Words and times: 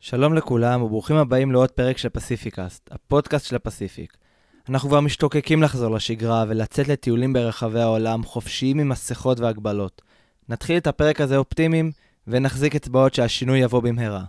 שלום 0.00 0.34
לכולם 0.34 0.82
וברוכים 0.82 1.16
הבאים 1.16 1.52
לעוד 1.52 1.70
פרק 1.70 1.98
של 1.98 2.08
פסיפיקאסט, 2.08 2.88
הפודקאסט 2.90 3.46
של 3.46 3.56
הפסיפיק. 3.56 4.16
אנחנו 4.68 4.88
כבר 4.88 5.00
משתוקקים 5.00 5.62
לחזור 5.62 5.94
לשגרה 5.94 6.44
ולצאת 6.48 6.88
לטיולים 6.88 7.32
ברחבי 7.32 7.80
העולם 7.80 8.24
חופשיים 8.24 8.78
עם 8.78 8.88
מסכות 8.88 9.40
והגבלות. 9.40 10.02
נתחיל 10.48 10.76
את 10.76 10.86
הפרק 10.86 11.20
הזה 11.20 11.36
אופטימיים 11.36 11.90
ונחזיק 12.26 12.74
אצבעות 12.76 13.14
שהשינוי 13.14 13.58
יבוא 13.58 13.82
במהרה. 13.82 14.24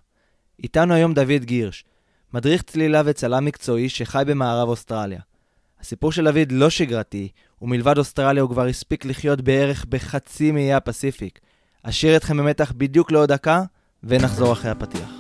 איתנו 0.64 0.94
היום 0.94 1.14
דוד 1.14 1.44
גירש, 1.44 1.84
מדריך 2.34 2.62
צלילה 2.62 3.02
וצלם 3.06 3.46
מקצועי 3.46 3.90
שחי 3.90 4.24
במערב 4.28 4.70
אוסטרליה. 4.70 5.20
הסיפור 5.82 6.12
של 6.12 6.32
דוד 6.32 6.52
לא 6.52 6.70
שגרתי, 6.70 7.30
ומלבד 7.62 7.98
אוסטרליה 7.98 8.44
הוא 8.44 8.50
כבר 8.50 8.66
הספיק 8.66 9.06
לחיות 9.06 9.42
בערך 9.42 9.86
בחצי 9.86 10.52
מאיי 10.52 10.74
הפסיפיק. 10.74 11.40
אשאיר 11.84 12.18
אתכם 12.18 12.38
במתח 12.38 12.74
בדיוק 12.78 13.12
לעוד 13.12 13.32
דקה, 13.32 13.64
ונחזור 14.04 14.54
אחרי 14.54 14.72
הפתיח. 14.72 15.19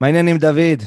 מה 0.00 0.06
העניינים, 0.06 0.38
דוד? 0.38 0.82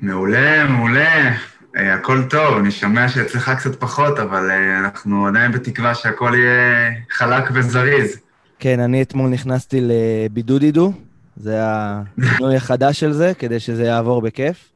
מעולה, 0.00 0.64
מעולה. 0.68 1.32
אה, 1.76 1.94
הכל 1.94 2.22
טוב, 2.30 2.58
אני 2.58 2.70
שומע 2.70 3.08
שאצלך 3.08 3.50
קצת 3.58 3.80
פחות, 3.80 4.18
אבל 4.18 4.50
אה, 4.50 4.78
אנחנו 4.78 5.26
עדיין 5.26 5.52
בתקווה 5.52 5.94
שהכל 5.94 6.32
יהיה 6.34 6.90
חלק 7.10 7.44
וזריז. 7.54 8.20
כן, 8.58 8.80
אני 8.80 9.02
אתמול 9.02 9.30
נכנסתי 9.30 9.80
לבידודידו, 9.80 10.92
זה 11.36 11.60
השינוי 11.62 12.56
החדש 12.62 13.00
של 13.00 13.12
זה, 13.12 13.32
כדי 13.38 13.60
שזה 13.60 13.84
יעבור 13.84 14.22
בכיף. 14.22 14.72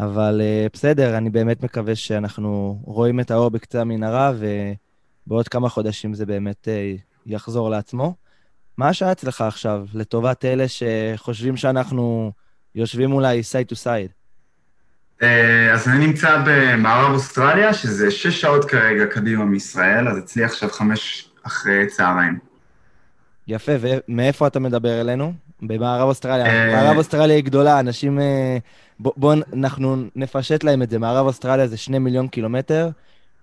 אבל 0.00 0.40
uh, 0.40 0.70
בסדר, 0.72 1.16
אני 1.16 1.30
באמת 1.30 1.62
מקווה 1.62 1.94
שאנחנו 1.94 2.80
רואים 2.84 3.20
את 3.20 3.30
האור 3.30 3.50
בקצה 3.50 3.80
המנהרה, 3.80 4.32
ובעוד 5.26 5.48
כמה 5.48 5.68
חודשים 5.68 6.14
זה 6.14 6.26
באמת 6.26 6.68
uh, 6.68 7.00
יחזור 7.26 7.70
לעצמו. 7.70 8.14
מה 8.78 8.88
השעה 8.88 9.12
אצלך 9.12 9.40
עכשיו, 9.40 9.86
לטובת 9.94 10.44
אלה 10.44 10.64
שחושבים 10.68 11.56
שאנחנו 11.56 12.32
יושבים 12.76 13.12
אולי 13.12 13.40
to 13.40 13.74
side? 13.84 14.12
אה, 15.22 15.72
אז 15.72 15.88
אני 15.88 16.06
נמצא 16.06 16.42
במערב 16.46 17.12
אוסטרליה, 17.12 17.74
שזה 17.74 18.10
שש 18.10 18.40
שעות 18.40 18.64
כרגע 18.64 19.06
קדימה 19.06 19.44
מישראל, 19.44 20.08
אז 20.08 20.18
אצלי 20.18 20.44
עכשיו 20.44 20.70
חמש 20.70 21.28
אחרי 21.42 21.86
צהריים. 21.86 22.38
יפה, 23.48 23.72
ומאיפה 23.80 24.46
אתה 24.46 24.60
מדבר 24.60 25.00
אלינו? 25.00 25.32
במערב 25.62 26.08
אוסטרליה. 26.08 26.72
מערב 26.72 26.96
אוסטרליה 26.96 27.36
היא 27.36 27.44
גדולה, 27.44 27.80
אנשים... 27.80 28.18
בואו 29.00 29.14
בוא, 29.16 29.34
אנחנו 29.52 29.96
נפשט 30.16 30.64
להם 30.64 30.82
את 30.82 30.90
זה. 30.90 30.98
מערב 30.98 31.26
אוסטרליה 31.26 31.66
זה 31.66 31.76
שני 31.76 31.98
מיליון 31.98 32.28
קילומטר, 32.28 32.88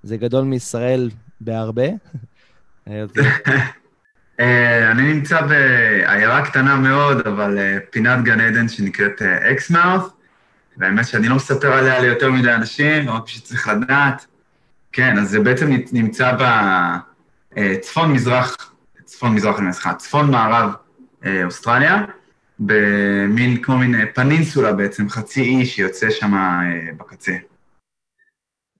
זה 0.03 0.17
גדול 0.17 0.43
מישראל 0.43 1.09
בהרבה. 1.41 1.87
אה, 4.39 4.91
אני 4.91 5.13
נמצא 5.13 5.41
בעיירה 5.41 6.45
קטנה 6.45 6.75
מאוד, 6.75 7.27
אבל 7.27 7.57
אה, 7.57 7.77
פינת 7.89 8.23
גן 8.23 8.39
עדן 8.39 8.67
שנקראת 8.67 9.21
אקסמאות', 9.21 10.13
והאמת 10.77 11.07
שאני 11.07 11.27
לא 11.27 11.35
מספר 11.35 11.73
עליה 11.73 11.99
ליותר 11.99 12.31
מדי 12.31 12.53
אנשים, 12.53 13.09
רק 13.09 13.25
פשוט 13.25 13.43
צריך 13.43 13.67
לדעת. 13.67 14.25
כן, 14.91 15.17
אז 15.17 15.29
זה 15.29 15.39
בעצם 15.39 15.71
נמצא 15.91 16.37
בצפון-מזרח, 17.55 18.73
צפון-מזרח, 19.05 19.59
אני 19.59 19.67
מסכה, 19.67 19.93
צפון-מערב 19.93 20.69
אוסטרליה, 21.43 22.05
במין, 22.59 23.61
כמו 23.61 23.77
מין 23.77 23.95
פנינסולה 24.13 24.73
בעצם, 24.73 25.09
חצי 25.09 25.41
אי 25.41 25.65
שיוצא 25.65 26.09
שם 26.09 26.33
בקצה. 26.97 27.33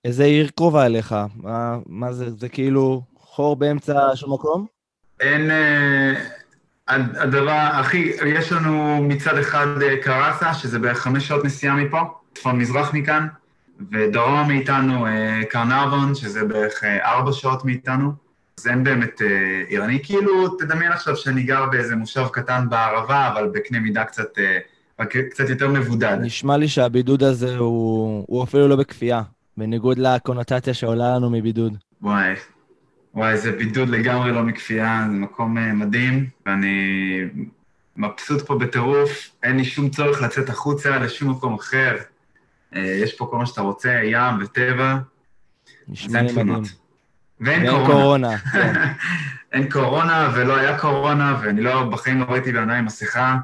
איזה 0.05 0.23
עיר 0.23 0.49
קרובה 0.55 0.85
אליך? 0.85 1.15
מה, 1.35 1.77
מה 1.85 2.13
זה, 2.13 2.31
זה 2.31 2.49
כאילו 2.49 3.01
חור 3.17 3.55
באמצע 3.55 4.15
של 4.15 4.27
מקום? 4.27 4.72
אין... 5.23 5.51
הדבר 6.87 7.49
הכי... 7.51 8.11
יש 8.25 8.51
לנו 8.51 9.03
מצד 9.03 9.37
אחד 9.37 9.67
קראסה, 10.01 10.53
שזה 10.53 10.79
בערך 10.79 10.97
חמש 10.97 11.27
שעות 11.27 11.45
נסיעה 11.45 11.75
מפה, 11.75 11.99
צפון 12.35 12.57
מזרח 12.57 12.93
מכאן, 12.93 13.27
ודרום 13.91 14.47
מאיתנו 14.47 15.07
קרנבון, 15.49 16.15
שזה 16.15 16.43
בערך 16.43 16.83
ארבע 16.83 17.31
שעות 17.33 17.65
מאיתנו. 17.65 18.11
אז 18.59 18.67
אין 18.67 18.83
באמת 18.83 19.21
עיר. 19.67 19.85
אני 19.85 20.03
כאילו, 20.03 20.47
תדמיין 20.47 20.91
עכשיו 20.91 21.15
שאני 21.15 21.43
גר 21.43 21.65
באיזה 21.65 21.95
מושב 21.95 22.27
קטן 22.31 22.69
בערבה, 22.69 23.27
אבל 23.27 23.49
בקנה 23.53 23.79
מידה 23.79 24.03
קצת, 24.03 24.37
קצת 25.29 25.49
יותר 25.49 25.69
מבודד. 25.69 26.17
נשמע 26.21 26.57
לי 26.57 26.67
שהבידוד 26.67 27.23
הזה 27.23 27.57
הוא, 27.57 28.25
הוא 28.27 28.43
אפילו 28.43 28.67
לא 28.67 28.75
בכפייה, 28.75 29.21
בניגוד 29.57 29.97
לקונוטציה 29.97 30.73
שעולה 30.73 31.15
לנו 31.15 31.29
מבידוד. 31.29 31.77
וואי, 32.01 32.33
וואי, 33.13 33.37
זה 33.37 33.51
בידוד 33.51 33.89
לגמרי 33.89 34.31
לא 34.31 34.43
מכפייה, 34.43 35.05
זה 35.07 35.13
מקום 35.17 35.79
מדהים, 35.79 36.29
ואני 36.45 37.19
מבסוט 37.97 38.41
פה 38.47 38.57
בטירוף, 38.57 39.29
אין 39.43 39.57
לי 39.57 39.65
שום 39.65 39.89
צורך 39.89 40.21
לצאת 40.21 40.49
החוצה 40.49 40.97
לשום 40.97 41.29
מקום 41.29 41.53
אחר. 41.53 41.97
יש 42.71 43.13
פה 43.17 43.27
כל 43.31 43.37
מה 43.37 43.45
שאתה 43.45 43.61
רוצה, 43.61 44.01
ים 44.03 44.41
וטבע. 44.41 44.97
נשמע 45.87 46.21
לי 46.21 46.31
מדהים. 46.31 46.63
ואין 47.39 47.85
קורונה. 47.85 48.37
כן. 48.53 48.73
אין 49.51 49.69
קורונה 49.69 50.31
ולא 50.35 50.55
היה 50.55 50.79
קורונה, 50.79 51.39
ואני 51.41 51.61
לא, 51.61 51.83
בחיים 51.83 52.19
לא 52.19 52.25
ראיתי 52.29 52.51
בן 52.51 52.69
אדם 52.69 52.69
עם 52.69 52.85
מסכה. 52.85 53.37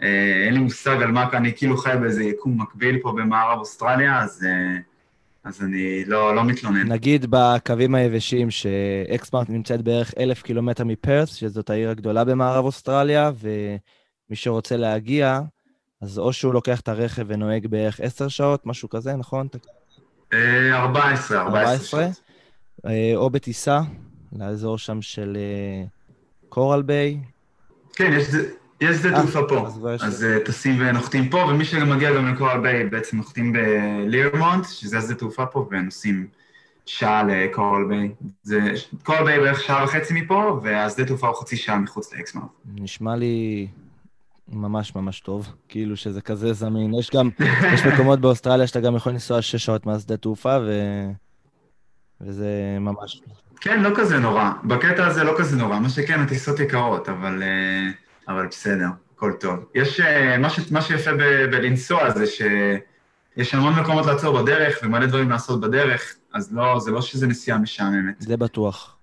אין 0.00 0.54
לי 0.54 0.60
מושג 0.60 1.02
על 1.02 1.12
מה, 1.12 1.28
אני 1.32 1.52
כאילו 1.56 1.76
חי 1.76 1.92
באיזה 2.00 2.24
יקום 2.24 2.60
מקביל 2.62 2.98
פה 3.02 3.12
במערב 3.12 3.58
אוסטרליה, 3.58 4.20
אז... 4.20 4.46
אז 5.46 5.62
אני 5.62 6.04
לא, 6.04 6.36
לא 6.36 6.44
מתלונן. 6.44 6.92
נגיד 6.92 7.26
בקווים 7.30 7.94
היבשים 7.94 8.50
שאקסמארט 8.50 9.48
נמצאת 9.50 9.82
בערך 9.82 10.14
אלף 10.18 10.42
קילומטר 10.42 10.84
מפרס, 10.84 11.34
שזאת 11.34 11.70
העיר 11.70 11.90
הגדולה 11.90 12.24
במערב 12.24 12.64
אוסטרליה, 12.64 13.30
ומי 13.40 14.36
שרוצה 14.36 14.76
להגיע, 14.76 15.40
אז 16.02 16.18
או 16.18 16.32
שהוא 16.32 16.54
לוקח 16.54 16.80
את 16.80 16.88
הרכב 16.88 17.24
ונוהג 17.26 17.66
בערך 17.66 18.00
עשר 18.00 18.28
שעות, 18.28 18.66
משהו 18.66 18.88
כזה, 18.88 19.16
נכון? 19.16 19.48
14, 20.72 21.40
14 21.40 21.78
שעות. 21.78 22.20
או 23.14 23.30
בטיסה, 23.30 23.80
לאזור 24.38 24.78
שם 24.78 25.02
של 25.02 25.36
קורל 26.48 26.82
ביי. 26.82 27.18
כן, 27.94 28.12
יש... 28.12 28.26
יש 28.80 28.96
שדה 28.96 29.20
תעופה 29.20 29.40
פה, 29.48 29.68
אז 30.00 30.26
טסים 30.44 30.76
ונוחתים 30.78 31.28
פה, 31.28 31.38
ומי 31.38 31.64
שמגיע 31.64 32.14
גם 32.14 32.34
לקורל 32.34 32.60
ביי 32.60 32.84
בעצם 32.84 33.16
נוחתים 33.16 33.52
בלירמונט, 33.52 34.64
שזה 34.68 34.98
השדה 34.98 35.14
תעופה 35.14 35.46
פה, 35.46 35.68
ונוסעים 35.70 36.26
שעה 36.86 37.22
לקורל 37.22 37.84
ביי. 37.84 38.10
קורל 39.02 39.24
ביי 39.24 39.40
בערך 39.40 39.62
שעה 39.62 39.84
וחצי 39.84 40.14
מפה, 40.14 40.60
והשדה 40.62 41.04
תעופה 41.04 41.26
הוא 41.26 41.36
חצי 41.36 41.56
שעה 41.56 41.78
מחוץ 41.78 42.14
לאקסמאות'. 42.14 42.48
נשמע 42.74 43.16
לי 43.16 43.68
ממש 44.52 44.94
ממש 44.94 45.20
טוב, 45.20 45.52
כאילו 45.68 45.96
שזה 45.96 46.20
כזה 46.20 46.52
זמין. 46.52 46.94
יש 46.94 47.10
גם, 47.10 47.30
יש 47.74 47.86
מקומות 47.86 48.20
באוסטרליה 48.20 48.66
שאתה 48.66 48.80
גם 48.80 48.96
יכול 48.96 49.12
לנסוע 49.12 49.42
שש 49.42 49.64
שעות 49.64 49.86
מהשדה 49.86 50.16
תעופה, 50.16 50.56
ו... 50.66 50.80
וזה 52.20 52.76
ממש... 52.80 53.22
כן, 53.60 53.82
לא 53.82 53.90
כזה 53.96 54.18
נורא. 54.18 54.50
בקטע 54.64 55.06
הזה 55.06 55.24
לא 55.24 55.34
כזה 55.38 55.56
נורא. 55.56 55.78
מה 55.78 55.88
שכן, 55.88 56.20
הטיסות 56.20 56.60
יקרות, 56.60 57.08
אבל... 57.08 57.42
אבל 58.28 58.46
בסדר, 58.46 58.86
הכל 59.16 59.32
טוב. 59.40 59.54
יש, 59.74 60.00
מה, 60.38 60.50
ש, 60.50 60.72
מה 60.72 60.82
שיפה 60.82 61.12
ב, 61.12 61.46
בלנסוע 61.50 62.10
זה 62.10 62.26
שיש 62.26 63.54
המון 63.54 63.74
מקומות 63.80 64.06
לעצור 64.06 64.42
בדרך 64.42 64.78
ומלא 64.82 65.06
דברים 65.06 65.30
לעשות 65.30 65.60
בדרך, 65.60 66.16
אז 66.34 66.54
לא, 66.54 66.80
זה 66.80 66.90
לא 66.90 67.02
שזה 67.02 67.26
נסיעה 67.26 67.58
משעממת. 67.58 68.14
זה 68.18 68.36
בטוח, 68.36 68.98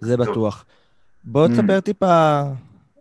זה 0.00 0.16
טוב. 0.16 0.26
בטוח. 0.26 0.64
בוא 1.24 1.48
תספר 1.48 1.78
mm. 1.78 1.80
טיפה, 1.80 2.42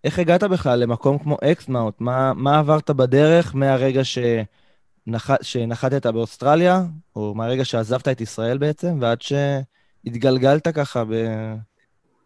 איך 0.04 0.20
הגעת 0.20 0.44
בכלל 0.44 0.80
למקום 0.80 1.18
כמו 1.18 1.38
אקסמאוט? 1.44 1.96
מה, 2.02 2.34
מה 2.34 2.60
עברת 2.60 2.90
בדרך 2.90 3.56
מהרגע 3.56 4.02
שנח, 4.04 5.30
שנחתת 5.42 6.06
באוסטרליה, 6.06 6.84
או 7.16 7.36
מהרגע 7.36 7.66
שעזבת 7.66 8.08
את 8.08 8.22
ישראל 8.22 8.58
בעצם, 8.58 8.98
ועד 9.02 9.22
שהתגלגלת 9.22 10.68
ככה 10.68 11.06
ב... 11.06 11.14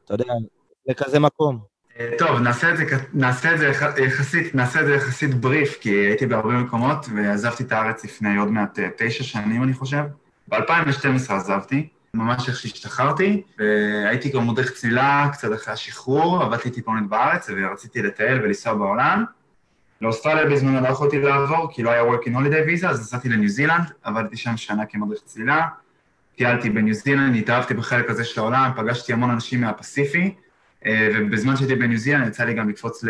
אתה 0.06 0.13
יודע, 0.13 0.33
לכזה 0.88 1.19
מקום? 1.19 1.75
טוב, 2.18 2.39
נעשה 2.39 2.71
את, 2.71 2.77
זה, 2.77 2.83
נעשה, 3.13 3.53
את 3.53 3.57
זה 3.57 3.71
יחסית, 3.97 4.56
נעשה 4.56 4.81
את 4.81 4.86
זה 4.86 4.95
יחסית 4.95 5.33
בריף, 5.33 5.77
כי 5.81 5.89
הייתי 5.89 6.25
בהרבה 6.25 6.50
מקומות 6.50 7.06
ועזבתי 7.15 7.63
את 7.63 7.71
הארץ 7.71 8.06
לפני 8.06 8.38
עוד 8.38 8.51
מעט 8.51 8.80
תשע 8.97 9.24
שנים, 9.24 9.63
אני 9.63 9.74
חושב. 9.74 10.03
ב-2012 10.47 11.33
עזבתי, 11.33 11.88
ממש 12.13 12.50
איך 12.50 12.59
שהשתחררתי, 12.59 13.42
והייתי 13.59 14.30
גם 14.30 14.42
מודרך 14.42 14.71
צלילה 14.71 15.30
קצת 15.33 15.53
אחרי 15.53 15.74
השחרור, 15.74 16.44
עבדתי 16.44 16.69
טיפונת 16.69 17.09
בארץ 17.09 17.50
ורציתי 17.56 18.01
לטייל 18.01 18.42
ולנסוע 18.42 18.74
בעולם. 18.74 19.25
לאוסטרליה 20.01 20.45
בזמנו 20.45 20.81
לא 20.81 20.88
יכולתי 20.88 21.19
לעבור, 21.19 21.68
כי 21.74 21.83
לא 21.83 21.89
היה 21.89 22.03
working 22.03 22.36
holiday 22.36 22.83
visa, 22.83 22.88
אז 22.88 23.00
נסעתי 23.00 23.30
לניו 23.30 23.50
זילנד, 23.50 23.92
עבדתי 24.03 24.38
שם 24.38 24.57
שנה 24.57 24.86
כמדריך 24.86 25.21
צלילה, 25.25 25.68
טיילתי 26.38 26.69
בניו 26.69 26.94
זילנד, 26.94 27.36
התאהבתי 27.36 27.74
בחלק 27.74 28.09
הזה 28.09 28.24
של 28.24 28.42
העולם, 28.42 28.71
פגשתי 28.75 29.13
המון 29.13 29.30
אנשים 29.30 29.62
מהפסיפי, 29.62 30.24
אה, 30.25 30.44
ובזמן 30.87 31.55
שהייתי 31.57 31.75
בניו 31.75 31.97
זילנד 31.97 32.27
יצא 32.27 32.43
לי 32.43 32.53
גם 32.53 32.69
לקפוץ 32.69 33.03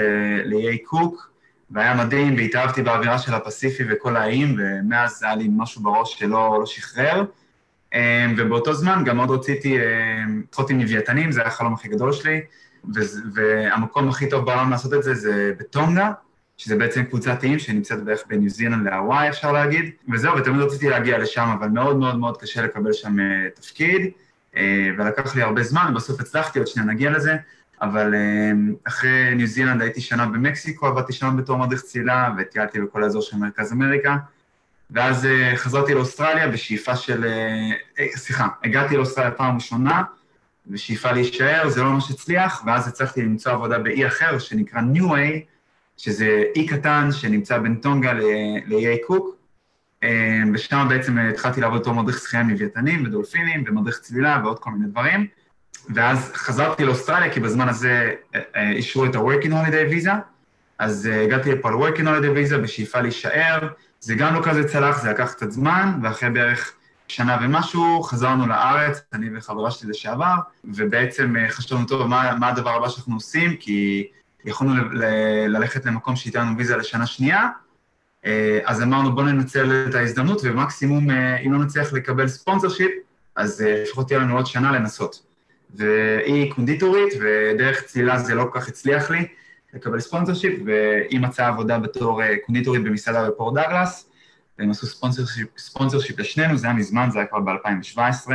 לאיי 0.46 0.78
קוק, 0.78 1.30
והיה 1.72 2.06
מדהים, 2.06 2.36
והתאהבתי 2.36 2.82
באווירה 2.82 3.20
של 3.20 3.34
הפסיפי 3.34 3.84
וכל 3.90 4.16
האיים, 4.16 4.56
ומאז 4.60 5.24
היה 5.24 5.36
לי 5.36 5.48
משהו 5.50 5.84
בראש 5.84 6.20
שלא 6.20 6.58
לא 6.60 6.66
שחרר. 6.66 7.24
אה, 7.94 8.26
ובאותו 8.38 8.74
זמן 8.74 9.04
גם 9.06 9.18
מאוד 9.18 9.32
רציתי 9.32 9.78
לשחות 10.50 10.70
עם 10.70 10.80
לוויתנים, 10.80 11.32
זה 11.32 11.40
היה 11.42 11.48
החלום 11.48 11.74
הכי 11.74 11.88
גדול 11.88 12.12
שלי, 12.14 12.42
והמקום 13.34 14.10
הכי 14.10 14.30
טוב 14.30 14.46
בעולם 14.46 14.72
לעשות 14.72 14.94
את 14.94 15.04
זה 15.04 15.14
זה 15.14 15.54
בטונגה, 15.60 16.12
שזה 16.58 16.76
בעצם 16.76 17.04
קבוצת 17.04 17.44
איים 17.44 17.60
שנמצאת 17.60 18.04
בערך 18.04 18.24
בניו 18.28 18.50
זילנד 18.50 18.86
להוואי, 18.86 19.30
אפשר 19.30 19.52
להגיד, 19.52 19.92
וזהו, 20.14 20.38
ותמיד 20.38 20.62
רציתי 20.62 20.90
להגיע 20.90 21.18
לשם, 21.18 21.56
אבל 21.60 21.68
מאוד 21.68 21.98
מאוד 21.98 22.20
מאוד 22.20 22.38
קשה 22.38 22.62
לקבל 22.62 22.94
שם 22.94 23.18
תפקיד, 23.56 24.12
ולקח 24.98 25.36
לי 25.36 25.42
הרבה 25.42 25.64
זמן, 25.64 25.94
בסוף 25.96 26.20
הצלחתי, 26.20 26.60
עוד 26.60 26.68
שנייה 26.68 26.88
נגיע 26.88 27.12
לזה, 27.12 27.36
אבל 27.82 28.14
uh, 28.14 28.88
אחרי 28.88 29.36
ניו 29.36 29.48
זילנד 29.48 29.82
הייתי 29.82 30.02
שנה 30.02 30.26
במקסיקו, 30.26 30.88
עבדתי 30.88 31.14
שם 31.14 31.38
בתור 31.38 31.58
מדריך 31.58 31.82
צלילה, 31.82 32.34
וטיילתי 32.38 32.82
בכל 32.82 33.04
האזור 33.04 33.22
של 33.22 33.38
מרכז 33.38 33.74
אמריקה, 33.74 34.18
ואז 34.92 35.26
uh, 35.26 35.58
חזרתי 35.58 35.94
לאוסטרליה 35.94 36.48
בשאיפה 36.48 36.96
של... 36.96 37.24
Uh, 37.98 38.02
סליחה, 38.18 38.48
הגעתי 38.64 38.98
לאוסטרליה 38.98 39.32
פעם 39.32 39.56
ראשונה, 39.56 40.04
בשאיפה 40.68 41.12
להישאר, 41.12 41.70
זה 41.70 41.84
לא 41.84 41.92
ממש 41.92 42.12
הצליח, 42.12 42.64
ואז 42.66 42.88
הצלחתי 42.88 43.22
למצוא 43.22 43.52
עבודה 43.52 43.80
באי 43.80 44.08
אחר 44.08 44.40
שנקרא 44.40 44.82
New 44.94 45.04
Way, 45.04 45.56
שזה 45.98 46.44
אי 46.56 46.68
קטן 46.68 47.10
שנמצא 47.12 47.58
בין 47.58 47.76
טונגה 47.76 48.14
לאיי 48.66 48.98
קוק, 49.08 49.36
אה, 50.04 50.42
ושם 50.54 50.86
בעצם 50.90 51.18
התחלתי 51.18 51.62
לעבוד 51.62 51.82
בתור 51.82 51.94
מדריך 51.94 52.20
שחייה 52.20 52.44
עם 52.44 52.50
לוויתנים 52.50 53.06
ודולפינים 53.06 53.64
ומדריך 53.68 54.00
צלילה 54.00 54.42
ועוד 54.44 54.60
כל 54.60 54.72
מיני 54.72 54.88
דברים. 54.88 55.28
ואז 55.94 56.32
חזרתי 56.34 56.86
לאוסטרליה, 56.86 57.34
כי 57.34 57.40
בזמן 57.40 57.70
הזה 57.70 58.12
אה, 58.36 58.42
אה, 58.56 58.72
אישרו 58.72 59.06
את 59.06 59.16
ה-Working 59.16 59.52
Holiday 59.52 59.94
Visa, 59.94 60.14
אז 60.80 61.06
הגעתי 61.06 61.52
לפה 61.52 61.72
ל-Working 61.72 62.02
Holiday 62.02 62.52
Visa 62.52 62.58
בשאיפה 62.58 63.02
להישאר, 63.02 63.68
זה 64.00 64.16
גם 64.16 64.34
לא 64.34 64.42
כזה 64.44 64.68
צלח, 64.68 65.02
זה 65.02 65.10
לקח 65.10 65.34
קצת 65.34 65.52
זמן, 65.52 66.00
ואחרי 66.04 66.30
בערך 66.30 66.74
שנה 67.08 67.38
ומשהו 67.42 68.04
חזרנו 68.04 68.48
לארץ, 68.48 69.02
אני 69.14 69.30
וחברה 69.38 69.72
שלי 69.72 69.90
לשעבר, 69.90 70.36
ובעצם 70.64 71.36
חשבנו, 71.50 71.86
טוב, 71.86 72.08
מה, 72.08 72.36
מה 72.40 72.48
הדבר 72.48 72.70
הבא 72.70 72.90
שאנחנו 72.90 73.16
עושים, 73.16 73.56
כי 73.56 74.08
יכולנו 74.46 74.74
ללכת 75.48 75.86
למקום 75.86 76.16
שייתן 76.16 76.42
לנו 76.42 76.58
ויזה 76.58 76.78
לשנה 76.78 77.06
שנייה, 77.06 77.48
אה, 78.26 78.60
אז 78.66 78.82
אמרנו 78.82 79.16
בואו 79.16 79.26
ננצל 79.26 79.86
את 79.90 79.96
ההזדמנות, 79.96 80.42
ומקסימום, 80.44 81.10
אה, 81.10 81.38
אם 81.38 81.54
לא 81.54 81.60
נצליח 81.60 81.94
לקבל 81.94 82.28
ספונסר 82.28 82.70
שיפ, 82.70 82.92
אז 83.36 83.62
אה, 83.62 83.84
לפחות 83.84 84.08
תהיה 84.08 84.20
לנו 84.20 84.36
עוד 84.36 84.46
שנה 84.46 84.72
לנסות. 84.72 85.25
והיא 85.78 86.54
קונדיטורית, 86.54 87.14
ודרך 87.20 87.84
צלילה 87.84 88.20
זה 88.20 88.36
לא 88.36 88.44
כל 88.44 88.60
כך 88.60 88.68
הצליח 88.68 89.12
לי 89.12 89.28
לקבל 89.74 90.00
ספונסר 90.00 90.34
שיפ, 90.34 90.60
והיא 90.66 91.20
מצאה 91.20 91.48
עבודה 91.48 91.80
בתור 91.80 92.22
קונדיטורית 92.46 92.84
במסעדה 92.84 93.30
בפורט 93.30 93.54
דאגלס, 93.54 94.10
והם 94.60 94.72
עשו 94.72 94.88
ספונסר 95.58 96.00
שיפ 96.00 96.20
לשנינו, 96.20 96.58
זה 96.58 96.68
היה 96.68 96.76
מזמן, 96.76 97.10
זה 97.12 97.20
היה 97.20 97.28
כבר 97.28 97.40
ב-2017, 97.40 98.32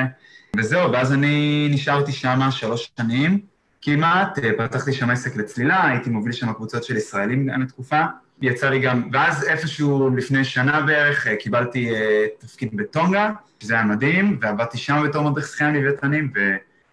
וזהו, 0.56 0.92
ואז 0.92 1.12
אני 1.12 1.68
נשארתי 1.72 2.12
שם 2.12 2.40
שלוש 2.50 2.92
שנים, 2.96 3.40
כמעט, 3.82 4.38
אה, 4.38 4.50
פתחתי 4.58 4.92
שם 4.92 5.10
עסק 5.10 5.36
לצלילה, 5.36 5.86
הייתי 5.86 6.10
מוביל 6.10 6.32
שם 6.32 6.52
קבוצות 6.52 6.84
של 6.84 6.96
ישראלים 6.96 7.46
גם 7.46 7.62
לתקופה. 7.62 8.00
יצא 8.42 8.70
לי 8.70 8.80
גם, 8.80 9.08
ואז 9.12 9.44
איפשהו 9.44 10.10
לפני 10.16 10.44
שנה 10.44 10.80
בערך 10.80 11.26
אה, 11.26 11.36
קיבלתי 11.36 11.94
אה, 11.94 12.26
תפקיד 12.38 12.76
בטונגה, 12.76 13.30
שזה 13.60 13.74
היה 13.74 13.84
מדהים, 13.84 14.38
ועבדתי 14.40 14.78
שם 14.78 15.02
בתור 15.08 15.30
מדריך 15.30 15.48
שחייה 15.48 15.70
מוויתנים 15.70 16.32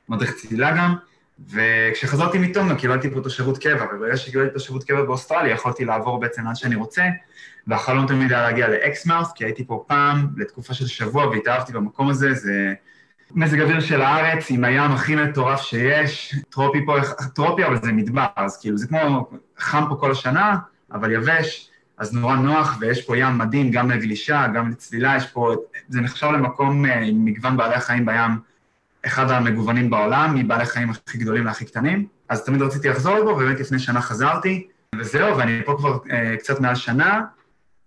ומדריך 0.10 0.34
צלילה 0.36 0.78
גם, 0.78 0.96
וכשחזרתי 1.50 2.38
מטונגה 2.38 2.76
קיבלתי 2.76 3.10
פה 3.10 3.22
תושבות 3.22 3.58
קבע, 3.58 3.86
וברגע 3.96 4.18
שקיבלתי 4.18 4.54
תושבות 4.54 4.84
קבע 4.84 5.04
באוסטרליה 5.04 5.54
יכולתי 5.54 5.86
לעבור 5.86 6.20
בעצם 6.20 6.44
לאן 6.46 6.56
שאני 6.56 6.76
רוצה, 6.76 7.04
והחלום 7.68 8.08
תמיד 8.08 8.34
היה 8.34 8.42
להגיע 8.42 8.68
לאקסמאוס, 8.68 9.32
כי 9.36 9.46
הייתי 9.46 9.66
פה 9.66 9.84
פעם 9.88 10.28
לתקופה 10.38 10.74
של 10.74 10.88
שבוע 10.88 11.28
והתאהבתי 11.28 11.74
במקום 11.74 12.10
הזה, 12.10 12.34
זה 12.34 12.74
מזג 13.32 13.62
אוויר 13.62 13.80
של 13.80 14.02
הארץ 14.02 14.46
עם 14.50 14.64
הים 14.64 14.92
הכי 14.92 15.16
מטורף 15.16 15.62
שיש, 15.62 16.36
טרופי 16.50 16.86
פה, 16.86 16.98
טרופי 17.36 17.66
אבל 17.66 17.82
זה 17.82 17.92
מדבר, 17.92 18.26
אז 18.36 18.62
כאילו 18.62 18.78
זה 18.78 18.88
כמו 18.88 19.30
חם 19.58 19.84
פה 19.90 19.96
כל 19.96 20.12
השנה, 20.12 20.58
אבל 20.92 21.12
יבש, 21.12 21.70
אז 21.98 22.14
נורא 22.14 22.36
נוח, 22.36 22.78
ויש 22.80 23.06
פה 23.06 23.18
ים 23.18 23.38
מדהים 23.38 23.72
גם 23.72 23.92
לגלישה, 23.92 24.48
גם 24.48 24.70
לצלילה, 24.70 25.16
יש 25.18 25.28
פה, 25.28 25.56
זה 25.90 26.02
נחשב 26.02 26.28
למקום 26.28 26.86
אה, 26.86 27.00
עם 27.00 27.26
מגוון 27.26 27.58
בעלי 27.58 27.76
החיים 27.76 28.06
בים, 28.06 28.32
אחד 29.08 29.32
המגוונים 29.32 29.90
בעולם, 29.90 30.36
מבעלי 30.36 30.64
החיים 30.64 30.90
הכי 30.90 31.18
גדולים 31.18 31.46
להכי 31.46 31.66
קטנים, 31.66 32.08
אז 32.30 32.46
תמיד 32.46 32.62
רציתי 32.62 32.90
לחזור 32.90 33.20
לפה, 33.20 33.30
ובאמת 33.30 33.60
לפני 33.60 33.80
שנה 33.80 34.02
חזרתי, 34.02 34.68
וזהו, 34.96 35.38
ואני 35.38 35.62
פה 35.66 35.76
כבר 35.78 35.98
אה, 36.12 36.38
קצת 36.38 36.60
מעל 36.60 36.76
שנה, 36.76 37.22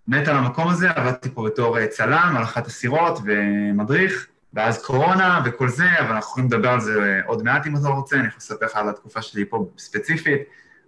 מת 0.09 0.29
על 0.29 0.37
המקום 0.37 0.69
הזה, 0.69 0.91
עבדתי 0.91 1.29
פה 1.35 1.45
בתור 1.47 1.79
אה, 1.79 1.87
צלם 1.87 2.35
על 2.37 2.43
אחת 2.43 2.67
הסירות 2.67 3.19
ומדריך, 3.25 4.27
ואז 4.55 4.85
קורונה 4.85 5.43
וכל 5.45 5.69
זה, 5.69 6.01
אבל 6.01 6.13
אנחנו 6.13 6.31
יכולים 6.31 6.47
לדבר 6.47 6.69
על 6.69 6.81
זה 6.81 7.21
עוד 7.27 7.43
מעט 7.43 7.67
אם 7.67 7.77
אתה 7.77 7.89
רוצה, 7.89 8.17
אני 8.17 8.27
יכול 8.27 8.39
לספר 8.39 8.67
לך 8.67 8.77
על 8.77 8.89
התקופה 8.89 9.23
שלי 9.23 9.45
פה 9.45 9.67
ספציפית, 9.79 10.41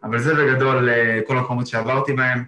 אבל 0.04 0.18
זה 0.18 0.34
בגדול 0.34 0.88
אה, 0.88 1.20
כל 1.26 1.38
המקומות 1.38 1.66
שעברתי 1.66 2.12
בהם. 2.12 2.44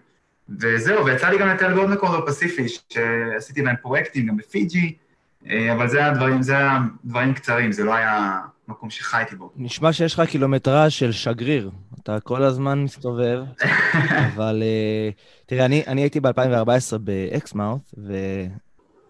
וזהו, 0.61 1.05
ויצא 1.07 1.29
לי 1.29 1.39
גם 1.39 1.49
לטייל 1.49 1.75
בעוד 1.75 1.91
מקומות 1.91 2.25
בפסיפי, 2.25 2.67
שעשיתי 2.69 3.63
בהם 3.63 3.77
פרויקטים, 3.83 4.27
גם 4.27 4.37
בפיג'י, 4.37 4.87
אה, 4.87 5.04
אבל 5.47 5.89
זה 5.89 5.99
היה 5.99 6.15
דברים, 6.15 6.43
זה 6.43 6.57
היה 6.57 6.79
דברים 7.05 7.35
קצרים, 7.35 7.73
זה 7.73 7.85
לא 7.85 7.95
היה 7.95 8.41
מקום 8.69 8.91
שחייתי 8.91 9.37
בו. 9.37 9.51
נשמע 9.57 9.93
שיש 9.93 10.15
לך 10.15 10.29
קילומטראז' 10.31 10.93
של 10.93 11.13
שגריר. 11.13 11.71
אתה 12.03 12.21
כל 12.21 12.43
הזמן 12.43 12.83
מסתובב, 12.83 13.43
אבל 14.35 14.63
uh, 14.63 15.47
תראה, 15.47 15.65
אני, 15.65 15.83
אני 15.87 16.01
הייתי 16.01 16.21
ב-2014 16.21 16.99
באקסמאות', 17.01 17.95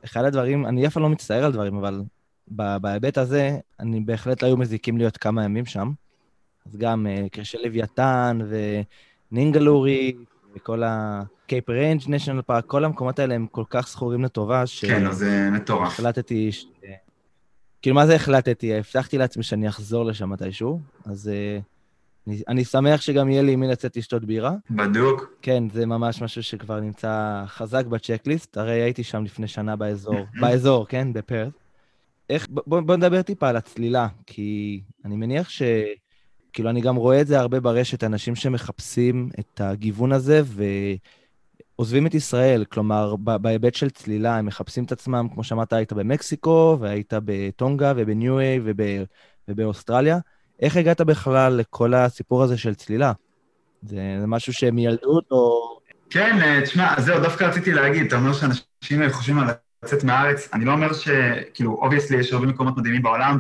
אחד 0.04 0.24
הדברים, 0.24 0.66
אני 0.66 0.86
אף 0.86 0.92
פעם 0.92 1.02
לא 1.02 1.08
מצטער 1.08 1.44
על 1.44 1.52
דברים, 1.52 1.76
אבל 1.76 2.02
בהיבט 2.48 3.18
הזה, 3.18 3.58
אני 3.80 4.00
בהחלט 4.00 4.42
לא 4.42 4.46
היו 4.48 4.56
מזיקים 4.56 4.98
להיות 4.98 5.16
כמה 5.16 5.44
ימים 5.44 5.66
שם. 5.66 5.90
אז 6.66 6.76
גם 6.76 7.06
uh, 7.06 7.28
כרישי 7.28 7.56
לוויתן 7.64 8.38
ו 9.32 9.38
Ningaloo 9.38 9.84
Reef, 9.84 10.12
וכל 10.56 10.82
ה-Cape 10.82 11.68
Range 11.68 12.06
National 12.06 12.50
Park, 12.50 12.62
כל 12.66 12.84
המקומות 12.84 13.18
האלה 13.18 13.34
הם 13.34 13.46
כל 13.46 13.64
כך 13.70 13.88
זכורים 13.88 14.24
לטובה, 14.24 14.66
ש... 14.66 14.84
כן, 14.84 15.12
זה 15.12 15.48
מטורף. 15.52 15.92
החלטתי... 15.92 16.52
ש... 16.52 16.66
כאילו, 17.82 17.96
מה 17.96 18.06
זה 18.06 18.14
החלטתי? 18.14 18.74
הבטחתי 18.74 19.18
לעצמי 19.18 19.42
שאני 19.42 19.68
אחזור 19.68 20.04
לשם 20.04 20.30
מתישהו, 20.30 20.80
אז... 21.06 21.30
Uh, 21.30 21.62
אני, 22.26 22.42
אני 22.48 22.64
שמח 22.64 23.00
שגם 23.00 23.30
יהיה 23.30 23.42
לי 23.42 23.52
עם 23.52 23.60
מי 23.60 23.68
לצאת 23.68 23.96
לשתות 23.96 24.24
בירה. 24.24 24.52
בדוק. 24.70 25.34
כן, 25.42 25.64
זה 25.72 25.86
ממש 25.86 26.22
משהו 26.22 26.42
שכבר 26.42 26.80
נמצא 26.80 27.42
חזק 27.46 27.86
בצ'קליסט. 27.86 28.56
הרי 28.56 28.82
הייתי 28.82 29.04
שם 29.04 29.24
לפני 29.24 29.48
שנה 29.48 29.76
באזור, 29.76 30.16
באזור, 30.40 30.86
כן? 30.86 31.12
בפרט. 31.12 31.52
איך, 32.30 32.46
בוא, 32.50 32.80
בוא 32.80 32.96
נדבר 32.96 33.22
טיפה 33.22 33.48
על 33.48 33.56
הצלילה, 33.56 34.08
כי 34.26 34.80
אני 35.04 35.16
מניח 35.16 35.48
ש... 35.48 35.62
כאילו, 36.54 36.70
אני 36.70 36.80
גם 36.80 36.96
רואה 36.96 37.20
את 37.20 37.26
זה 37.26 37.40
הרבה 37.40 37.60
ברשת, 37.60 38.04
אנשים 38.04 38.34
שמחפשים 38.34 39.28
את 39.40 39.60
הגיוון 39.60 40.12
הזה 40.12 40.42
ועוזבים 41.76 42.06
את 42.06 42.14
ישראל. 42.14 42.64
כלומר, 42.64 43.16
בהיבט 43.16 43.74
של 43.74 43.90
צלילה, 43.90 44.36
הם 44.36 44.46
מחפשים 44.46 44.84
את 44.84 44.92
עצמם, 44.92 45.26
כמו 45.34 45.44
שאמרת, 45.44 45.72
היית 45.72 45.92
במקסיקו, 45.92 46.76
והיית 46.80 47.12
בטונגה 47.24 47.92
ובניו-איי 47.96 48.60
ובאוסטרליה. 49.48 50.18
איך 50.60 50.76
הגעת 50.76 51.00
בכלל 51.00 51.52
לכל 51.52 51.94
הסיפור 51.94 52.42
הזה 52.42 52.58
של 52.58 52.74
צלילה? 52.74 53.12
זה, 53.82 54.16
זה 54.20 54.26
משהו 54.26 54.52
שהוא 54.52 54.78
מילדות? 54.78 55.60
כן, 56.10 56.38
אה, 56.42 56.60
תשמע, 56.62 57.00
זהו, 57.00 57.20
דווקא 57.20 57.44
רציתי 57.44 57.72
להגיד, 57.72 58.06
אתה 58.06 58.16
אומר 58.16 58.32
שאנשים 58.32 59.10
חושבים 59.10 59.38
על 59.38 59.48
לצאת 59.84 60.04
מהארץ, 60.04 60.48
אני 60.52 60.64
לא 60.64 60.72
אומר 60.72 60.92
ש... 60.92 61.08
כאילו, 61.54 61.78
obviously 61.82 62.16
יש 62.16 62.32
הרבה 62.32 62.46
מקומות 62.46 62.76
מדהימים 62.76 63.02
בעולם, 63.02 63.38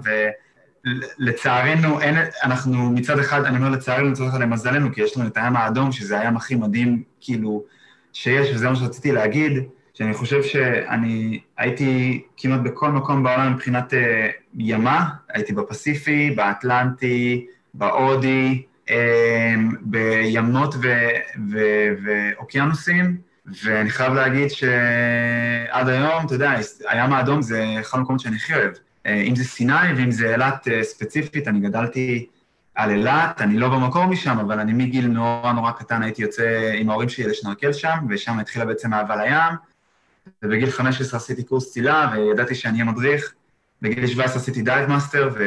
ולצערנו, 0.84 2.00
אין, 2.00 2.14
אנחנו 2.42 2.90
מצד 2.90 3.18
אחד, 3.18 3.44
אני 3.44 3.56
אומר 3.56 3.68
לצערנו, 3.68 4.10
מצד 4.10 4.24
אחד 4.28 4.40
למזלנו, 4.40 4.92
כי 4.92 5.02
יש 5.02 5.16
לנו 5.16 5.26
את 5.26 5.36
הים 5.36 5.56
האדום, 5.56 5.92
שזה 5.92 6.20
הים 6.20 6.36
הכי 6.36 6.54
מדהים, 6.54 7.02
כאילו, 7.20 7.64
שיש, 8.12 8.54
וזה 8.54 8.68
מה 8.68 8.76
שרציתי 8.76 9.12
להגיד. 9.12 9.52
שאני 9.94 10.14
חושב 10.14 10.42
שאני 10.42 11.40
הייתי 11.58 12.22
כמעט 12.36 12.60
בכל 12.60 12.90
מקום 12.90 13.22
בעולם 13.22 13.52
מבחינת 13.52 13.92
uh, 13.92 13.96
ימה, 14.54 15.08
הייתי 15.28 15.52
בפסיפי, 15.52 16.30
באטלנטי, 16.30 17.46
בהודי, 17.74 18.62
um, 18.88 18.92
בימות 19.80 20.74
ואוקיינוסים, 22.04 23.16
ואני 23.64 23.90
חייב 23.90 24.12
להגיד 24.12 24.48
שעד 24.50 25.88
היום, 25.88 26.26
אתה 26.26 26.34
יודע, 26.34 26.52
הים 26.88 27.12
האדום 27.12 27.42
זה 27.42 27.76
אחד 27.80 27.98
המקומות 27.98 28.20
שאני 28.20 28.36
הכי 28.36 28.54
אוהב. 28.54 28.72
Uh, 29.06 29.10
אם 29.10 29.36
זה 29.36 29.44
סיני 29.44 29.92
ואם 29.96 30.10
זה 30.10 30.32
אילת 30.32 30.66
uh, 30.66 30.82
ספציפית, 30.82 31.48
אני 31.48 31.60
גדלתי 31.60 32.26
על 32.74 32.90
אילת, 32.90 33.40
אני 33.40 33.58
לא 33.58 33.68
במקור 33.68 34.06
משם, 34.06 34.38
אבל 34.38 34.60
אני 34.60 34.72
מגיל 34.72 35.06
נורא 35.06 35.52
נורא 35.52 35.70
קטן 35.70 36.02
הייתי 36.02 36.22
יוצא 36.22 36.72
עם 36.74 36.90
ההורים 36.90 37.08
שלי 37.08 37.24
לשנרקל 37.24 37.72
שם, 37.72 37.98
ושם 38.08 38.38
התחילה 38.38 38.64
בעצם 38.64 38.94
אהבה 38.94 39.16
לים, 39.16 39.54
ובגיל 40.42 40.70
15 40.70 41.20
עשיתי 41.20 41.42
קורס 41.42 41.72
צלילה, 41.72 42.10
וידעתי 42.12 42.54
שאני 42.54 42.80
אהיה 42.80 42.92
מדריך. 42.92 43.34
בגיל 43.82 44.06
17 44.06 44.36
עשיתי 44.36 44.62
dive 44.62 44.88
master, 44.88 45.30
ו... 45.34 45.42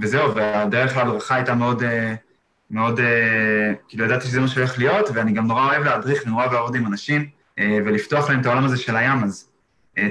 וזהו, 0.00 0.34
והדרך 0.34 0.96
להדרכה 0.96 1.34
הייתה 1.34 1.54
מאוד, 1.54 1.82
אה, 1.82 2.14
מאוד, 2.70 3.00
אה, 3.00 3.72
כאילו 3.88 4.04
ידעתי 4.04 4.26
שזה 4.26 4.40
מה 4.40 4.48
שהולך 4.48 4.78
להיות, 4.78 5.08
ואני 5.14 5.32
גם 5.32 5.46
נורא 5.46 5.66
אוהב 5.66 5.82
להדריך 5.82 6.22
ונורא 6.26 6.42
אוהב 6.42 6.52
לעבוד 6.52 6.74
עם 6.74 6.86
אנשים, 6.86 7.28
אה, 7.58 7.78
ולפתוח 7.84 8.30
להם 8.30 8.40
את 8.40 8.46
העולם 8.46 8.64
הזה 8.64 8.76
של 8.76 8.96
הים, 8.96 9.24
אז 9.24 9.48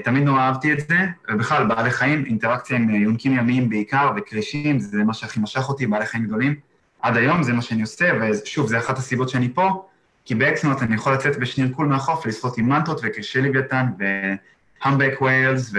תמיד 0.03 0.23
נורא 0.23 0.39
אהבתי 0.39 0.73
את 0.73 0.79
זה, 0.79 0.97
ובכלל, 1.31 1.67
בעלי 1.67 1.91
חיים, 1.91 2.25
אינטראקציה 2.25 2.77
עם 2.77 2.89
יונקים 2.89 3.37
ימיים 3.37 3.69
בעיקר, 3.69 4.11
וכרישים, 4.15 4.79
זה 4.79 5.03
מה 5.03 5.13
שהכי 5.13 5.39
משך 5.39 5.69
אותי, 5.69 5.87
בעלי 5.87 6.05
חיים 6.05 6.25
גדולים. 6.25 6.55
עד 7.01 7.17
היום 7.17 7.43
זה 7.43 7.53
מה 7.53 7.61
שאני 7.61 7.81
עושה, 7.81 8.11
ושוב, 8.21 8.67
זה 8.67 8.77
אחת 8.77 8.97
הסיבות 8.97 9.29
שאני 9.29 9.53
פה, 9.53 9.85
כי 10.25 10.35
באקסמאות' 10.35 10.81
אני 10.81 10.95
יכול 10.95 11.13
לצאת 11.13 11.39
בשנירקול 11.39 11.87
מהחוף 11.87 12.25
ולשחות 12.25 12.57
עם 12.57 12.69
מנטות 12.69 12.99
וכרישי 13.03 13.41
לוויתן 13.41 13.85
ו 13.97 14.11
humpback 14.11 15.21
whales 15.21 15.73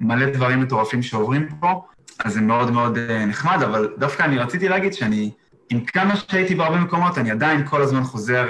ומלא 0.00 0.30
דברים 0.30 0.60
מטורפים 0.60 1.02
שעוברים 1.02 1.48
פה, 1.60 1.82
אז 2.24 2.34
זה 2.34 2.40
מאוד 2.40 2.70
מאוד 2.70 2.98
אה, 2.98 3.26
נחמד, 3.26 3.62
אבל 3.62 3.94
דווקא 3.98 4.22
אני 4.22 4.38
רציתי 4.38 4.68
להגיד 4.68 4.94
שאני, 4.94 5.30
עם 5.70 5.84
כמה 5.84 6.16
שהייתי 6.16 6.54
בהרבה 6.54 6.76
מקומות, 6.76 7.18
אני 7.18 7.30
עדיין 7.30 7.66
כל 7.66 7.82
הזמן 7.82 8.02
חוזר 8.02 8.48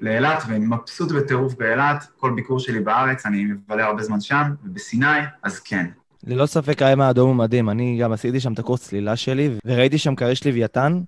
לאילת 0.00 0.42
ומבסוט 0.48 1.12
בטירוף 1.12 1.54
באילת. 1.54 2.06
כל 2.16 2.32
ביקור 2.34 2.60
שלי 2.60 2.80
בארץ, 2.80 3.26
אני 3.26 3.44
מבלה 3.44 3.86
הרבה 3.86 4.02
זמן 4.02 4.20
שם, 4.20 4.42
ובסיני, 4.64 5.06
אז 5.42 5.60
כן. 5.60 5.86
ללא 6.26 6.46
ספק 6.46 6.82
הים 6.82 7.00
האדום 7.00 7.28
הוא 7.28 7.36
מדהים. 7.36 7.70
אני 7.70 7.98
גם 8.02 8.12
עשיתי 8.12 8.40
שם 8.40 8.52
את 8.52 8.58
הקורס 8.58 8.88
צלילה 8.88 9.16
שלי, 9.16 9.50
וראיתי 9.64 9.98
שם 9.98 10.14
כריש 10.14 10.46
לוויתן, 10.46 11.00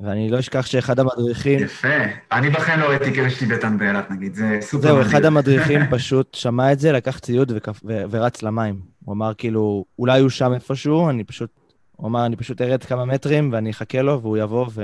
ואני 0.00 0.30
לא 0.30 0.38
אשכח 0.38 0.66
שאחד 0.66 0.98
המדריכים... 0.98 1.58
יפה. 1.58 1.88
אני 2.32 2.50
בכן 2.50 2.80
לא 2.80 2.84
ראיתי 2.84 3.14
כריש 3.14 3.42
לוויתן 3.42 3.78
באילת, 3.78 4.10
נגיד, 4.10 4.34
זה 4.34 4.58
סופר 4.60 4.78
מדהים. 4.78 5.02
זהו, 5.02 5.10
אחד 5.10 5.24
המדריכים 5.24 5.80
פשוט 5.96 6.34
שמע 6.34 6.72
את 6.72 6.80
זה, 6.80 6.92
לקח 6.92 7.18
ציוד 7.18 7.52
וכף... 7.56 7.80
ו... 7.84 8.02
ורץ 8.10 8.42
למים. 8.42 8.80
הוא 9.04 9.12
אמר 9.12 9.34
כאילו, 9.34 9.84
אולי 9.98 10.20
הוא 10.20 10.30
שם 10.30 10.52
איפשהו, 10.52 11.10
אני 11.10 11.24
פשוט... 11.24 11.50
הוא 11.96 12.08
אמר, 12.08 12.26
אני 12.26 12.36
פשוט 12.36 12.60
ארד 12.60 12.84
כמה 12.84 13.04
מטרים 13.04 13.52
ואני 13.52 13.70
אחכה 13.70 14.02
לו, 14.02 14.20
והוא 14.22 14.36
יבוא, 14.36 14.66
ו... 14.74 14.82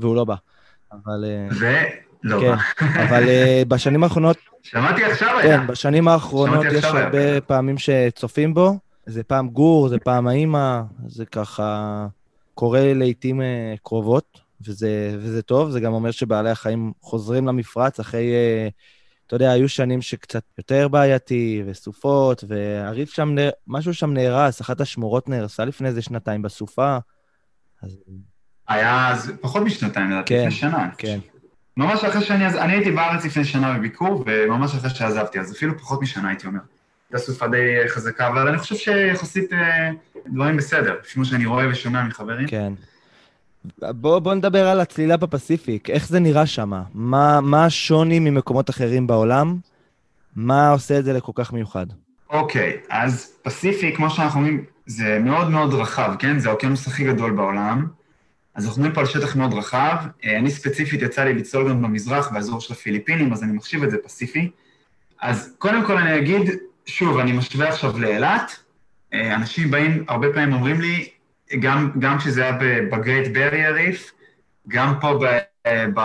והוא 0.00 0.16
לא 0.16 0.24
בא. 0.24 0.34
אבל... 0.92 1.24
אה, 1.24 1.48
ו... 1.60 1.66
לא 2.24 2.40
כן. 2.40 2.84
אבל 3.02 3.22
uh, 3.24 3.68
בשנים 3.68 4.04
האחרונות... 4.04 4.36
שמעתי 4.62 5.04
עכשיו 5.04 5.38
היה. 5.38 5.58
כן, 5.58 5.66
בשנים 5.66 6.08
האחרונות 6.08 6.66
יש 6.72 6.84
הרבה 6.84 7.18
היה. 7.18 7.40
פעמים 7.40 7.78
שצופים 7.78 8.54
בו. 8.54 8.78
זה 9.06 9.22
פעם 9.22 9.48
גור, 9.48 9.88
זה 9.88 9.98
פעם 9.98 10.26
האימא, 10.26 10.80
זה 11.06 11.24
ככה 11.26 12.06
קורה 12.54 12.94
לעיתים 12.94 13.40
uh, 13.40 13.44
קרובות, 13.82 14.40
וזה, 14.66 15.16
וזה 15.18 15.42
טוב. 15.42 15.70
זה 15.70 15.80
גם 15.80 15.92
אומר 15.92 16.10
שבעלי 16.10 16.50
החיים 16.50 16.92
חוזרים 17.00 17.46
למפרץ 17.46 18.00
אחרי... 18.00 18.32
Uh, 18.68 18.72
אתה 19.26 19.36
יודע, 19.36 19.50
היו 19.50 19.68
שנים 19.68 20.02
שקצת 20.02 20.42
יותר 20.58 20.88
בעייתי, 20.88 21.62
וסופות, 21.66 22.44
והריף 22.48 23.12
שם, 23.14 23.34
משהו 23.66 23.94
שם 23.94 24.12
נהרס, 24.12 24.60
אחת 24.60 24.80
השמורות 24.80 25.28
נהרסה 25.28 25.64
לפני 25.64 25.88
איזה 25.88 26.02
שנתיים 26.02 26.42
בסופה. 26.42 26.98
אז... 27.82 27.96
היה 28.68 29.10
אז 29.10 29.32
פחות 29.40 29.62
משנתיים, 29.62 30.10
לדעתי, 30.10 30.28
כן, 30.28 30.40
לפני 30.40 30.50
שנה. 30.50 30.88
כן. 30.98 31.18
ממש 31.76 32.04
אחרי 32.04 32.22
שאני, 32.22 32.46
אני 32.46 32.72
הייתי 32.72 32.90
בארץ 32.90 33.24
לפני 33.24 33.44
שנה 33.44 33.78
בביקור, 33.78 34.24
וממש 34.26 34.74
אחרי 34.74 34.90
שעזבתי, 34.90 35.40
אז 35.40 35.52
אפילו 35.52 35.78
פחות 35.78 36.02
משנה 36.02 36.28
הייתי 36.28 36.46
אומר. 36.46 36.60
הייתה 37.10 37.26
סופה 37.26 37.48
די 37.48 37.88
חזקה, 37.88 38.28
אבל 38.28 38.48
אני 38.48 38.58
חושב 38.58 38.74
שיחסית 38.74 39.52
אה, 39.52 39.90
דברים 40.26 40.56
בסדר, 40.56 40.96
לפי 41.04 41.18
מה 41.18 41.24
שאני 41.24 41.46
רואה 41.46 41.68
ושומע 41.70 42.04
מחברים. 42.04 42.48
כן. 42.48 42.72
בוא, 43.80 44.18
בוא 44.18 44.34
נדבר 44.34 44.68
על 44.68 44.80
הצלילה 44.80 45.16
בפסיפיק, 45.16 45.90
איך 45.90 46.08
זה 46.08 46.20
נראה 46.20 46.46
שם? 46.46 46.72
מה, 46.94 47.40
מה 47.40 47.64
השוני 47.64 48.18
ממקומות 48.18 48.70
אחרים 48.70 49.06
בעולם? 49.06 49.56
מה 50.36 50.70
עושה 50.70 50.98
את 50.98 51.04
זה 51.04 51.12
לכל 51.12 51.32
כך 51.34 51.52
מיוחד? 51.52 51.86
אוקיי, 52.30 52.72
okay, 52.72 52.86
אז 52.88 53.32
פסיפיק, 53.42 53.96
כמו 53.96 54.10
שאנחנו 54.10 54.40
אומרים, 54.40 54.64
זה 54.86 55.18
מאוד 55.20 55.50
מאוד 55.50 55.74
רחב, 55.74 56.14
כן? 56.18 56.38
זה 56.38 56.48
האוקיינוס 56.48 56.86
הכי 56.86 57.04
גדול 57.04 57.32
בעולם. 57.32 57.86
אז 58.54 58.66
אנחנו 58.66 58.82
מדברים 58.82 58.94
פה 58.94 59.00
על 59.00 59.06
שטח 59.06 59.36
מאוד 59.36 59.54
רחב. 59.54 59.96
אה, 60.24 60.38
אני 60.38 60.50
ספציפית 60.50 61.02
יצא 61.02 61.24
לי 61.24 61.34
לצלול 61.34 61.68
גם 61.68 61.82
במזרח, 61.82 62.32
באזור 62.32 62.60
של 62.60 62.72
הפיליפינים, 62.72 63.32
אז 63.32 63.42
אני 63.42 63.52
מחשיב 63.52 63.82
את 63.82 63.90
זה 63.90 63.98
פסיפי. 64.04 64.50
אז 65.20 65.54
קודם 65.58 65.86
כל 65.86 65.96
אני 65.96 66.18
אגיד, 66.18 66.50
שוב, 66.86 67.18
אני 67.18 67.32
משווה 67.32 67.68
עכשיו 67.68 67.98
לאילת. 67.98 68.56
אה, 69.14 69.34
אנשים 69.34 69.70
באים, 69.70 70.04
הרבה 70.08 70.32
פעמים 70.32 70.52
אומרים 70.52 70.80
לי, 70.80 71.08
גם, 71.60 71.90
גם 71.98 72.18
כשזה 72.18 72.42
היה 72.42 72.58
בגרייט 72.90 73.32
ברי 73.34 73.64
הריף, 73.64 74.12
גם 74.68 74.94
פה 75.00 75.18
ב, 75.22 75.38
ב, 75.94 76.00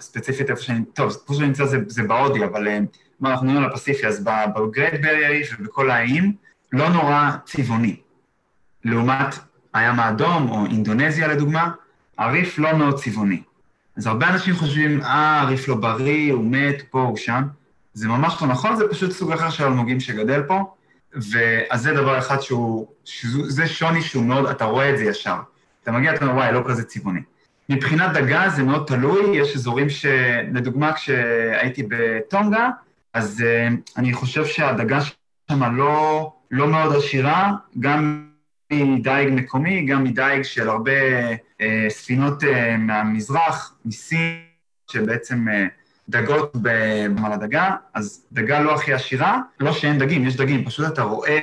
ספציפית 0.00 0.50
איפה 0.50 0.62
שאני, 0.62 0.84
טוב, 0.94 1.10
איפה 1.22 1.34
שאני 1.34 1.46
נמצא 1.46 1.64
זה, 1.64 1.78
זה 1.86 2.02
בהודי, 2.02 2.44
אבל 2.44 2.68
אה, 2.68 2.78
מה 3.20 3.30
אנחנו 3.30 3.46
מדברים 3.46 3.64
על 3.64 3.70
הפסיפי, 3.70 4.06
אז 4.06 4.24
בגרייט 4.56 5.00
ברי 5.00 5.26
הריף 5.26 5.56
ובכל 5.58 5.90
האיים, 5.90 6.32
לא 6.72 6.88
נורא 6.88 7.30
צבעוני. 7.44 7.96
לעומת 8.84 9.34
הים 9.74 10.00
האדום 10.00 10.50
או 10.50 10.66
אינדונזיה 10.66 11.28
לדוגמה, 11.28 11.70
הריף 12.22 12.58
לא 12.58 12.76
מאוד 12.76 12.98
צבעוני. 12.98 13.42
אז 13.96 14.06
הרבה 14.06 14.28
אנשים 14.28 14.54
חושבים, 14.54 15.02
אה, 15.02 15.40
הריף 15.40 15.68
לא 15.68 15.74
בריא, 15.74 16.32
הוא 16.32 16.44
מת, 16.44 16.82
פה, 16.90 17.02
הוא 17.02 17.16
שם. 17.16 17.42
זה 17.94 18.08
ממש 18.08 18.42
לא 18.42 18.48
נכון, 18.48 18.76
זה 18.76 18.84
פשוט 18.90 19.10
סוג 19.10 19.32
אחר 19.32 19.50
של 19.50 19.64
אלמוגים 19.64 20.00
שגדל 20.00 20.42
פה. 20.42 20.74
ואז 21.14 21.82
זה 21.82 21.94
דבר 21.94 22.18
אחד 22.18 22.40
שהוא, 22.40 22.86
זה 23.48 23.66
שוני 23.66 24.02
שהוא 24.02 24.24
מאוד, 24.24 24.46
אתה 24.46 24.64
רואה 24.64 24.90
את 24.90 24.98
זה 24.98 25.04
ישר. 25.04 25.36
אתה 25.82 25.92
מגיע, 25.92 26.14
אתה 26.14 26.24
אומר, 26.24 26.34
וואי, 26.34 26.52
לא 26.52 26.62
כזה 26.66 26.84
צבעוני. 26.84 27.20
מבחינת 27.68 28.12
דגה 28.12 28.48
זה 28.48 28.62
מאוד 28.62 28.86
תלוי, 28.86 29.36
יש 29.36 29.56
אזורים 29.56 29.90
ש... 29.90 30.06
לדוגמה, 30.52 30.92
כשהייתי 30.92 31.82
בטונגה, 31.88 32.68
אז 33.14 33.44
uh, 33.44 33.72
אני 33.96 34.12
חושב 34.12 34.46
שהדגה 34.46 34.98
שם 35.50 35.76
לא, 35.76 36.32
לא 36.50 36.68
מאוד 36.68 36.96
עשירה, 36.96 37.52
גם 37.80 38.26
מדייג 38.72 39.28
מקומי, 39.32 39.86
גם 39.86 40.04
מדייג 40.04 40.42
של 40.42 40.68
הרבה 40.68 40.92
uh, 41.30 41.64
ספינות 41.88 42.42
uh, 42.42 42.46
מהמזרח, 42.78 43.74
מסין, 43.84 44.42
שבעצם... 44.90 45.48
Uh, 45.48 45.82
דגות 46.08 46.56
במעל 46.62 47.32
הדגה, 47.32 47.76
אז 47.94 48.26
דגה 48.32 48.60
לא 48.60 48.74
הכי 48.74 48.92
עשירה, 48.92 49.40
לא 49.60 49.72
שאין 49.72 49.98
דגים, 49.98 50.26
יש 50.26 50.36
דגים, 50.36 50.64
פשוט 50.64 50.92
אתה 50.92 51.02
רואה 51.02 51.38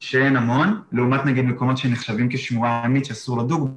שאין 0.00 0.36
המון, 0.36 0.82
לעומת 0.92 1.24
נגיד 1.24 1.44
מקומות 1.44 1.78
שנחשבים 1.78 2.28
כשמורה 2.30 2.82
ימית 2.84 3.04
שאסור 3.04 3.38
לדוג 3.38 3.70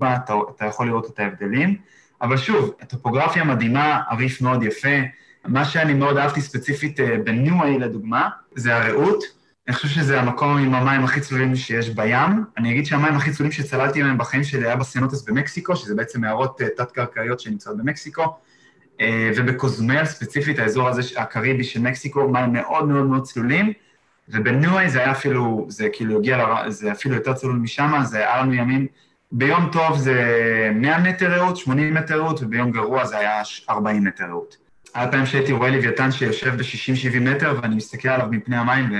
בה, 0.00 0.16
אתה, 0.16 0.34
אתה 0.56 0.64
יכול 0.64 0.86
לראות 0.86 1.06
את 1.06 1.18
ההבדלים. 1.18 1.76
אבל 2.22 2.36
שוב, 2.36 2.74
הטופוגרפיה 2.80 3.44
מדהימה, 3.44 4.02
הריף 4.08 4.42
מאוד 4.42 4.62
יפה. 4.62 4.96
מה 5.44 5.64
שאני 5.64 5.94
מאוד 5.94 6.16
אהבתי 6.16 6.40
ספציפית 6.40 7.00
אה, 7.00 7.16
בניו-איי 7.24 7.78
לדוגמה, 7.78 8.28
זה 8.54 8.76
הרעות. 8.76 9.24
אני 9.68 9.76
חושב 9.76 9.88
שזה 9.88 10.20
המקום 10.20 10.56
עם 10.58 10.74
המים 10.74 11.04
הכי 11.04 11.20
צלולים 11.20 11.56
שיש 11.56 11.90
בים. 11.90 12.44
אני 12.58 12.72
אגיד 12.72 12.86
שהמים 12.86 13.14
הכי 13.14 13.30
צלולים 13.30 13.52
שצללתי 13.52 14.02
מהם 14.02 14.18
בחיים 14.18 14.44
שלי 14.44 14.66
היה 14.66 14.76
בסנוטס 14.76 15.22
במקסיקו, 15.22 15.76
שזה 15.76 15.94
בעצם 15.94 16.20
מערות 16.20 16.62
אה, 16.62 16.68
תת-קרקעיות 16.76 17.40
שנמצאות 17.40 17.76
במקסיקו. 17.76 18.36
אה, 19.00 19.30
ובקוזמל 19.36 20.04
ספציפית, 20.04 20.58
האזור 20.58 20.88
הזה 20.88 21.02
הקריבי 21.16 21.64
של 21.64 21.80
מקסיקו, 21.80 22.28
מים 22.28 22.52
מאוד 22.52 22.88
מאוד 22.88 23.06
מאוד 23.06 23.22
צלולים, 23.22 23.72
ובניואי 24.28 24.90
זה 24.90 24.98
היה 24.98 25.10
אפילו, 25.10 25.66
זה 25.68 25.88
כאילו 25.92 26.18
הגיע, 26.18 26.38
ל... 26.38 26.70
זה 26.70 26.92
אפילו 26.92 27.14
יותר 27.14 27.32
צלול 27.32 27.56
משם, 27.56 27.92
זה 28.04 28.18
היה 28.18 28.42
לנו 28.42 28.54
ימים, 28.54 28.86
ביום 29.32 29.68
טוב 29.72 29.98
זה 29.98 30.70
100 30.74 30.98
מטר 30.98 31.40
רעות, 31.40 31.56
80 31.56 31.94
מטר 31.94 32.20
רעות, 32.20 32.42
וביום 32.42 32.70
גרוע 32.70 33.04
זה 33.04 33.18
היה 33.18 33.42
40 33.70 34.04
מטר 34.04 34.24
רעות. 34.24 34.56
היה 34.94 35.10
פעם 35.12 35.26
שהייתי 35.26 35.52
רואה 35.52 35.70
לוויתן 35.70 36.12
שיושב 36.12 36.56
ב-60-70 36.56 37.20
מטר, 37.20 37.58
ואני 37.62 37.74
מסתכל 37.74 38.08
עליו 38.08 38.26
מפני 38.30 38.56
המים 38.56 38.92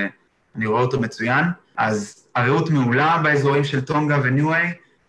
ואני 0.57 0.67
רואה 0.67 0.83
אותו 0.83 1.01
מצוין, 1.01 1.45
אז 1.77 2.27
הראות 2.35 2.71
מעולה 2.71 3.21
באזורים 3.23 3.65
של 3.65 3.81
טונגה 3.81 4.19
וניואי, 4.23 4.67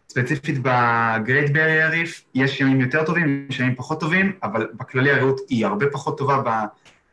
ספציפית 0.10 0.60
ב 0.62 0.77
Great 0.77 1.52
Barrier 1.52 1.90
Reef, 1.90 2.24
יש 2.36 2.62
ימים 2.62 2.82
יותר 2.82 3.04
טובים, 3.04 3.46
יש 3.50 3.60
ימים 3.60 3.76
פחות 3.76 4.00
טובים, 4.00 4.32
אבל 4.44 4.68
בכללי 4.74 5.12
הראות 5.12 5.42
היא 5.50 5.66
הרבה 5.66 5.86
פחות 5.92 6.18
טובה 6.18 6.66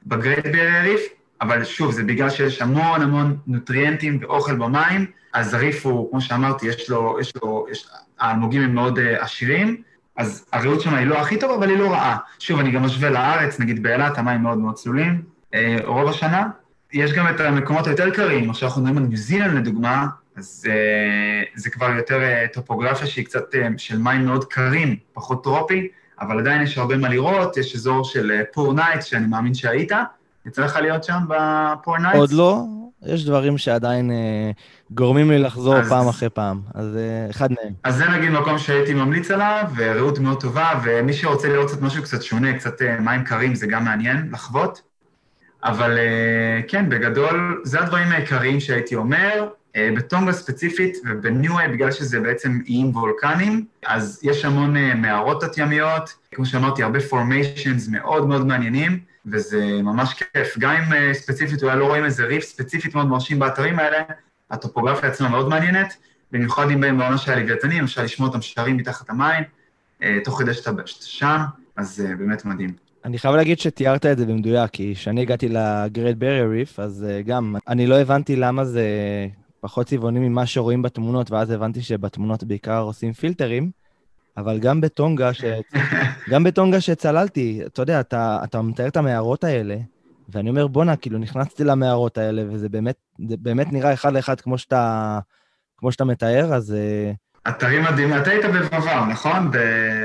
ב 0.06 0.13
Great 0.13 0.46
Barrier 0.46 0.82
Reef, 0.82 1.00
אבל 1.40 1.64
שוב, 1.64 1.92
זה 1.92 2.02
בגלל 2.02 2.30
שיש 2.30 2.62
המון 2.62 3.02
המון 3.02 3.36
נוטריאנטים 3.46 4.18
ואוכל 4.20 4.54
במים, 4.54 5.06
אז 5.32 5.54
הריף 5.54 5.86
הוא, 5.86 6.10
כמו 6.10 6.20
שאמרתי, 6.20 6.66
יש 6.66 6.90
לו, 6.90 7.16
יש 7.20 7.32
לו, 7.42 7.66
יש, 7.70 7.88
האלמוגים 8.20 8.62
הם 8.62 8.74
מאוד 8.74 8.98
אה, 8.98 9.02
עשירים, 9.22 9.82
אז 10.16 10.46
הראות 10.52 10.80
שם 10.80 10.94
היא 10.94 11.06
לא 11.06 11.18
הכי 11.18 11.38
טובה, 11.38 11.54
אבל 11.54 11.70
היא 11.70 11.78
לא 11.78 11.92
רעה. 11.92 12.16
שוב, 12.38 12.60
אני 12.60 12.70
גם 12.70 12.82
משווה 12.82 13.10
לארץ, 13.10 13.60
נגיד 13.60 13.82
באילת, 13.82 14.18
המים 14.18 14.42
מאוד 14.42 14.58
מאוד 14.58 14.74
צלולים, 14.74 15.22
אה, 15.52 15.56
רוב 15.84 16.08
השנה. 16.08 16.48
יש 16.94 17.12
גם 17.12 17.26
את 17.34 17.40
המקומות 17.40 17.86
היותר 17.86 18.10
קרים, 18.10 18.50
עכשיו 18.50 18.68
אנחנו 18.68 18.82
מדברים 18.82 18.98
על 19.02 19.08
ניו 19.08 19.16
זילנד 19.16 19.54
לדוגמה, 19.54 20.06
אז 20.36 20.64
אה, 20.66 21.60
זה 21.60 21.70
כבר 21.70 21.90
יותר 21.96 22.20
אה, 22.20 22.54
טופוגרפיה 22.54 23.06
שהיא 23.06 23.24
קצת 23.24 23.54
אה, 23.54 23.56
של 23.76 23.98
מים 23.98 24.24
מאוד 24.24 24.44
קרים, 24.44 24.96
פחות 25.12 25.44
טרופי, 25.44 25.88
אבל 26.20 26.38
עדיין 26.38 26.62
יש 26.62 26.78
הרבה 26.78 26.96
מה 26.96 27.08
לראות, 27.08 27.56
יש 27.56 27.74
אזור 27.74 28.04
של 28.04 28.42
Poor 28.52 28.70
אה, 28.72 28.74
Knights, 28.74 29.04
שאני 29.04 29.26
מאמין 29.26 29.54
שהיית. 29.54 29.92
יצא 30.46 30.64
לך 30.64 30.76
להיות 30.76 31.04
שם 31.04 31.18
ב 31.28 31.42
Poor 31.42 31.98
Knights? 31.98 32.18
עוד 32.18 32.32
לא. 32.32 32.64
יש 33.06 33.24
דברים 33.24 33.58
שעדיין 33.58 34.10
אה, 34.10 34.50
גורמים 34.90 35.30
לי 35.30 35.38
לחזור 35.38 35.76
אז- 35.76 35.88
פעם 35.88 36.08
אחרי 36.08 36.28
פעם, 36.30 36.60
אז 36.74 36.96
אה, 36.96 37.30
אחד 37.30 37.48
מהם. 37.52 37.72
אז 37.84 37.96
זה 37.96 38.08
נגיד 38.08 38.30
מקום 38.30 38.58
שהייתי 38.58 38.94
ממליץ 38.94 39.30
עליו, 39.30 39.64
ורעות 39.76 40.18
מאוד 40.18 40.40
טובה, 40.40 40.80
ומי 40.84 41.12
שרוצה 41.12 41.48
לראות 41.48 41.68
קצת 41.68 41.82
משהו 41.82 42.02
קצת 42.02 42.22
שונה, 42.22 42.58
קצת 42.58 42.82
אה, 42.82 43.00
מים 43.00 43.24
קרים, 43.24 43.54
זה 43.54 43.66
גם 43.66 43.84
מעניין 43.84 44.28
לחוות. 44.32 44.93
אבל 45.64 45.98
אה, 45.98 46.60
כן, 46.68 46.88
בגדול, 46.88 47.60
זה 47.64 47.80
הדברים 47.80 48.08
העיקריים 48.08 48.60
שהייתי 48.60 48.94
אומר. 48.94 49.48
אה, 49.76 49.90
בטונגה 49.96 50.32
ספציפית 50.32 50.96
ובניואה, 51.04 51.68
בגלל 51.68 51.92
שזה 51.92 52.20
בעצם 52.20 52.60
איים 52.66 52.90
וולקניים, 52.96 53.64
אז 53.86 54.20
יש 54.22 54.44
המון 54.44 54.76
אה, 54.76 54.94
מערות 54.94 55.44
תת-ימיות, 55.44 56.14
כמו 56.34 56.46
שאמרתי, 56.46 56.82
הרבה 56.82 57.00
פורמיישנס 57.00 57.88
מאוד 57.88 58.28
מאוד 58.28 58.46
מעניינים, 58.46 59.00
וזה 59.26 59.82
ממש 59.82 60.14
כיף. 60.14 60.58
גם 60.58 60.72
אם 60.72 61.14
ספציפית 61.14 61.62
אולי 61.62 61.78
לא 61.78 61.86
רואים 61.86 62.04
איזה 62.04 62.24
ריף 62.24 62.44
ספציפית 62.44 62.94
מאוד 62.94 63.06
מרשים 63.06 63.38
באתרים 63.38 63.78
האלה, 63.78 64.02
הטופוגרפיה 64.50 65.08
עצמה 65.08 65.28
מאוד 65.28 65.48
מעניינת, 65.48 65.96
במיוחד 66.32 66.70
אם 66.70 66.80
באים 66.80 66.98
בעונה 66.98 67.18
של 67.18 67.32
הלוויתנים, 67.32 67.84
אפשר 67.84 68.02
לשמוע 68.02 68.28
אותם 68.28 68.42
שרים 68.42 68.76
מתחת 68.76 69.10
המים, 69.10 69.44
תוך 70.24 70.38
כדי 70.38 70.54
שאתה 70.54 70.70
שם, 70.86 71.38
אז 71.76 72.04
באמת 72.18 72.44
מדהים. 72.44 72.83
אני 73.04 73.18
חייב 73.18 73.34
להגיד 73.34 73.58
שתיארת 73.58 74.06
את 74.06 74.18
זה 74.18 74.26
במדויק, 74.26 74.70
כי 74.70 74.94
כשאני 74.94 75.20
הגעתי 75.20 75.48
לגרייט 75.48 76.16
ברייר 76.16 76.50
ריף, 76.50 76.80
אז 76.80 77.06
אה, 77.08 77.22
גם, 77.22 77.56
אני 77.68 77.86
לא 77.86 77.94
הבנתי 77.94 78.36
למה 78.36 78.64
זה 78.64 78.86
פחות 79.60 79.86
צבעוני 79.86 80.28
ממה 80.28 80.46
שרואים 80.46 80.82
בתמונות, 80.82 81.30
ואז 81.30 81.50
הבנתי 81.50 81.82
שבתמונות 81.82 82.44
בעיקר 82.44 82.80
עושים 82.80 83.12
פילטרים, 83.12 83.70
אבל 84.36 84.58
גם 84.58 84.80
בטונגה, 84.80 85.34
ש... 85.34 85.44
גם 86.30 86.44
בטונגה 86.44 86.80
שצללתי, 86.80 87.60
אתה 87.66 87.82
יודע, 87.82 88.00
אתה, 88.00 88.40
אתה 88.44 88.62
מתאר 88.62 88.88
את 88.88 88.96
המערות 88.96 89.44
האלה, 89.44 89.76
ואני 90.28 90.50
אומר, 90.50 90.66
בואנה, 90.66 90.96
כאילו, 90.96 91.18
נכנסתי 91.18 91.64
למערות 91.64 92.18
האלה, 92.18 92.42
וזה 92.50 92.68
באמת, 92.68 92.96
באמת 93.18 93.72
נראה 93.72 93.92
אחד 93.92 94.12
לאחד 94.12 94.40
כמו 94.40 94.58
שאתה, 94.58 95.18
כמו 95.76 95.92
שאתה 95.92 96.04
מתאר, 96.04 96.54
אז 96.54 96.74
אה, 96.74 97.12
אתרים 97.48 97.82
מדהימים, 97.82 98.16
אתה 98.16 98.30
היית 98.30 98.44
בבבאו, 98.44 99.06
נכון? 99.10 99.50
ב... 99.50 99.56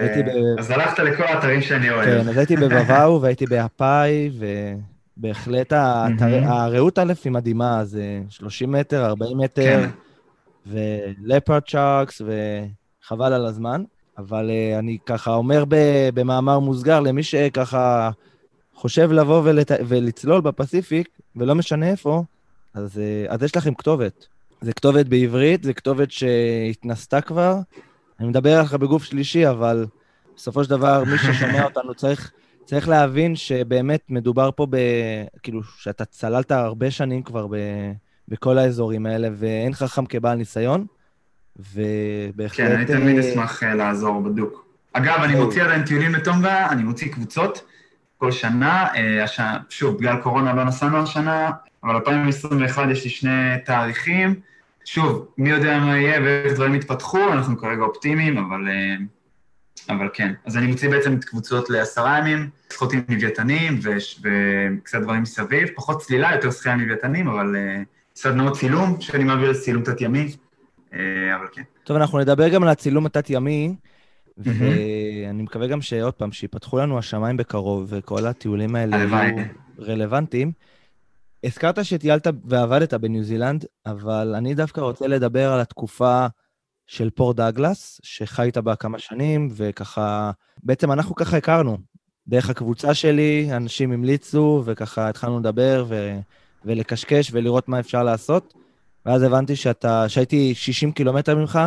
הייתי 0.01 0.23
ב- 0.23 0.59
אז 0.59 0.71
הלכת 0.71 0.99
לכל 0.99 1.23
האתרים 1.23 1.61
שאני 1.61 1.89
אוהב. 1.89 2.05
כן, 2.05 2.29
אז 2.29 2.37
הייתי 2.37 2.55
בבבאו 2.55 3.17
והייתי 3.21 3.45
בהפאי, 3.45 4.31
ובהחלט 5.17 5.73
האתר-. 5.73 6.43
הרעות 6.43 6.99
א' 6.99 7.13
היא 7.23 7.31
מדהימה, 7.31 7.85
זה 7.85 8.19
30 8.29 8.71
מטר, 8.71 9.05
40 9.05 9.37
מטר, 9.37 9.61
כן. 9.63 9.89
ולפרד 10.67 11.67
שרקס, 11.67 12.21
וחבל 12.21 13.33
על 13.33 13.45
הזמן. 13.45 13.83
אבל 14.17 14.49
אה, 14.49 14.79
אני 14.79 14.97
ככה 15.05 15.33
אומר 15.33 15.63
במאמר 16.13 16.59
מוסגר 16.59 16.99
למי 16.99 17.23
שככה 17.23 18.09
חושב 18.73 19.11
לבוא 19.11 19.41
ולת... 19.43 19.71
ולצלול 19.87 20.41
בפסיפיק, 20.41 21.09
ולא 21.35 21.55
משנה 21.55 21.89
איפה, 21.89 22.23
אז, 22.73 22.99
אה, 22.99 23.33
אז 23.33 23.43
יש 23.43 23.57
לכם 23.57 23.73
כתובת. 23.73 24.27
זה 24.61 24.73
כתובת 24.73 25.05
בעברית, 25.05 25.63
זה 25.63 25.73
כתובת 25.73 26.11
שהתנסתה 26.11 27.21
כבר. 27.21 27.55
אני 28.19 28.27
מדבר 28.27 28.57
עליך 28.59 28.73
בגוף 28.73 29.03
שלישי, 29.03 29.49
אבל 29.49 29.85
בסופו 30.35 30.63
של 30.63 30.69
דבר, 30.69 31.03
מי 31.03 31.17
ששומע 31.17 31.63
אותנו 31.75 31.95
צריך, 31.95 32.31
צריך 32.65 32.89
להבין 32.89 33.35
שבאמת 33.35 34.01
מדובר 34.09 34.49
פה 34.55 34.67
ב... 34.69 34.77
כאילו, 35.43 35.63
שאתה 35.63 36.05
צללת 36.05 36.51
הרבה 36.51 36.91
שנים 36.91 37.23
כבר 37.23 37.47
ב... 37.47 37.55
בכל 38.27 38.57
האזורים 38.57 39.05
האלה, 39.05 39.29
ואין 39.33 39.73
חכם 39.73 40.05
כבעל 40.05 40.37
ניסיון, 40.37 40.85
ובהחלט... 41.59 42.57
כן, 42.57 42.71
אני 42.75 42.85
תמיד 42.85 43.17
אה, 43.17 43.31
אשמח 43.31 43.63
אה, 43.63 43.75
לעזור 43.75 44.21
בדוק. 44.21 44.65
אגב, 44.93 45.19
אני. 45.23 45.35
מוציא 45.35 45.63
עדיין 45.63 45.85
טיולים 45.85 46.15
לטונגה, 46.15 46.69
אני 46.69 46.83
מוציא 46.83 47.11
קבוצות 47.11 47.61
כל 48.17 48.31
שנה. 48.31 48.87
אה, 48.95 49.25
שוב, 49.69 49.97
בגלל 49.97 50.17
קורונה 50.21 50.53
לא 50.53 50.63
נסענו 50.63 50.97
השנה, 50.97 51.51
אבל 51.83 51.95
2021 51.95 52.87
יש 52.91 53.03
לי 53.03 53.09
שני 53.09 53.57
תאריכים. 53.65 54.35
שוב, 54.85 55.27
מי 55.37 55.49
יודע 55.49 55.79
מה 55.79 55.97
יהיה 55.97 56.21
ואיך 56.21 56.53
דברים 56.53 56.75
יתפתחו, 56.75 57.33
אנחנו 57.33 57.57
כרגע 57.57 57.81
אופטימיים, 57.81 58.37
אבל, 58.37 58.67
אה, 58.67 58.95
אבל 59.95 60.09
כן. 60.13 60.33
אז 60.45 60.57
אני 60.57 60.67
מוציא 60.67 60.89
בעצם 60.89 61.13
את 61.13 61.23
קבוצות 61.25 61.69
לעשרה 61.69 62.17
ימים, 62.17 62.49
שחות 62.73 62.93
עם 62.93 63.01
לוויתנים 63.09 63.79
וקצת 63.83 65.01
דברים 65.01 65.21
מסביב, 65.21 65.69
פחות 65.75 66.01
צלילה, 66.01 66.35
יותר 66.35 66.51
שחייה 66.51 66.75
עם 66.75 66.81
לוויתנים, 66.81 67.27
אבל 67.27 67.55
אה, 67.55 67.81
סדנאות 68.15 68.57
צילום, 68.57 69.01
שאני 69.01 69.23
מעביר 69.23 69.51
לצילום 69.51 69.83
תת-ימי, 69.83 70.35
אה, 70.93 70.99
אבל 71.35 71.45
כן. 71.51 71.61
טוב, 71.83 71.97
אנחנו 71.97 72.19
נדבר 72.19 72.49
גם 72.49 72.63
על 72.63 72.69
הצילום 72.69 73.05
התת-ימי. 73.05 73.75
ואני 74.37 75.43
מקווה 75.43 75.67
גם 75.67 75.81
שעוד 75.81 76.13
פעם, 76.13 76.31
שיפתחו 76.31 76.79
לנו 76.79 76.97
השמיים 76.97 77.37
בקרוב, 77.37 77.85
וכל 77.89 78.25
הטיולים 78.25 78.75
האלה. 78.75 78.97
יהיו 78.97 79.45
רלוונטיים. 79.79 80.51
הזכרת 81.43 81.85
שטיילת 81.85 82.27
ועבדת 82.43 82.93
בניו 82.93 83.23
זילנד, 83.23 83.65
אבל 83.85 84.35
אני 84.35 84.55
דווקא 84.55 84.81
רוצה 84.81 85.07
לדבר 85.07 85.51
על 85.53 85.59
התקופה 85.59 86.27
של 86.87 87.09
פור 87.09 87.33
דאגלס, 87.33 88.01
שחיית 88.03 88.57
בה 88.57 88.75
כמה 88.75 88.99
שנים, 88.99 89.49
וככה, 89.55 90.31
בעצם 90.63 90.91
אנחנו 90.91 91.15
ככה 91.15 91.37
הכרנו. 91.37 91.77
דרך 92.27 92.49
הקבוצה 92.49 92.93
שלי, 92.93 93.49
אנשים 93.51 93.91
המליצו, 93.91 94.63
וככה 94.65 95.09
התחלנו 95.09 95.39
לדבר 95.39 95.85
ו... 95.87 96.19
ולקשקש 96.65 97.29
ולראות 97.33 97.67
מה 97.69 97.79
אפשר 97.79 98.03
לעשות. 98.03 98.53
ואז 99.05 99.23
הבנתי 99.23 99.55
שאתה, 99.55 100.09
שהייתי 100.09 100.55
60 100.55 100.91
קילומטר 100.91 101.35
ממך, 101.35 101.59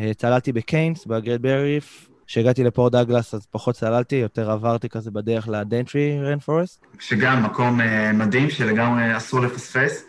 אה, 0.00 0.14
צללתי 0.14 0.52
בקיינס, 0.52 1.06
ב 1.06 1.12
Great 1.12 1.40
Barrier 1.40 1.80
Reef. 1.80 2.09
כשהגעתי 2.30 2.64
לפורט 2.64 2.90
דאגלס 2.90 3.34
אז 3.34 3.46
פחות 3.50 3.74
צללתי, 3.74 4.16
יותר 4.16 4.50
עברתי 4.50 4.88
כזה 4.88 5.10
בדרך 5.10 5.48
ל 5.48 5.56
Daintree 5.56 6.20
Rainforest. 6.20 6.86
שגם 7.00 7.42
מקום 7.42 7.80
אה, 7.80 8.12
מדהים 8.12 8.50
שלגמרי 8.50 9.16
אסור 9.16 9.40
לפספס. 9.40 10.04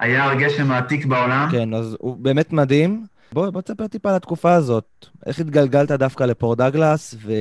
יער 0.00 0.30
הגשם 0.30 0.70
העתיק 0.70 1.06
בעולם. 1.06 1.48
כן, 1.50 1.74
אז 1.74 1.96
הוא 2.00 2.16
באמת 2.16 2.52
מדהים. 2.52 3.06
בוא, 3.32 3.50
בוא 3.50 3.60
תספר 3.60 3.86
טיפה 3.86 4.10
על 4.10 4.16
התקופה 4.16 4.52
הזאת. 4.52 5.06
איך 5.26 5.40
התגלגלת 5.40 5.90
דווקא 5.90 6.24
לפורט 6.24 6.56
דאגלס, 6.56 7.14
ו... 7.24 7.32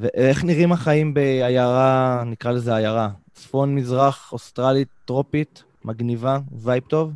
ואיך 0.00 0.44
נראים 0.44 0.72
החיים 0.72 1.14
בעיירה, 1.14 2.22
נקרא 2.26 2.52
לזה 2.52 2.76
עיירה, 2.76 3.08
צפון-מזרח, 3.34 4.32
אוסטרלית, 4.32 4.88
טרופית, 5.04 5.62
מגניבה, 5.84 6.38
וייב 6.62 6.82
טוב? 6.82 7.12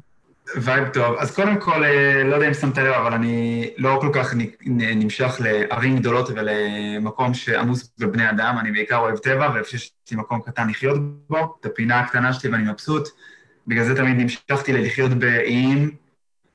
וייב 0.56 0.88
טוב. 0.88 1.16
אז 1.18 1.34
קודם 1.34 1.60
כל, 1.60 1.84
אה, 1.84 2.24
לא 2.24 2.34
יודע 2.34 2.48
אם 2.48 2.54
שמת 2.54 2.78
לב, 2.78 2.92
אבל 2.92 3.12
אני 3.12 3.70
לא 3.76 3.98
כל 4.00 4.10
כך 4.12 4.34
נמשך 4.66 5.40
לערים 5.40 5.98
גדולות 5.98 6.30
ולמקום 6.30 7.34
שעמוס 7.34 7.92
בבני 7.98 8.30
אדם. 8.30 8.56
אני 8.60 8.72
בעיקר 8.72 8.96
אוהב 8.96 9.16
טבע, 9.16 9.50
ואיפה 9.54 9.70
שיש 9.70 9.92
לי 10.10 10.16
מקום 10.16 10.40
קטן 10.40 10.68
לחיות 10.68 10.98
בו, 11.28 11.56
את 11.60 11.66
הפינה 11.66 12.00
הקטנה 12.00 12.32
שלי 12.32 12.50
ואני 12.50 12.70
מבסוט. 12.70 13.08
בגלל 13.66 13.84
זה 13.84 13.96
תמיד 13.96 14.16
נמשכתי 14.16 14.72
ללחיות 14.72 15.12
באיים. 15.12 15.90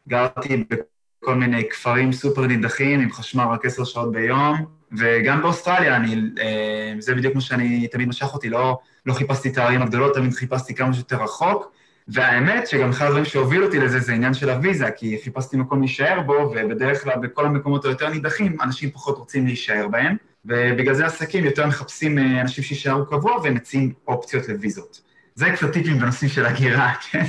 גרתי 0.08 0.64
בכל 0.70 1.36
מיני 1.36 1.70
כפרים 1.70 2.14
סופר 2.14 2.48
נידחים, 2.48 3.00
עם 3.00 3.12
חשמל 3.12 3.44
רק 3.44 3.66
עשר 3.66 3.84
שעות 3.84 4.12
ביום, 4.12 4.66
וגם 4.98 5.42
באוסטרליה, 5.42 5.96
אני, 5.96 6.16
אה, 6.40 6.94
זה 7.00 7.16
בדיוק 7.16 7.36
מה 7.36 7.42
שאני, 7.42 7.88
תמיד 7.88 8.08
משך 8.08 8.34
אותי, 8.34 8.50
לא, 8.50 8.78
לא 9.06 9.14
חיפשתי 9.14 9.50
את 9.50 9.58
הערים 9.58 9.82
הגדולות, 9.82 10.14
תמיד 10.14 10.34
חיפשתי 10.34 10.76
כמה 10.76 10.94
שיותר 10.94 11.24
רחוק. 11.24 11.72
והאמת 12.08 12.68
שגם 12.68 12.90
אחד 12.90 13.06
הדברים 13.06 13.26
שהובילו 13.26 13.66
אותי 13.66 13.80
לזה 13.80 14.00
זה 14.00 14.14
עניין 14.14 14.34
של 14.34 14.50
הוויזה, 14.50 14.92
כי 14.92 15.18
חיפשתי 15.24 15.58
מקום 15.58 15.80
להישאר 15.80 16.22
בו, 16.22 16.34
ובדרך 16.56 17.04
כלל 17.04 17.20
בכל 17.22 17.46
המקומות 17.46 17.86
היותר 17.86 18.10
נידחים, 18.10 18.58
אנשים 18.62 18.92
פחות 18.92 19.18
רוצים 19.18 19.46
להישאר 19.46 19.88
בהם, 19.88 20.16
ובגלל 20.46 20.94
זה 20.94 21.06
עסקים 21.06 21.46
יותר 21.46 21.68
מחפשים 21.68 22.20
אה, 22.20 22.42
אנשים 22.42 22.64
שיישארו 22.64 23.06
קבוע 23.06 23.38
ומציעים 23.44 23.94
אופציות 24.08 24.50
לוויזות. 24.50 25.02
זה 25.36 25.52
קצת 25.52 25.74
טיפים 25.74 26.00
בנושאים 26.00 26.30
של 26.30 26.46
הגירה, 26.46 26.94
כן? 27.12 27.26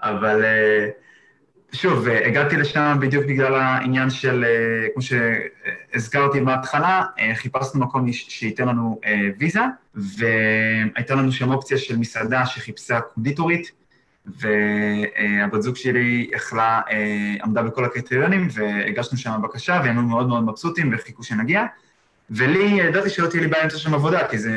אבל 0.00 0.44
אה, 0.44 0.88
שוב, 1.72 2.08
אה, 2.08 2.26
הגעתי 2.26 2.56
לשם 2.56 2.96
בדיוק 3.00 3.24
בגלל 3.24 3.54
העניין 3.54 4.10
של, 4.10 4.44
כמו 4.94 5.02
שהזכרתי 5.02 6.40
בהתחלה, 6.40 7.02
חיפשנו 7.34 7.80
מקום 7.80 8.12
שייתן 8.12 8.68
לנו 8.68 9.00
ויזה, 9.38 9.60
והייתה 9.98 11.14
לנו 11.14 11.32
שם 11.32 11.50
אופציה 11.50 11.78
של 11.78 11.96
מסעדה 11.96 12.46
שחיפשה 12.46 13.00
קונדיטורית, 13.00 13.72
והבת 14.26 15.62
זוג 15.62 15.76
שלי 15.76 16.30
יכלה, 16.34 16.80
אה, 16.90 17.34
עמדה 17.44 17.62
בכל 17.62 17.84
הקריטריונים, 17.84 18.48
והגשנו 18.52 19.18
שם 19.18 19.40
בקשה, 19.42 19.80
והם 19.84 19.98
היו 19.98 20.06
מאוד 20.06 20.28
מאוד 20.28 20.42
מבסוטים 20.44 20.94
וחיכו 20.94 21.22
שנגיע. 21.22 21.64
ולי, 22.30 22.64
ידעתי 22.64 23.10
שלא 23.10 23.26
תהיה 23.26 23.42
לי 23.42 23.48
בעיה 23.48 23.64
למצוא 23.64 23.78
שם 23.78 23.94
עבודה, 23.94 24.28
כי 24.28 24.38
זה, 24.38 24.52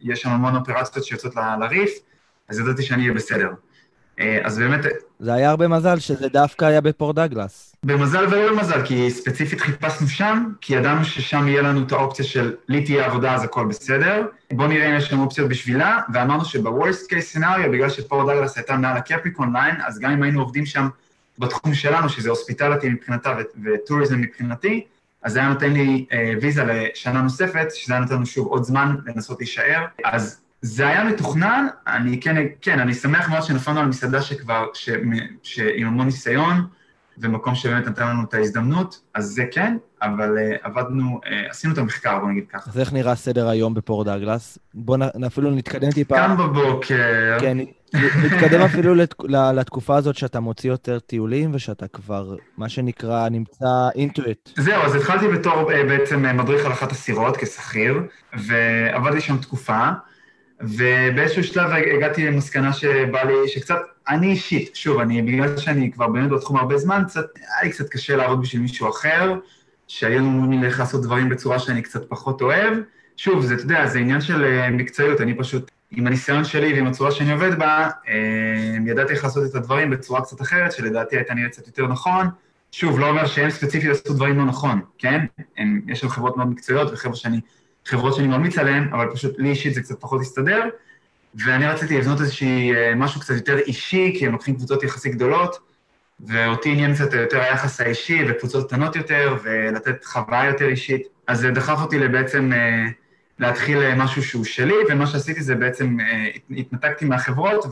יש 0.00 0.22
שם 0.22 0.30
המון 0.30 0.56
אופרציות 0.56 1.04
שיוצאות 1.04 1.34
לריף, 1.60 1.90
אז 2.48 2.58
ידעתי 2.58 2.82
שאני 2.82 3.02
אהיה 3.02 3.14
בסדר. 3.14 3.48
אה, 4.22 4.38
אז 4.44 4.58
באמת, 4.58 4.80
זה 5.18 5.34
היה 5.34 5.50
הרבה 5.50 5.68
מזל 5.68 5.98
שזה 5.98 6.28
דווקא 6.28 6.64
היה 6.64 6.80
בפורט 6.80 7.12
דאגלס. 7.12 7.76
במזל 7.84 8.26
ולא 8.30 8.52
במזל, 8.52 8.82
כי 8.84 9.10
ספציפית 9.10 9.60
חיפשנו 9.60 10.08
שם, 10.08 10.44
כי 10.60 10.74
ידענו 10.74 11.04
ששם 11.04 11.48
יהיה 11.48 11.62
לנו 11.62 11.82
את 11.82 11.92
האופציה 11.92 12.24
של 12.24 12.54
לי 12.68 12.84
תהיה 12.84 13.06
עבודה 13.06 13.34
אז 13.34 13.44
הכל 13.44 13.66
בסדר. 13.66 14.26
בואו 14.52 14.68
נראה 14.68 14.88
אם 14.90 14.96
יש 14.96 15.04
שם 15.08 15.20
אופציות 15.20 15.48
בשבילה, 15.48 16.00
ואמרנו 16.12 16.44
שב 16.44 16.69
worst 16.69 17.10
case 17.10 17.36
scenario, 17.36 17.68
בגלל 17.72 17.88
שפורט 17.88 18.26
דאגלס 18.26 18.56
הייתה 18.56 18.76
מעל 18.76 18.96
ה 18.96 19.02
Capricorn 19.02 19.52
line, 19.52 19.74
אז 19.86 19.98
גם 19.98 20.10
אם 20.10 20.22
היינו 20.22 20.40
עובדים 20.40 20.66
שם 20.66 20.88
בתחום 21.38 21.74
שלנו, 21.74 22.08
שזה 22.08 22.30
hospitality 22.30 22.88
מבחינתה 22.88 23.36
ו 23.64 23.71
tourism 23.71 24.20
מבחינתי, 24.20 24.84
אז 25.22 25.32
זה 25.32 25.38
היה 25.38 25.48
נותן 25.48 25.72
לי 25.72 26.06
אה, 26.12 26.32
ויזה 26.40 26.64
לשנה 26.64 27.22
נוספת, 27.22 27.66
שזה 27.74 27.92
היה 27.92 28.02
נותן 28.02 28.14
לנו 28.14 28.26
שוב 28.26 28.46
עוד 28.46 28.64
זמן 28.64 28.96
לנסות 29.06 29.38
להישאר. 29.38 29.84
אז 30.04 30.40
זה 30.62 30.88
היה 30.88 31.04
מתוכנן, 31.04 31.66
אני 31.86 32.20
כן, 32.20 32.36
כן, 32.60 32.80
אני 32.80 32.94
שמח 32.94 33.28
מאוד 33.28 33.42
שנפלנו 33.42 33.80
על 33.80 33.86
מסעדה 33.86 34.22
שכבר, 34.22 34.66
ש, 34.74 34.90
שעם 35.42 35.86
המון 35.86 36.06
ניסיון, 36.06 36.66
ומקום 37.18 37.54
שבאמת 37.54 37.86
נתן 37.86 38.08
לנו 38.08 38.24
את 38.28 38.34
ההזדמנות, 38.34 39.00
אז 39.14 39.24
זה 39.26 39.44
כן, 39.50 39.76
אבל 40.02 40.36
uh, 40.38 40.66
עבדנו, 40.66 41.20
uh, 41.24 41.50
עשינו 41.50 41.72
את 41.72 41.78
המחקר, 41.78 42.18
בוא 42.18 42.30
נגיד 42.30 42.44
ככה. 42.52 42.70
אז 42.70 42.78
איך 42.78 42.92
נראה 42.92 43.14
סדר 43.14 43.48
היום 43.48 43.74
בפור 43.74 44.04
דאגלס? 44.04 44.58
בואו 44.74 44.98
נ, 44.98 45.24
אפילו 45.24 45.50
נתקדם 45.50 45.90
טיפה. 45.90 46.16
קם 46.16 46.36
בבוקר. 46.36 47.38
כן, 47.40 47.58
נתקדם 47.94 48.60
אפילו 48.70 48.94
לת, 48.94 49.14
לתקופה 49.54 49.96
הזאת 49.96 50.16
שאתה 50.16 50.40
מוציא 50.40 50.70
יותר 50.70 50.98
טיולים, 50.98 51.50
ושאתה 51.54 51.88
כבר, 51.88 52.36
מה 52.56 52.68
שנקרא, 52.68 53.28
נמצא 53.28 53.88
אינטואט. 53.94 54.50
זהו, 54.56 54.82
אז 54.82 54.94
התחלתי 54.94 55.28
בתור 55.28 55.70
uh, 55.70 55.74
בעצם 55.88 56.36
מדריך 56.36 56.66
על 56.66 56.72
אחת 56.72 56.92
הסירות 56.92 57.36
כשכיר, 57.36 58.02
ועבדתי 58.32 59.20
שם 59.20 59.36
תקופה. 59.36 59.90
ובאיזשהו 60.62 61.44
שלב 61.44 61.70
הגעתי 61.70 62.26
למסקנה 62.26 62.72
שבא 62.72 63.22
לי, 63.22 63.48
שקצת, 63.48 63.78
אני 64.08 64.26
אישית, 64.26 64.76
שוב, 64.76 65.00
אני, 65.00 65.22
בגלל 65.22 65.56
שאני 65.56 65.92
כבר 65.92 66.08
באמת 66.08 66.30
בתחום 66.30 66.56
הרבה 66.56 66.78
זמן, 66.78 67.02
קצת, 67.06 67.26
היה 67.36 67.62
לי 67.62 67.70
קצת 67.70 67.88
קשה 67.88 68.16
לעבוד 68.16 68.40
בשביל 68.40 68.62
מישהו 68.62 68.90
אחר, 68.90 69.34
שהיו 69.88 70.18
אומרים 70.18 70.60
לי 70.60 70.66
איך 70.66 70.80
לעשות 70.80 71.02
דברים 71.02 71.28
בצורה 71.28 71.58
שאני 71.58 71.82
קצת 71.82 72.08
פחות 72.08 72.42
אוהב. 72.42 72.78
שוב, 73.16 73.42
זה, 73.42 73.54
אתה 73.54 73.62
יודע, 73.62 73.86
זה 73.86 73.98
עניין 73.98 74.20
של 74.20 74.44
אה, 74.44 74.70
מקצועיות, 74.70 75.20
אני 75.20 75.34
פשוט, 75.34 75.70
עם 75.90 76.06
הניסיון 76.06 76.44
שלי 76.44 76.72
ועם 76.72 76.86
הצורה 76.86 77.10
שאני 77.10 77.32
עובד 77.32 77.58
בה, 77.58 77.90
אה, 78.08 78.76
ידעתי 78.86 79.12
איך 79.12 79.24
לעשות 79.24 79.50
את 79.50 79.54
הדברים 79.54 79.90
בצורה 79.90 80.20
קצת 80.20 80.40
אחרת, 80.40 80.72
שלדעתי 80.72 81.16
הייתה 81.16 81.34
נראית 81.34 81.52
קצת 81.52 81.66
יותר 81.66 81.86
נכון. 81.86 82.26
שוב, 82.72 83.00
לא 83.00 83.08
אומר 83.08 83.26
שהם 83.26 83.50
ספציפית 83.50 83.90
עשו 83.90 84.14
דברים 84.14 84.38
לא 84.38 84.44
נכון, 84.44 84.80
כן? 84.98 85.24
הם, 85.58 85.80
יש 85.88 86.00
שם 86.00 86.08
חברות 86.08 86.36
מאוד 86.36 86.48
מקצועיות 86.48 86.92
וחבר'ה 86.92 87.16
שאני 87.16 87.40
חברות 87.86 88.14
שאני 88.14 88.26
ממליץ 88.26 88.58
עליהן, 88.58 88.88
אבל 88.92 89.10
פשוט 89.14 89.38
לי 89.38 89.48
אישית 89.48 89.74
זה 89.74 89.82
קצת 89.82 90.00
פחות 90.00 90.20
הסתדר, 90.20 90.68
ואני 91.34 91.66
רציתי 91.66 91.98
לבנות 91.98 92.20
איזושהי, 92.20 92.74
אה, 92.74 92.94
משהו 92.94 93.20
קצת 93.20 93.34
יותר 93.34 93.58
אישי, 93.58 94.14
כי 94.18 94.26
הם 94.26 94.32
לוקחים 94.32 94.54
קבוצות 94.54 94.82
יחסית 94.82 95.14
גדולות, 95.14 95.58
ואותי 96.20 96.72
עניין 96.72 96.94
קצת 96.94 97.12
יותר 97.12 97.40
היחס 97.40 97.80
האישי 97.80 98.24
וקבוצות 98.28 98.68
קטנות 98.68 98.96
יותר, 98.96 99.36
ולתת 99.42 100.04
חוויה 100.04 100.46
יותר 100.46 100.68
אישית. 100.68 101.02
אז 101.26 101.40
זה 101.40 101.50
דחף 101.50 101.78
אותי 101.82 102.08
בעצם 102.08 102.52
אה, 102.52 102.86
להתחיל 103.38 103.78
אה, 103.78 103.94
משהו 103.94 104.22
שהוא 104.22 104.44
שלי, 104.44 104.74
ומה 104.88 105.06
שעשיתי 105.06 105.42
זה 105.42 105.54
בעצם, 105.54 105.96
התנתקתי 106.50 107.04
מהחברות, 107.04 107.64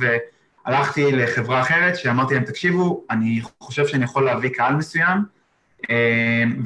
והלכתי 0.66 1.12
לחברה 1.12 1.61
אחרת, 1.61 1.96
שאמרתי 1.96 2.35
להם, 2.35 2.44
תקשיבו, 2.44 3.05
אני 3.11 3.40
חושב 3.61 3.87
שאני 3.87 4.05
יכול 4.05 4.25
להביא 4.25 4.51
קהל 4.51 4.75
מסוים, 4.75 5.18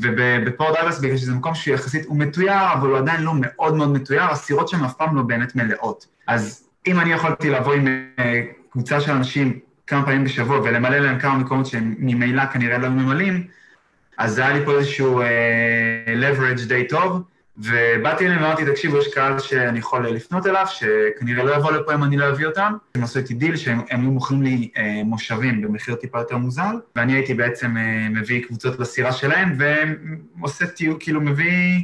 ובפורט 0.01 0.77
איירס, 0.77 0.99
בגלל 0.99 1.17
שזה 1.17 1.33
מקום 1.33 1.55
שהוא 1.55 1.75
יחסית, 1.75 2.07
הוא 2.07 2.19
מתויר, 2.19 2.73
אבל 2.73 2.89
הוא 2.89 2.99
עדיין 2.99 3.23
לא 3.23 3.33
מאוד 3.41 3.75
מאוד 3.75 3.93
מתויר, 3.93 4.23
הסירות 4.23 4.69
שם 4.69 4.85
אף 4.85 4.95
פעם 4.95 5.17
לא 5.17 5.23
באמת 5.23 5.57
מלאות. 5.57 6.07
אז 6.27 6.69
אם 6.87 7.01
אני 7.01 7.13
יכולתי 7.13 7.51
לבוא 7.51 7.75
עם 7.75 7.87
אה, 8.19 8.43
קבוצה 8.71 9.01
של 9.01 9.13
אנשים 9.13 9.59
כמה 9.87 10.05
פעמים 10.05 10.25
בשבוע 10.25 10.61
ולמלא 10.61 10.99
להם 10.99 11.19
כמה 11.19 11.39
מקומות 11.39 11.67
שהם 11.67 11.95
ממילא 11.99 12.47
כנראה 12.47 12.79
לא 12.79 12.89
ממלאים, 12.89 13.47
אז 14.19 14.39
היה 14.39 14.53
לי 14.53 14.65
פה 14.65 14.73
איזשהו 14.73 15.23
uh, 15.23 15.25
leverage 16.09 16.69
די 16.69 16.89
טוב, 16.89 17.23
ובאתי 17.59 18.27
אליהם 18.27 18.43
ואמרתי, 18.43 18.65
תקשיבו, 18.65 18.99
יש 18.99 19.15
קהל 19.15 19.39
שאני 19.39 19.79
יכול 19.79 20.09
לפנות 20.09 20.47
אליו, 20.47 20.67
שכנראה 20.67 21.45
לא 21.45 21.57
יבוא 21.57 21.73
לפה 21.73 21.95
אם 21.95 22.05
אני 22.05 22.17
לא 22.17 22.29
אביא 22.31 22.47
אותם. 22.47 22.77
הם 22.95 23.03
עשו 23.05 23.19
איתי 23.19 23.35
דיל 23.35 23.57
שהם 23.57 23.81
היו 23.91 24.11
מוכרים 24.11 24.43
לי 24.43 24.71
אה, 24.77 25.03
מושבים 25.05 25.63
במחיר 25.63 25.95
טיפה 25.95 26.19
יותר 26.19 26.37
מוזל, 26.37 26.77
ואני 26.97 27.13
הייתי 27.13 27.35
בעצם 27.35 27.77
אה, 27.77 28.09
מביא 28.11 28.45
קבוצות 28.45 28.79
לסירה 28.79 29.13
שלהם, 29.13 29.59
ועושה 30.39 30.67
טיול, 30.67 30.97
כאילו 31.01 31.21
מביא 31.21 31.81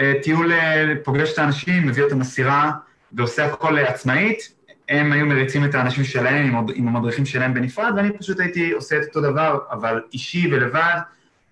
אה, 0.00 0.12
טיול, 0.22 0.52
אה, 0.52 0.94
פוגש 1.04 1.32
את 1.32 1.38
האנשים, 1.38 1.86
מביא 1.86 2.02
אותם 2.02 2.20
לסירה, 2.20 2.72
ועושה 3.12 3.46
הכל 3.46 3.78
אה, 3.78 3.88
עצמאית. 3.88 4.54
הם 4.88 5.12
היו 5.12 5.26
מריצים 5.26 5.64
את 5.64 5.74
האנשים 5.74 6.04
שלהם 6.04 6.56
עם, 6.56 6.66
עם 6.74 6.88
המדריכים 6.88 7.26
שלהם 7.26 7.54
בנפרד, 7.54 7.92
ואני 7.96 8.18
פשוט 8.18 8.40
הייתי 8.40 8.70
עושה 8.72 8.98
את 8.98 9.04
אותו 9.08 9.20
דבר, 9.20 9.58
אבל 9.70 10.00
אישי 10.12 10.48
ולבד, 10.52 10.98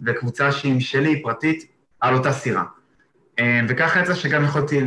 וקבוצה 0.01 0.53
שהיא 0.53 0.81
שלי, 0.81 1.23
פרטית, 1.23 1.67
על 2.01 2.15
אותה 2.15 2.33
סירה. 2.33 2.65
אה, 3.39 3.61
וככה 3.69 4.01
יצא 4.01 4.15
שגם 4.15 4.45
יכולתי 4.45 4.81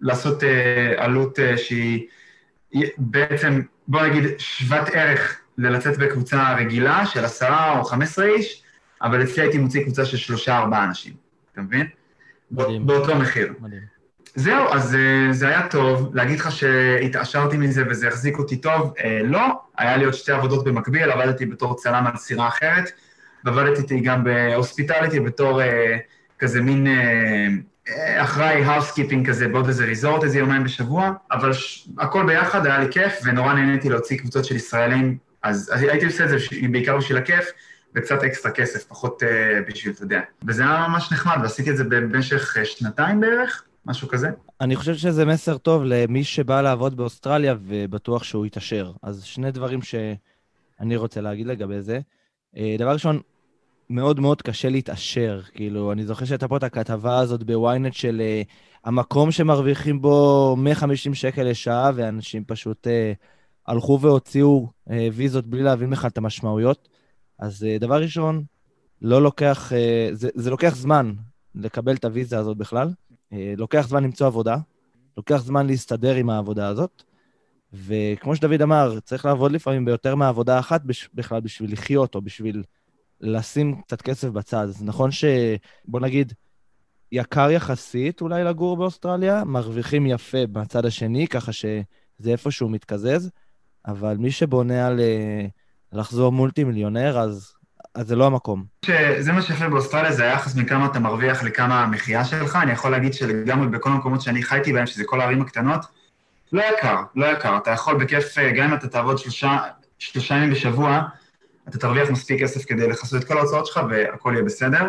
לעשות 0.00 0.44
אה, 0.44 0.94
עלות 0.96 1.38
אה, 1.38 1.58
שהיא 1.58 2.06
בעצם, 2.98 3.60
בוא 3.88 4.02
נגיד, 4.02 4.24
שוות 4.38 4.88
ערך 4.92 5.40
ללצאת 5.58 5.98
בקבוצה 5.98 6.54
רגילה 6.54 7.06
של 7.06 7.24
עשרה 7.24 7.78
או 7.78 7.84
חמש 7.84 8.08
עשרה 8.08 8.26
איש, 8.26 8.62
אבל 9.02 9.22
אצלי 9.22 9.42
הייתי 9.42 9.58
מוציא 9.58 9.84
קבוצה 9.84 10.04
של 10.04 10.16
שלושה 10.16 10.58
ארבעה 10.58 10.84
אנשים, 10.84 11.12
אתה 11.52 11.60
מבין? 11.60 11.86
מדהים. 12.50 12.86
באותו 12.86 13.16
מחיר. 13.16 13.52
מדהים. 13.60 14.00
זהו, 14.34 14.68
אז 14.72 14.96
זה 15.30 15.48
היה 15.48 15.68
טוב. 15.68 16.10
להגיד 16.14 16.40
לך 16.40 16.52
שהתעשרתי 16.52 17.56
מזה 17.56 17.84
וזה 17.90 18.08
החזיק 18.08 18.38
אותי 18.38 18.56
טוב, 18.56 18.94
לא. 19.24 19.40
היה 19.78 19.96
לי 19.96 20.04
עוד 20.04 20.14
שתי 20.14 20.32
עבודות 20.32 20.64
במקביל, 20.64 21.10
עבדתי 21.10 21.46
בתור 21.46 21.76
צלם 21.76 22.06
על 22.06 22.16
סירה 22.16 22.48
אחרת, 22.48 22.90
ועבדתי 23.44 24.00
גם 24.00 24.24
ב 24.24 24.32
hospitality 24.32 25.20
בתור 25.20 25.60
כזה 26.38 26.62
מין 26.62 26.86
אחראי 28.16 28.64
housekeeping 28.64 29.28
כזה 29.28 29.48
בעוד 29.48 29.66
איזה 29.66 29.84
resort 29.84 30.24
איזה 30.24 30.38
יומיים 30.38 30.64
בשבוע, 30.64 31.12
אבל 31.32 31.52
ש... 31.52 31.88
הכל 31.98 32.26
ביחד 32.26 32.66
היה 32.66 32.78
לי 32.78 32.92
כיף, 32.92 33.20
ונורא 33.24 33.52
נהניתי 33.52 33.88
להוציא 33.88 34.18
קבוצות 34.18 34.44
של 34.44 34.56
ישראלים, 34.56 35.18
אז, 35.42 35.70
אז 35.74 35.82
הייתי 35.82 36.06
עושה 36.06 36.24
את 36.24 36.28
זה 36.28 36.36
בעיקר 36.70 36.96
בשביל 36.96 37.18
הכיף, 37.18 37.50
וקצת 37.94 38.22
אקסטרה 38.24 38.52
כסף, 38.52 38.84
פחות 38.84 39.22
uh, 39.22 39.26
בשביל, 39.70 39.92
אתה 39.94 40.02
יודע. 40.02 40.20
וזה 40.46 40.62
היה 40.62 40.86
ממש 40.88 41.12
נחמד, 41.12 41.36
ועשיתי 41.42 41.70
את 41.70 41.76
זה 41.76 41.84
במשך 41.84 42.56
uh, 42.56 42.64
שנתיים 42.64 43.20
בערך, 43.20 43.64
משהו 43.86 44.08
כזה. 44.08 44.28
אני 44.60 44.76
חושב 44.76 44.94
שזה 44.94 45.24
מסר 45.24 45.58
טוב 45.58 45.82
למי 45.84 46.24
שבא 46.24 46.60
לעבוד 46.60 46.96
באוסטרליה 46.96 47.54
ובטוח 47.66 48.24
שהוא 48.24 48.46
יתעשר. 48.46 48.92
אז 49.02 49.22
שני 49.24 49.50
דברים 49.50 49.82
שאני 49.82 50.96
רוצה 50.96 51.20
להגיד 51.20 51.46
לגבי 51.46 51.80
זה. 51.80 52.00
דבר 52.78 52.92
ראשון, 52.92 53.20
מאוד 53.90 54.20
מאוד 54.20 54.42
קשה 54.42 54.68
להתעשר. 54.68 55.40
כאילו, 55.54 55.92
אני 55.92 56.06
זוכר 56.06 56.24
שהייתה 56.24 56.48
פה 56.48 56.56
את 56.56 56.62
הכתבה 56.62 57.18
הזאת 57.18 57.42
בוויינט 57.42 57.94
של 57.94 58.22
uh, 58.46 58.48
המקום 58.84 59.30
שמרוויחים 59.30 60.00
בו 60.00 60.56
150 60.58 61.14
שקל 61.14 61.42
לשעה, 61.42 61.90
ואנשים 61.94 62.44
פשוט 62.44 62.86
uh, 62.86 62.90
הלכו 63.66 63.98
והוציאו 64.00 64.68
uh, 64.88 64.92
ויזות 65.12 65.46
בלי 65.46 65.62
להבין 65.62 65.90
בכלל 65.90 66.08
את 66.08 66.18
המשמעויות. 66.18 66.88
אז 67.38 67.62
uh, 67.62 67.80
דבר 67.80 68.02
ראשון, 68.02 68.44
לא 69.02 69.22
לוקח, 69.22 69.72
uh, 69.72 70.14
זה, 70.14 70.28
זה 70.34 70.50
לוקח 70.50 70.74
זמן 70.76 71.12
לקבל 71.54 71.94
את 71.94 72.04
הוויזה 72.04 72.38
הזאת 72.38 72.56
בכלל. 72.56 72.88
Uh, 73.32 73.36
לוקח 73.56 73.86
זמן 73.88 74.04
למצוא 74.04 74.26
עבודה, 74.26 74.56
לוקח 75.16 75.36
זמן 75.36 75.66
להסתדר 75.66 76.14
עם 76.14 76.30
העבודה 76.30 76.68
הזאת. 76.68 77.02
וכמו 77.72 78.36
שדוד 78.36 78.62
אמר, 78.62 79.00
צריך 79.00 79.24
לעבוד 79.24 79.52
לפעמים 79.52 79.84
ביותר 79.84 80.14
מעבודה 80.14 80.58
אחת 80.58 80.82
בכלל 81.14 81.40
בשביל 81.40 81.72
לחיות 81.72 82.14
או 82.14 82.22
בשביל 82.22 82.62
לשים 83.20 83.80
קצת 83.82 84.02
כסף 84.02 84.28
בצד. 84.28 84.62
אז 84.62 84.82
נכון 84.82 85.10
ש... 85.10 85.24
בוא 85.84 86.00
נגיד, 86.00 86.32
יקר 87.12 87.50
יחסית 87.50 88.20
אולי 88.20 88.44
לגור 88.44 88.76
באוסטרליה, 88.76 89.44
מרוויחים 89.44 90.06
יפה 90.06 90.46
בצד 90.52 90.86
השני, 90.86 91.26
ככה 91.26 91.52
שזה 91.52 92.30
איפשהו 92.30 92.68
מתקזז, 92.68 93.30
אבל 93.86 94.16
מי 94.16 94.30
שבונה 94.30 94.86
על 94.86 95.00
אה, 95.00 95.46
לחזור 95.92 96.32
מולטי 96.32 96.64
מיליונר, 96.64 97.18
אז, 97.18 97.54
אז 97.94 98.08
זה 98.08 98.16
לא 98.16 98.26
המקום. 98.26 98.64
זה 99.18 99.32
מה 99.32 99.42
שיפה 99.42 99.68
באוסטרליה, 99.68 100.12
זה 100.12 100.24
היחס 100.24 100.56
מכמה 100.56 100.86
אתה 100.86 100.98
מרוויח 100.98 101.42
לכמה 101.42 101.82
המחיה 101.82 102.24
שלך. 102.24 102.58
אני 102.62 102.72
יכול 102.72 102.90
להגיד 102.90 103.14
שלגמרי 103.14 103.68
בכל 103.68 103.90
המקומות 103.90 104.20
שאני 104.20 104.42
חייתי 104.42 104.72
בהם, 104.72 104.86
שזה 104.86 105.04
כל 105.04 105.20
הערים 105.20 105.42
הקטנות, 105.42 105.80
לא 106.52 106.62
יקר, 106.62 107.02
לא 107.16 107.26
יקר. 107.26 107.56
אתה 107.56 107.70
יכול 107.70 108.04
בכיף, 108.04 108.38
אה, 108.38 108.52
גם 108.52 108.68
אם 108.68 108.74
אתה 108.74 108.88
תעבוד 108.88 109.18
שלושה, 109.18 109.58
שלושה 109.98 110.34
ימים 110.34 110.50
בשבוע, 110.50 111.02
אתה 111.70 111.78
תרוויח 111.78 112.10
מספיק 112.10 112.42
כסף 112.42 112.64
כדי 112.64 112.88
לכסות 112.88 113.22
את 113.22 113.28
כל 113.28 113.38
ההוצאות 113.38 113.66
שלך 113.66 113.80
והכל 113.90 114.32
יהיה 114.34 114.44
בסדר. 114.44 114.88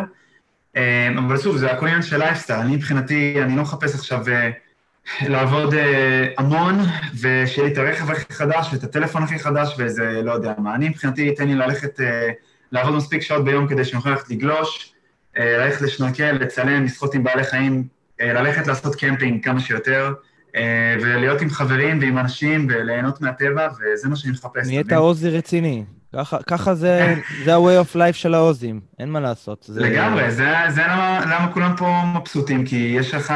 אמ, 0.76 1.18
אבל 1.18 1.38
שוב, 1.38 1.56
זה 1.56 1.72
הכל 1.72 1.86
עניין 1.86 2.02
של 2.02 2.18
לייפסטייל. 2.18 2.60
אני 2.60 2.76
מבחינתי, 2.76 3.42
אני 3.42 3.56
לא 3.56 3.62
מחפש 3.62 3.94
עכשיו 3.94 4.28
אה, 4.28 4.50
לעבוד 5.28 5.74
אה, 5.74 6.26
המון, 6.38 6.78
ושיהיה 7.20 7.68
לי 7.68 7.72
את 7.72 7.78
הרכב 7.78 8.10
הכי 8.10 8.32
חדש 8.32 8.68
ואת 8.72 8.84
הטלפון 8.84 9.22
הכי 9.22 9.38
חדש 9.38 9.74
ואיזה, 9.78 10.20
לא 10.24 10.32
יודע 10.32 10.52
מה. 10.58 10.74
אני 10.74 10.88
מבחינתי, 10.88 11.34
תן 11.34 11.48
לי 11.48 11.54
ללכת, 11.54 12.00
אה, 12.00 12.30
לעבוד 12.72 12.94
מספיק 12.94 13.22
שעות 13.22 13.44
ביום 13.44 13.68
כדי 13.68 13.84
שאני 13.84 13.98
אוכל 13.98 14.10
ללכת 14.10 14.30
לגלוש, 14.30 14.92
ללכת 15.36 15.80
לשנרקל, 15.80 16.32
לצלם, 16.32 16.84
לשחות 16.84 17.14
עם 17.14 17.24
בעלי 17.24 17.44
חיים, 17.44 17.84
ללכת 18.20 18.66
לעשות 18.66 18.94
קמפינג 18.94 19.44
כמה 19.44 19.60
שיותר. 19.60 20.12
ולהיות 21.00 21.40
עם 21.40 21.50
חברים 21.50 21.98
ועם 21.98 22.18
אנשים 22.18 22.66
וליהנות 22.70 23.20
מהטבע, 23.20 23.68
וזה 23.68 24.08
מה 24.08 24.16
שאני 24.16 24.32
מחפש. 24.32 24.66
נהיית 24.66 24.92
עוזי 24.92 25.30
רציני. 25.30 25.84
ככה, 26.16 26.42
ככה 26.42 26.74
זה, 26.74 27.14
זה 27.44 27.54
ה-way 27.54 27.84
of 27.84 27.96
life 27.96 28.12
של 28.12 28.34
העוזים, 28.34 28.80
אין 28.98 29.10
מה 29.10 29.20
לעשות. 29.20 29.64
זה... 29.68 29.80
לגמרי, 29.80 30.30
זה, 30.30 30.54
זה 30.68 30.82
למה, 30.82 31.20
למה 31.24 31.52
כולם 31.52 31.74
פה 31.76 32.02
מבסוטים, 32.16 32.64
כי 32.66 32.94
יש 32.98 33.14
לך... 33.14 33.34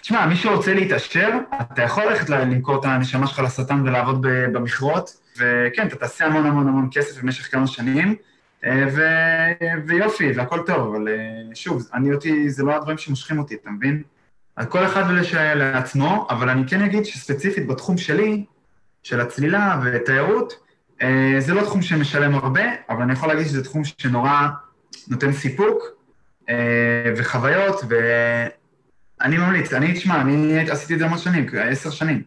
תשמע, 0.00 0.26
מי 0.26 0.36
שרוצה 0.36 0.74
להתעשר, 0.74 1.30
אתה 1.72 1.82
יכול 1.82 2.04
ללכת 2.04 2.30
למכור 2.30 2.80
את 2.80 2.84
הנשמה 2.84 3.26
שלך 3.26 3.38
לשטן 3.38 3.82
ולעבוד 3.86 4.26
במכרות, 4.52 5.10
וכן, 5.38 5.86
אתה 5.86 5.96
תעשה 5.96 6.26
המון 6.26 6.46
המון 6.46 6.68
המון 6.68 6.88
כסף 6.92 7.22
במשך 7.22 7.52
כמה 7.52 7.66
שנים, 7.66 8.14
אה, 8.64 8.84
ו... 8.92 9.02
ויופי, 9.86 10.32
והכל 10.32 10.60
טוב, 10.66 10.94
אבל 10.94 11.08
אה, 11.08 11.54
שוב, 11.54 11.88
אני 11.94 12.14
אותי, 12.14 12.50
זה 12.50 12.62
לא 12.62 12.76
הדברים 12.76 12.98
שמושכים 12.98 13.38
אותי, 13.38 13.54
אתה 13.54 13.70
מבין? 13.70 14.02
אז 14.56 14.66
כל 14.66 14.84
אחד 14.84 15.02
לעצמו, 15.54 16.26
אבל 16.30 16.48
אני 16.48 16.62
כן 16.66 16.82
אגיד 16.82 17.04
שספציפית 17.04 17.66
בתחום 17.66 17.98
שלי, 17.98 18.44
של 19.02 19.20
הצלילה 19.20 19.80
ותיירות, 19.84 20.67
זה 21.38 21.54
לא 21.54 21.62
תחום 21.62 21.82
שמשלם 21.82 22.34
הרבה, 22.34 22.62
אבל 22.88 23.02
אני 23.02 23.12
יכול 23.12 23.28
להגיד 23.28 23.46
שזה 23.46 23.64
תחום 23.64 23.82
שנורא 23.84 24.48
נותן 25.08 25.32
סיפוק 25.32 25.82
אה, 26.48 27.12
וחוויות, 27.16 27.80
ואני 27.88 29.38
ממליץ, 29.38 29.72
אני, 29.72 29.92
תשמע, 29.92 30.20
אני 30.20 30.70
עשיתי 30.70 30.94
את 30.94 30.98
זה 30.98 31.04
המון 31.04 31.18
שנים, 31.18 31.46
עשר 31.54 31.90
שנים. 31.90 32.22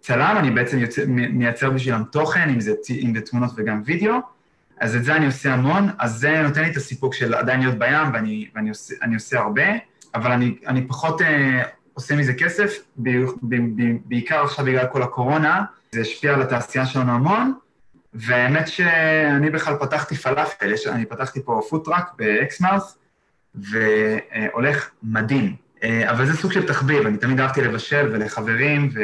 צלם, 0.00 0.36
אני 0.38 0.50
בעצם 0.50 0.78
יוצא, 0.78 1.04
מייצר 1.06 1.70
בשבילם 1.70 2.02
תוכן, 2.12 2.48
אם 2.48 2.60
זה, 2.60 2.72
אם 2.90 3.14
זה 3.14 3.20
תמונות 3.20 3.50
וגם 3.56 3.82
וידאו, 3.84 4.14
אז 4.80 4.96
את 4.96 5.04
זה 5.04 5.16
אני 5.16 5.26
עושה 5.26 5.52
המון, 5.52 5.88
אז 5.98 6.12
זה 6.12 6.42
נותן 6.42 6.62
לי 6.62 6.70
את 6.70 6.76
הסיפוק 6.76 7.14
של 7.14 7.34
עדיין 7.34 7.60
להיות 7.60 7.78
בים, 7.78 8.12
ואני, 8.12 8.48
ואני 8.54 8.68
עושה, 8.68 8.94
עושה 9.14 9.38
הרבה, 9.38 9.62
אבל 10.14 10.32
אני, 10.32 10.56
אני 10.66 10.88
פחות 10.88 11.20
אה, 11.20 11.24
עושה 11.94 12.16
מזה 12.16 12.34
כסף, 12.34 12.78
ב, 12.96 13.10
ב, 13.42 13.56
ב, 13.56 13.82
בעיקר 14.04 14.44
עכשיו 14.44 14.64
בגלל 14.64 14.86
כל 14.86 15.02
הקורונה, 15.02 15.64
זה 15.92 16.00
השפיע 16.00 16.34
על 16.34 16.42
התעשייה 16.42 16.86
שלנו 16.86 17.12
המון, 17.12 17.54
והאמת 18.14 18.68
שאני 18.68 19.50
בכלל 19.50 19.76
פתחתי 19.80 20.14
פלאפל, 20.14 20.74
אני 20.86 21.06
פתחתי 21.06 21.42
פה 21.44 21.60
food 21.70 21.89
truck 21.89 22.12
באקסמאות', 22.16 22.98
והולך 23.54 24.90
מדהים. 25.02 25.61
אה, 25.82 26.10
אבל 26.10 26.26
זה 26.26 26.36
סוג 26.36 26.52
של 26.52 26.66
תחביב, 26.66 27.06
אני 27.06 27.16
תמיד 27.16 27.40
אהבתי 27.40 27.60
לבשל 27.60 28.08
ולחברים 28.12 28.88
ו... 28.94 29.00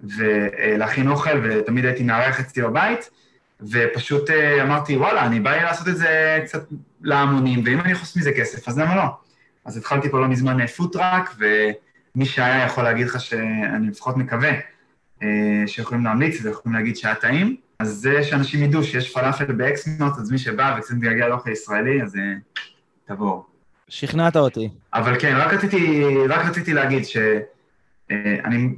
ולהכין 0.00 1.08
אוכל, 1.08 1.40
ותמיד 1.42 1.84
הייתי 1.84 2.02
מארח 2.02 2.40
אצלי 2.40 2.62
בבית, 2.62 3.10
ופשוט 3.60 4.30
אה, 4.30 4.62
אמרתי, 4.62 4.96
וואלה, 4.96 5.26
אני 5.26 5.40
בא 5.40 5.50
לי 5.50 5.62
לעשות 5.62 5.88
את 5.88 5.96
זה 5.96 6.40
קצת 6.44 6.62
להמונים, 7.00 7.62
ואם 7.64 7.80
אני 7.80 7.94
עושה 7.94 8.20
מזה 8.20 8.32
כסף, 8.32 8.68
אז 8.68 8.78
למה 8.78 8.96
לא? 8.96 9.02
אז 9.64 9.76
התחלתי 9.76 10.08
פה 10.08 10.20
לא 10.20 10.28
מזמן 10.28 10.66
food 10.66 10.94
truck, 10.94 11.36
אה, 11.42 11.70
ומי 12.14 12.26
שהיה 12.26 12.64
יכול 12.66 12.84
להגיד 12.84 13.06
לך 13.06 13.20
שאני 13.20 13.88
לפחות 13.88 14.16
מקווה 14.16 14.50
שיכולים 15.66 16.04
להמליץ 16.04 16.44
ויכולים 16.44 16.78
להגיד 16.78 16.96
שהיה 16.96 17.14
טעים. 17.14 17.56
אז 17.78 17.88
זה 17.88 18.22
שאנשים 18.22 18.62
ידעו 18.62 18.82
שיש 18.82 19.14
פלאפל 19.14 19.52
באקסמאות', 19.52 20.18
אז 20.18 20.30
מי 20.30 20.38
שבא 20.38 20.76
וקצת 20.78 20.94
מתגעגע 20.94 21.28
לאוכל 21.28 21.50
ישראלי, 21.50 22.02
אז 22.02 22.16
תבואו. 23.06 23.47
שכנעת 23.88 24.36
אותי. 24.36 24.68
אבל 24.94 25.20
כן, 25.20 25.36
רק 25.36 25.52
רציתי, 25.54 26.04
רק 26.28 26.46
רציתי 26.46 26.72
להגיד 26.72 27.04
שאני, 27.06 27.36
אה, 28.10 28.68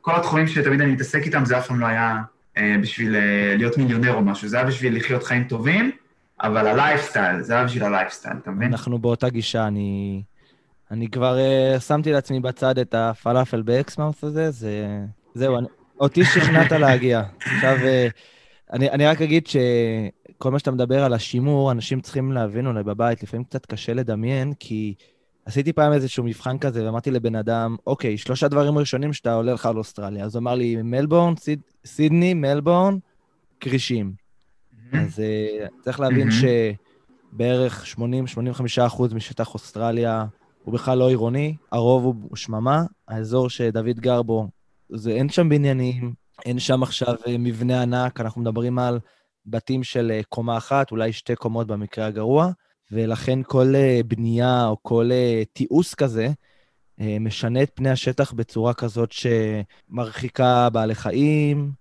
כל 0.00 0.16
התחומים 0.16 0.46
שתמיד 0.46 0.80
אני 0.80 0.92
מתעסק 0.92 1.22
איתם, 1.26 1.44
זה 1.44 1.58
אף 1.58 1.66
פעם 1.66 1.80
לא 1.80 1.86
היה 1.86 2.18
אה, 2.56 2.76
בשביל 2.82 3.16
אה, 3.16 3.54
להיות 3.56 3.78
מיליונר 3.78 4.14
או 4.14 4.22
משהו, 4.22 4.48
זה 4.48 4.56
היה 4.56 4.66
בשביל 4.66 4.96
לחיות 4.96 5.22
חיים 5.22 5.44
טובים, 5.44 5.90
אבל 6.42 6.66
הלייפסטייל, 6.66 7.42
זה 7.42 7.54
היה 7.54 7.64
בשביל 7.64 7.84
הלייפסטייל, 7.84 8.36
אתה 8.42 8.50
מבין? 8.50 8.68
אנחנו 8.72 8.98
באותה 8.98 9.28
גישה, 9.28 9.66
אני, 9.66 10.22
אני 10.90 11.08
כבר 11.08 11.38
אה, 11.76 11.80
שמתי 11.80 12.12
לעצמי 12.12 12.40
בצד 12.40 12.78
את 12.78 12.94
הפלאפל 12.94 13.62
באקסמאות' 13.62 14.24
הזה, 14.24 14.50
זה... 14.50 14.86
זהו, 15.34 15.58
אני, 15.58 15.66
אותי 16.00 16.24
שכנעת 16.24 16.72
להגיע. 16.72 17.22
עכשיו, 17.40 17.76
אה, 17.76 18.12
אני, 18.72 18.90
אני 18.90 19.06
רק 19.06 19.22
אגיד 19.22 19.46
ש... 19.46 19.56
כל 20.42 20.50
מה 20.50 20.58
שאתה 20.58 20.70
מדבר 20.70 21.04
על 21.04 21.12
השימור, 21.12 21.72
אנשים 21.72 22.00
צריכים 22.00 22.32
להבין 22.32 22.66
אולי 22.66 22.82
בבית, 22.82 23.22
לפעמים 23.22 23.44
קצת 23.44 23.66
קשה 23.66 23.94
לדמיין, 23.94 24.52
כי 24.60 24.94
עשיתי 25.44 25.72
פעם 25.72 25.92
איזשהו 25.92 26.24
מבחן 26.24 26.58
כזה, 26.58 26.86
ואמרתי 26.86 27.10
לבן 27.10 27.34
אדם, 27.34 27.76
אוקיי, 27.86 28.18
שלושה 28.18 28.48
דברים 28.48 28.78
ראשונים 28.78 29.12
שאתה 29.12 29.34
עולה 29.34 29.52
לך 29.52 29.66
על 29.66 29.78
אוסטרליה. 29.78 30.24
אז 30.24 30.34
הוא 30.34 30.40
אמר 30.40 30.54
לי, 30.54 30.76
מלבורן, 30.82 31.36
סיד, 31.36 31.60
סידני, 31.84 32.34
מלבורן, 32.34 32.98
כרישים. 33.60 34.12
Mm-hmm. 34.12 34.96
אז 34.96 35.18
uh, 35.18 35.82
צריך 35.82 36.00
להבין 36.00 36.28
mm-hmm. 36.28 37.32
שבערך 37.32 37.94
80-85% 37.98 39.14
משטח 39.14 39.54
אוסטרליה 39.54 40.24
הוא 40.64 40.74
בכלל 40.74 40.98
לא 40.98 41.08
עירוני, 41.08 41.56
הרוב 41.72 42.04
הוא 42.04 42.36
שממה. 42.36 42.84
האזור 43.08 43.50
שדוד 43.50 44.00
גר 44.00 44.22
בו, 44.22 44.48
זה, 44.88 45.10
אין 45.10 45.28
שם 45.28 45.48
בניינים, 45.48 46.12
אין 46.44 46.58
שם 46.58 46.82
עכשיו 46.82 47.14
אה, 47.26 47.38
מבנה 47.38 47.82
ענק, 47.82 48.20
אנחנו 48.20 48.40
מדברים 48.40 48.78
על 48.78 48.98
בתים 49.50 49.84
של 49.84 50.10
אה, 50.14 50.20
קומה 50.28 50.56
אחת, 50.56 50.90
אולי 50.90 51.12
שתי 51.12 51.36
קומות 51.36 51.66
במקרה 51.66 52.06
הגרוע, 52.06 52.50
ולכן 52.92 53.38
כל 53.42 53.74
אה, 53.74 54.00
בנייה 54.06 54.66
או 54.66 54.76
כל 54.82 55.08
אה, 55.12 55.42
תיעוש 55.52 55.94
כזה 55.94 56.28
משנה 57.20 57.62
את 57.62 57.70
פני 57.74 57.90
השטח 57.90 58.32
בצורה 58.32 58.74
כזאת 58.74 59.12
שמרחיקה 59.12 60.70
בעלי 60.70 60.94
חיים, 60.94 61.72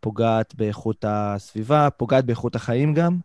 פוגעת 0.00 0.54
באיכות 0.54 1.04
הסביבה, 1.08 1.90
פוגעת 1.90 2.24
באיכות 2.24 2.56
החיים 2.56 2.94
גם. 2.94 3.18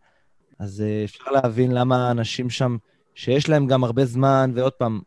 אז 0.60 0.84
אפשר 1.06 1.32
להבין 1.32 1.72
למה 1.72 2.12
אנשים 2.12 2.50
שם, 2.50 2.78
שיש 3.16 3.50
להם 3.50 3.68
גם 3.68 3.84
הרבה 3.84 4.06
זמן, 4.06 4.52
ועוד 4.56 4.74
פעם, 4.74 5.00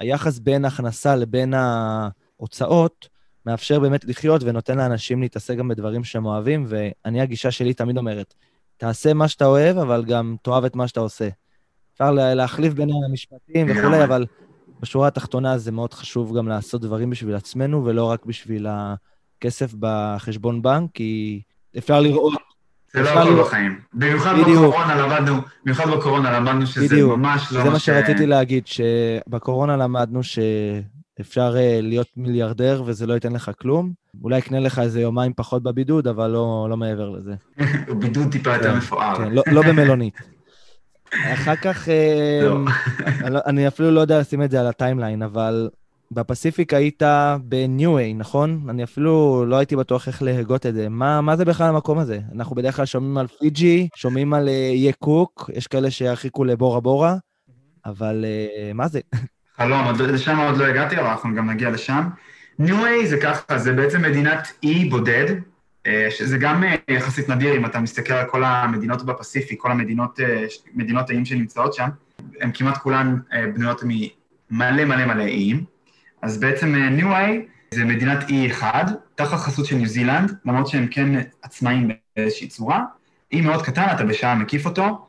היחס 0.00 0.38
בין 0.38 0.64
הכנסה 0.64 1.16
לבין 1.16 1.54
ההוצאות, 1.54 3.08
מאפשר 3.46 3.80
באמת 3.80 4.04
לחיות 4.04 4.42
ונותן 4.44 4.78
לאנשים 4.78 5.20
להתעסק 5.20 5.56
גם 5.56 5.68
בדברים 5.68 6.04
שהם 6.04 6.26
אוהבים, 6.26 6.66
ואני, 6.68 7.20
הגישה 7.20 7.50
שלי 7.50 7.74
תמיד 7.74 7.98
אומרת, 7.98 8.34
תעשה 8.76 9.14
מה 9.14 9.28
שאתה 9.28 9.46
אוהב, 9.46 9.78
אבל 9.78 10.04
גם 10.04 10.36
תאהב 10.42 10.64
את 10.64 10.76
מה 10.76 10.88
שאתה 10.88 11.00
עושה. 11.00 11.28
אפשר 11.92 12.10
להחליף 12.12 12.74
בין 12.74 12.88
המשפטים 13.08 13.66
וכולי, 13.70 14.04
אבל 14.04 14.26
בשורה 14.80 15.08
התחתונה 15.08 15.58
זה 15.58 15.72
מאוד 15.72 15.94
חשוב 15.94 16.36
גם 16.38 16.48
לעשות 16.48 16.80
דברים 16.80 17.10
בשביל 17.10 17.34
עצמנו, 17.34 17.84
ולא 17.84 18.04
רק 18.04 18.26
בשביל 18.26 18.66
הכסף 18.68 19.74
בחשבון 19.80 20.62
בנק, 20.62 20.90
כי 20.94 21.42
אפשר 21.78 22.00
לראות... 22.00 22.32
זה 22.92 23.02
לא 23.02 23.08
הכל 23.08 23.40
בחיים. 23.42 23.80
במיוחד 23.94 24.34
בקורונה 24.40 24.94
למדנו, 24.94 25.34
במיוחד 25.64 25.90
בקורונה 25.90 26.30
למדנו 26.30 26.66
שזה. 26.66 27.02
ממש 27.02 27.52
לא 27.52 27.62
זה 27.62 27.70
מה 27.70 27.78
שרציתי 27.78 28.26
להגיד, 28.26 28.66
שבקורונה 28.66 29.76
למדנו 29.76 30.22
ש... 30.22 30.38
אפשר 31.20 31.54
uh, 31.54 31.82
להיות 31.82 32.06
מיליארדר 32.16 32.82
וזה 32.86 33.06
לא 33.06 33.14
ייתן 33.14 33.32
לך 33.32 33.50
כלום. 33.60 33.92
אולי 34.22 34.38
יקנה 34.38 34.60
לך 34.60 34.78
איזה 34.78 35.00
יומיים 35.00 35.32
פחות 35.36 35.62
בבידוד, 35.62 36.06
אבל 36.06 36.30
לא, 36.30 36.66
לא 36.70 36.76
מעבר 36.76 37.10
לזה. 37.10 37.34
בידוד 38.00 38.32
טיפה 38.32 38.54
יותר 38.54 38.70
כן, 38.70 38.76
מפואר. 38.76 39.16
כן, 39.16 39.32
לא, 39.32 39.42
לא 39.52 39.62
במלונית. 39.62 40.14
אחר 41.14 41.56
כך, 41.56 41.88
אה. 41.88 42.70
אני, 43.26 43.38
אני 43.46 43.68
אפילו 43.68 43.90
לא 43.90 44.00
יודע 44.00 44.20
לשים 44.20 44.42
את 44.42 44.50
זה 44.50 44.60
על 44.60 44.66
ה 44.66 44.72
timeline, 44.72 45.22
אבל 45.22 45.70
בפסיפיק 46.10 46.74
היית 46.74 47.02
בניואה, 47.44 48.14
נכון? 48.14 48.66
אני 48.68 48.84
אפילו 48.84 49.44
לא 49.46 49.56
הייתי 49.56 49.76
בטוח 49.76 50.08
איך 50.08 50.22
להגות 50.22 50.66
את 50.66 50.74
זה. 50.74 50.88
מה, 50.88 51.20
מה 51.20 51.36
זה 51.36 51.44
בכלל 51.44 51.68
המקום 51.68 51.98
הזה? 51.98 52.20
אנחנו 52.34 52.56
בדרך 52.56 52.76
כלל 52.76 52.86
שומעים 52.86 53.18
על 53.18 53.26
פיג'י, 53.26 53.88
שומעים 53.96 54.34
על 54.34 54.48
איי 54.48 54.86
אה, 54.86 54.92
קוק, 54.92 55.50
יש 55.54 55.66
כאלה 55.66 55.90
שירחיקו 55.90 56.44
לבורה 56.44 56.80
בורה, 56.80 57.16
אבל 57.86 58.24
uh, 58.24 58.74
מה 58.74 58.88
זה? 58.88 59.00
חלום, 59.62 59.86
לשם 60.12 60.38
עוד 60.38 60.56
לא 60.56 60.64
הגעתי, 60.64 60.96
אבל 60.96 61.06
אנחנו 61.06 61.34
גם 61.34 61.50
נגיע 61.50 61.70
לשם. 61.70 62.08
ניו-איי 62.58 63.06
זה 63.06 63.16
ככה, 63.20 63.58
זה 63.58 63.72
בעצם 63.72 64.02
מדינת 64.02 64.52
אי 64.62 64.84
בודד, 64.84 65.26
אה, 65.86 66.06
שזה 66.10 66.38
גם 66.38 66.64
אה, 66.64 66.74
יחסית 66.88 67.28
נדיר 67.28 67.56
אם 67.56 67.66
אתה 67.66 67.80
מסתכל 67.80 68.12
על 68.12 68.26
כל 68.26 68.44
המדינות 68.44 69.02
בפסיפיק, 69.02 69.60
כל 69.60 69.70
המדינות, 69.70 70.20
אה, 70.20 70.44
מדינות 70.74 71.10
האיים 71.10 71.24
שנמצאות 71.24 71.74
שם, 71.74 71.88
הן 72.40 72.50
כמעט 72.54 72.78
כולן 72.78 73.16
בנויות 73.54 73.82
ממלא 73.84 74.84
מלא 74.84 75.06
מלא 75.06 75.22
איים. 75.22 75.64
אז 76.22 76.40
בעצם 76.40 76.74
ניו-איי 76.74 77.46
זה 77.74 77.84
מדינת 77.84 78.28
אי 78.28 78.46
אחד, 78.50 78.84
תחת 79.14 79.38
חסות 79.38 79.66
של 79.66 79.76
ניו 79.76 79.86
זילנד, 79.86 80.34
למרות 80.44 80.66
שהם 80.66 80.86
כן 80.86 81.08
עצמאים 81.42 81.90
באיזושהי 82.16 82.48
צורה. 82.48 82.84
אי 83.32 83.40
מאוד 83.40 83.62
קטן, 83.62 83.86
אתה 83.94 84.04
בשעה 84.04 84.34
מקיף 84.34 84.66
אותו, 84.66 85.06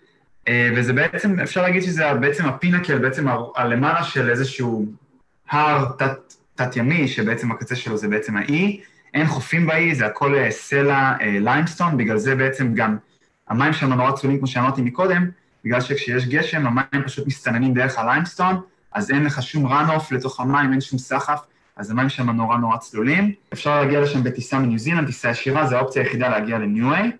וזה 0.49 0.93
בעצם, 0.93 1.39
אפשר 1.39 1.61
להגיד 1.61 1.83
שזה 1.83 2.13
בעצם 2.13 2.45
ה 2.45 2.50
pinnacle, 2.50 2.97
בעצם 2.97 3.25
הלמעלה 3.55 4.03
של 4.03 4.29
איזשהו 4.29 4.85
הר 5.49 5.85
תת, 5.97 6.33
תת-ימי, 6.55 7.07
שבעצם 7.07 7.51
הקצה 7.51 7.75
שלו 7.75 7.97
זה 7.97 8.07
בעצם 8.07 8.37
האי. 8.37 8.81
אין 9.13 9.27
חופים 9.27 9.65
באי, 9.65 9.95
זה 9.95 10.05
הכל 10.05 10.35
אה, 10.35 10.51
סלע 10.51 11.13
limestone, 11.21 11.91
אה, 11.91 11.95
בגלל 11.95 12.17
זה 12.17 12.35
בעצם 12.35 12.73
גם 12.73 12.97
המים 13.49 13.73
שם 13.73 13.93
נורא 13.93 14.11
צלולים, 14.11 14.37
כמו 14.37 14.47
שאמרתי 14.47 14.81
מקודם, 14.81 15.29
בגלל 15.65 15.81
שכשיש 15.81 16.27
גשם, 16.27 16.67
המים 16.67 17.03
פשוט 17.05 17.27
מסתננים 17.27 17.73
דרך 17.73 17.97
ה 17.97 18.03
limestone, 18.03 18.61
אז 18.93 19.11
אין 19.11 19.23
לך 19.23 19.41
שום 19.43 19.71
run-off 19.71 20.03
לתוך 20.11 20.39
המים, 20.39 20.71
אין 20.71 20.81
שום 20.81 20.99
סחף, 20.99 21.39
אז 21.75 21.91
המים 21.91 22.09
שם 22.09 22.29
נורא 22.29 22.57
נורא 22.57 22.77
צלולים. 22.77 23.31
אפשר 23.53 23.81
להגיע 23.81 24.01
לשם 24.01 24.23
בטיסה 24.23 24.59
מניו 24.59 24.79
זילנד, 24.79 25.05
טיסה 25.07 25.29
ישירה, 25.29 25.67
זו 25.67 25.75
האופציה 25.75 26.01
היחידה 26.01 26.29
להגיע 26.29 26.57
לניואה. 26.57 27.11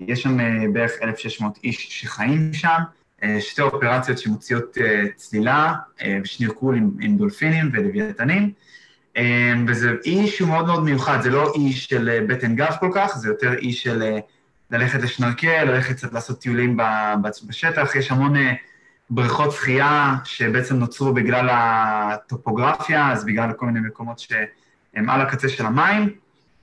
יש 0.00 0.22
שם 0.22 0.40
אה, 0.40 0.64
בערך 0.72 0.92
1,600 1.02 1.58
איש 1.64 1.86
שחיים 1.90 2.54
שם, 2.54 2.78
אה, 3.22 3.40
שתי 3.40 3.62
אופרציות 3.62 4.18
שמוציאות 4.18 4.78
אה, 4.80 5.04
צלילה 5.16 5.74
ושנירקול 6.22 6.76
עם, 6.76 6.90
עם 7.00 7.16
דולפינים 7.16 7.70
ולוויתנים. 7.72 8.52
וזה 9.66 9.90
אי 10.04 10.26
שהוא 10.26 10.48
מאוד 10.48 10.66
מאוד 10.66 10.84
מיוחד, 10.84 11.18
זה 11.22 11.30
לא 11.30 11.52
אי 11.54 11.72
של 11.72 12.24
בטן 12.28 12.54
גב 12.54 12.76
כל 12.80 12.90
כך, 12.94 13.16
זה 13.16 13.28
יותר 13.28 13.58
אי 13.58 13.72
של 13.72 14.18
ללכת 14.70 15.02
לשנרקל, 15.02 15.64
ללכת 15.64 15.96
קצת 15.96 16.12
לעשות 16.12 16.40
טיולים 16.40 16.76
בשטח, 17.46 17.94
יש 17.96 18.10
המון 18.10 18.34
בריכות 19.10 19.52
שחייה 19.52 20.14
שבעצם 20.24 20.76
נוצרו 20.76 21.12
בגלל 21.14 21.48
הטופוגרפיה, 21.52 23.12
אז 23.12 23.24
בגלל 23.24 23.52
כל 23.52 23.66
מיני 23.66 23.80
מקומות 23.80 24.18
שהם 24.18 25.10
על 25.10 25.20
הקצה 25.20 25.48
של 25.48 25.66
המים, 25.66 26.08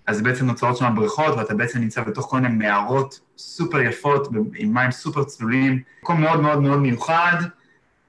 אז 0.08 0.22
בעצם 0.22 0.46
נוצרות 0.46 0.78
שם 0.78 0.94
בריכות, 0.96 1.38
ואתה 1.38 1.54
בעצם 1.54 1.80
נמצא 1.80 2.02
בתוך 2.04 2.26
כל 2.30 2.40
מיני 2.40 2.56
מערות 2.56 3.20
סופר 3.38 3.82
יפות, 3.82 4.28
עם 4.56 4.74
מים 4.74 4.92
סופר 4.92 5.24
צלולים, 5.24 5.82
מקום 6.04 6.22
מאוד 6.22 6.40
מאוד 6.42 6.62
מאוד 6.62 6.80
מיוחד, 6.80 7.38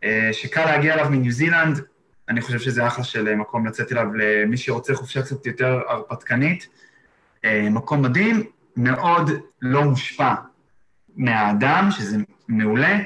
אה, 0.04 0.28
שקל 0.32 0.64
להגיע 0.64 0.94
אליו 0.94 1.10
מניו 1.10 1.32
זילנד, 1.32 1.80
אני 2.28 2.40
חושב 2.40 2.58
שזה 2.58 2.86
אחלה 2.86 3.04
של 3.04 3.34
מקום 3.34 3.66
לצאת 3.66 3.92
אליו 3.92 4.06
למי 4.14 4.56
שרוצה 4.56 4.94
חופשה 4.94 5.22
קצת 5.22 5.46
יותר 5.46 5.80
הרפתקנית. 5.88 6.68
אה, 7.44 7.68
מקום 7.70 8.02
מדהים, 8.02 8.42
מאוד 8.76 9.30
לא 9.62 9.84
מושפע 9.84 10.34
מהאדם, 11.16 11.88
שזה 11.90 12.16
מעולה. 12.48 12.98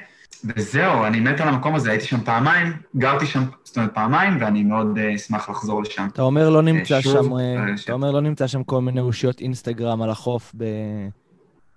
וזהו, 0.44 1.04
אני 1.04 1.20
מת 1.20 1.40
על 1.40 1.48
המקום 1.48 1.74
הזה, 1.74 1.90
הייתי 1.90 2.04
שם 2.04 2.20
פעמיים, 2.24 2.72
גרתי 2.96 3.26
שם, 3.26 3.42
זאת 3.64 3.76
אומרת 3.76 3.94
פעמיים, 3.94 4.36
ואני 4.40 4.62
מאוד 4.62 4.98
uh, 4.98 5.16
אשמח 5.16 5.50
לחזור 5.50 5.82
לשם. 5.82 6.08
אתה 6.12 6.22
אומר 6.22 6.50
לא 6.50 6.62
נמצא 6.62 6.98
uh, 6.98 7.02
שם, 7.02 7.32
uh, 7.32 7.84
אתה 7.84 7.92
אומר 7.92 8.10
לא 8.10 8.20
נמצא 8.20 8.46
שם 8.46 8.64
כל 8.64 8.80
מיני 8.80 9.00
אושיות 9.00 9.40
אינסטגרם 9.40 10.02
על 10.02 10.10
החוף 10.10 10.54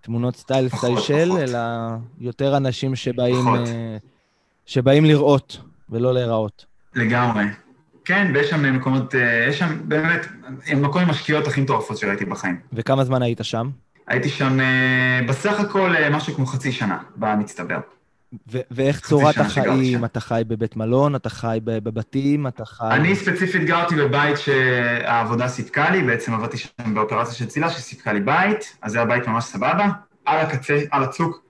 בתמונות 0.02 0.36
סטייל 0.36 0.70
סיישל, 0.70 1.32
אלא 1.38 1.60
יותר 2.20 2.58
אנשים 2.58 2.96
שבאים, 2.96 3.46
שבאים 4.66 5.06
לראות 5.06 5.58
ולא 5.90 6.14
להיראות. 6.14 6.66
לגמרי. 6.96 7.44
כן, 8.06 8.32
ויש 8.34 8.50
שם 8.50 8.76
מקומות, 8.76 9.14
יש 9.50 9.60
שם 9.60 9.78
באמת, 9.84 10.28
מקום 10.76 11.02
עם 11.02 11.10
משקיעות 11.10 11.48
הכי 11.48 11.62
מטורפות 11.62 11.98
שראיתי 11.98 12.26
בחיים. 12.26 12.60
וכמה 12.74 13.04
זמן 13.04 13.22
היית 13.22 13.40
שם? 13.42 13.70
הייתי 14.08 14.30
שם 14.30 14.58
בסך 15.28 15.60
הכל 15.60 15.94
משהו 16.12 16.34
כמו 16.34 16.46
חצי 16.46 16.72
שנה, 16.72 16.98
במצטבר. 17.16 17.80
ו- 18.52 18.60
ואיך 18.72 19.00
צורת 19.00 19.38
החיים? 19.38 20.06
אתה 20.06 20.20
חי 20.20 20.42
בבית 20.48 20.76
מלון, 20.76 21.16
אתה 21.16 21.30
חי 21.30 21.60
בבתים, 21.64 22.48
אתה 22.48 22.66
חי... 22.66 22.86
אני 22.92 23.16
ספציפית 23.16 23.66
גרתי 23.66 23.96
בבית 23.96 24.38
שהעבודה 24.38 25.48
סיפקה 25.48 25.90
לי, 25.90 26.04
בעצם 26.04 26.34
עבדתי 26.34 26.58
שם 26.58 26.94
באופרציה 26.94 27.34
של 27.34 27.46
צלילה 27.46 27.70
שסיפקה 27.70 28.14
לי 28.14 28.20
בית, 28.20 28.78
אז 28.82 28.92
זה 28.92 28.98
היה 28.98 29.08
בית 29.08 29.28
ממש 29.28 29.44
סבבה. 29.44 29.90
על 30.26 30.38
הקצה, 30.38 30.82
על 30.92 31.04
הצוק, 31.04 31.44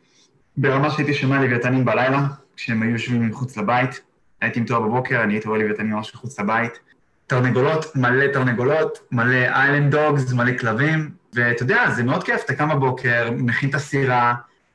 ברמה 0.58 0.92
שהייתי 0.92 1.14
שומע 1.14 1.42
לוויתנים 1.42 1.86
בלילה, 1.86 2.28
כשהם 2.56 2.84
היו 2.84 2.92
יושבים 2.92 3.28
מחוץ 3.28 3.58
לבית. 3.58 4.02
הייתי 4.42 4.60
מתעורר 4.60 4.80
בבוקר, 4.80 5.24
אני 5.24 5.34
הייתי 5.34 5.48
רואה 5.48 5.60
לוויתנים 5.60 5.92
ממש 5.92 6.16
מחוץ 6.16 6.40
לבית. 6.40 6.80
תרנגולות, 7.28 7.96
מלא 7.96 8.28
תרנגולות, 8.34 9.00
מלא 9.12 9.36
island 9.36 9.96
dogs, 9.96 10.34
מלא 10.34 10.58
כלבים, 10.58 11.10
ואתה 11.34 11.64
יודע, 11.64 11.90
זה 11.90 12.04
מאוד 12.04 12.24
כיף, 12.24 12.42
אתה 12.46 12.54
קם 12.56 12.70
בבוקר, 12.70 13.30
מכין 13.38 13.70
את 13.70 13.76
הסירה, 13.76 14.34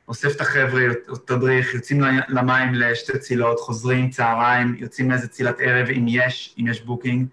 אוסף 0.08 0.36
את 0.36 0.40
החבר'ה, 0.40 0.82
תדריך, 1.24 1.74
יוצאים 1.74 2.00
למים 2.28 2.74
לשתי 2.74 3.18
צלילות, 3.18 3.61
חוזרים 3.60 4.10
צהריים, 4.10 4.76
יוצאים 4.78 5.10
לאיזה 5.10 5.28
צלילת 5.28 5.56
ערב, 5.60 5.88
אם 5.88 6.04
יש, 6.08 6.54
אם 6.60 6.66
יש 6.66 6.80
booking, 6.80 7.26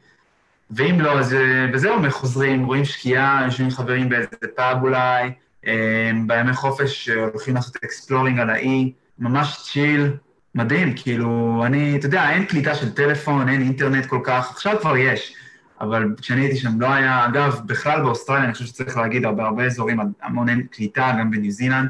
ואם 0.72 1.02
לא, 1.02 1.20
אז 1.20 1.36
וזהו, 1.74 1.96
חוזרים, 2.10 2.66
רואים 2.66 2.86
שקיעה, 2.86 3.42
יושבים 3.46 3.70
חברים 3.70 4.10
באיזה 4.10 4.28
פאב 4.56 4.84
אולי, 4.84 5.32
אה, 5.68 6.12
בימי 6.28 6.54
חופש 6.54 7.10
הולכים 7.10 7.56
לעשות 7.56 7.76
exploring 7.86 8.40
על 8.40 8.50
האי, 8.50 8.92
ממש 9.20 9.58
chill, 9.72 10.12
מדהים, 10.56 10.94
כאילו, 10.96 11.62
אני, 11.66 11.98
אתה 11.98 12.06
יודע, 12.06 12.30
אין 12.30 12.46
קליטה 12.46 12.76
של 12.76 12.92
טלפון, 12.92 13.50
אין 13.50 13.62
אינטרנט 13.62 14.06
כל 14.06 14.20
כך, 14.24 14.52
עכשיו 14.52 14.78
כבר 14.82 14.98
יש, 14.98 15.36
אבל 15.82 16.06
כשאני 16.22 16.42
הייתי 16.42 16.58
שם 16.58 16.82
לא 16.82 16.94
היה, 16.94 17.26
אגב, 17.26 17.60
בכלל 17.66 18.02
באוסטרליה, 18.02 18.44
אני 18.44 18.54
חושב 18.54 18.66
שצריך 18.66 18.98
להגיד, 18.98 19.24
בהרבה 19.24 19.66
אזורים 19.66 20.00
המון 20.22 20.50
אין 20.50 20.68
קליטה, 20.72 21.16
גם 21.20 21.32
בניו 21.32 21.52
זילנד, 21.52 21.90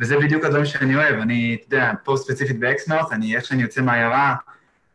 וזה 0.00 0.16
בדיוק 0.18 0.44
הדברים 0.44 0.64
שאני 0.64 0.96
אוהב. 0.96 1.20
אני, 1.20 1.56
אתה 1.60 1.76
יודע, 1.76 1.92
פה 2.04 2.16
ספציפית 2.16 2.60
באקסמות', 2.60 3.12
אני, 3.12 3.36
איך 3.36 3.44
שאני 3.44 3.62
יוצא 3.62 3.82
מהעיירה 3.82 4.34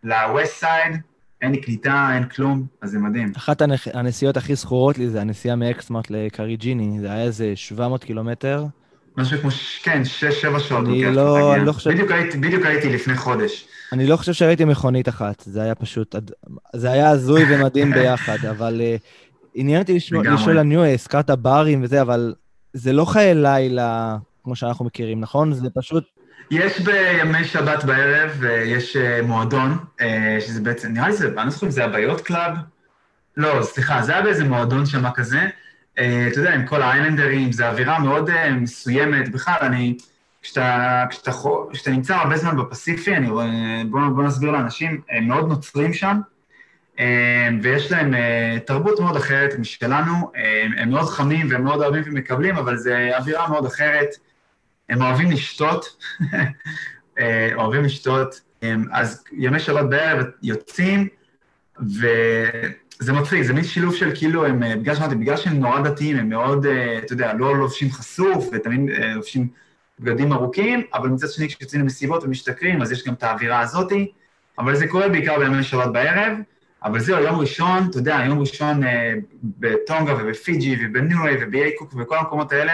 ל-West 0.03 0.63
Side, 0.63 0.95
אין 1.41 1.51
לי 1.51 1.61
קליטה, 1.61 2.09
אין 2.13 2.23
כלום, 2.23 2.65
אז 2.81 2.91
זה 2.91 2.99
מדהים. 2.99 3.31
אחת 3.37 3.61
הנסיעות 3.93 4.37
הכי 4.37 4.55
זכורות 4.55 4.97
לי 4.97 5.09
זה 5.09 5.21
הנסיעה 5.21 5.55
מאקסמארט 5.55 6.09
לקריג'יני, 6.09 6.99
זה 6.99 7.11
היה 7.11 7.23
איזה 7.23 7.51
700 7.55 8.03
קילומטר. 8.03 8.65
משהו 9.17 9.37
כמו, 9.41 9.49
כן, 9.83 10.01
6-7 10.55 10.59
שעות. 10.59 10.85
אני 10.85 11.03
לא, 11.05 11.55
אני 11.55 11.65
לא 11.65 11.71
חושב... 11.71 11.91
בדיוק 11.91 12.11
הייתי, 12.11 12.37
בדיוק 12.37 12.65
הייתי 12.65 12.89
לפני 12.89 13.15
חודש. 13.17 13.67
אני 13.91 14.07
לא 14.07 14.17
חושב 14.17 14.33
שראיתי 14.33 14.65
מכונית 14.65 15.09
אחת, 15.09 15.43
זה 15.45 15.61
היה 15.61 15.75
פשוט, 15.75 16.15
זה 16.75 16.91
היה 16.91 17.09
הזוי 17.09 17.43
ומדהים 17.49 17.91
ביחד, 17.95 18.45
אבל 18.49 18.81
uh, 18.81 19.01
עניין 19.53 19.81
אותי 19.81 19.97
לשאול 20.11 20.57
על 20.57 20.63
ניו, 20.63 20.85
הזכרת 20.85 21.29
ברים 21.29 21.83
וזה, 21.83 22.01
אבל 22.01 22.33
זה 22.73 22.93
לא 22.93 23.05
חיי 23.05 23.33
לילה 23.33 24.17
כמו 24.43 24.55
שאנחנו 24.55 24.85
מכירים, 24.85 25.19
נכון? 25.19 25.53
זה 25.53 25.69
פשוט... 25.69 26.03
יש 26.51 26.79
בימי 26.81 27.43
שבת 27.43 27.83
בערב, 27.83 28.43
אה, 28.43 28.51
יש 28.51 28.95
אה, 28.97 29.21
מועדון, 29.21 29.77
אה, 30.01 30.37
שזה 30.39 30.61
בעצם, 30.61 30.93
נראה 30.93 31.07
לי 31.07 31.13
זה, 31.13 31.27
אני 31.27 31.35
לא 31.35 31.49
זוכר 31.49 31.65
אם 31.65 31.71
זה 31.71 31.87
ב 31.87 31.93
yacht 31.93 32.21
club. 32.21 32.53
לא, 33.37 33.63
סליחה, 33.63 34.01
זה 34.01 34.11
היה 34.11 34.21
באיזה 34.21 34.43
מועדון 34.43 34.85
שמה 34.85 35.11
כזה. 35.11 35.39
אתה 35.93 36.39
יודע, 36.39 36.53
עם 36.53 36.65
כל 36.65 36.81
האיילנדרים, 36.81 37.51
זו 37.51 37.65
אווירה 37.65 37.99
מאוד 37.99 38.29
מסוימת. 38.51 39.31
בכלל, 39.31 39.55
אני, 39.61 39.97
כשאתה, 40.41 41.05
כשאתה, 41.09 41.31
כשאתה 41.71 41.91
נמצא 41.91 42.15
הרבה 42.15 42.37
זמן 42.37 42.57
בפסיפיק, 42.57 43.15
אני 43.15 43.29
רואה, 43.29 43.81
בואו 43.89 44.15
בוא 44.15 44.23
נסביר 44.23 44.51
לאנשים, 44.51 45.01
הם 45.09 45.27
מאוד 45.27 45.49
נוצרים 45.49 45.93
שם, 45.93 46.19
ויש 47.61 47.91
להם 47.91 48.13
תרבות 48.65 48.99
מאוד 48.99 49.15
אחרת 49.15 49.59
משלנו, 49.59 50.31
הם 50.77 50.89
מאוד 50.89 51.09
חמים 51.09 51.47
והם 51.49 51.63
מאוד 51.63 51.81
אוהבים 51.81 52.03
ומקבלים, 52.05 52.57
אבל 52.57 52.77
זו 52.77 52.91
אווירה 53.17 53.49
מאוד 53.49 53.65
אחרת. 53.65 54.09
הם 54.91 55.01
אוהבים 55.01 55.31
לשתות, 55.31 55.97
אה, 57.19 57.49
אוהבים 57.55 57.83
לשתות, 57.83 58.41
אז 58.91 59.23
ימי 59.31 59.59
שבת 59.59 59.89
בערב 59.89 60.25
יוצאים, 60.43 61.07
וזה 61.79 63.13
מצחיק, 63.13 63.41
זה 63.41 63.53
מין 63.53 63.63
שילוב 63.63 63.95
של 63.95 64.11
כאילו, 64.15 64.45
הם, 64.45 64.63
אה, 64.63 64.75
בגלל 64.75 64.95
שאמרתי, 64.95 65.15
בגלל 65.15 65.37
שהם 65.37 65.59
נורא 65.59 65.81
דתיים, 65.81 66.17
הם 66.17 66.29
מאוד, 66.29 66.65
אה, 66.65 66.97
אתה 66.97 67.13
יודע, 67.13 67.33
לא 67.33 67.57
לובשים 67.57 67.91
חשוף, 67.91 68.49
ותמיד 68.53 68.89
לובשים 69.15 69.47
בגדים 69.99 70.33
ארוכים, 70.33 70.81
אבל 70.93 71.09
מצד 71.09 71.27
שני, 71.29 71.47
כשיוצאים 71.47 71.81
למסיבות 71.81 72.23
ומשתכרים, 72.23 72.81
אז 72.81 72.91
יש 72.91 73.07
גם 73.07 73.13
את 73.13 73.23
האווירה 73.23 73.59
הזאתי, 73.59 74.11
אבל 74.59 74.75
זה 74.75 74.87
קורה 74.87 75.09
בעיקר 75.09 75.39
בימי 75.39 75.63
שבת 75.63 75.87
בערב, 75.93 76.37
אבל 76.83 76.99
זהו, 76.99 77.23
יום 77.23 77.39
ראשון, 77.39 77.87
אתה 77.89 77.97
יודע, 77.97 78.19
יום 78.25 78.39
ראשון 78.39 78.83
אה, 78.83 79.13
בטונגה 79.43 80.15
ובפיג'י 80.19 80.77
ובניו-ריי 80.81 81.37
ובאיי 81.41 81.75
קוק 81.77 81.93
ובכל 81.93 82.17
המקומות 82.17 82.51
האלה, 82.51 82.73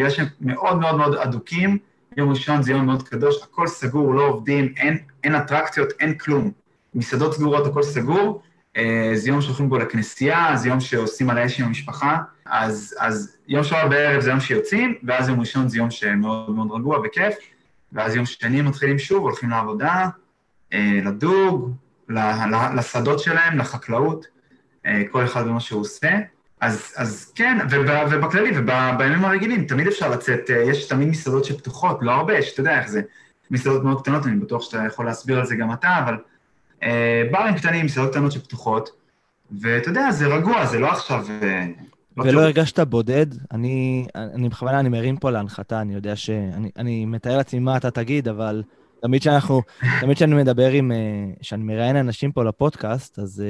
בגלל 0.00 0.10
שהם 0.10 0.26
מאוד 0.40 0.78
מאוד 0.78 0.96
מאוד 0.96 1.14
אדוקים, 1.14 1.78
יום 2.16 2.30
ראשון 2.30 2.62
זה 2.62 2.72
יום 2.72 2.86
מאוד 2.86 3.08
קדוש, 3.08 3.42
הכל 3.42 3.66
סגור, 3.66 4.14
לא 4.14 4.22
עובדים, 4.22 4.72
אין, 4.76 4.98
אין 5.24 5.34
אטרקציות, 5.34 5.88
אין 6.00 6.18
כלום. 6.18 6.50
מסעדות 6.94 7.34
סגורות, 7.34 7.66
הכל 7.66 7.82
סגור, 7.82 8.42
אה, 8.76 9.10
זה 9.14 9.28
יום 9.28 9.40
שהולכים 9.40 9.68
בו 9.68 9.78
לכנסייה, 9.78 10.56
זה 10.56 10.68
יום 10.68 10.80
שעושים 10.80 11.30
על 11.30 11.38
האש 11.38 11.60
עם 11.60 11.66
המשפחה, 11.66 12.18
אז, 12.46 12.94
אז 12.98 13.36
יום 13.48 13.64
שבת 13.64 13.90
בערב 13.90 14.20
זה 14.20 14.30
יום 14.30 14.40
שיוצאים, 14.40 14.94
ואז 15.02 15.28
יום 15.28 15.40
ראשון 15.40 15.68
זה 15.68 15.78
יום 15.78 15.90
שמאוד 15.90 16.50
מאוד 16.50 16.70
רגוע 16.72 17.00
וכיף, 17.04 17.34
ואז 17.92 18.16
יום 18.16 18.26
שני 18.26 18.62
מתחילים 18.62 18.98
שוב, 18.98 19.22
הולכים 19.22 19.50
לעבודה, 19.50 20.08
אה, 20.72 20.98
לדוג, 21.04 21.72
לשדות 22.76 23.18
שלהם, 23.18 23.58
לחקלאות, 23.58 24.26
אה, 24.86 25.02
כל 25.10 25.24
אחד 25.24 25.46
במה 25.46 25.60
שהוא 25.60 25.80
עושה. 25.80 26.18
אז, 26.60 26.92
אז 26.96 27.32
כן, 27.34 27.58
ובכללי, 28.10 28.50
ובימים 28.58 29.24
הרגילים, 29.24 29.64
תמיד 29.64 29.86
אפשר 29.86 30.10
לצאת, 30.10 30.50
אה, 30.50 30.56
יש 30.56 30.88
תמיד 30.88 31.08
מסעדות 31.08 31.44
שפתוחות, 31.44 31.98
לא 32.00 32.12
הרבה, 32.12 32.38
יש, 32.38 32.52
אתה 32.52 32.60
יודע 32.60 32.78
איך 32.78 32.88
זה, 32.88 33.00
מסעדות 33.50 33.84
מאוד 33.84 34.02
קטנות, 34.02 34.26
אני 34.26 34.36
בטוח 34.36 34.62
שאתה 34.62 34.84
יכול 34.86 35.06
להסביר 35.06 35.38
על 35.38 35.46
זה 35.46 35.56
גם 35.56 35.72
אתה, 35.72 35.98
אבל 36.04 36.16
אה, 36.82 37.22
ברים 37.30 37.54
קטנים, 37.54 37.84
מסעדות 37.84 38.10
קטנות 38.10 38.32
שפתוחות, 38.32 38.90
ואתה 39.60 39.88
יודע, 39.88 40.10
זה 40.10 40.26
רגוע, 40.26 40.66
זה 40.66 40.78
לא 40.78 40.92
עכשיו... 40.92 41.24
אה, 41.42 41.66
לא 42.16 42.24
ולא 42.24 42.40
הרגשת 42.40 42.80
בודד? 42.80 43.26
אני, 43.52 44.06
אני 44.14 44.48
בכוונה, 44.48 44.80
אני 44.80 44.88
מרים 44.88 45.16
פה 45.16 45.30
להנחתה, 45.30 45.80
אני 45.80 45.94
יודע 45.94 46.16
ש... 46.16 46.30
אני, 46.30 46.70
אני 46.76 47.04
מתאר 47.04 47.36
לעצמי 47.36 47.60
מה 47.60 47.76
אתה 47.76 47.90
תגיד, 47.90 48.28
אבל 48.28 48.62
תמיד 49.02 49.22
שאנחנו, 49.22 49.62
תמיד 50.00 50.16
שאני 50.16 50.34
מדבר 50.34 50.70
עם, 50.70 50.92
כשאני 51.40 51.64
מראיין 51.64 51.96
אנשים 51.96 52.32
פה 52.32 52.44
לפודקאסט, 52.44 53.18
אז 53.18 53.44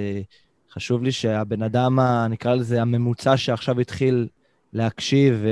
חשוב 0.73 1.03
לי 1.03 1.13
שהבן 1.13 1.63
אדם, 1.63 1.99
נקרא 2.31 2.55
לזה, 2.55 2.83
הממוצע 2.83 3.37
שעכשיו 3.37 3.81
התחיל 3.81 4.29
להקשיב 4.73 5.45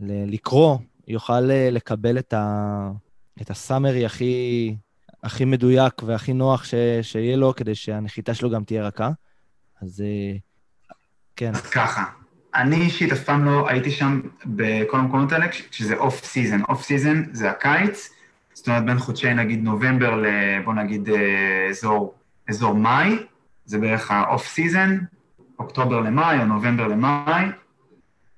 ולקרוא, 0.00 0.78
יוכל 1.08 1.40
לקבל 1.40 2.18
את, 2.18 2.32
ה, 2.32 2.90
את 3.42 3.50
הסאמרי 3.50 4.06
הכי, 4.06 4.76
הכי 5.22 5.44
מדויק 5.44 6.02
והכי 6.02 6.32
נוח 6.32 6.64
ש, 6.64 6.74
שיהיה 7.02 7.36
לו, 7.36 7.54
כדי 7.56 7.74
שהנחיתה 7.74 8.34
שלו 8.34 8.50
גם 8.50 8.64
תהיה 8.64 8.86
רכה. 8.86 9.10
אז 9.82 10.00
אה, 10.00 10.36
כן. 11.36 11.54
אז 11.54 11.70
ככה, 11.70 12.04
אני 12.54 12.76
אישית 12.76 13.12
אף 13.12 13.24
פעם 13.24 13.44
לא 13.44 13.68
הייתי 13.68 13.90
שם 13.90 14.20
בכל 14.46 14.98
המקומות 14.98 15.32
האלה, 15.32 15.46
כשזה 15.70 15.96
off 15.96 16.24
season. 16.24 16.62
off 16.68 16.82
season 16.82 17.24
זה 17.32 17.50
הקיץ, 17.50 18.10
זאת 18.54 18.68
אומרת 18.68 18.84
בין 18.84 18.98
חודשי 18.98 19.34
נגיד 19.34 19.64
נובמבר 19.64 20.16
ל... 20.16 20.26
בוא 20.64 20.74
נגיד 20.74 21.08
אה, 21.08 21.68
אזור, 21.70 22.14
אזור 22.48 22.74
מאי, 22.74 23.16
זה 23.68 23.78
בערך 23.78 24.10
ה 24.10 24.19
off 24.19 24.46
season, 24.46 24.98
אוקטובר 25.58 26.00
למאי 26.00 26.38
או 26.38 26.44
נובמבר 26.44 26.86
למאי, 26.86 27.44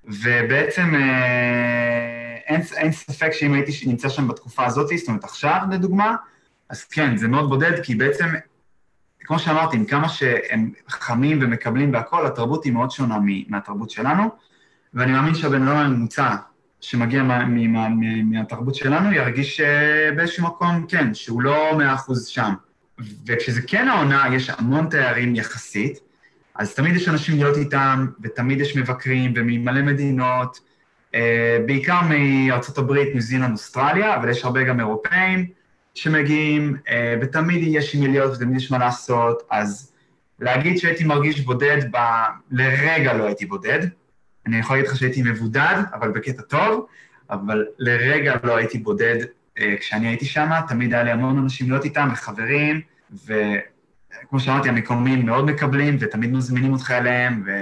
ובעצם 0.05 0.95
אה, 0.95 2.37
אין, 2.47 2.61
אין 2.77 2.91
ספק 2.91 3.31
שאם 3.31 3.53
הייתי 3.53 3.71
נמצא 3.85 4.09
שם 4.09 4.27
בתקופה 4.27 4.65
הזאת, 4.65 4.87
זאת 4.97 5.07
אומרת 5.07 5.23
עכשיו 5.23 5.59
לדוגמה, 5.71 6.15
אז 6.69 6.83
כן, 6.83 7.17
זה 7.17 7.27
מאוד 7.27 7.49
בודד, 7.49 7.83
כי 7.83 7.95
בעצם, 7.95 8.25
כמו 9.19 9.39
שאמרתי, 9.39 9.77
עם 9.77 9.85
כמה 9.85 10.09
שהם 10.09 10.71
חמים 10.87 11.39
ומקבלים 11.41 11.93
והכול, 11.93 12.25
התרבות 12.25 12.65
היא 12.65 12.73
מאוד 12.73 12.91
שונה 12.91 13.17
מהתרבות 13.47 13.89
שלנו, 13.89 14.29
ואני 14.93 15.11
מאמין 15.11 15.35
שהבן 15.35 15.67
אדם 15.67 15.77
הממוצע 15.77 16.35
שמגיע 16.81 17.23
מה, 17.23 17.45
מה, 17.45 17.67
מה, 17.67 17.89
מהתרבות 18.23 18.75
שלנו 18.75 19.11
ירגיש 19.11 19.61
אה, 19.61 20.11
באיזשהו 20.15 20.47
מקום, 20.47 20.85
כן, 20.87 21.13
שהוא 21.13 21.41
לא 21.41 21.77
מאה 21.77 21.93
אחוז 21.93 22.27
שם. 22.27 22.53
וכשזה 23.27 23.61
כן 23.61 23.87
העונה, 23.87 24.25
יש 24.35 24.49
המון 24.49 24.89
תיירים 24.89 25.35
יחסית, 25.35 25.99
אז 26.55 26.73
תמיד 26.73 26.95
יש 26.95 27.07
אנשים 27.07 27.35
להיות 27.35 27.57
איתם, 27.57 28.07
ותמיד 28.21 28.61
יש 28.61 28.77
מבקרים, 28.77 29.33
וממלא 29.35 29.81
מדינות, 29.81 30.59
אה, 31.15 31.57
בעיקר 31.65 31.99
מארצות 32.09 32.77
הברית, 32.77 33.13
ניו 33.13 33.21
זילנד, 33.21 33.51
אוסטרליה, 33.51 34.15
אבל 34.15 34.29
יש 34.29 34.45
הרבה 34.45 34.63
גם 34.63 34.79
אירופאים 34.79 35.45
שמגיעים, 35.93 36.77
אה, 36.89 37.15
ותמיד 37.21 37.63
יש 37.63 37.95
עם 37.95 38.01
מי 38.01 38.07
להיות 38.07 38.35
ותמיד 38.35 38.55
יש 38.55 38.71
מה 38.71 38.77
לעשות, 38.77 39.43
אז 39.51 39.91
להגיד 40.39 40.77
שהייתי 40.77 41.03
מרגיש 41.03 41.39
בודד, 41.39 41.77
ב... 41.91 41.97
לרגע 42.51 43.13
לא 43.13 43.25
הייתי 43.25 43.45
בודד. 43.45 43.79
אני 44.47 44.57
יכול 44.57 44.75
להגיד 44.75 44.91
לך 44.91 44.97
שהייתי 44.97 45.21
מבודד, 45.21 45.75
אבל 45.93 46.11
בקטע 46.11 46.41
טוב, 46.41 46.85
אבל 47.29 47.65
לרגע 47.79 48.35
לא 48.43 48.55
הייתי 48.55 48.77
בודד 48.77 49.17
אה, 49.59 49.75
כשאני 49.79 50.07
הייתי 50.07 50.25
שם, 50.25 50.49
תמיד 50.67 50.93
היה 50.93 51.03
לי 51.03 51.11
המון 51.11 51.37
אנשים 51.37 51.69
להיות 51.69 51.85
איתם, 51.85 52.09
וחברים, 52.13 52.81
וכמו 53.11 54.39
שאמרתי, 54.39 54.69
המקומים 54.69 55.25
מאוד 55.25 55.45
מקבלים, 55.45 55.97
ותמיד 55.99 56.31
מזמינים 56.31 56.73
אותך 56.73 56.91
אליהם, 56.91 57.43
ו... 57.45 57.61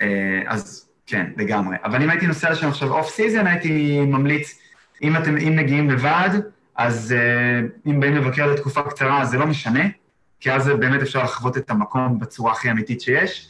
אה, 0.00 0.42
אז 0.46 0.88
כן, 1.06 1.26
לגמרי. 1.36 1.76
אבל 1.84 2.02
אם 2.02 2.10
הייתי 2.10 2.26
נוסע 2.26 2.50
לשם 2.50 2.68
עכשיו 2.68 2.92
off 2.92 3.08
season, 3.10 3.46
הייתי 3.46 4.00
ממליץ, 4.00 4.58
אם 5.02 5.16
אתם, 5.16 5.36
אם 5.36 5.56
מגיעים 5.56 5.90
לבד, 5.90 6.30
אז 6.76 7.14
אה, 7.16 7.88
אם 7.90 8.00
באים 8.00 8.14
לבקר 8.14 8.46
לתקופה 8.46 8.82
קצרה, 8.82 9.24
זה 9.24 9.38
לא 9.38 9.46
משנה, 9.46 9.84
כי 10.40 10.52
אז 10.52 10.68
באמת 10.68 11.02
אפשר 11.02 11.22
לחוות 11.22 11.56
את 11.56 11.70
המקום 11.70 12.18
בצורה 12.18 12.52
הכי 12.52 12.70
אמיתית 12.70 13.00
שיש, 13.00 13.48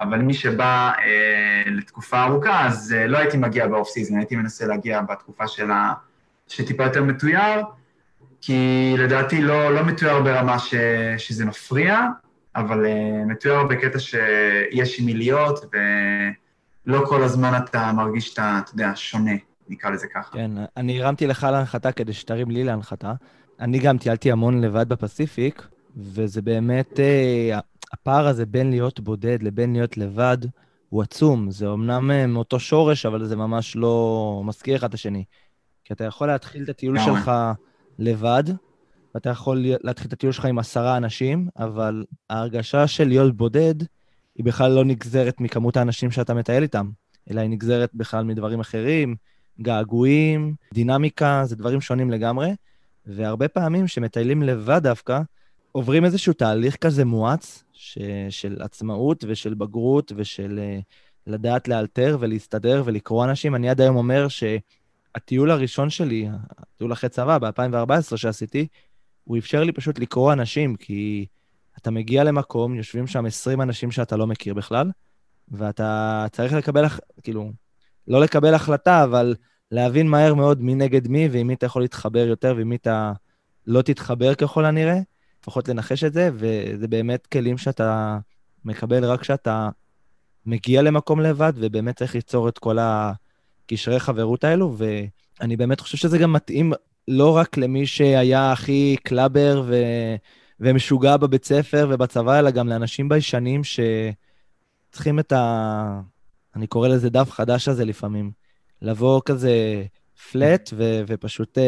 אבל 0.00 0.18
מי 0.18 0.34
שבא 0.34 0.92
אה, 0.96 1.70
לתקופה 1.70 2.22
ארוכה, 2.22 2.66
אז 2.66 2.94
אה, 2.96 3.08
לא 3.08 3.18
הייתי 3.18 3.36
מגיע 3.36 3.66
ב 3.66 3.72
off 3.72 3.88
season, 3.88 4.16
הייתי 4.16 4.36
מנסה 4.36 4.66
להגיע 4.66 5.00
בתקופה 5.00 5.48
של 5.48 5.70
ה... 5.70 5.92
שטיפה 6.48 6.84
יותר 6.84 7.04
מתויר, 7.04 7.60
כי 8.46 8.94
לדעתי 8.98 9.42
לא, 9.42 9.74
לא 9.74 9.82
מתויר 9.84 10.22
ברמה 10.22 10.58
ש, 10.58 10.74
שזה 11.18 11.44
מפריע, 11.44 12.00
אבל 12.56 12.84
אה, 12.84 12.88
מתויר 13.26 13.64
בקטע 13.64 13.98
שיש 13.98 15.00
עם 15.00 15.06
מי 15.06 15.14
להיות, 15.14 15.74
ולא 16.86 17.06
כל 17.06 17.22
הזמן 17.22 17.52
אתה 17.64 17.92
מרגיש 17.92 18.28
שאתה, 18.28 18.60
אתה 18.64 18.70
יודע, 18.74 18.90
שונה. 18.94 19.32
נקרא 19.68 19.90
לזה 19.90 20.06
ככה. 20.14 20.32
כן, 20.32 20.50
אני 20.76 21.02
הרמתי 21.02 21.26
לך 21.26 21.46
להנחתה 21.52 21.92
כדי 21.92 22.12
שתרים 22.12 22.50
לי 22.50 22.64
להנחתה. 22.64 23.12
אני 23.60 23.78
גם 23.78 23.98
טיילתי 23.98 24.32
המון 24.32 24.60
לבד 24.60 24.88
בפסיפיק, 24.88 25.66
וזה 25.96 26.42
באמת, 26.42 27.00
אה, 27.00 27.58
הפער 27.92 28.26
הזה 28.26 28.46
בין 28.46 28.70
להיות 28.70 29.00
בודד 29.00 29.42
לבין 29.42 29.72
להיות 29.72 29.96
לבד 29.96 30.38
הוא 30.88 31.02
עצום. 31.02 31.50
זה 31.50 31.72
אמנם 31.72 32.10
אה, 32.10 32.26
מאותו 32.26 32.60
שורש, 32.60 33.06
אבל 33.06 33.24
זה 33.24 33.36
ממש 33.36 33.76
לא 33.76 34.42
מזכיר 34.44 34.76
אחד 34.76 34.88
את 34.88 34.94
השני. 34.94 35.24
כי 35.84 35.92
אתה 35.92 36.04
יכול 36.04 36.26
להתחיל 36.26 36.62
את 36.64 36.68
הטיול 36.68 36.98
שלך 36.98 37.30
לבד, 37.98 38.44
ואתה 39.14 39.30
יכול 39.30 39.64
להתחיל 39.82 40.08
את 40.08 40.12
הטיול 40.12 40.32
שלך 40.32 40.44
עם 40.44 40.58
עשרה 40.58 40.96
אנשים, 40.96 41.48
אבל 41.56 42.04
ההרגשה 42.30 42.86
של 42.86 43.08
להיות 43.08 43.36
בודד 43.36 43.74
היא 44.34 44.44
בכלל 44.44 44.72
לא 44.72 44.84
נגזרת 44.84 45.40
מכמות 45.40 45.76
האנשים 45.76 46.10
שאתה 46.10 46.34
מטייל 46.34 46.62
איתם, 46.62 46.90
אלא 47.30 47.40
היא 47.40 47.50
נגזרת 47.50 47.90
בכלל 47.94 48.24
מדברים 48.24 48.60
אחרים, 48.60 49.16
געגועים, 49.60 50.54
דינמיקה, 50.74 51.42
זה 51.44 51.56
דברים 51.56 51.80
שונים 51.80 52.10
לגמרי, 52.10 52.54
והרבה 53.06 53.48
פעמים 53.48 53.88
שמטיילים 53.88 54.42
לבד 54.42 54.80
דווקא, 54.82 55.20
עוברים 55.72 56.04
איזשהו 56.04 56.32
תהליך 56.32 56.76
כזה 56.76 57.04
מואץ 57.04 57.64
ש, 57.72 57.98
של 58.30 58.56
עצמאות 58.60 59.24
ושל 59.28 59.54
בגרות 59.54 60.12
ושל 60.16 60.60
uh, 60.60 60.82
לדעת 61.26 61.68
לאלתר 61.68 62.16
ולהסתדר 62.20 62.82
ולקרוא 62.84 63.24
אנשים. 63.24 63.54
אני 63.54 63.68
עד 63.70 63.80
היום 63.80 63.96
אומר 63.96 64.28
שהטיול 65.14 65.50
הראשון 65.50 65.90
שלי, 65.90 66.28
הטיול 66.58 66.92
אחרי 66.92 67.10
צבא, 67.10 67.38
ב-2014 67.38 68.16
שעשיתי, 68.16 68.66
הוא 69.24 69.38
אפשר 69.38 69.64
לי 69.64 69.72
פשוט 69.72 69.98
לקרוא 69.98 70.32
אנשים, 70.32 70.76
כי 70.76 71.26
אתה 71.78 71.90
מגיע 71.90 72.24
למקום, 72.24 72.74
יושבים 72.74 73.06
שם 73.06 73.26
20 73.26 73.60
אנשים 73.60 73.90
שאתה 73.90 74.16
לא 74.16 74.26
מכיר 74.26 74.54
בכלל, 74.54 74.90
ואתה 75.48 76.26
צריך 76.32 76.52
לקבל, 76.52 76.84
כאילו, 77.22 77.52
לא 78.08 78.20
לקבל 78.20 78.54
החלטה, 78.54 79.04
אבל 79.04 79.34
להבין 79.70 80.08
מהר 80.08 80.34
מאוד 80.34 80.62
מי 80.62 80.74
נגד 80.74 81.08
מי, 81.08 81.28
ועם 81.32 81.46
מי 81.46 81.54
אתה 81.54 81.66
יכול 81.66 81.82
להתחבר 81.82 82.26
יותר, 82.26 82.54
ועם 82.56 82.68
מי 82.68 82.76
אתה 82.76 83.12
לא 83.66 83.82
תתחבר 83.82 84.34
ככל 84.34 84.64
הנראה, 84.64 84.98
לפחות 85.40 85.68
לנחש 85.68 86.04
את 86.04 86.12
זה, 86.12 86.30
וזה 86.34 86.88
באמת 86.88 87.26
כלים 87.26 87.58
שאתה 87.58 88.18
מקבל 88.64 89.04
רק 89.04 89.20
כשאתה 89.20 89.68
מגיע 90.46 90.82
למקום 90.82 91.20
לבד, 91.20 91.52
ובאמת 91.56 91.98
צריך 91.98 92.14
ליצור 92.14 92.48
את 92.48 92.58
כל 92.58 92.78
הקשרי 93.64 94.00
חברות 94.00 94.44
האלו, 94.44 94.76
ואני 94.76 95.56
באמת 95.56 95.80
חושב 95.80 95.98
שזה 95.98 96.18
גם 96.18 96.32
מתאים 96.32 96.72
לא 97.08 97.36
רק 97.36 97.56
למי 97.56 97.86
שהיה 97.86 98.52
הכי 98.52 98.96
קלאבר 99.02 99.62
ו... 99.66 99.74
ומשוגע 100.60 101.16
בבית 101.16 101.44
ספר 101.44 101.86
ובצבא, 101.90 102.38
אלא 102.38 102.50
גם 102.50 102.68
לאנשים 102.68 103.08
ביישנים 103.08 103.62
שצריכים 103.64 105.18
את 105.18 105.32
ה... 105.32 106.00
אני 106.56 106.66
קורא 106.66 106.88
לזה 106.88 107.10
דף 107.10 107.30
חדש 107.30 107.68
הזה 107.68 107.84
לפעמים. 107.84 108.30
לבוא 108.82 109.20
כזה 109.24 109.84
פלט 110.32 110.70
ו- 110.76 111.02
ופשוט 111.06 111.58
uh, 111.58 111.60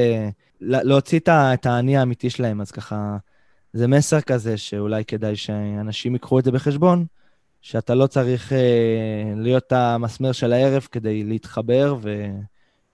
להוציא 0.61 1.21
את 1.29 1.67
האני 1.67 1.97
האמיתי 1.97 2.31
שלהם. 2.31 2.61
אז 2.61 2.71
ככה, 2.71 3.17
זה 3.73 3.87
מסר 3.87 4.21
כזה 4.21 4.57
שאולי 4.57 5.05
כדאי 5.05 5.37
שאנשים 5.37 6.13
ייקחו 6.13 6.39
את 6.39 6.45
זה 6.45 6.53
בחשבון, 6.53 7.07
שאתה 7.69 7.95
לא 7.95 8.07
צריך 8.07 8.53
uh, 8.53 8.55
להיות 9.37 9.73
המסמר 9.73 10.33
של 10.33 10.53
הערב 10.53 10.87
כדי 10.93 11.25
להתחבר 11.25 11.97
ו... 12.03 12.27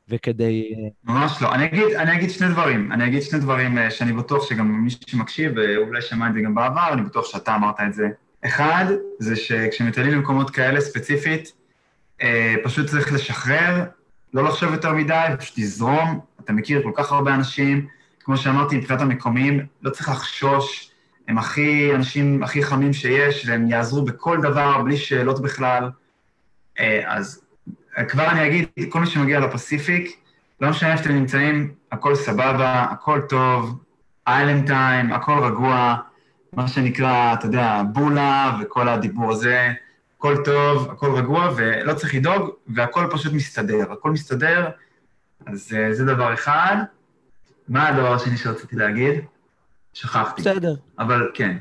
וכדי... 0.09 0.75
ממש 1.05 1.43
לא. 1.43 1.55
אני 1.55 1.66
אגיד, 1.66 1.85
אני 1.97 2.16
אגיד 2.16 2.31
שני 2.31 2.49
דברים. 2.49 2.93
אני 2.93 3.07
אגיד 3.07 3.23
שני 3.23 3.39
דברים 3.39 3.79
uh, 3.79 3.91
שאני 3.91 4.12
בטוח 4.12 4.49
שגם 4.49 4.85
מי 4.85 4.91
שמקשיב, 5.07 5.53
ואולי 5.57 6.03
שמע 6.03 6.29
את 6.29 6.35
זה 6.35 6.41
גם 6.41 6.55
בעבר, 6.55 6.89
אני 6.93 7.03
בטוח 7.03 7.27
שאתה 7.27 7.55
אמרת 7.55 7.75
את 7.87 7.95
זה. 7.95 8.09
אחד, 8.45 8.85
זה 9.18 9.37
שכשמטיילים 9.37 10.12
במקומות 10.12 10.51
כאלה 10.51 10.81
ספציפית, 10.81 11.53
אה, 12.23 12.55
פשוט 12.64 12.87
צריך 12.87 13.12
לשחרר, 13.12 13.85
לא 14.35 14.45
לחשוב 14.45 14.73
יותר 14.73 14.93
מדי, 14.93 15.27
פשוט 15.39 15.59
לזרום, 15.59 16.20
אתה 16.41 16.53
מכיר 16.53 16.83
כל 16.83 16.93
כך 16.95 17.12
הרבה 17.12 17.35
אנשים, 17.35 17.87
כמו 18.20 18.37
שאמרתי, 18.37 18.77
מבחינת 18.77 19.01
המקומיים, 19.01 19.66
לא 19.83 19.91
צריך 19.91 20.09
לחשוש, 20.09 20.91
הם 21.29 21.39
הכי, 21.39 21.95
אנשים 21.95 22.43
הכי 22.43 22.62
חמים 22.62 22.93
שיש, 22.93 23.49
והם 23.49 23.68
יעזרו 23.68 24.03
בכל 24.03 24.39
דבר, 24.43 24.83
בלי 24.83 24.97
שאלות 24.97 25.43
בכלל. 25.43 25.91
אה, 26.81 27.03
אז 27.07 27.45
כבר 28.09 28.31
אני 28.31 28.47
אגיד, 28.47 28.68
כל 28.89 29.01
מי 29.01 29.07
שמגיע 29.07 29.41
לפסיפיק, 29.41 30.16
לא 30.61 30.70
משנה 30.70 30.93
איפה 30.93 31.03
אתם 31.05 31.12
נמצאים, 31.12 31.75
הכל 31.93 32.14
סבבה, 32.14 32.83
הכל 32.83 33.20
טוב, 33.29 33.79
איילנד 34.27 34.66
טיים, 34.66 35.12
הכל 35.12 35.39
רגוע, 35.45 35.97
מה 36.53 36.68
שנקרא, 36.68 37.35
אתה 37.35 37.47
יודע, 37.47 37.83
בולה 37.93 38.59
וכל 38.61 38.89
הדיבור 38.89 39.33
הזה. 39.33 39.73
הכל 40.23 40.37
טוב, 40.45 40.91
הכל 40.91 41.14
רגוע, 41.14 41.51
ולא 41.57 41.95
צריך 41.95 42.14
לדאוג, 42.14 42.51
והכל 42.68 43.07
פשוט 43.11 43.33
מסתדר. 43.33 43.93
הכל 43.93 44.11
מסתדר, 44.11 44.68
אז 45.47 45.73
uh, 45.73 45.93
זה 45.93 46.05
דבר 46.05 46.35
אחד. 46.35 46.77
מה 47.68 47.89
הדבר 47.89 48.14
השני 48.14 48.37
שרציתי 48.37 48.77
להגיד? 48.77 49.14
שכחתי. 49.95 50.43
בסדר. 50.43 50.74
אבל 50.99 51.30
כן. 51.34 51.57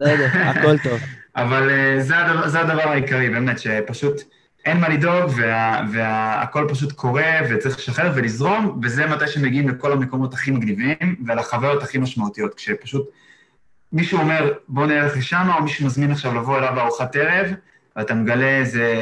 בסדר, 0.00 0.26
הכל 0.32 0.78
טוב. 0.78 1.00
אבל 1.36 1.70
uh, 1.70 2.02
זה, 2.02 2.18
הדבר, 2.18 2.48
זה 2.48 2.60
הדבר 2.60 2.88
העיקרי, 2.88 3.30
באמת, 3.30 3.58
שפשוט 3.58 4.22
אין 4.64 4.80
מה 4.80 4.88
לדאוג, 4.88 5.30
והכל 5.92 6.64
וה, 6.68 6.74
פשוט 6.74 6.92
קורה, 6.92 7.40
וצריך 7.50 7.78
לשחרר 7.78 8.12
ולזרום, 8.14 8.80
וזה 8.82 9.06
מתי 9.06 9.28
שמגיעים 9.28 9.68
לכל 9.68 9.92
המקומות 9.92 10.34
הכי 10.34 10.50
מגניבים, 10.50 11.16
ולחוויות 11.26 11.82
הכי 11.82 11.98
משמעותיות, 11.98 12.54
כשפשוט 12.54 13.10
מישהו 13.92 14.18
אומר, 14.18 14.52
בוא 14.68 14.86
נלך 14.86 15.16
לשם, 15.16 15.48
או 15.56 15.62
מישהו 15.62 15.86
מזמין 15.86 16.10
עכשיו 16.10 16.34
לבוא 16.34 16.58
אליו 16.58 16.74
לארוחת 16.74 17.16
ערב, 17.16 17.46
ואתה 17.96 18.14
מגלה 18.14 18.58
איזה 18.58 18.94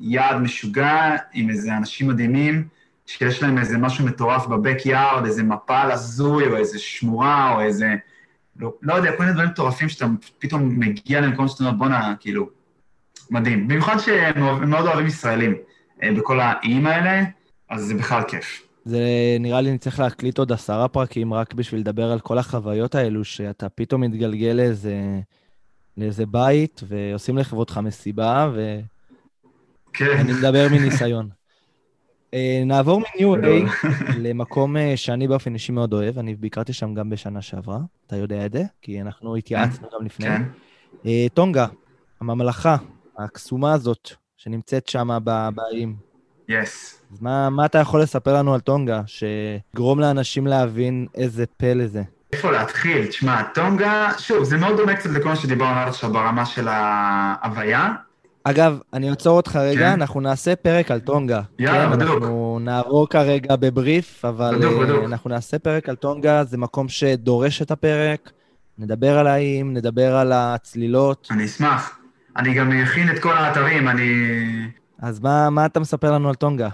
יעד 0.00 0.36
משוגע 0.36 1.16
עם 1.32 1.50
איזה 1.50 1.76
אנשים 1.76 2.08
מדהימים, 2.08 2.68
שיש 3.06 3.42
להם 3.42 3.58
איזה 3.58 3.78
משהו 3.78 4.06
מטורף 4.06 4.46
בבק-יארד, 4.46 5.24
איזה 5.24 5.42
מפל 5.42 5.90
הזוי, 5.92 6.46
או 6.48 6.56
איזה 6.56 6.78
שמורה, 6.78 7.54
או 7.54 7.60
איזה... 7.60 7.94
לא, 8.56 8.72
לא 8.82 8.94
יודע, 8.94 9.16
כל 9.16 9.22
מיני 9.22 9.32
דברים 9.32 9.48
מטורפים 9.48 9.88
שאתה 9.88 10.06
פתאום 10.38 10.80
מגיע 10.80 11.20
למקום 11.20 11.48
שאתה 11.48 11.64
אומר, 11.64 11.76
בואנה, 11.76 12.14
כאילו, 12.20 12.48
מדהים. 13.30 13.68
במיוחד 13.68 13.98
שהם 13.98 14.70
מאוד 14.70 14.86
אוהבים 14.86 15.06
ישראלים 15.06 15.54
אה, 16.02 16.12
בכל 16.12 16.40
האיים 16.40 16.86
האלה, 16.86 17.24
אז 17.70 17.82
זה 17.82 17.94
בכלל 17.94 18.22
כיף. 18.28 18.62
זה 18.84 19.00
נראה 19.40 19.60
לי 19.60 19.72
נצטרך 19.72 19.98
להקליט 19.98 20.38
עוד 20.38 20.52
עשרה 20.52 20.88
פרקים 20.88 21.34
רק 21.34 21.54
בשביל 21.54 21.80
לדבר 21.80 22.12
על 22.12 22.20
כל 22.20 22.38
החוויות 22.38 22.94
האלו, 22.94 23.24
שאתה 23.24 23.68
פתאום 23.68 24.00
מתגלגל 24.00 24.52
לאיזה, 24.52 24.94
לאיזה 25.96 26.26
בית, 26.26 26.80
ועושים 26.88 27.38
לכבודך 27.38 27.78
מסיבה, 27.78 28.50
ו... 28.54 28.80
כן. 29.92 30.16
אני 30.18 30.32
מדבר 30.32 30.66
מניסיון. 30.70 31.28
אה, 32.34 32.62
נעבור 32.66 33.02
מניו 33.14 33.34
איי 33.44 33.64
למקום 34.18 34.76
אה, 34.76 34.92
שאני 34.96 35.28
באופן 35.28 35.54
אישי 35.54 35.72
מאוד 35.72 35.92
אוהב, 35.92 36.18
אני 36.18 36.34
ביקרתי 36.34 36.72
שם 36.72 36.94
גם 36.94 37.10
בשנה 37.10 37.42
שעברה, 37.42 37.78
אתה 38.06 38.16
יודע 38.16 38.46
את 38.46 38.52
זה, 38.52 38.62
כי 38.82 39.00
אנחנו 39.00 39.36
התייעצנו 39.36 39.88
גם 39.94 40.06
לפני. 40.06 40.26
כן. 40.26 40.42
אה, 41.06 41.26
טונגה, 41.34 41.66
הממלכה 42.20 42.76
הקסומה 43.18 43.72
הזאת, 43.72 44.10
שנמצאת 44.36 44.88
שם 44.88 45.18
באיים. 45.54 45.96
יס. 46.48 47.02
אז 47.12 47.22
מה, 47.22 47.50
מה 47.50 47.66
אתה 47.66 47.78
יכול 47.78 48.02
לספר 48.02 48.34
לנו 48.34 48.54
על 48.54 48.60
טונגה, 48.60 49.02
שגרום 49.06 50.00
לאנשים 50.00 50.46
להבין 50.46 51.06
איזה 51.14 51.44
פלא 51.56 51.86
זה? 51.86 52.02
איפה 52.32 52.50
להתחיל? 52.50 53.06
תשמע, 53.06 53.42
טונגה, 53.42 54.10
שוב, 54.18 54.44
זה 54.44 54.56
מאוד 54.56 54.76
דומה 54.76 54.96
קצת 54.96 55.10
לכל 55.10 55.28
מה 55.28 55.36
שדיברנו 55.36 55.80
עד 55.80 55.88
עכשיו 55.88 56.12
ברמה 56.12 56.46
של 56.46 56.68
ההוויה. 56.68 57.92
אגב, 58.44 58.78
אני 58.92 59.10
אעצור 59.10 59.36
אותך 59.36 59.56
רגע, 59.56 59.80
כן. 59.80 59.92
אנחנו 59.92 60.20
נעשה 60.20 60.56
פרק 60.56 60.90
על 60.90 61.00
טונגה. 61.00 61.40
יאללה, 61.58 61.90
כן, 61.90 61.96
בדיוק. 61.96 62.10
אנחנו 62.22 62.58
נעבור 62.62 63.08
כרגע 63.08 63.56
בבריף, 63.56 64.24
אבל 64.24 64.54
בדיוק, 64.56 64.72
אה, 64.72 64.80
בדיוק. 64.84 65.04
אנחנו 65.04 65.30
נעשה 65.30 65.58
פרק 65.58 65.88
על 65.88 65.96
טונגה, 65.96 66.44
זה 66.44 66.58
מקום 66.58 66.88
שדורש 66.88 67.62
את 67.62 67.70
הפרק. 67.70 68.30
נדבר 68.78 69.18
על 69.18 69.26
האיים, 69.26 69.74
נדבר 69.74 70.16
על 70.16 70.32
הצלילות. 70.34 71.28
אני 71.30 71.44
אשמח. 71.44 71.98
אני 72.36 72.54
גם 72.54 72.72
אכין 72.72 73.10
את 73.10 73.18
כל 73.22 73.32
האתרים, 73.36 73.88
אני... 73.88 74.12
אז 75.02 75.20
מה, 75.20 75.50
מה 75.50 75.66
אתה 75.66 75.80
מספר 75.80 76.12
לנו 76.12 76.28
על 76.28 76.34
טונגה? 76.34 76.68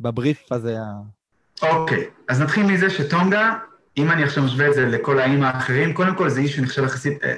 בבריף 0.00 0.52
הזה. 0.52 0.76
ה- 0.80 1.66
אוקיי, 1.66 2.04
אז 2.28 2.40
נתחיל 2.40 2.66
מזה 2.66 2.90
שטונגה, 2.90 3.54
אם 3.96 4.10
אני 4.10 4.22
עכשיו 4.22 4.44
משווה 4.44 4.68
את 4.68 4.74
זה 4.74 4.86
לכל 4.86 5.18
האיים 5.18 5.42
האחרים, 5.42 5.94
קודם 5.94 6.14
כל 6.14 6.28
זה 6.28 6.40
אי 6.40 6.48
שנחשב 6.48 6.84
יחסית, 6.84 7.24
אה, 7.24 7.34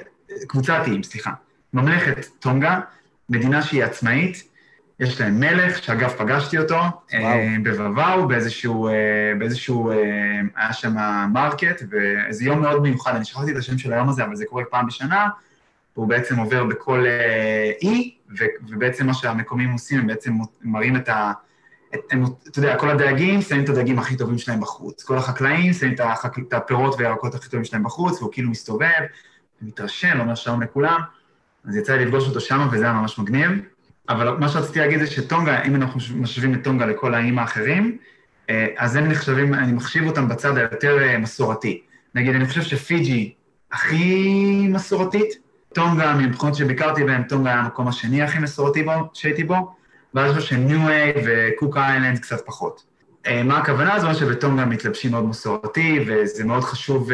קבוצת 0.47 0.81
איים, 0.85 1.03
סליחה. 1.03 1.31
ממלכת 1.73 2.25
טונגה, 2.39 2.79
מדינה 3.31 3.61
שהיא 3.61 3.83
עצמאית, 3.83 4.51
יש 4.99 5.21
להם 5.21 5.39
מלך, 5.39 5.83
שאגב 5.83 6.09
פגשתי 6.09 6.57
אותו, 6.57 6.79
אה, 7.13 7.55
בוואו, 7.63 8.27
באיזשהו, 8.27 8.87
אה, 8.87 8.93
באיזשהו, 9.39 9.91
אה, 9.91 9.95
היה 10.55 10.73
שם 10.73 10.95
market, 11.33 11.83
ואיזה 11.89 12.45
יום 12.45 12.61
מאוד 12.61 12.81
מיוחד, 12.81 13.15
אני 13.15 13.25
שכחתי 13.25 13.51
את 13.51 13.57
השם 13.57 13.77
של 13.77 13.93
היום 13.93 14.09
הזה, 14.09 14.23
אבל 14.23 14.35
זה 14.35 14.45
קורה 14.45 14.63
פעם 14.65 14.87
בשנה, 14.87 15.29
והוא 15.95 16.07
בעצם 16.07 16.37
עובר 16.37 16.63
בכל 16.63 17.05
אה, 17.05 17.71
אי, 17.81 18.15
ו- 18.39 18.69
ובעצם 18.69 19.07
מה 19.07 19.13
שהמקומיים 19.13 19.71
עושים, 19.71 19.99
הם 19.99 20.07
בעצם 20.07 20.33
מראים 20.61 20.95
את 20.95 21.09
ה... 21.09 21.31
את, 21.93 21.99
הם, 22.11 22.23
אתה 22.47 22.59
יודע, 22.59 22.77
כל 22.77 22.89
הדייגים 22.89 23.41
שמים 23.41 23.63
את 23.63 23.69
הדגים 23.69 23.99
הכי 23.99 24.17
טובים 24.17 24.37
שלהם 24.37 24.59
בחוץ. 24.59 25.03
כל 25.03 25.17
החקלאים 25.17 25.73
שמים 25.73 25.93
את, 25.93 25.99
החק... 25.99 26.39
את 26.39 26.53
הפירות 26.53 26.95
והירקות 26.97 27.35
הכי 27.35 27.49
טובים 27.49 27.65
שלהם 27.65 27.83
בחוץ, 27.83 28.21
והוא 28.21 28.31
כאילו 28.31 28.49
מסתובב, 28.49 29.01
מתרשם, 29.61 30.19
אומר 30.19 30.35
שלום 30.35 30.61
לכולם. 30.61 31.01
אז 31.65 31.75
יצא 31.75 31.95
לי 31.95 32.05
לפגוש 32.05 32.27
אותו 32.27 32.39
שם, 32.39 32.67
וזה 32.71 32.83
היה 32.83 32.93
ממש 32.93 33.19
מגניב. 33.19 33.49
אבל 34.09 34.29
מה 34.29 34.49
שרציתי 34.49 34.79
להגיד 34.79 34.99
זה 34.99 35.07
שטונגה, 35.07 35.63
אם 35.63 35.75
אנחנו 35.75 35.99
משווים 36.15 36.53
את 36.53 36.63
טונגה 36.63 36.85
לכל 36.85 37.13
האיים 37.13 37.39
האחרים, 37.39 37.97
אה, 38.49 38.67
אז 38.77 38.95
הם 38.95 39.07
נחשבים, 39.07 39.53
אני 39.53 39.71
מחשיב 39.71 40.07
אותם 40.07 40.27
בצד 40.29 40.57
היותר 40.57 40.99
אה, 40.99 41.17
מסורתי. 41.17 41.81
נגיד, 42.15 42.35
אני 42.35 42.45
חושב 42.45 42.61
שפיג'י 42.61 43.33
הכי 43.71 44.67
מסורתית, 44.69 45.33
טונגה, 45.73 46.13
מבחינות 46.13 46.55
שביקרתי 46.55 47.03
בהם, 47.03 47.23
טונגה 47.23 47.49
היה 47.49 47.59
המקום 47.59 47.87
השני 47.87 48.21
הכי 48.21 48.39
מסורתי 48.39 48.83
בו, 48.83 48.91
שהייתי 49.13 49.43
בו, 49.43 49.75
ואז 50.13 50.31
אני 50.31 50.39
חושב 50.39 50.55
שניו 50.55 50.89
איי 50.89 51.13
וקוק 51.25 51.77
איילנד 51.77 52.19
קצת 52.19 52.45
פחות. 52.45 52.83
אה, 53.27 53.43
מה 53.43 53.57
הכוונה? 53.57 53.99
זה 53.99 54.05
אומר 54.05 54.17
שבטונגה 54.17 54.65
מתלבשים 54.65 55.11
מאוד 55.11 55.25
מסורתי, 55.25 55.99
וזה 56.07 56.43
מאוד 56.43 56.63
חשוב, 56.63 57.09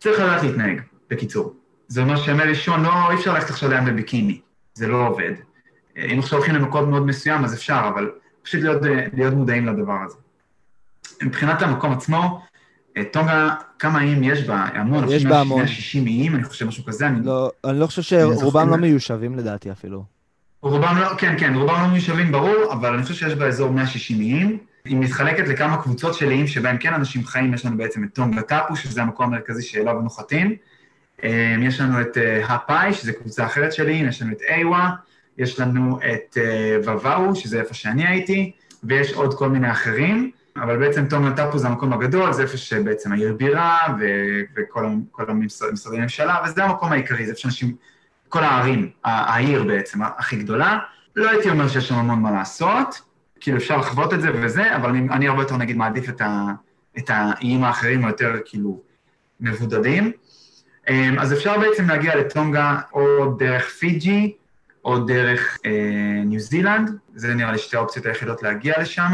צריך 0.00 0.20
לדעת 0.20 0.42
להתנהג, 0.42 0.80
בקיצור. 1.10 1.61
זה 1.88 2.02
אומר 2.02 2.16
שימי 2.16 2.42
ראשון, 2.42 2.82
לא, 2.82 3.10
אי 3.10 3.14
אפשר 3.14 3.34
ללכת 3.34 3.50
עכשיו 3.50 3.70
לים 3.70 3.84
בביקיני, 3.84 4.40
זה 4.74 4.88
לא 4.88 5.06
עובד. 5.08 5.32
אה, 5.96 6.04
אם 6.04 6.18
עכשיו 6.18 6.38
הולכים 6.38 6.54
למקום 6.54 6.90
מאוד 6.90 7.06
מסוים, 7.06 7.44
אז 7.44 7.54
אפשר, 7.54 7.90
אבל 7.94 8.10
פשוט 8.42 8.62
להיות, 8.62 8.84
אה, 8.84 9.06
להיות 9.12 9.34
מודעים 9.34 9.66
לדבר 9.66 9.96
הזה. 10.04 10.16
מבחינת 11.22 11.62
המקום 11.62 11.92
עצמו, 11.92 12.40
אה, 12.96 13.04
טונגה, 13.04 13.54
כמה 13.78 14.00
איים 14.00 14.22
יש 14.22 14.44
בה? 14.44 14.66
המון, 14.74 15.04
יש 15.08 15.24
בה 15.24 15.40
המון. 15.40 15.58
160 15.58 16.06
איים, 16.06 16.34
אני 16.34 16.44
חושב 16.44 16.66
משהו 16.66 16.84
כזה, 16.84 17.06
אני 17.06 17.26
לא, 17.26 17.50
אני 17.64 17.80
לא 17.80 17.86
חושב 17.86 18.02
שרובם 18.02 18.70
לא 18.70 18.76
מיושבים 18.76 19.36
לדעתי 19.36 19.72
אפילו. 19.72 20.04
רובם 20.62 20.96
לא, 21.00 21.08
כן, 21.18 21.34
כן, 21.38 21.54
רובם 21.54 21.82
לא 21.82 21.88
מיושבים 21.88 22.32
ברור, 22.32 22.72
אבל 22.72 22.94
אני 22.94 23.02
חושב 23.02 23.14
שיש 23.14 23.34
באזור 23.34 23.70
160 23.70 24.20
איים. 24.20 24.58
היא 24.84 24.96
מתחלקת 24.96 25.48
לכמה 25.48 25.82
קבוצות 25.82 26.14
של 26.14 26.30
איים 26.30 26.46
שבהם 26.46 26.78
כן 26.78 26.94
אנשים 26.94 27.24
חיים, 27.24 27.54
יש 27.54 27.66
לנו 27.66 27.76
בעצם 27.76 28.04
את 28.04 28.08
טונגה 28.14 28.42
טאפו, 28.42 28.76
שזה 28.76 29.02
המקום 29.02 29.26
המרכזי 29.26 29.62
שאליו 29.62 30.00
נוחתים. 30.00 30.56
אה, 31.24 31.54
יש 31.60 31.80
לנו 31.80 32.00
את 32.00 32.18
אה, 32.18 32.46
הפאי, 32.54 32.92
שזה 32.92 33.12
קבוצה 33.12 33.46
אחרת 33.46 33.72
של 33.72 33.88
איים, 33.88 34.08
יש 34.08 34.22
לנו 34.22 34.32
את 34.32 34.42
איווה, 34.48 34.90
יש 35.38 35.60
לנו 35.60 35.98
את 35.98 36.38
אה, 36.38 36.94
וואו, 36.94 37.34
שזה 37.36 37.60
איפה 37.60 37.74
שאני 37.74 38.06
הייתי, 38.06 38.52
ויש 38.84 39.12
עוד 39.12 39.34
כל 39.38 39.48
מיני 39.48 39.70
אחרים, 39.70 40.30
אבל 40.56 40.76
בעצם 40.78 41.06
טונגה 41.06 41.36
טאפו 41.36 41.58
זה 41.58 41.68
המקום 41.68 41.92
הגדול, 41.92 42.32
זה 42.32 42.42
איפה 42.42 42.56
שבעצם 42.56 43.12
העיר 43.12 43.34
בירה, 43.34 43.78
וכל 44.56 44.84
המ- 44.86 45.02
כל 45.10 45.24
המשרד- 45.30 45.72
משרדי 45.72 45.98
הממשלה, 45.98 46.36
וזה 46.44 46.64
המקום 46.64 46.92
העיקרי, 46.92 47.24
זה 47.24 47.30
איפה 47.30 47.40
שאנשים 47.40 47.74
כל 48.28 48.44
הערים, 48.44 48.90
העיר 49.04 49.64
בעצם, 49.64 50.02
הכי 50.02 50.36
גדולה. 50.36 50.78
לא 51.16 51.30
הייתי 51.30 51.50
אומר 51.50 51.68
שיש 51.68 51.88
שם 51.88 51.94
המון 51.94 52.20
מה 52.20 52.30
לעשות, 52.30 53.00
כאילו 53.40 53.56
אפשר 53.58 53.76
לחוות 53.76 54.14
את 54.14 54.20
זה 54.20 54.30
וזה, 54.34 54.76
אבל 54.76 54.88
אני, 54.88 55.08
אני 55.10 55.28
הרבה 55.28 55.42
יותר 55.42 55.56
נגיד 55.56 55.76
מעדיף 55.76 56.08
את, 56.08 56.20
ה, 56.20 56.46
את 56.98 57.04
האיים 57.08 57.64
האחרים 57.64 58.04
היותר 58.04 58.32
כאילו 58.44 58.80
מבודדים. 59.40 60.12
אמ, 60.88 61.18
אז 61.18 61.32
אפשר 61.32 61.58
בעצם 61.58 61.88
להגיע 61.88 62.16
לטונגה 62.16 62.78
או 62.92 63.34
דרך 63.38 63.68
פיג'י, 63.68 64.32
או 64.84 64.98
דרך 64.98 65.58
אה, 65.66 65.70
ניו 66.24 66.40
זילנד, 66.40 66.90
זה 67.14 67.34
נראה 67.34 67.52
לי 67.52 67.58
שתי 67.58 67.76
האופציות 67.76 68.06
היחידות 68.06 68.42
להגיע 68.42 68.74
לשם. 68.80 69.12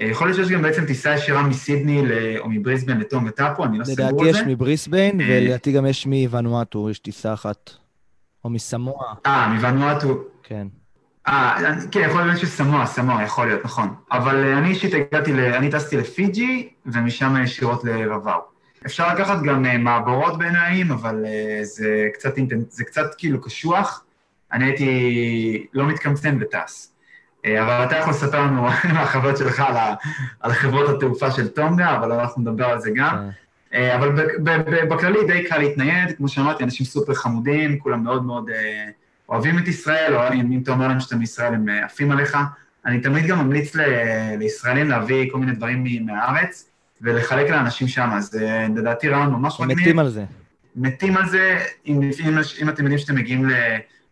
אה, 0.00 0.06
יכול 0.06 0.26
להיות 0.26 0.36
שיש 0.36 0.48
גם 0.50 0.62
בעצם 0.62 0.86
טיסה 0.86 1.14
ישירה 1.14 1.42
מסידני 1.42 2.06
ל- 2.06 2.38
או 2.38 2.48
מבריסבן 2.50 2.98
לטונגה 2.98 3.30
טאפו, 3.30 3.64
אני 3.64 3.78
לא 3.78 3.84
סגור 3.84 4.06
לדעתי 4.06 4.22
על 4.22 4.28
יש 4.28 4.36
זה. 4.36 4.46
מבריסביין, 4.46 5.20
אה. 5.20 5.26
ולדעתי 5.30 5.72
גם 5.72 5.86
יש 5.86 6.06
מוונואטו, 6.06 6.90
יש 6.90 6.98
טיסה 6.98 7.34
אחת. 7.34 7.70
או 8.44 8.50
מסמואה, 8.50 9.12
אה, 9.26 9.48
מוונואטו, 9.48 10.22
כן. 10.42 10.66
אה, 11.28 11.56
כן, 11.90 12.00
יכול 12.10 12.22
להיות 12.22 12.38
שסמואה, 12.38 12.86
סמואה, 12.86 13.22
יכול 13.22 13.46
להיות, 13.46 13.64
נכון. 13.64 13.94
אבל 14.12 14.36
אה, 14.44 14.58
אני 14.58 14.68
אישית 14.68 14.94
הגעתי, 14.94 15.32
ל... 15.32 15.40
אני 15.40 15.70
טסתי 15.70 15.96
לפיג'י, 15.96 16.68
ומשם 16.86 17.36
ישירות 17.44 17.84
לרוואו. 17.84 18.40
אפשר 18.86 19.14
לקחת 19.14 19.42
גם 19.42 19.66
אה, 19.66 19.78
מעבורות 19.78 20.38
בין 20.38 20.56
האיים, 20.56 20.90
אבל 20.90 21.24
אה, 21.26 21.60
זה 21.62 22.08
קצת, 22.14 22.34
זה 22.68 22.84
קצת 22.84 23.14
כאילו 23.18 23.40
קשוח. 23.40 24.04
אני 24.52 24.64
הייתי 24.64 25.66
לא 25.72 25.86
מתקמצן 25.86 26.38
וטס. 26.40 26.94
אה, 27.44 27.62
אבל 27.62 27.84
אתה 27.86 27.96
יכול 27.96 28.12
לספר 28.12 28.40
לנו 28.40 28.62
מהחוויות 28.94 29.36
שלך 29.36 29.60
על. 29.60 29.76
על 30.40 30.52
חברות 30.52 30.96
התעופה 30.96 31.30
של 31.30 31.48
טונגה, 31.48 31.96
אבל 31.96 32.12
אנחנו 32.12 32.42
נדבר 32.42 32.64
על 32.64 32.80
זה 32.80 32.90
גם. 32.94 33.16
כן. 33.16 33.28
אבל 33.94 34.12
בכללי 34.88 35.26
די 35.26 35.44
קל 35.48 35.58
להתנייד, 35.58 36.16
כמו 36.16 36.28
שאמרתי, 36.28 36.64
אנשים 36.64 36.86
סופר 36.86 37.14
חמודים, 37.14 37.78
כולם 37.78 38.04
מאוד 38.04 38.24
מאוד 38.24 38.50
אוהבים 39.28 39.58
את 39.58 39.68
ישראל, 39.68 40.14
או 40.16 40.32
אם, 40.32 40.60
אתה 40.62 40.70
אומר 40.70 40.88
להם 40.88 41.00
שאתה 41.00 41.16
מישראל, 41.16 41.54
הם 41.54 41.68
עפים 41.68 42.10
עליך. 42.10 42.36
אני 42.86 43.00
תמיד 43.00 43.26
גם 43.26 43.38
ממליץ 43.38 43.76
לישראלים 44.38 44.88
להביא 44.88 45.30
כל 45.32 45.38
מיני 45.38 45.52
דברים 45.52 46.06
מהארץ 46.06 46.67
ולחלק 47.02 47.50
לאנשים 47.50 47.88
שם, 47.88 48.10
אז 48.12 48.38
אה, 48.42 48.66
לדעתי 48.76 49.08
רעיון 49.08 49.32
ממש 49.32 49.60
מגניב. 49.60 49.78
מתים 49.78 49.98
על 49.98 50.08
זה. 50.08 50.24
מתים 50.76 51.16
על 51.16 51.28
זה, 51.28 51.58
אם, 51.86 52.02
אם, 52.02 52.38
אם 52.62 52.68
אתם 52.68 52.82
יודעים 52.82 52.98
שאתם 52.98 53.14
מגיעים 53.14 53.48
ל, 53.48 53.52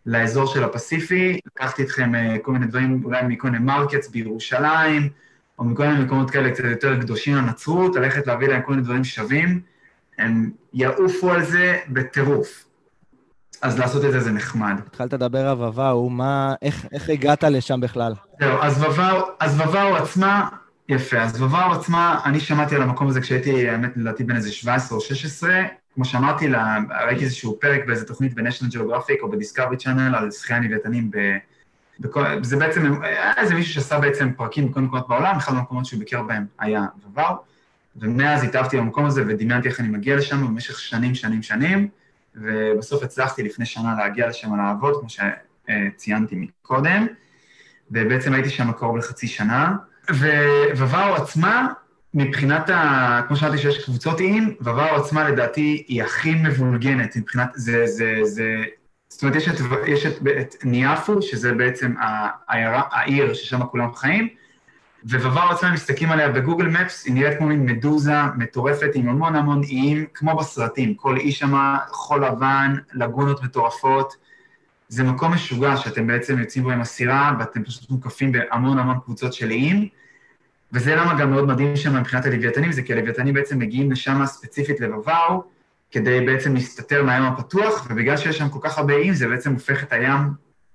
לאזור 0.05 0.47
של 0.47 0.63
הפסיפיק, 0.63 1.39
לקחת 1.45 1.83
איתכם 1.83 2.15
אה, 2.15 2.35
כל 2.41 2.51
מיני 2.51 2.65
דברים, 2.65 3.01
אולי 3.05 3.21
מכל 3.23 3.49
מיני 3.49 3.65
markets 3.65 4.09
בירושלים, 4.09 5.09
או 5.59 5.63
מכל 5.63 5.87
מיני 5.87 6.03
מקומות 6.03 6.31
כאלה 6.31 6.51
קצת 6.51 6.63
יותר 6.63 7.01
קדושים 7.01 7.35
לנצרות, 7.35 7.95
ללכת 7.95 8.27
להביא 8.27 8.47
להם 8.47 8.61
כל 8.61 8.71
מיני 8.71 8.83
דברים 8.83 9.03
שווים, 9.03 9.61
הם 10.17 10.51
יעופו 10.73 11.31
על 11.31 11.43
זה 11.43 11.77
בטירוף. 11.89 12.63
אז 13.61 13.79
לעשות 13.79 14.05
את 14.05 14.11
זה 14.11 14.19
זה 14.19 14.31
נחמד. 14.31 14.75
התחלת 14.87 15.13
לדבר 15.13 15.47
על 15.47 15.57
ואוואו, 15.57 16.09
מה, 16.09 16.53
איך, 16.61 16.85
איך 16.91 17.09
הגעת 17.09 17.43
לשם 17.43 17.79
בכלל? 17.79 18.13
זהו, 18.39 18.61
אז 18.61 18.81
וואו, 18.83 19.25
אז 19.39 19.59
וואו 19.59 19.95
עצמה, 19.95 20.49
יפה, 20.89 21.21
אז 21.21 21.41
וואו 21.41 21.71
עצמה, 21.71 22.19
אני 22.25 22.39
שמעתי 22.39 22.75
על 22.75 22.81
המקום 22.81 23.07
הזה 23.07 23.21
כשהייתי, 23.21 23.69
האמת, 23.69 23.91
לדעתי 23.95 24.23
בין 24.23 24.35
איזה 24.35 24.51
17 24.51 24.97
או 24.97 25.01
16, 25.03 25.63
כמו 25.95 26.05
שאמרתי, 26.05 26.47
לה, 26.47 26.77
ראיתי 27.05 27.23
איזשהו 27.23 27.57
פרק 27.59 27.85
באיזה 27.87 28.05
תוכנית 28.05 28.33
ב-National 28.33 28.73
Geographic 28.73 29.21
או 29.21 29.31
ב-Discovery 29.31 29.83
Channel 29.83 30.17
על 30.17 30.31
שחייה 30.31 30.59
לוויתנים 30.59 31.11
ב- 31.11 31.37
בכל, 31.99 32.43
זה 32.43 32.57
בעצם, 32.57 33.01
היה 33.03 33.33
איזה 33.37 33.55
מישהו 33.55 33.73
שעשה 33.73 33.99
בעצם 33.99 34.31
פרקים 34.37 34.71
בכל 34.71 34.81
מקומות 34.81 35.07
בעולם, 35.07 35.35
אחד 35.35 35.53
המקומות 35.53 35.85
שהוא 35.85 35.99
ביקר 35.99 36.21
בהם 36.23 36.45
היה 36.59 36.85
וואו, 37.13 37.35
ומאז 37.95 38.43
התאהבתי 38.43 38.77
במקום 38.77 39.05
הזה 39.05 39.23
ודמיינתי 39.27 39.67
איך 39.67 39.79
אני 39.79 39.87
מגיע 39.87 40.15
לשם 40.15 40.47
במשך 40.47 40.79
שנים, 40.79 41.15
שנים, 41.15 41.43
שנים, 41.43 41.87
ובסוף 42.35 43.03
הצלחתי 43.03 43.43
לפני 43.43 43.65
שנה 43.65 43.95
להגיע 43.97 44.27
לשם 44.27 44.55
לעבוד, 44.55 44.93
כמו 44.99 45.09
שציינתי 45.09 46.35
מקודם, 46.35 47.07
ובעצם 47.91 48.33
הייתי 48.33 48.49
שם 48.49 48.71
קרוב 48.71 48.97
לחצי 48.97 49.27
שנה, 49.27 49.75
ווואו 50.77 51.15
עצמה, 51.15 51.67
מבחינת 52.13 52.69
ה... 52.69 53.21
כמו 53.27 53.35
שאמרתי 53.37 53.57
שיש 53.57 53.85
קבוצות 53.85 54.19
איים, 54.19 54.55
ווואו 54.61 54.95
עצמה 54.95 55.29
לדעתי 55.29 55.83
היא 55.87 56.03
הכי 56.03 56.35
מבולגנת 56.35 57.15
מבחינת... 57.15 57.49
זה, 57.55 57.87
זה, 57.87 58.19
זה... 58.23 58.63
זאת 59.09 59.23
אומרת, 59.23 59.35
יש 59.35 59.49
את, 59.49 59.55
יש 59.87 60.05
את, 60.05 60.13
את 60.41 60.55
ניאפו, 60.63 61.21
שזה 61.21 61.53
בעצם 61.53 61.93
העיירה, 61.99 62.81
העיר 62.91 63.33
ששם 63.33 63.63
כולם 63.65 63.93
חיים, 63.95 64.27
ווואו 65.05 65.49
עצמה, 65.49 65.71
מסתכלים 65.71 66.11
עליה 66.11 66.29
בגוגל 66.29 66.65
מפס, 66.65 67.05
היא 67.05 67.13
נראית 67.13 67.37
כמו 67.37 67.47
מין 67.47 67.65
מדוזה 67.65 68.13
מטורפת 68.37 68.89
עם 68.93 69.09
המון 69.09 69.35
המון 69.35 69.63
איים, 69.63 70.05
כמו 70.13 70.37
בסרטים, 70.37 70.95
כל 70.95 71.17
אי 71.17 71.31
שמה 71.31 71.77
חול 71.89 72.25
לבן, 72.25 72.75
לגונות 72.93 73.43
מטורפות. 73.43 74.26
זה 74.89 75.03
מקום 75.03 75.33
משוגע 75.33 75.77
שאתם 75.77 76.07
בעצם 76.07 76.39
יוצאים 76.39 76.63
בו 76.63 76.71
עם 76.71 76.81
הסירה, 76.81 77.35
ואתם 77.39 77.63
פשוט 77.63 77.89
מוקפים 77.89 78.31
בהמון 78.31 78.79
המון 78.79 78.99
קבוצות 78.99 79.33
של 79.33 79.49
איים. 79.49 79.87
וזה 80.73 80.95
למה 80.95 81.19
גם 81.19 81.31
מאוד 81.31 81.47
מדהים 81.47 81.75
שם 81.75 81.99
מבחינת 81.99 82.25
הלוויתנים, 82.25 82.71
זה 82.71 82.81
כי 82.81 82.93
הלוויתנים 82.93 83.33
בעצם 83.33 83.59
מגיעים 83.59 83.91
לשם 83.91 84.25
ספציפית 84.25 84.79
לבוואו, 84.79 85.43
כדי 85.91 86.21
בעצם 86.25 86.53
להסתתר 86.53 87.03
מהים 87.03 87.23
הפתוח, 87.23 87.87
ובגלל 87.89 88.17
שיש 88.17 88.37
שם 88.37 88.49
כל 88.49 88.59
כך 88.61 88.77
הרבה 88.77 88.93
איים, 88.93 89.13
זה 89.13 89.27
בעצם 89.27 89.53
הופך 89.53 89.83
את 89.83 89.93
הים 89.93 90.19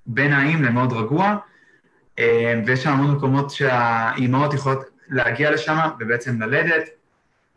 בין 0.06 0.32
האיים 0.32 0.62
למאוד 0.62 0.92
רגוע, 0.92 1.36
אה, 2.18 2.60
ויש 2.66 2.82
שם 2.82 2.90
המון 2.90 3.16
מקומות 3.16 3.50
שהאימהות 3.50 4.54
יכולות 4.54 4.84
להגיע 5.08 5.50
לשם 5.50 5.78
ובעצם 6.00 6.42
ללדת, 6.42 6.88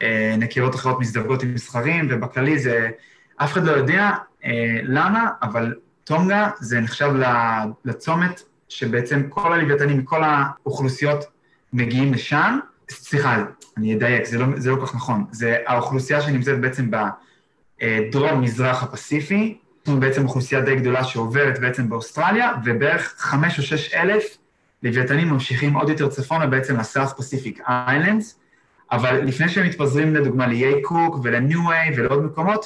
אה, 0.02 0.36
נקירות 0.38 0.76
אחרות 0.76 1.00
מזדווגות 1.00 1.44
עם 1.44 1.54
מסחרים, 1.54 2.08
ובכללי 2.10 2.60
זה, 2.60 2.90
אף 3.38 3.54
אחד 3.54 3.64
לא 3.64 3.72
יודע 3.72 4.12
אה, 4.46 4.80
למה, 4.84 5.30
אבל 5.42 5.74
טונגה 6.06 6.50
זה 6.60 6.80
נחשב 6.80 7.12
לצומת 7.86 8.42
שבעצם 8.70 9.24
כל 9.30 9.54
הלוויתנים 9.54 9.98
מכל 9.98 10.22
האוכלוסיות 10.24 11.26
מגיעים 11.74 12.14
לשם, 12.14 12.60
סליחה, 12.90 13.44
אני 13.78 13.96
אדייק, 13.96 14.26
זה 14.26 14.38
לא, 14.38 14.46
זה 14.58 14.72
לא 14.72 14.76
כל 14.76 14.86
כך 14.86 14.96
נכון, 14.96 15.26
זה 15.32 15.58
האוכלוסייה 15.66 16.22
שנמצאת 16.22 16.62
בעצם 16.62 16.92
בדרום-מזרח 17.82 18.84
הפסיפי, 18.84 19.58
יש 19.84 19.90
לנו 19.90 20.00
בעצם 20.00 20.24
אוכלוסייה 20.24 20.62
די 20.62 20.76
גדולה 20.76 21.04
שעוברת 21.04 21.60
בעצם 21.60 21.90
באוסטרליה, 21.90 22.54
ובערך 22.66 23.16
חמש 23.18 23.58
או 23.58 23.64
שש 23.64 23.94
אלף 23.94 24.38
לוויתנים 24.84 25.30
ממשיכים 25.30 25.74
עוד 25.74 25.90
יותר 25.90 26.08
צפונה 26.08 26.48
בעצם 26.48 26.78
לסארס 26.80 27.14
פסיפיק 27.18 27.62
איילנדס, 27.68 28.40
אבל 28.92 29.22
לפני 29.22 29.50
שהם 29.50 29.66
מתפזרים 29.66 30.16
לדוגמה 30.16 30.48
קוק 30.82 31.20
ולניו-איי 31.24 31.94
ולעוד 31.98 32.24
מקומות, 32.24 32.66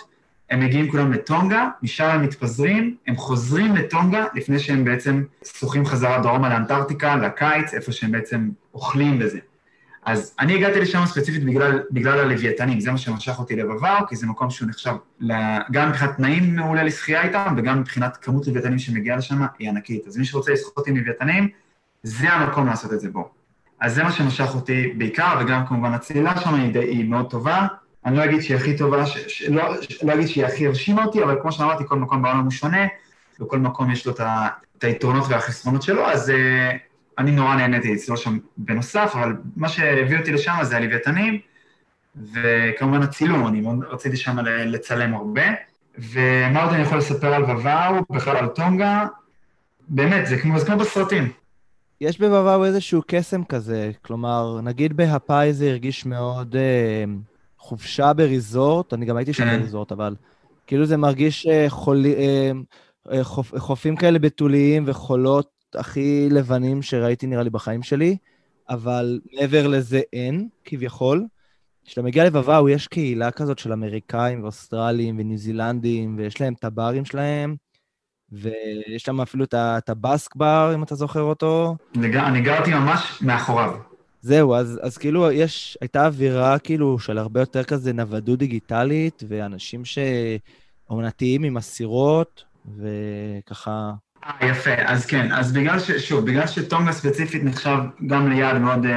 הם 0.52 0.60
מגיעים 0.60 0.92
כולם 0.92 1.12
לטונגה, 1.14 1.68
משם 1.84 2.06
הם 2.06 2.24
מתפזרים, 2.24 2.96
הם 3.08 3.16
חוזרים 3.16 3.76
לטונגה 3.76 4.26
לפני 4.34 4.60
שהם 4.60 4.84
בעצם 4.84 5.24
שוחים 5.44 5.86
חזרה 5.86 6.20
דרומה 6.20 6.50
לאנטארקטיקה, 6.50 7.16
לקיץ, 7.16 7.74
איפה 7.74 7.92
שהם 7.92 8.12
בעצם 8.12 8.50
אוכלים 8.74 9.20
בזה. 9.20 9.40
אז 10.06 10.36
אני 10.40 10.54
הגעתי 10.56 10.80
לשם 10.80 11.06
ספציפית 11.06 11.46
בגלל, 11.46 11.80
בגלל 11.92 12.20
הלוויתנים, 12.20 12.80
זה 12.80 12.92
מה 12.92 12.98
שמשך 12.98 13.40
אותי 13.40 13.56
לבבר, 13.56 13.98
כי 14.10 14.16
זה 14.16 14.28
מקום 14.28 14.50
שהוא 14.50 14.70
נחשב 14.70 14.92
גם 15.72 15.90
מבחינת 15.90 16.16
תנאים 16.18 16.56
מעולה 16.56 16.84
לשחייה 16.84 17.24
איתם, 17.24 17.54
וגם 17.58 17.80
מבחינת 17.80 18.18
כמות 18.18 18.48
לוויתנים 18.48 18.80
שמגיעה 18.80 19.18
לשם 19.18 19.42
היא 19.60 19.70
ענקית. 19.70 20.08
אז 20.08 20.18
מי 20.18 20.26
שרוצה 20.26 20.52
לשחות 20.52 20.88
עם 20.88 20.98
לוויתנים, 20.98 21.50
זה 22.04 22.30
המקום 22.30 22.66
לעשות 22.66 22.94
את 22.94 23.00
זה 23.00 23.10
בו. 23.10 23.30
אז 23.80 23.96
זה 23.96 24.04
מה 24.04 24.12
שמשך 24.12 24.56
אותי 24.56 24.94
בעיקר, 24.98 25.40
וגם 25.42 25.66
כמובן 25.68 25.94
הצלילה 25.94 26.42
שם 26.42 26.54
היא, 26.54 26.80
היא 26.80 27.10
מאוד 27.10 27.30
טובה. 27.30 27.68
אני 28.06 28.18
לא 28.18 28.26
אגיד 28.26 28.42
שהיא 28.42 28.58
הכי 28.58 28.78
טובה, 28.78 29.06
ש... 29.06 29.18
ש... 29.28 29.42
לא, 29.42 29.64
לא 30.04 30.14
אגיד 30.14 30.28
שהיא 30.28 30.46
הכי 30.46 30.68
הרשימה 30.68 31.06
אותי, 31.06 31.24
אבל 31.24 31.38
כמו 31.42 31.52
שאמרתי, 31.52 31.84
כל 31.88 31.96
מקום 31.96 32.22
בעולם 32.22 32.44
הוא 32.44 32.52
שונה, 32.52 32.88
וכל 33.40 33.60
מקום 33.60 33.92
יש 33.92 34.08
לו 34.08 34.14
את, 34.14 34.20
ה... 34.20 34.48
את 34.78 34.84
היתרונות 34.84 35.26
והחסרונות 35.30 35.82
שלו, 35.82 36.06
אז 36.06 36.30
uh, 36.30 36.34
אני 37.18 37.32
נורא 37.32 37.56
נהניתי 37.56 37.94
לצלול 37.94 38.18
שם 38.18 38.38
בנוסף, 38.58 39.12
אבל 39.14 39.36
מה 39.56 39.70
שהביא 39.70 40.18
אותי 40.18 40.32
לשם 40.32 40.54
זה 40.62 40.78
הלוויתנים, 40.78 41.40
וכמובן 42.34 43.02
הצילום, 43.02 43.48
אני 43.48 43.62
מאוד 43.62 43.84
רציתי 43.90 44.18
שם 44.18 44.38
לצלם 44.46 45.14
הרבה. 45.14 45.44
ומה 45.98 46.64
עוד 46.64 46.74
אני 46.74 46.82
יכול 46.82 46.98
לספר 46.98 47.34
על 47.34 47.44
וואו, 47.44 47.96
בכלל 48.10 48.38
על 48.38 48.48
טונגה? 48.48 49.06
באמת, 49.90 50.28
זה 50.28 50.38
כמו, 50.38 50.60
זה 50.60 50.66
כמו 50.66 50.78
בסרטים. 50.78 51.32
יש 52.02 52.20
בוואו 52.20 52.66
איזשהו 52.66 53.02
קסם 53.08 53.44
כזה, 53.44 53.92
כלומר, 54.02 54.62
נגיד 54.62 54.98
בהפאי 54.98 55.54
זה 55.54 55.70
הרגיש 55.70 56.06
מאוד 56.06 56.56
אה, 56.56 57.04
חופשה 57.60 58.14
בריזורט, 58.14 58.94
אני 58.94 59.06
גם 59.06 59.18
הייתי 59.18 59.34
שם 59.34 59.44
כן. 59.44 59.60
בריזורט, 59.60 59.92
אבל 59.92 60.16
כאילו 60.68 60.86
זה 60.86 60.98
מרגיש 60.98 61.48
אה, 61.48 61.66
חולי, 61.70 62.16
אה, 62.16 62.52
אה, 63.12 63.24
חופ, 63.24 63.58
חופים 63.58 63.96
כאלה 63.96 64.20
בתוליים 64.20 64.84
וחולות 64.88 65.50
הכי 65.76 66.28
לבנים 66.32 66.82
שראיתי 66.82 67.28
נראה 67.28 67.44
לי 67.44 67.50
בחיים 67.50 67.84
שלי, 67.84 68.18
אבל 68.70 69.20
מעבר 69.34 69.68
לזה 69.68 70.02
אין, 70.14 70.48
כביכול. 70.66 71.26
כשאתה 71.86 72.02
מגיע 72.02 72.26
לבוואו, 72.26 72.70
יש 72.70 72.88
קהילה 72.88 73.32
כזאת 73.32 73.60
של 73.60 73.74
אמריקאים 73.74 74.44
ואוסטרלים 74.44 75.20
וניו 75.20 75.38
זילנדים, 75.38 76.16
ויש 76.18 76.42
להם 76.42 76.54
את 76.54 76.64
הברים 76.64 77.06
שלהם, 77.06 77.56
ויש 78.32 79.04
שם 79.04 79.22
אפילו 79.22 79.46
את 79.54 79.90
הבאסק 79.90 80.36
בר, 80.36 80.72
אם 80.76 80.84
אתה 80.84 80.96
זוכר 80.96 81.22
אותו. 81.22 81.76
אני 81.96 82.42
גרתי 82.42 82.72
ממש 82.74 83.20
מאחוריו. 83.22 83.89
זהו, 84.22 84.56
אז, 84.56 84.80
אז 84.84 84.98
כאילו 84.98 85.32
יש, 85.32 85.78
הייתה 85.82 86.06
אווירה 86.06 86.60
כאילו 86.60 87.00
של 87.00 87.18
הרבה 87.18 87.40
יותר 87.40 87.64
כזה 87.64 87.94
נוודות 87.94 88.40
דיגיטלית, 88.40 89.24
ואנשים 89.28 89.82
שעונתיים 89.86 91.44
עם 91.44 91.58
הסירות, 91.58 92.44
וככה... 92.78 93.92
אה, 94.26 94.48
יפה, 94.48 94.74
אז 94.86 95.06
כן, 95.06 95.32
אז 95.32 95.54
בגלל 95.54 95.80
ש... 95.80 95.92
שוב, 95.92 96.26
בגלל 96.26 96.48
שטונגה 96.48 96.92
ספציפית 96.92 97.44
נחשב 97.44 97.78
גם 98.08 98.30
ליעד 98.30 98.58
מאוד 98.58 98.86
אה, 98.86 98.92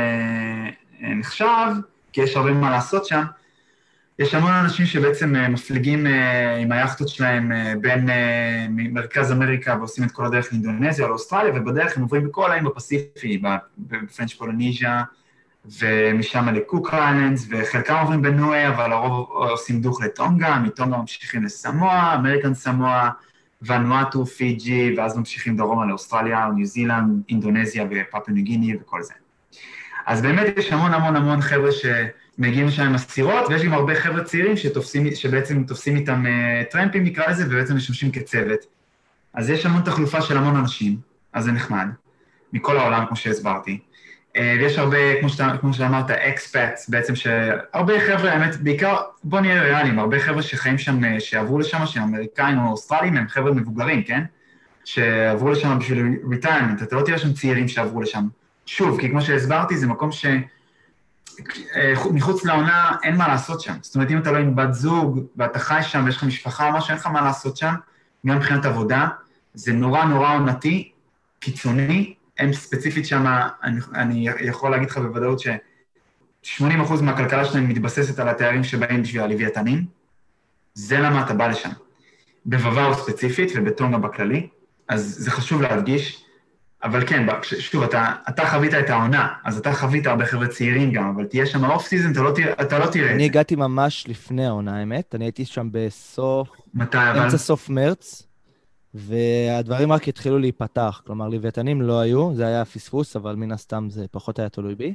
אה, 1.02 1.14
נחשב, 1.14 1.70
כי 2.12 2.20
יש 2.20 2.36
הרבה 2.36 2.52
מה 2.52 2.70
לעשות 2.70 3.06
שם, 3.06 3.22
יש 4.18 4.34
המון 4.34 4.52
אנשים 4.52 4.86
שבעצם 4.86 5.36
אה, 5.36 5.48
מפליגים 5.48 6.06
אה, 6.06 6.56
עם 6.56 6.72
היאכטות 6.72 7.08
שלהם 7.08 7.52
אה, 7.52 7.74
בין 7.80 8.08
מרכז 8.70 9.32
אמריקה 9.32 9.76
ועושים 9.78 10.04
את 10.04 10.10
כל 10.10 10.26
הדרך 10.26 10.52
לאינדונזיה 10.52 11.04
או 11.04 11.10
לאוסטרליה, 11.10 11.52
ובדרך 11.54 11.96
הם 11.96 12.02
עוברים 12.02 12.24
בכל 12.24 12.50
האיים 12.50 12.64
בפסיפיק, 12.64 13.42
ב 13.78 13.86
French 13.86 14.32
Polynesia, 14.32 15.02
ומשם 15.80 16.48
ל 16.48 16.57
Cook 16.57 16.94
Islands, 16.94 17.46
וחלקם 17.50 17.94
עוברים 17.94 18.22
בניואה, 18.22 18.68
אבל 18.68 18.92
הרוב 18.92 19.28
עושים 19.30 19.80
דוך 19.80 20.02
לטונגה, 20.02 20.58
מטונגה 20.58 20.96
ממשיכים 20.96 21.44
לסמואה, 21.44 22.14
American 22.14 22.54
Samoa, 22.54 23.10
ונואטו, 23.62 24.26
פיג'י, 24.26 24.94
ואז 24.96 25.16
ממשיכים 25.16 25.56
דרומה 25.56 25.86
לאוסטרליה, 25.86 26.48
ניו 26.54 26.66
זילנד, 26.66 27.22
אינדונזיה 27.28 27.86
גיני 28.34 28.76
וכל 28.76 29.02
זה. 29.02 29.21
אז 30.06 30.22
באמת 30.22 30.58
יש 30.58 30.72
המון 30.72 30.94
המון 30.94 31.16
המון 31.16 31.40
חבר'ה 31.40 31.72
ש... 31.72 31.86
מגיעים 32.38 32.66
לשם 32.66 32.82
עם 32.82 32.94
הסירות, 32.94 33.48
ויש 33.48 33.62
גם 33.62 33.72
הרבה 33.72 33.94
חבר'ה 33.94 34.24
צעירים 34.24 34.56
שתופסים, 34.56 35.14
שבעצם 35.14 35.64
תופסים 35.64 35.96
איתם 35.96 36.24
אה, 36.26 36.70
טרמפים 36.70 37.04
נקרא 37.04 37.30
לזה, 37.30 37.44
ובעצם 37.46 37.76
משמשים 37.76 38.10
כצוות. 38.10 38.60
אז 39.34 39.50
יש 39.50 39.66
המון 39.66 39.82
תחלופה 39.82 40.22
של 40.22 40.36
המון 40.36 40.56
אנשים, 40.56 40.96
אז 41.32 41.44
זה 41.44 41.52
נחמד, 41.52 41.86
מכל 42.52 42.76
העולם, 42.76 43.06
כמו 43.06 43.16
שהסברתי. 43.16 43.78
Uh, 44.36 44.40
ויש 44.60 44.78
הרבה, 44.78 45.20
כמו, 45.20 45.28
שאתה, 45.28 45.56
כמו 45.60 45.74
שאמרת, 45.74 46.10
expats, 46.10 46.88
בעצם 46.88 47.16
שהרבה 47.16 48.00
חבר'ה, 48.00 48.32
האמת, 48.32 48.56
בעיקר, 48.56 48.96
בוא 49.24 49.40
נהיה 49.40 49.62
ריאליים, 49.62 49.98
הרבה 49.98 50.20
חבר'ה 50.20 50.42
שחיים 50.42 50.78
שם, 50.78 51.04
אה, 51.04 51.20
שעברו 51.20 51.58
לשם, 51.58 51.86
שהם 51.86 52.02
אמריקאים 52.02 52.58
או 52.58 52.70
אוסטרלים, 52.70 53.16
הם 53.16 53.28
חבר'ה 53.28 53.52
מבוגרים, 53.52 54.02
כן? 54.02 54.22
שעברו 54.84 55.50
לשם 55.50 55.78
בשביל 55.78 56.18
retirement, 56.30 56.82
אתה 56.82 56.96
לא 56.96 57.02
תראה 57.02 57.18
שם 57.18 57.32
צעירים 57.32 57.68
שעברו 57.68 58.02
לשם. 58.02 58.26
שוב, 58.66 59.00
כי 59.00 59.10
כמו 59.10 59.20
שהסברתי, 59.20 59.76
זה 59.76 59.86
מקום 59.86 60.12
ש... 60.12 60.26
אה, 61.76 61.94
מחוץ 62.12 62.44
לעונה 62.44 62.96
אין 63.02 63.16
מה 63.16 63.28
לעשות 63.28 63.60
שם. 63.60 63.74
זאת 63.82 63.94
אומרת, 63.94 64.10
אם 64.10 64.18
אתה 64.18 64.32
לא 64.32 64.38
עם 64.38 64.56
בת 64.56 64.74
זוג 64.74 65.20
ואתה 65.36 65.58
חי 65.58 65.78
שם 65.82 66.02
ויש 66.04 66.16
לך 66.16 66.24
משפחה 66.24 66.68
או 66.68 66.72
משהו, 66.72 66.90
אין 66.90 66.98
לך 66.98 67.06
מה 67.06 67.20
לעשות 67.20 67.56
שם, 67.56 67.74
גם 68.26 68.36
מבחינת 68.36 68.64
עבודה. 68.64 69.08
זה 69.54 69.72
נורא 69.72 70.04
נורא 70.04 70.34
עונתי, 70.34 70.92
קיצוני. 71.40 72.14
הם 72.38 72.52
ספציפית 72.52 73.06
שם, 73.06 73.26
אני, 73.62 73.80
אני 73.94 74.28
יכול 74.40 74.70
להגיד 74.70 74.90
לך 74.90 74.98
בוודאות 74.98 75.40
ש-80% 75.40 77.02
מהכלכלה 77.02 77.44
שלהם 77.44 77.68
מתבססת 77.68 78.18
על 78.18 78.28
התיירים 78.28 78.64
שבאים 78.64 79.02
בשביל 79.02 79.22
הלוויתנים. 79.22 79.84
זה 80.74 80.98
למה 80.98 81.22
אתה 81.22 81.34
בא 81.34 81.46
לשם. 81.46 81.70
בוואו 82.44 82.94
ספציפית 82.94 83.52
ובטונגה 83.54 83.98
בכללי, 83.98 84.48
אז 84.88 85.16
זה 85.18 85.30
חשוב 85.30 85.62
להדגיש. 85.62 86.24
אבל 86.84 87.06
כן, 87.06 87.26
שוב, 87.42 87.82
אתה, 87.82 88.12
אתה 88.28 88.46
חווית 88.46 88.74
את 88.74 88.90
העונה, 88.90 89.28
אז 89.44 89.58
אתה 89.58 89.72
חווית 89.72 90.06
הרבה 90.06 90.26
חבר'ה 90.26 90.48
צעירים 90.48 90.92
גם, 90.92 91.12
אבל 91.16 91.24
תהיה 91.24 91.46
שם 91.46 91.64
אוף 91.64 91.86
סיזון, 91.86 92.12
אתה, 92.12 92.20
לא 92.20 92.34
אתה 92.60 92.78
לא 92.78 92.86
תראה 92.86 93.04
את 93.04 93.08
זה. 93.08 93.14
אני 93.14 93.24
הגעתי 93.24 93.56
ממש 93.56 94.04
לפני 94.08 94.46
העונה, 94.46 94.78
האמת. 94.78 95.14
אני 95.14 95.24
הייתי 95.24 95.44
שם 95.44 95.68
בסוף... 95.72 96.48
מתי, 96.74 96.98
אבל? 96.98 97.18
אמצע 97.18 97.38
סוף 97.38 97.68
מרץ. 97.68 98.26
והדברים 98.94 99.92
רק 99.92 100.08
התחילו 100.08 100.38
להיפתח. 100.38 101.02
כלומר, 101.06 101.28
לוויתנים 101.28 101.82
לא 101.82 102.00
היו, 102.00 102.34
זה 102.34 102.46
היה 102.46 102.64
פספוס, 102.64 103.16
אבל 103.16 103.34
מן 103.34 103.52
הסתם 103.52 103.86
זה 103.90 104.04
פחות 104.10 104.38
היה 104.38 104.48
תלוי 104.48 104.74
בי. 104.74 104.94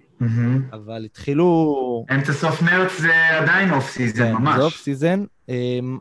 אבל 0.73 1.05
התחילו... 1.05 2.05
אמצע 2.15 2.33
סוף 2.33 2.61
מרץ 2.61 2.91
זה 2.99 3.39
עדיין 3.39 3.73
off 3.73 3.89
season, 3.89 4.25
כן, 4.25 4.33
ממש. 4.33 4.55
זה 4.57 4.63
off 4.63 4.75
season. 4.75 5.23
Um, 5.49 5.51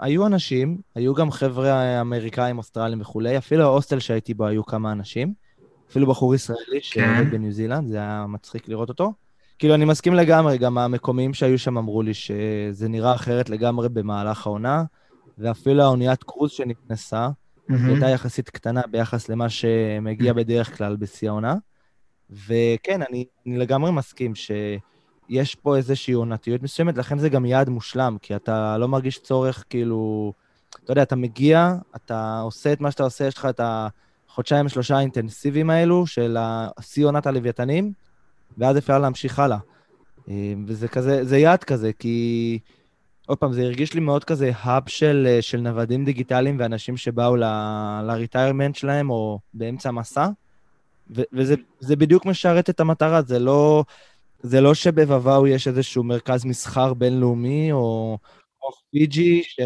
היו 0.00 0.26
אנשים, 0.26 0.78
היו 0.94 1.14
גם 1.14 1.30
חבר'ה 1.30 2.00
אמריקאים, 2.00 2.58
אוסטרלים 2.58 3.00
וכולי, 3.00 3.38
אפילו 3.38 3.62
ההוסטל 3.62 3.98
שהייתי 3.98 4.34
בו 4.34 4.46
היו 4.46 4.66
כמה 4.66 4.92
אנשים. 4.92 5.45
אפילו 5.90 6.06
בחור 6.06 6.34
ישראלי 6.34 6.80
שעובד 6.80 7.30
בניו 7.30 7.52
זילנד, 7.52 7.88
זה 7.88 7.96
היה 7.96 8.26
מצחיק 8.28 8.68
לראות 8.68 8.88
אותו. 8.88 9.12
כאילו, 9.58 9.74
אני 9.74 9.84
מסכים 9.84 10.14
לגמרי, 10.14 10.58
גם 10.58 10.78
המקומיים 10.78 11.34
שהיו 11.34 11.58
שם 11.58 11.78
אמרו 11.78 12.02
לי 12.02 12.14
שזה 12.14 12.88
נראה 12.88 13.14
אחרת 13.14 13.50
לגמרי 13.50 13.88
במהלך 13.88 14.46
העונה, 14.46 14.84
ואפילו 15.38 15.82
האוניית 15.82 16.22
קרוז 16.22 16.50
שנכנסה, 16.50 17.28
היא 17.68 17.76
הייתה 17.86 18.08
יחסית 18.08 18.50
קטנה 18.50 18.82
ביחס 18.90 19.28
למה 19.28 19.48
שמגיע 19.48 20.32
בדרך 20.32 20.76
כלל 20.76 20.96
בשיא 20.96 21.28
העונה. 21.28 21.54
וכן, 22.30 23.02
אני, 23.08 23.24
אני 23.46 23.58
לגמרי 23.58 23.92
מסכים 23.92 24.32
שיש 24.34 25.54
פה 25.54 25.76
איזושהי 25.76 26.14
עונתיות 26.14 26.62
מסוימת, 26.62 26.98
לכן 26.98 27.18
זה 27.18 27.28
גם 27.28 27.46
יעד 27.46 27.68
מושלם, 27.68 28.16
כי 28.22 28.36
אתה 28.36 28.78
לא 28.78 28.88
מרגיש 28.88 29.18
צורך, 29.18 29.64
כאילו, 29.70 30.32
אתה 30.84 30.92
יודע, 30.92 31.02
אתה 31.02 31.16
מגיע, 31.16 31.74
אתה 31.96 32.40
עושה 32.40 32.72
את 32.72 32.80
מה 32.80 32.90
שאתה 32.90 33.02
עושה, 33.02 33.26
יש 33.26 33.36
לך 33.36 33.48
את 33.50 33.60
החודשיים, 34.36 34.68
שלושה 34.68 34.96
האינטנסיביים 34.96 35.70
האלו 35.70 36.06
של 36.06 36.36
שיא 36.80 37.06
עונת 37.06 37.26
הלוויתנים, 37.26 37.92
ואז 38.58 38.78
אפשר 38.78 38.98
להמשיך 38.98 39.38
הלאה. 39.38 39.58
וזה 40.66 40.88
כזה, 40.88 41.24
זה 41.24 41.38
יעד 41.38 41.64
כזה, 41.64 41.92
כי 41.98 42.58
עוד 43.26 43.38
פעם, 43.38 43.52
זה 43.52 43.62
הרגיש 43.62 43.94
לי 43.94 44.00
מאוד 44.00 44.24
כזה 44.24 44.50
hub 44.54 44.88
של, 44.88 45.38
של 45.40 45.60
נוודים 45.60 46.04
דיגיטליים 46.04 46.56
ואנשים 46.58 46.96
שבאו 46.96 47.36
ל 48.06 48.12
retirement 48.12 48.74
שלהם 48.74 49.10
או 49.10 49.38
באמצע 49.54 49.88
המסע, 49.88 50.28
ו- 51.16 51.22
וזה 51.32 51.96
בדיוק 51.96 52.26
משרת 52.26 52.70
את 52.70 52.80
המטרה, 52.80 53.22
זה 53.22 53.38
לא, 53.38 53.84
זה 54.40 54.60
לא 54.60 54.74
שבוואוואו 54.74 55.46
יש 55.46 55.68
איזשהו 55.68 56.04
מרכז 56.04 56.44
מסחר 56.44 56.94
בינלאומי 56.94 57.72
או, 57.72 58.18
או 58.62 58.68
פיג'י 58.90 59.42
ש... 59.42 59.60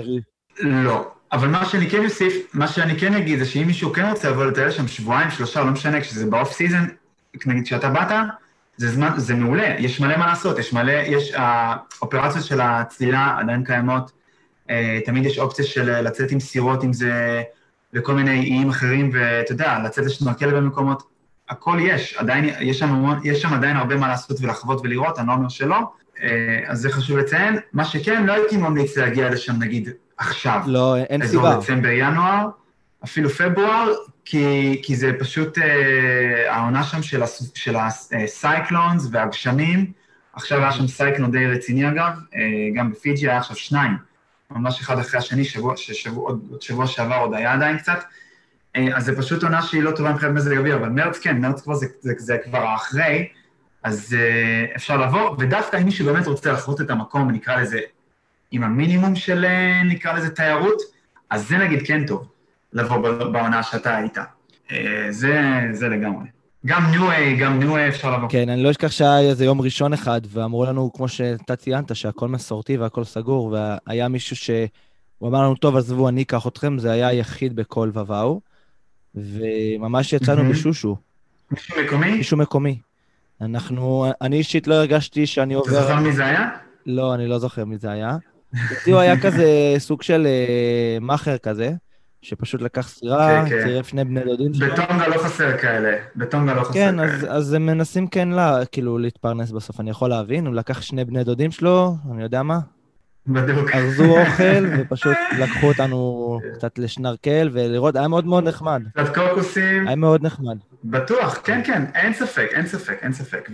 לא, 0.58 1.10
אבל 1.32 1.48
מה 1.48 1.64
שאני 1.64 1.90
כן 1.90 2.04
אוסיף, 2.04 2.34
מה 2.54 2.68
שאני 2.68 2.98
כן 2.98 3.14
אגיד 3.14 3.38
זה 3.38 3.44
שאם 3.44 3.66
מישהו 3.66 3.92
כן 3.92 4.08
רוצה 4.10 4.30
לבוא 4.30 4.44
לטייל 4.44 4.70
שם 4.70 4.88
שבועיים, 4.88 5.30
שלושה, 5.30 5.64
לא 5.64 5.70
משנה, 5.70 6.00
כשזה 6.00 6.26
ב 6.26 6.33
off 6.33 6.52
season, 6.52 6.86
נגיד 7.46 7.64
כשאתה 7.64 7.88
באת, 7.88 8.12
זה 8.76 8.88
זמן, 8.88 9.10
זה 9.16 9.34
מעולה, 9.34 9.74
יש 9.78 10.00
מלא 10.00 10.16
מה 10.16 10.26
לעשות, 10.26 10.58
יש 10.58 10.72
מלא, 10.72 10.92
יש, 10.92 11.32
האופרציות 11.36 12.44
של 12.44 12.60
הצלילה 12.60 13.36
עדיין 13.38 13.64
קיימות, 13.64 14.10
תמיד 15.04 15.26
יש 15.26 15.38
אופציה 15.38 15.64
של 15.64 16.00
לצאת 16.00 16.30
עם 16.30 16.40
סירות, 16.40 16.84
אם 16.84 16.92
זה 16.92 17.42
לכל 17.92 18.14
מיני 18.14 18.40
איים 18.40 18.68
אחרים, 18.68 19.10
ואתה 19.12 19.52
יודע, 19.52 19.78
לצאת 19.84 20.04
לשנורקל 20.04 20.50
במקומות, 20.50 21.02
הכל 21.48 21.78
יש, 21.80 22.14
עדיין, 22.14 22.50
יש 22.60 22.78
שם, 22.78 23.04
יש 23.24 23.42
שם 23.42 23.54
עדיין 23.54 23.76
הרבה 23.76 23.96
מה 23.96 24.08
לעשות 24.08 24.40
ולחוות 24.40 24.80
ולראות, 24.84 25.18
אני 25.18 25.26
לא 25.26 25.32
אומר 25.32 25.48
שלא, 25.48 25.78
אז 26.66 26.80
זה 26.80 26.90
חשוב 26.90 27.18
לציין. 27.18 27.58
מה 27.72 27.84
שכן, 27.84 28.26
לא 28.26 28.32
הייתי 28.32 28.56
ממליץ 28.56 28.96
להגיע 28.96 29.30
לשם 29.30 29.52
נגיד 29.58 29.88
עכשיו. 30.20 30.60
לא, 30.66 30.96
אין 30.96 31.26
סיבה. 31.26 31.48
אזור 31.48 31.60
דצמבר-ינואר, 31.60 32.48
אפילו 33.04 33.30
פברואר, 33.30 33.92
כי, 34.24 34.80
כי 34.82 34.96
זה 34.96 35.12
פשוט 35.18 35.58
אה, 35.58 36.54
העונה 36.54 36.82
שם 36.82 37.02
של, 37.02 37.22
הס, 37.22 37.52
של 37.54 37.76
ה 37.76 37.91
cyclones 37.91 39.08
והגשמים. 39.12 39.92
עכשיו 40.32 40.58
היה 40.58 40.72
שם 40.72 40.86
cyclone 40.86 41.30
די 41.30 41.46
רציני 41.46 41.88
אגב, 41.88 42.12
אה, 42.34 42.40
גם 42.74 42.90
בפיג'י 42.90 43.28
היה 43.28 43.38
עכשיו 43.38 43.56
שניים, 43.56 43.96
ממש 44.50 44.80
אחד 44.80 44.98
אחרי 44.98 45.18
השני, 45.18 45.44
שבוע, 45.44 45.76
ששבוע, 45.76 46.30
עוד 46.30 46.62
שבוע 46.62 46.86
שעבר 46.86 47.16
עוד 47.16 47.34
היה 47.34 47.52
עדיין 47.52 47.78
קצת. 47.78 48.04
אה, 48.76 48.96
אז 48.96 49.04
זה 49.04 49.16
פשוט 49.16 49.42
עונה 49.42 49.62
שהיא 49.62 49.82
לא 49.82 49.90
טובה 49.90 50.12
מבחינת 50.12 50.32
מזג 50.32 50.56
אוויר, 50.56 50.76
אבל 50.76 50.88
מרץ 50.88 51.18
כן, 51.18 51.40
מרץ 51.40 51.60
כבר 51.60 51.74
זה, 51.74 51.86
זה, 52.00 52.12
זה 52.18 52.36
כבר 52.44 52.58
האחרי, 52.58 53.28
אז 53.82 54.16
אה, 54.18 54.64
אפשר 54.76 54.96
לבוא, 54.96 55.36
ודווקא 55.38 55.76
אם 55.76 55.84
מישהו 55.84 56.06
באמת 56.06 56.26
רוצה 56.26 56.52
לחוות 56.52 56.80
את 56.80 56.90
המקום, 56.90 57.30
נקרא 57.30 57.56
לזה, 57.56 57.78
עם 58.50 58.62
המינימום 58.62 59.16
של, 59.16 59.44
נקרא 59.84 60.12
לזה, 60.12 60.30
תיירות, 60.30 60.82
אז 61.30 61.48
זה 61.48 61.58
נגיד 61.58 61.86
כן 61.86 62.06
טוב. 62.06 62.28
לבוא 62.72 62.96
בעונה 63.32 63.62
שאתה 63.62 63.96
היית. 63.96 64.18
זה, 65.10 65.60
זה 65.72 65.88
לגמרי. 65.88 66.26
גם 66.66 66.90
ניו-איי, 66.90 67.36
גם 67.36 67.58
ניו-איי 67.58 67.88
אפשר 67.88 68.16
לבוא. 68.16 68.28
כן, 68.28 68.48
אני 68.48 68.62
לא 68.62 68.70
אשכח 68.70 68.90
שהיה 68.90 69.20
איזה 69.20 69.44
יום 69.44 69.60
ראשון 69.60 69.92
אחד, 69.92 70.20
ואמרו 70.28 70.64
לנו, 70.64 70.92
כמו 70.92 71.08
שאתה 71.08 71.56
ציינת, 71.56 71.96
שהכל 71.96 72.28
מסורתי 72.28 72.76
והכל 72.76 73.04
סגור, 73.04 73.56
והיה 73.86 74.08
מישהו 74.08 74.36
שהוא 74.36 75.28
אמר 75.28 75.42
לנו, 75.42 75.54
טוב, 75.54 75.76
עזבו, 75.76 76.08
אני 76.08 76.22
אקח 76.22 76.46
אתכם, 76.46 76.78
זה 76.78 76.92
היה 76.92 77.08
היחיד 77.08 77.56
בכל 77.56 77.90
ובאו, 77.94 78.40
וממש 79.14 80.12
יצאנו 80.12 80.42
mm-hmm. 80.42 80.52
בשושו. 80.52 80.96
מישהו 81.50 81.82
מקומי? 81.84 82.10
מישהו 82.10 82.36
מקומי. 82.36 82.78
אנחנו, 83.40 84.12
אני 84.20 84.36
אישית 84.36 84.66
לא 84.66 84.74
הרגשתי 84.74 85.26
שאני 85.26 85.54
עובר... 85.54 85.70
אתה 85.70 85.82
זוכר 85.82 86.00
מי 86.00 86.12
זה 86.12 86.24
היה? 86.24 86.48
לא, 86.86 87.14
אני 87.14 87.26
לא 87.26 87.38
זוכר 87.38 87.64
מי 87.64 87.78
זה 87.78 87.90
היה. 87.90 88.16
הוא 88.86 88.98
היה 88.98 89.20
כזה 89.20 89.74
סוג 89.78 90.02
של 90.02 90.26
uh, 90.26 91.04
מאכר 91.04 91.38
כזה. 91.38 91.70
שפשוט 92.22 92.62
לקח 92.62 92.88
סירה, 92.88 93.44
כן, 93.48 93.64
צירף 93.64 93.88
שני 93.88 94.04
בני 94.04 94.24
דודים 94.24 94.54
שלו. 94.54 94.72
בטונגה 94.72 95.08
לא 95.08 95.18
חסר 95.18 95.58
כאלה, 95.58 95.96
בטונגה 96.16 96.54
לא 96.54 96.62
חסר 96.62 96.72
כן, 96.72 96.96
כאלה. 96.96 97.08
כן, 97.08 97.14
אז, 97.14 97.26
אז 97.28 97.52
הם 97.52 97.66
מנסים 97.66 98.06
כן 98.06 98.28
לה, 98.28 98.64
כאילו 98.72 98.98
להתפרנס 98.98 99.50
בסוף, 99.50 99.80
אני 99.80 99.90
יכול 99.90 100.10
להבין, 100.10 100.46
הוא 100.46 100.54
לקח 100.54 100.80
שני 100.82 101.04
בני 101.04 101.24
דודים 101.24 101.50
שלו, 101.50 101.94
אני 102.12 102.22
יודע 102.22 102.42
מה. 102.42 102.58
בדיוק. 103.26 103.70
ארזו 103.74 104.18
אוכל, 104.20 104.64
ופשוט 104.78 105.16
לקחו 105.38 105.66
אותנו 105.66 106.38
קצת 106.54 106.78
לשנרקל 106.78 107.50
ולראות, 107.52 107.96
היה 107.96 108.08
מאוד 108.08 108.26
מאוד 108.26 108.44
נחמד. 108.48 108.82
קצת 108.94 109.14
קוקוסים. 109.14 109.86
היה 109.86 109.96
מאוד 109.96 110.22
נחמד. 110.24 110.56
בטוח, 110.84 111.40
כן, 111.44 111.60
כן, 111.64 111.84
אין 111.94 112.12
ספק, 112.12 112.48
אין 112.52 112.66
ספק, 112.66 112.98
אין 113.02 113.12
ספק. 113.12 113.48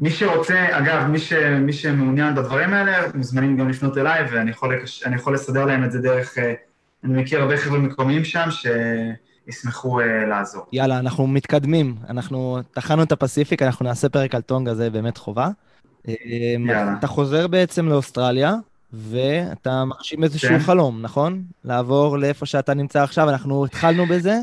ומי 0.00 0.10
שרוצה, 0.10 0.78
אגב, 0.78 1.06
מי, 1.06 1.18
ש, 1.18 1.32
מי 1.32 1.72
שמעוניין 1.72 2.34
בדברים 2.34 2.74
האלה, 2.74 2.98
מוזמנים 3.14 3.56
גם 3.56 3.68
לפנות 3.68 3.98
אליי, 3.98 4.24
ואני 4.32 4.50
יכול, 4.50 4.74
יכול 5.14 5.34
לסדר 5.34 5.64
להם 5.64 5.84
את 5.84 5.92
זה 5.92 5.98
דרך... 5.98 6.38
אני 7.04 7.22
מכיר 7.22 7.40
הרבה 7.40 7.56
חבר'ה 7.56 7.78
מקומיים 7.78 8.24
שם 8.24 8.48
שישמחו 8.50 10.00
uh, 10.00 10.04
לעזור. 10.04 10.66
יאללה, 10.72 10.98
אנחנו 10.98 11.26
מתקדמים. 11.26 11.96
אנחנו 12.08 12.58
טחנו 12.74 13.02
את 13.02 13.12
הפסיפיק, 13.12 13.62
אנחנו 13.62 13.84
נעשה 13.84 14.08
פרק 14.08 14.34
על 14.34 14.40
טונגה, 14.40 14.74
זה 14.74 14.90
באמת 14.90 15.16
חובה. 15.16 15.48
יאללה. 16.08 16.94
אתה 16.98 17.06
חוזר 17.06 17.46
בעצם 17.46 17.88
לאוסטרליה, 17.88 18.54
ואתה 18.92 19.84
מרשים 19.84 20.24
איזשהו 20.24 20.48
כן. 20.48 20.58
חלום, 20.58 21.02
נכון? 21.02 21.42
לעבור 21.64 22.18
לאיפה 22.18 22.46
שאתה 22.46 22.74
נמצא 22.74 23.02
עכשיו, 23.02 23.28
אנחנו 23.28 23.64
התחלנו 23.64 24.06
בזה, 24.06 24.38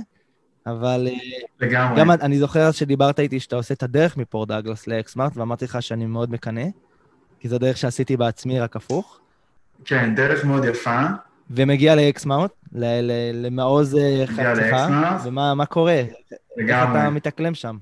אבל... 0.67 1.07
לגמרי. 1.61 1.99
גם 1.99 2.11
אני 2.11 2.39
זוכר 2.39 2.71
שדיברת 2.71 3.19
איתי 3.19 3.39
שאתה 3.39 3.55
עושה 3.55 3.73
את 3.73 3.83
הדרך 3.83 4.17
מפורט 4.17 4.45
דאגלס 4.45 4.87
לאקסמאות', 4.87 5.37
ואמרתי 5.37 5.65
לך 5.65 5.81
שאני 5.81 6.05
מאוד 6.05 6.31
מקנא, 6.31 6.65
כי 7.39 7.49
זו 7.49 7.57
דרך 7.57 7.77
שעשיתי 7.77 8.17
בעצמי, 8.17 8.59
רק 8.59 8.75
הפוך. 8.75 9.19
כן, 9.85 10.15
דרך 10.15 10.45
מאוד 10.45 10.65
יפה. 10.65 11.01
ומגיע 11.51 11.95
לאקסמאות', 11.95 12.51
למעוז 13.33 13.97
חפצך, 14.25 14.87
ומה 15.23 15.65
קורה? 15.65 16.01
לגמרי. 16.57 16.97
איך 16.97 17.05
אתה 17.05 17.09
מתאקלם 17.09 17.53
שם? 17.53 17.77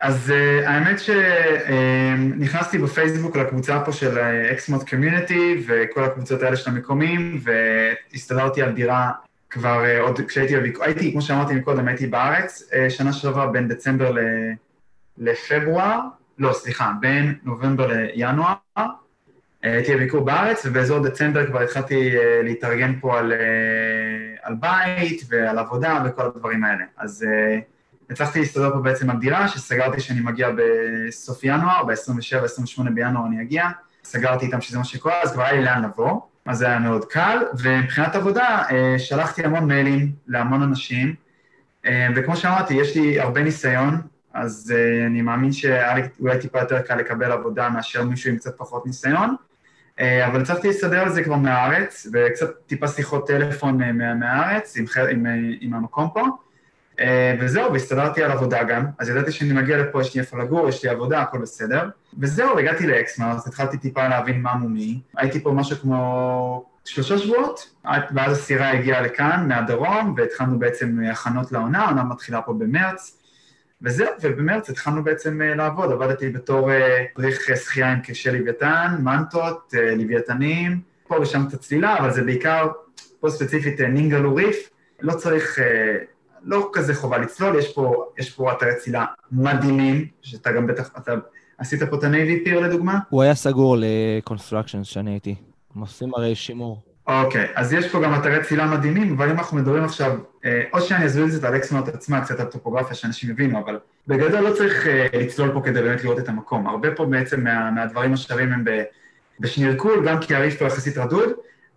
אז 0.00 0.32
uh, 0.32 0.68
האמת 0.68 0.96
שנכנסתי 1.00 2.76
uh, 2.76 2.80
בפייסבוק 2.80 3.36
לקבוצה 3.36 3.80
פה 3.84 3.92
של 3.92 4.18
Exmouth 4.52 4.88
Community 4.90 5.64
וכל 5.66 6.04
הקבוצות 6.04 6.42
האלה 6.42 6.56
של 6.56 6.70
המקומיים, 6.70 7.40
והסתדרתי 8.12 8.62
על 8.62 8.72
דירה 8.72 9.10
כבר 9.50 9.84
uh, 9.84 10.02
עוד 10.02 10.20
כשהייתי, 10.20 10.54
הייתי, 10.80 11.12
כמו 11.12 11.22
שאמרתי 11.22 11.54
מקודם, 11.54 11.88
הייתי 11.88 12.06
בארץ 12.06 12.70
uh, 12.70 12.90
שנה 12.90 13.12
שעברה 13.12 13.46
בין 13.46 13.68
דצמבר 13.68 14.14
לפברואר, 15.18 16.00
לא, 16.38 16.52
סליחה, 16.52 16.92
בין 17.00 17.34
נובמבר 17.44 17.86
לינואר, 17.86 18.54
הייתי 19.62 19.96
בביקור 19.96 20.24
בארץ, 20.24 20.66
ובאזור 20.66 20.98
דצמבר 20.98 21.46
כבר 21.46 21.60
התחלתי 21.60 22.18
אה, 22.18 22.40
להתארגן 22.42 23.00
פה 23.00 23.18
על, 23.18 23.32
אה, 23.32 23.38
על 24.42 24.54
בית 24.54 25.22
ועל 25.28 25.58
עבודה 25.58 26.02
וכל 26.06 26.22
הדברים 26.22 26.64
האלה. 26.64 26.84
אז 26.96 27.26
אה, 27.28 27.58
הצלחתי 28.10 28.40
להסתדר 28.40 28.72
פה 28.72 28.78
בעצם 28.78 29.10
על 29.10 29.16
דירה, 29.16 29.48
שסגרתי 29.48 30.00
שאני 30.00 30.20
מגיע 30.20 30.50
בסוף 30.56 31.44
ינואר, 31.44 31.84
ב-27-28 31.84 32.90
בינואר 32.94 33.26
אני 33.26 33.42
אגיע. 33.42 33.64
סגרתי 34.04 34.46
איתם 34.46 34.60
שזה 34.60 34.78
מה 34.78 34.84
שקורה, 34.84 35.22
אז 35.22 35.32
כבר 35.32 35.42
היה 35.42 35.52
לי 35.52 35.62
לאן 35.64 35.84
לבוא, 35.84 36.20
אז 36.46 36.58
זה 36.58 36.66
היה 36.66 36.78
מאוד 36.78 37.04
קל, 37.04 37.38
ומבחינת 37.58 38.14
עבודה 38.14 38.62
שלחתי 38.98 39.44
המון 39.44 39.64
מיילים 39.64 40.12
להמון 40.28 40.62
אנשים, 40.62 41.14
וכמו 42.16 42.36
שאמרתי, 42.36 42.74
יש 42.74 42.96
לי 42.96 43.20
הרבה 43.20 43.42
ניסיון, 43.42 44.00
אז 44.34 44.74
אני 45.06 45.22
מאמין 45.22 45.52
שאולי 45.52 46.38
טיפה 46.40 46.60
יותר 46.60 46.80
קל 46.80 46.96
לקבל 46.96 47.32
עבודה 47.32 47.68
מאשר 47.68 48.04
מישהו 48.04 48.30
עם 48.30 48.36
קצת 48.36 48.58
פחות 48.58 48.86
ניסיון. 48.86 49.36
אה, 50.00 50.26
אבל 50.26 50.40
הצלחתי 50.40 50.68
להסתדר 50.68 51.00
על 51.00 51.12
זה 51.12 51.24
כבר 51.24 51.36
מהארץ, 51.36 52.06
וקצת 52.12 52.50
טיפה 52.66 52.88
שיחות 52.88 53.26
טלפון 53.26 53.78
מה, 53.78 54.14
מהארץ, 54.14 54.76
עם, 54.76 54.86
עם, 55.10 55.26
עם 55.60 55.74
המקום 55.74 56.08
פה, 56.14 56.20
אה, 56.20 56.26
וזהו, 57.40 57.72
והסתדרתי 57.72 58.22
על 58.22 58.30
עבודה 58.30 58.64
גם, 58.64 58.86
אז 58.98 59.08
ידעתי 59.08 59.32
שאני 59.32 59.52
מגיע 59.52 59.78
לפה, 59.78 60.00
יש 60.00 60.14
לי 60.14 60.20
איפה 60.20 60.38
לגור, 60.38 60.68
יש 60.68 60.84
לי 60.84 60.90
עבודה, 60.90 61.20
הכל 61.20 61.38
בסדר. 61.38 61.88
וזהו, 62.18 62.58
הגעתי 62.58 62.86
לאקסמארס, 62.86 63.46
התחלתי 63.46 63.78
טיפה 63.78 64.08
להבין 64.08 64.42
מה 64.42 64.54
מומי, 64.54 65.00
הייתי 65.16 65.40
פה 65.40 65.52
משהו 65.52 65.76
כמו 65.76 66.64
שלושה 66.84 67.18
שבועות, 67.18 67.70
ואז 68.14 68.38
הסירה 68.38 68.70
הגיעה 68.70 69.00
לכאן, 69.00 69.44
מהדרום, 69.48 70.14
והתחלנו 70.16 70.58
בעצם 70.58 71.00
הכנות 71.12 71.52
לעונה, 71.52 71.84
העונה 71.84 72.04
מתחילה 72.04 72.42
פה 72.42 72.52
במרץ, 72.52 73.22
וזהו, 73.82 74.08
ובמרץ 74.22 74.70
התחלנו 74.70 75.04
בעצם 75.04 75.42
אה, 75.42 75.54
לעבוד, 75.54 75.92
עבדתי 75.92 76.28
בתור 76.28 76.70
מדריך 77.18 77.40
שחייה 77.56 77.92
עם 77.92 78.00
קשי 78.00 78.30
לוויתן, 78.30 78.96
מנטות, 79.00 79.74
לוויתנים, 79.96 80.80
פה 81.08 81.16
ושם 81.20 81.46
קצת 81.48 81.60
צלילה, 81.60 81.98
אבל 81.98 82.12
זה 82.12 82.22
בעיקר, 82.22 82.68
פה 83.20 83.30
ספציפית 83.30 83.80
נינגלו 83.80 84.34
ריף, 84.34 84.70
לא 85.00 85.14
צריך, 85.14 85.58
לא 86.46 86.70
כזה 86.72 86.94
חובה 86.94 87.18
לצלול, 87.18 87.58
יש 87.58 87.72
פה, 87.72 88.04
יש 88.18 88.30
פה 88.30 88.52
אתרי 88.52 88.74
צלילה 88.78 89.04
מדהימים, 89.32 90.06
שאתה 90.22 90.52
גם 90.52 90.66
בטח, 90.66 90.90
אתה 90.98 91.14
עשית 91.58 91.82
פה 91.82 91.96
את 91.96 92.04
ה 92.04 92.12
Navy 92.12 92.44
Pier 92.44 92.60
לדוגמה? 92.60 92.98
הוא 93.08 93.22
היה 93.22 93.34
סגור 93.34 93.76
ל 93.78 93.86
construction 93.86 94.84
שאני 94.84 95.10
הייתי. 95.10 95.34
הם 95.74 95.80
עושים 95.80 96.14
הרי 96.14 96.34
שימור. 96.34 96.82
אוקיי, 97.06 97.44
okay, 97.44 97.48
אז 97.54 97.72
יש 97.72 97.88
פה 97.88 98.00
גם 98.02 98.14
אתרי 98.14 98.44
צלילה 98.44 98.66
מדהימים, 98.66 99.14
אבל 99.14 99.30
אם 99.30 99.38
אנחנו 99.38 99.56
מדברים 99.56 99.84
עכשיו, 99.84 100.18
אה, 100.44 100.62
או 100.72 100.80
שאני 100.80 101.06
אסביר 101.06 101.24
את 101.24 101.32
זה 101.32 101.48
על 101.48 101.56
אקסמאות' 101.56 101.88
עצמה, 101.88 102.20
קצת 102.20 102.40
על 102.40 102.46
טופוגרפיה 102.46 102.94
שאנשים 102.94 103.30
יבינו, 103.30 103.58
אבל 103.58 103.78
בגדול 104.06 104.40
לא 104.40 104.54
צריך 104.54 104.86
אה, 104.86 105.06
לצלול 105.12 105.50
פה 105.52 105.60
כדי 105.64 105.82
באמת 105.82 106.04
לראות 106.04 106.18
את 106.18 106.28
המקום. 106.28 106.66
הרבה 106.66 106.94
פה 106.94 107.06
בעצם 107.06 107.44
מה, 107.44 107.70
מהדברים 107.70 108.12
השווים 108.12 108.52
הם 108.52 108.64
בשנורקל, 109.40 110.08
גם 110.08 110.20
כי 110.20 110.34
הריף 110.34 110.58
פה 110.58 110.64
יחסית 110.64 110.98
רדוד, 110.98 111.28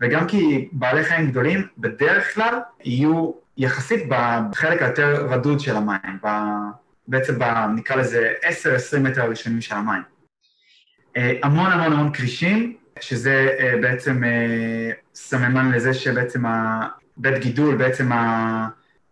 וגם 0.01 0.27
כי 0.27 0.69
בעלי 0.71 1.03
חיים 1.03 1.31
גדולים 1.31 1.67
בדרך 1.77 2.35
כלל 2.35 2.59
יהיו 2.83 3.31
יחסית 3.59 4.03
בחלק 4.09 4.81
היותר 4.81 5.27
רדוד 5.29 5.59
של 5.59 5.75
המים, 5.75 6.19
בעצם 7.07 7.39
ב, 7.39 7.43
נקרא 7.75 7.95
לזה 7.95 8.33
10-20 8.95 8.99
מטר 8.99 9.21
הראשונים 9.21 9.61
של 9.61 9.75
המים. 9.75 10.01
אה, 11.17 11.33
המון 11.43 11.71
המון 11.71 11.93
המון 11.93 12.13
כרישים, 12.13 12.75
שזה 12.99 13.55
אה, 13.59 13.73
בעצם 13.81 14.23
אה, 14.23 14.91
סממן 15.15 15.71
לזה 15.71 15.93
שבעצם 15.93 16.43
הבית 16.45 17.37
גידול, 17.37 17.75
בעצם 17.75 18.09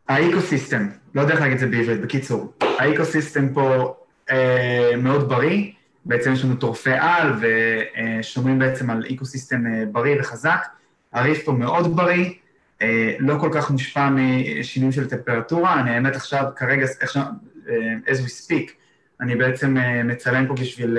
ה 0.10 0.17
ecosystem, 0.17 0.88
לא 1.16 1.22
יודע 1.22 1.34
איך 1.34 1.42
להגיד 1.42 1.54
את 1.54 1.60
זה 1.60 1.68
בעברית, 1.68 2.02
בקיצור, 2.02 2.54
ה 2.62 2.71
ecosystem 2.71 3.54
פה 3.54 3.96
מאוד 4.98 5.30
בריא, 5.30 5.72
בעצם 6.06 6.34
יש 6.34 6.44
לנו 6.44 6.56
טורפי 6.56 6.94
על 6.94 7.34
ושומרים 7.40 8.60
בעצם 8.60 8.90
על 8.90 9.06
ecosystem 9.14 9.64
בריא 9.92 10.16
וחזק, 10.20 10.68
הריף 11.14 11.46
פה 11.46 11.52
מאוד 11.52 11.96
בריא, 11.96 12.30
לא 13.20 13.38
כל 13.40 13.50
כך 13.54 13.72
מושפע 13.72 14.10
משינויים 14.10 14.92
של 14.92 15.10
טמפרטורה, 15.10 15.80
אני 15.80 15.90
האמת 15.90 16.16
עכשיו, 16.16 16.44
כרגע, 16.56 16.86
as 18.06 18.18
we 18.26 18.48
speak, 18.48 18.72
אני 19.22 19.36
בעצם 19.36 19.78
מצלם 20.04 20.48
פה 20.48 20.54
בשביל 20.54 20.98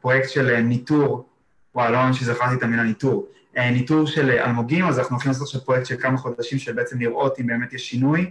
פרויקט 0.00 0.28
של 0.28 0.60
ניטור. 0.60 1.28
וואי, 1.74 1.92
לא 1.92 1.98
ממש 1.98 2.20
שזכרתי 2.20 2.54
את 2.54 2.62
המילה 2.62 2.82
ניטור. 2.82 3.28
אה, 3.56 3.70
ניטור 3.70 4.06
של 4.06 4.30
אה, 4.30 4.44
אלמוגים, 4.44 4.84
אז 4.84 4.98
אנחנו 4.98 5.14
הולכים 5.14 5.30
לעשות 5.30 5.46
עכשיו 5.46 5.60
פרויקט 5.60 5.86
של 5.86 5.96
כמה 6.00 6.18
חודשים 6.18 6.58
של 6.58 6.72
בעצם 6.72 7.00
לראות 7.00 7.40
אם 7.40 7.46
באמת 7.46 7.72
יש 7.72 7.88
שינוי, 7.88 8.30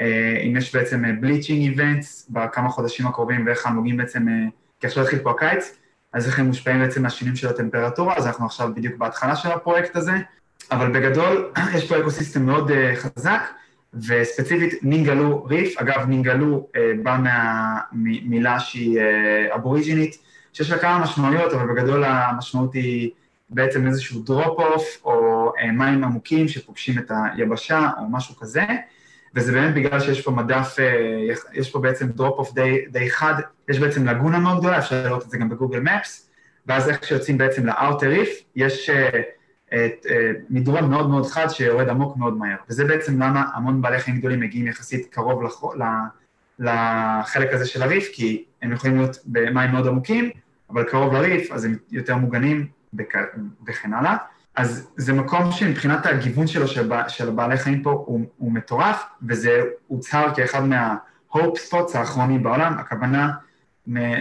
אה, 0.00 0.42
אם 0.46 0.56
יש 0.56 0.76
בעצם 0.76 1.20
בליצ'ינג 1.20 1.62
איבנטס 1.62 2.26
בכמה 2.30 2.68
חודשים 2.68 3.06
הקרובים 3.06 3.46
ואיך 3.46 3.66
האלמוגים 3.66 3.96
בעצם, 3.96 4.26
כי 4.80 4.86
עכשיו 4.86 5.02
התחיל 5.02 5.18
פה 5.18 5.30
הקיץ, 5.30 5.76
אז 6.12 6.26
איך 6.26 6.38
הם 6.38 6.46
מושפעים 6.46 6.80
בעצם 6.80 7.02
מהשינויים 7.02 7.36
של 7.36 7.48
הטמפרטורה, 7.48 8.16
אז 8.16 8.26
אנחנו 8.26 8.46
עכשיו 8.46 8.70
בדיוק 8.74 8.96
בהתחלה 8.96 9.36
של 9.36 9.48
הפרויקט 9.48 9.96
הזה, 9.96 10.12
אבל 10.70 10.92
בגדול 10.92 11.52
יש 11.76 11.88
פה 11.88 12.00
ecosystem 12.00 12.46
מאוד 12.46 12.70
חזק, 12.94 13.42
וספציפית 13.94 14.74
Ningaloo 14.82 15.44
Reef, 15.44 15.78
אגב 15.78 16.08
נינגלו 16.08 16.68
בא 17.02 17.18
מהמילה 17.92 18.60
שהיא 18.60 19.00
אבוריג'ינית, 19.54 20.16
שיש 20.52 20.70
לה 20.70 20.78
כמה 20.78 20.98
משמעויות, 20.98 21.52
אבל 21.52 21.66
בגדול 21.72 22.04
המשמעות 22.04 22.74
היא 22.74 23.10
בעצם 23.50 23.86
איזשהו 23.86 24.22
drop-off, 24.22 25.00
או 25.04 25.52
אה, 25.58 25.72
מים 25.72 26.04
עמוקים 26.04 26.48
שפוגשים 26.48 26.98
את 26.98 27.10
היבשה, 27.34 27.90
או 27.98 28.02
משהו 28.10 28.36
כזה, 28.36 28.64
וזה 29.34 29.52
באמת 29.52 29.74
בגלל 29.74 30.00
שיש 30.00 30.20
פה 30.20 30.30
מדף, 30.30 30.76
אה, 30.78 31.34
יש 31.54 31.70
פה 31.70 31.78
בעצם 31.78 32.06
drop-off 32.08 32.54
די, 32.54 32.84
די 32.90 33.10
חד, 33.10 33.34
יש 33.68 33.78
בעצם 33.78 34.08
לגונה 34.08 34.38
מאוד 34.38 34.58
גדולה, 34.58 34.78
אפשר 34.78 35.04
לראות 35.04 35.24
את 35.24 35.30
זה 35.30 35.38
גם 35.38 35.48
בגוגל 35.48 35.80
מפס, 35.80 36.30
ואז 36.66 36.88
איך 36.88 37.04
שיוצאים 37.04 37.38
בעצם 37.38 37.66
לאאוטר 37.66 38.08
ריף, 38.08 38.42
יש 38.56 38.90
אה, 39.72 39.88
מדרון 40.50 40.90
מאוד 40.90 41.10
מאוד 41.10 41.26
חד 41.26 41.48
שיורד 41.48 41.88
עמוק 41.88 42.16
מאוד 42.16 42.36
מהר, 42.36 42.56
וזה 42.68 42.84
בעצם 42.84 43.22
למה 43.22 43.44
המון 43.54 43.82
בעלי 43.82 43.98
חיים 43.98 44.18
גדולים 44.18 44.40
מגיעים 44.40 44.66
יחסית 44.66 45.06
קרוב 45.14 45.42
לח... 45.42 45.62
לחלק 46.60 47.52
הזה 47.52 47.66
של 47.66 47.82
הריף, 47.82 48.08
כי 48.12 48.44
הם 48.62 48.72
יכולים 48.72 48.96
להיות 48.96 49.16
במים 49.26 49.70
מאוד 49.70 49.86
עמוקים, 49.86 50.30
אבל 50.70 50.84
קרוב 50.84 51.12
לריף, 51.12 51.52
אז 51.52 51.64
הם 51.64 51.76
יותר 51.90 52.16
מוגנים 52.16 52.66
וכן 53.66 53.92
הלאה. 53.92 54.16
אז 54.56 54.90
זה 54.96 55.12
מקום 55.12 55.52
שמבחינת 55.52 56.06
הגיוון 56.06 56.46
שלו 56.46 56.68
של, 56.68 56.92
של 57.08 57.30
בעלי 57.30 57.56
חיים 57.56 57.82
פה 57.82 57.90
הוא, 58.06 58.20
הוא 58.36 58.52
מטורף, 58.52 59.04
וזה 59.28 59.62
הוצהר 59.86 60.34
כאחד 60.34 60.64
מה-hope 60.64 61.56
spots 61.70 61.98
האחרונים 61.98 62.42
בעולם, 62.42 62.74
הכוונה, 62.78 63.30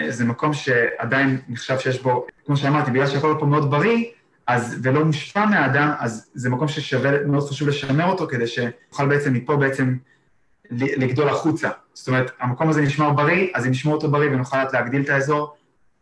זה 0.09 0.25
מקום 0.25 0.53
שעדיין 0.53 1.37
נחשב 1.47 1.79
שיש 1.79 2.03
בו, 2.03 2.27
כמו 2.45 2.57
שאמרתי, 2.57 2.91
בגלל 2.91 3.07
שהכל 3.07 3.35
פה 3.39 3.45
מאוד 3.45 3.71
בריא, 3.71 4.03
אז, 4.49 4.79
ולא 4.83 5.05
מושפע 5.05 5.45
מהאדם, 5.45 5.91
אז 5.99 6.29
זה 6.33 6.49
מקום 6.49 6.67
ששווה, 6.67 7.25
מאוד 7.25 7.49
חשוב 7.49 7.67
לשמר 7.67 8.05
אותו, 8.05 8.27
כדי 8.27 8.47
שיוכל 8.47 9.07
בעצם 9.07 9.33
מפה 9.33 9.55
בעצם 9.55 9.97
לגדול 10.71 11.29
החוצה. 11.29 11.69
זאת 11.93 12.07
אומרת, 12.07 12.31
המקום 12.39 12.69
הזה 12.69 12.81
נשמר 12.81 13.11
בריא, 13.11 13.47
אז 13.53 13.65
אם 13.65 13.71
נשמור 13.71 13.95
אותו 13.95 14.11
בריא 14.11 14.29
ונוכל 14.29 14.57
להגדיל 14.73 15.01
את 15.01 15.09
האזור, 15.09 15.55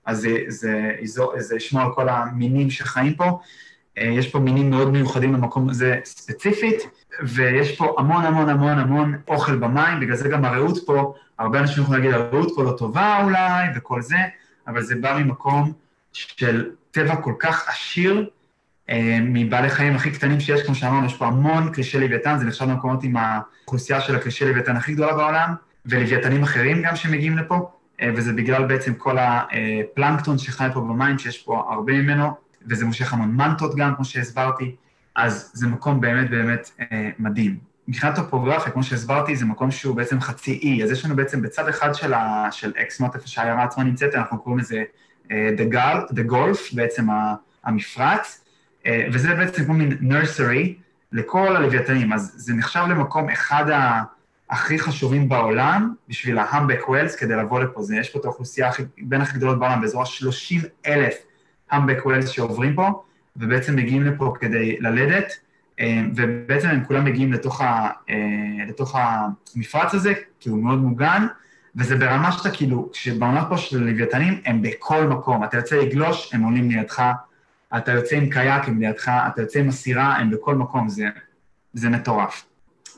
אז 0.06 0.18
זה, 0.22 0.38
זה, 0.48 0.92
זה, 1.38 1.56
ישמור 1.56 1.82
על 1.82 1.94
כל 1.96 2.10
המינים 2.10 2.70
שחיים 2.70 3.14
פה. 3.14 3.40
אה, 3.98 4.04
יש 4.04 4.32
פה 4.32 4.40
מינים 4.40 4.70
מאוד 4.70 4.90
מיוחדים 4.90 5.34
במקום 5.34 5.70
הזה 5.70 6.00
ספציפית, 6.06 6.82
ויש 7.24 7.76
פה 7.78 7.96
המון 7.98 8.26
המון 8.26 8.50
המון 8.50 8.80
המון 8.80 9.18
אוכל 9.28 9.56
במים, 9.56 10.00
בגלל 10.00 10.16
זה 10.16 10.30
גם 10.30 10.46
הרעות 10.46 10.78
פה, 10.86 11.14
הרבה 11.40 11.60
אנשים 11.60 11.84
יכולים 11.84 12.04
להגיד, 12.04 12.20
הרעות 12.20 12.52
פה 12.56 12.64
לא 12.64 12.72
טובה 12.72 13.24
אולי, 13.24 13.68
וכל 13.76 14.02
זה, 14.02 14.18
אבל 14.68 14.82
זה 14.82 14.96
בא 14.96 15.18
ממקום 15.20 15.74
של 16.14 16.70
טבע 16.92 17.16
כל 17.16 17.34
כך 17.40 17.70
עשיר, 17.70 18.30
מבעלי 19.22 19.70
חיים 19.70 19.96
הכי 19.96 20.12
קטנים 20.12 20.40
שיש, 20.40 20.64
כמו 20.64 20.76
שאמרנו, 20.76 21.06
יש 21.06 21.16
פה 21.16 21.28
המון 21.28 21.74
קרישי 21.74 22.00
לוויתן, 22.00 22.38
זה 22.40 22.46
נחשב 22.46 22.66
במקומות 22.66 23.04
עם 23.04 23.16
האוכלוסייה 23.18 24.02
של 24.02 24.16
הקרישי 24.16 24.46
לוויתן 24.46 24.76
הכי 24.76 24.94
גדולה 24.94 25.14
בעולם, 25.14 25.54
ולוויתנים 25.86 26.44
אחרים 26.44 26.82
גם 26.82 26.96
שמגיעים 26.96 27.38
לפה, 27.38 27.72
אה, 28.02 28.10
וזה 28.16 28.34
בגלל 28.34 28.66
בעצם 28.66 28.94
כל 28.94 29.18
הפלנקטון 29.20 30.38
שחי 30.38 30.68
פה 30.74 30.82
במים, 30.82 31.20
שיש 31.20 31.38
פה 31.38 31.68
הרבה 31.70 31.94
ממנו, 31.94 32.32
וזה 32.68 32.86
מושך 32.86 33.14
המון 33.14 33.36
מנטות 33.36 33.76
גם, 33.76 33.96
כמו 33.96 34.06
שהסברתי, 34.06 34.76
אז 35.16 35.52
זה 35.54 35.68
מקום 35.68 36.02
באמת 36.02 36.30
באמת 36.30 36.72
אה, 36.80 37.10
מדהים. 37.20 37.58
מבחינת 37.88 38.16
טופוגרפיה, 38.16 38.72
כמו 38.72 38.84
שהסברתי, 38.84 39.36
זה 39.36 39.46
מקום 39.46 39.72
שהוא 39.72 39.96
בעצם 39.96 40.22
חצי 40.22 40.60
אי, 40.64 40.84
אז 40.84 40.92
יש 40.92 41.06
לנו 41.06 41.16
בעצם 41.16 41.42
בצד 41.42 41.68
אחד 41.68 41.94
של, 41.94 42.14
ה, 42.14 42.48
של 42.52 42.74
אקסמוט, 42.82 43.16
איפה 43.16 43.28
שהעיירה 43.28 43.64
עצמה 43.64 43.84
נמצאת, 43.84 44.16
אנחנו 44.16 44.40
קוראים 44.40 44.60
לזה 44.60 44.84
אה, 45.32 45.50
The 46.10 46.32
Golf, 46.32 46.76
בעצם 46.76 47.08
המפרץ, 47.64 48.44
אה, 48.44 48.47
וזה 49.14 49.36
בעצם 49.36 49.66
כמו 49.66 49.74
מין 49.74 49.98
nursery 50.02 50.68
לכל 51.12 51.56
הלוויתנים, 51.56 52.14
אז 52.14 52.34
זה 52.38 52.54
נחשב 52.54 52.84
למקום 52.90 53.30
אחד. 53.30 53.66
הכי 54.50 54.80
חשובים 54.80 55.30
בעולם 55.30 55.94
בשביל 56.10 56.38
ההמבק 56.38 56.90
ווילס 56.90 57.16
כדי 57.16 57.36
לבוא 57.36 57.60
לפה. 57.60 57.82
זה, 57.82 57.96
יש 57.96 58.10
פה 58.10 58.20
את 58.20 58.26
האוכלוסייה 58.26 58.70
בין 58.98 59.22
הכי 59.22 59.38
גדולות 59.38 59.60
בעולם, 59.60 59.82
באזור 59.82 60.02
ה-30 60.02 60.68
אלף 60.88 61.16
המבק 61.72 62.06
ווילס 62.06 62.30
שעוברים 62.30 62.76
פה, 62.76 63.04
ובעצם 63.38 63.76
מגיעים 63.76 64.04
לפה 64.04 64.34
כדי 64.40 64.78
ללדת, 64.80 65.34
אה, 65.80 66.02
ובעצם 66.16 66.68
הם 66.68 66.84
כולם 66.84 67.06
מגיעים 67.06 67.34
לתוך, 67.34 67.62
ה, 67.62 67.90
אה, 68.10 68.16
לתוך 68.68 68.96
המפרץ 69.56 69.94
הזה, 69.94 70.14
כי 70.40 70.50
הוא 70.50 70.64
מאוד 70.64 70.80
מוגן, 70.80 71.28
וזה 71.76 71.96
ברמה 71.96 72.32
שאתה 72.32 72.50
כאילו, 72.50 72.90
כשבעונות 72.94 73.48
פה 73.50 73.58
של 73.58 73.84
לוויתנים, 73.84 74.42
הם 74.46 74.62
בכל 74.62 75.04
מקום. 75.04 75.44
אתה 75.44 75.58
יוצא 75.58 75.76
לגלוש, 75.76 76.34
הם 76.34 76.44
עולים 76.44 76.70
לידך, 76.70 77.04
אתה 77.78 77.92
יוצא 77.92 78.16
עם 78.16 78.30
קייק, 78.30 78.68
הם 78.68 78.80
לידך, 78.80 79.12
אתה 79.34 79.42
יוצא 79.42 79.60
עם 79.60 79.70
הסירה, 79.70 80.16
הם 80.16 80.32
בכל 80.32 80.56
מקום, 80.56 80.90
זה, 80.90 81.08
זה 81.74 81.90
מטורף. 81.90 82.46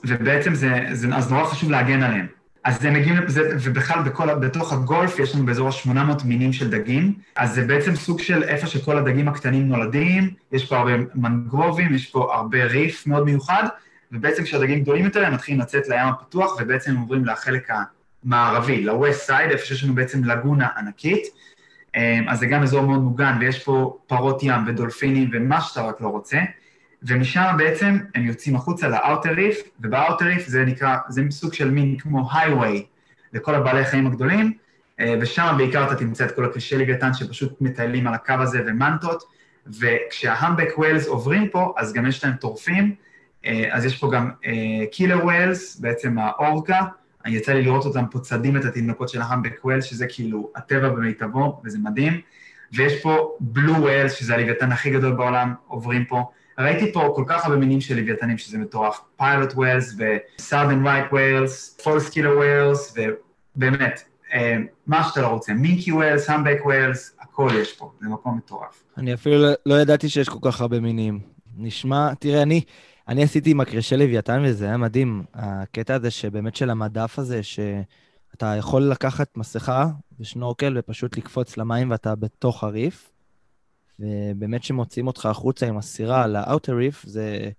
ובעצם 0.03 0.55
זה, 0.55 0.85
זה, 0.91 1.07
אז 1.15 1.31
נורא 1.31 1.45
חשוב 1.45 1.71
להגן 1.71 2.03
עליהם. 2.03 2.27
אז 2.63 2.85
הם 2.85 2.93
מגיעים, 2.93 3.27
זה, 3.27 3.57
ובכלל 3.63 4.03
בכל, 4.03 4.35
בתוך 4.35 4.73
הגולף 4.73 5.19
יש 5.19 5.35
לנו 5.35 5.45
באזור 5.45 5.67
ה-800 5.67 6.23
מינים 6.25 6.53
של 6.53 6.69
דגים, 6.69 7.13
אז 7.35 7.55
זה 7.55 7.65
בעצם 7.65 7.95
סוג 7.95 8.19
של 8.19 8.43
איפה 8.43 8.67
שכל 8.67 8.97
הדגים 8.97 9.27
הקטנים 9.27 9.67
נולדים, 9.67 10.29
יש 10.51 10.65
פה 10.65 10.77
הרבה 10.77 10.91
מנגרובים, 11.15 11.95
יש 11.95 12.11
פה 12.11 12.35
הרבה 12.35 12.65
ריף 12.65 13.07
מאוד 13.07 13.25
מיוחד, 13.25 13.63
ובעצם 14.11 14.43
כשהדגים 14.43 14.81
גדולים 14.81 15.05
יותר 15.05 15.25
הם 15.25 15.33
מתחילים 15.33 15.61
לצאת 15.61 15.87
לים 15.87 16.07
הפתוח, 16.07 16.57
ובעצם 16.59 16.91
הם 16.91 16.97
עוברים 16.97 17.25
לחלק 17.25 17.69
המערבי, 18.23 18.83
ל-West 18.83 19.29
Side, 19.29 19.51
איפה 19.51 19.65
שיש 19.65 19.83
לנו 19.83 19.95
בעצם 19.95 20.23
לגונה 20.23 20.67
ענקית, 20.77 21.23
אז 22.27 22.39
זה 22.39 22.45
גם 22.45 22.63
אזור 22.63 22.81
מאוד 22.81 23.01
מוגן, 23.01 23.37
ויש 23.39 23.63
פה 23.63 23.97
פרות 24.07 24.39
ים 24.43 24.67
ודולפינים 24.67 25.29
ומה 25.33 25.61
שאתה 25.61 25.81
רק 25.81 26.01
לא 26.01 26.07
רוצה. 26.07 26.39
ומשם 27.03 27.53
בעצם 27.57 27.97
הם 28.15 28.25
יוצאים 28.25 28.55
החוצה 28.55 28.87
לאאוטר 28.87 29.29
ריף, 29.29 29.61
ובאאוטר 29.79 30.25
ריף 30.25 30.47
זה 30.47 30.65
נקרא, 30.65 30.97
זה 31.09 31.21
סוג 31.29 31.53
של 31.53 31.71
מין 31.71 31.97
כמו 31.97 32.29
הייווי 32.33 32.85
לכל 33.33 33.55
הבעלי 33.55 33.81
החיים 33.81 34.07
הגדולים, 34.07 34.53
אה, 34.99 35.15
ושם 35.21 35.53
בעיקר 35.57 35.87
אתה 35.87 35.95
תמצא 35.95 36.25
את 36.25 36.35
כל 36.35 36.45
הקרישי 36.45 36.77
לוויתן 36.77 37.13
שפשוט 37.13 37.61
מטיילים 37.61 38.07
על 38.07 38.13
הקו 38.13 38.33
הזה 38.39 38.61
ומנטות, 38.65 39.23
וכשה 39.79 40.18
humpback 40.18 40.69
whales 40.77 41.07
עוברים 41.07 41.49
פה, 41.49 41.73
אז 41.77 41.93
גם 41.93 42.05
יש 42.05 42.23
להם 42.23 42.33
טורפים, 42.33 42.95
אז 43.71 43.85
יש 43.85 43.97
פה 43.97 44.11
גם 44.11 44.31
killer 44.91 45.25
whales, 45.25 45.79
בעצם 45.79 46.17
האורקה, 46.19 46.81
יצא 47.25 47.53
לי 47.53 47.61
לראות 47.61 47.85
אותם 47.85 48.05
פה 48.11 48.19
צדים 48.19 48.57
את 48.57 48.65
התינוקות 48.65 49.09
של 49.09 49.21
ה 49.21 49.26
humpback 49.26 49.65
whales, 49.65 49.85
שזה 49.85 50.07
כאילו 50.07 50.51
הטבע 50.55 50.89
במיטבו, 50.89 51.61
וזה 51.65 51.77
מדהים. 51.83 52.21
ויש 52.73 53.01
פה 53.01 53.35
blue 53.39 53.73
whales, 53.73 54.13
שזה 54.13 54.33
הלוויתן 54.33 54.71
הכי 54.71 54.89
גדול 54.89 55.15
בעולם, 55.15 55.53
עוברים 55.67 56.05
פה. 56.05 56.23
ראיתי 56.59 56.93
פה 56.93 57.13
כל 57.15 57.23
כך 57.27 57.45
הרבה 57.45 57.57
מינים 57.57 57.81
של 57.81 57.95
לוויתנים 57.99 58.37
שזה 58.37 58.57
מטורף. 58.57 58.99
pilot 59.17 59.53
whales 59.53 59.95
ו 59.97 60.07
southern 60.07 60.87
right 60.87 61.05
whales, 61.11 61.79
false 61.83 62.08
killer 62.08 62.37
whales, 62.37 62.97
ובאמת, 63.55 64.03
מה 64.87 65.03
שאתה 65.03 65.21
לא 65.21 65.27
רוצה. 65.27 65.53
minke 65.53 65.91
whales, 65.91 66.29
humpback 66.29 66.59
whales, 66.65 67.15
הכל 67.21 67.49
יש 67.61 67.73
פה, 67.73 67.91
זה 68.01 68.09
מקום 68.09 68.37
מטורף. 68.37 68.83
אני 68.97 69.13
אפילו 69.13 69.37
לא, 69.37 69.49
לא 69.65 69.75
ידעתי 69.81 70.09
שיש 70.09 70.29
כל 70.29 70.39
כך 70.41 70.61
הרבה 70.61 70.79
מינים. 70.79 71.19
נשמע, 71.57 72.13
תראה, 72.13 72.41
אני, 72.41 72.61
אני 73.09 73.23
עשיתי 73.23 73.51
עם 73.51 73.61
הכרישי 73.61 73.97
לוויתן 73.97 74.43
וזה 74.45 74.65
היה 74.65 74.77
מדהים. 74.77 75.23
הקטע 75.33 75.95
הזה 75.95 76.11
שבאמת 76.11 76.55
של 76.55 76.69
המדף 76.69 77.19
הזה, 77.19 77.43
שאתה 77.43 78.55
יכול 78.57 78.81
לקחת 78.81 79.37
מסכה 79.37 79.87
ושנורקל 80.19 80.75
ופשוט 80.79 81.17
לקפוץ 81.17 81.57
למים 81.57 81.91
ואתה 81.91 82.15
בתוך 82.15 82.63
הריף, 82.63 83.11
ובאמת 83.99 84.63
שמוציאים 84.63 85.07
אותך 85.07 85.25
החוצה 85.25 85.67
עם 85.67 85.77
הסירה 85.77 86.27
ל 86.27 86.35
outer 86.35 86.73
reef, 86.73 87.05
זה, 87.05 87.49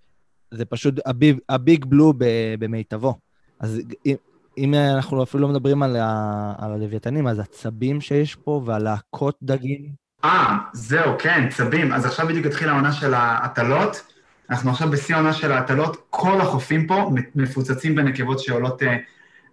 זה 0.51 0.65
פשוט 0.65 0.95
ה 1.07 1.13
big, 1.13 1.39
ה 1.49 1.58
big 1.58 1.85
blue 1.85 2.13
במיטבו. 2.59 3.19
אז 3.61 3.81
אם, 4.07 4.15
אם 4.59 4.75
אנחנו 4.75 5.23
אפילו 5.23 5.43
לא 5.43 5.49
מדברים 5.49 5.83
על, 5.83 5.97
ה, 5.97 6.55
על 6.59 6.73
הלוויתנים, 6.73 7.27
אז 7.27 7.39
הצבים 7.39 8.01
שיש 8.01 8.35
פה 8.35 8.63
והלהקות 8.67 9.39
דגים. 9.43 9.93
אה, 10.25 10.59
זהו, 10.73 11.15
כן, 11.19 11.49
צבים. 11.51 11.93
אז 11.93 12.07
עכשיו 12.07 12.27
בדיוק 12.27 12.47
התחילה 12.47 12.73
העונה 12.73 12.93
של 12.93 13.15
ההטלות. 13.15 14.03
אנחנו 14.51 14.71
עכשיו 14.71 14.91
בשיא 14.91 15.15
העונה 15.15 15.33
של 15.33 15.53
ההטלות, 15.53 16.07
כל 16.11 16.41
החופים 16.41 16.87
פה 16.87 17.11
מפוצצים 17.35 17.95
בנקבות 17.95 18.41
שעולות... 18.41 18.83
אה, 18.83 18.97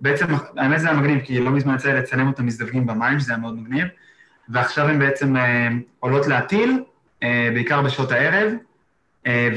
בעצם, 0.01 0.25
האמת 0.57 0.79
זה 0.79 0.89
היה 0.89 0.97
מגניב, 0.97 1.19
כי 1.23 1.39
לא 1.39 1.51
מזמן 1.51 1.75
יצא 1.75 1.89
לי 1.89 1.99
לצלם 1.99 2.27
אותם 2.27 2.45
מזדווגים 2.45 2.85
במים, 2.85 3.19
שזה 3.19 3.31
היה 3.31 3.41
מאוד 3.41 3.59
מגניב, 3.59 3.87
ועכשיו 4.49 4.87
הן 4.87 4.99
בעצם 4.99 5.37
אה, 5.37 5.69
עולות 5.99 6.27
להטיל, 6.27 6.83
אה, 7.23 7.49
בעיקר 7.53 7.81
בשעות 7.81 8.11
הערב, 8.11 8.51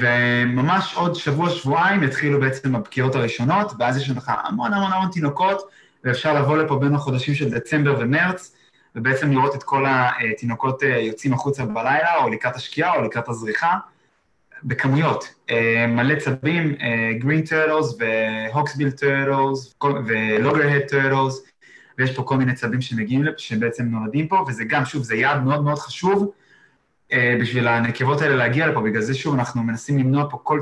וממש 0.01 0.95
עוד 0.95 1.14
שבוע-שבועיים 1.14 2.03
יתחילו 2.03 2.41
בעצם 2.41 2.76
הבקיעות 2.76 3.14
הראשונות, 3.14 3.72
ואז 3.78 3.97
יש 3.97 4.11
לך 4.11 4.32
המון 4.45 4.72
המון 4.72 4.93
המון 4.93 5.11
תינוקות, 5.11 5.62
ואפשר 6.05 6.34
לבוא 6.34 6.57
לפה 6.57 6.78
בין 6.78 6.95
החודשים 6.95 7.34
של 7.34 7.51
דצמבר 7.51 7.97
ומרץ, 8.01 8.57
ובעצם 8.97 9.30
לראות 9.30 9.55
את 9.55 9.62
כל 9.62 9.84
התינוקות 9.88 10.82
יוצאים 10.82 11.32
החוצה 11.32 11.64
בלילה, 11.64 12.16
או 12.16 12.30
לקראת 12.30 12.57
השקיעה, 12.57 12.97
או 12.97 13.03
לקראת 13.03 13.28
הזריחה. 13.28 13.76
בכמויות, 14.65 15.35
אה, 15.51 15.87
מלא 15.89 16.15
צבים, 16.19 16.75
green 17.18 17.43
turtles 17.43 17.97
ו 17.99 18.08
hawksbill 18.08 18.91
turtles 18.91 19.75
ו 20.07 20.13
loggerhead 20.13 20.83
turtles, 20.83 21.43
ויש 21.99 22.17
פה 22.17 22.23
כל 22.23 22.37
מיני 22.37 22.55
צבים 22.55 22.81
שמגיעים, 22.81 23.25
שבעצם 23.37 23.85
נולדים 23.85 24.29
פה, 24.29 24.45
וזה 24.49 24.65
גם, 24.65 24.85
שוב, 24.85 25.03
זה 25.03 25.15
יעד 25.15 25.45
מאוד 25.45 25.65
מאוד 25.65 25.79
חשוב 25.79 26.33
אה, 27.13 27.37
בשביל 27.41 27.69
הנקבות 27.69 28.21
האלה 28.21 28.37
להגיע 28.37 28.67
לפה, 28.67 28.81
בגלל 28.81 29.03
זה 29.03 29.15
שוב 29.15 29.35
אנחנו 29.35 29.63
מנסים 29.63 29.99
למנוע 29.99 30.31
פה 30.31 30.39
כל 30.43 30.61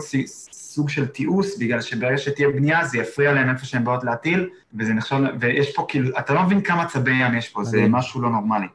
סוג 0.52 0.88
של 0.88 1.06
תיעוש, 1.06 1.46
בגלל 1.58 1.80
שברגע 1.80 2.18
שתהיה 2.18 2.48
בנייה 2.48 2.84
זה 2.84 2.98
יפריע 2.98 3.32
להם 3.32 3.50
איפה 3.50 3.66
שהן 3.66 3.84
באות 3.84 4.04
להטיל, 4.04 4.48
וזה 4.74 4.92
נחשב, 4.92 5.16
ויש 5.40 5.74
פה 5.74 5.84
כאילו, 5.88 6.18
אתה 6.18 6.34
לא 6.34 6.42
מבין 6.42 6.60
כמה 6.60 6.86
צבי 6.86 7.10
ים 7.10 7.34
יש 7.34 7.48
פה, 7.48 7.64
זה 7.64 7.86
משהו 7.88 8.20
לא 8.20 8.30
נורמלי. 8.30 8.66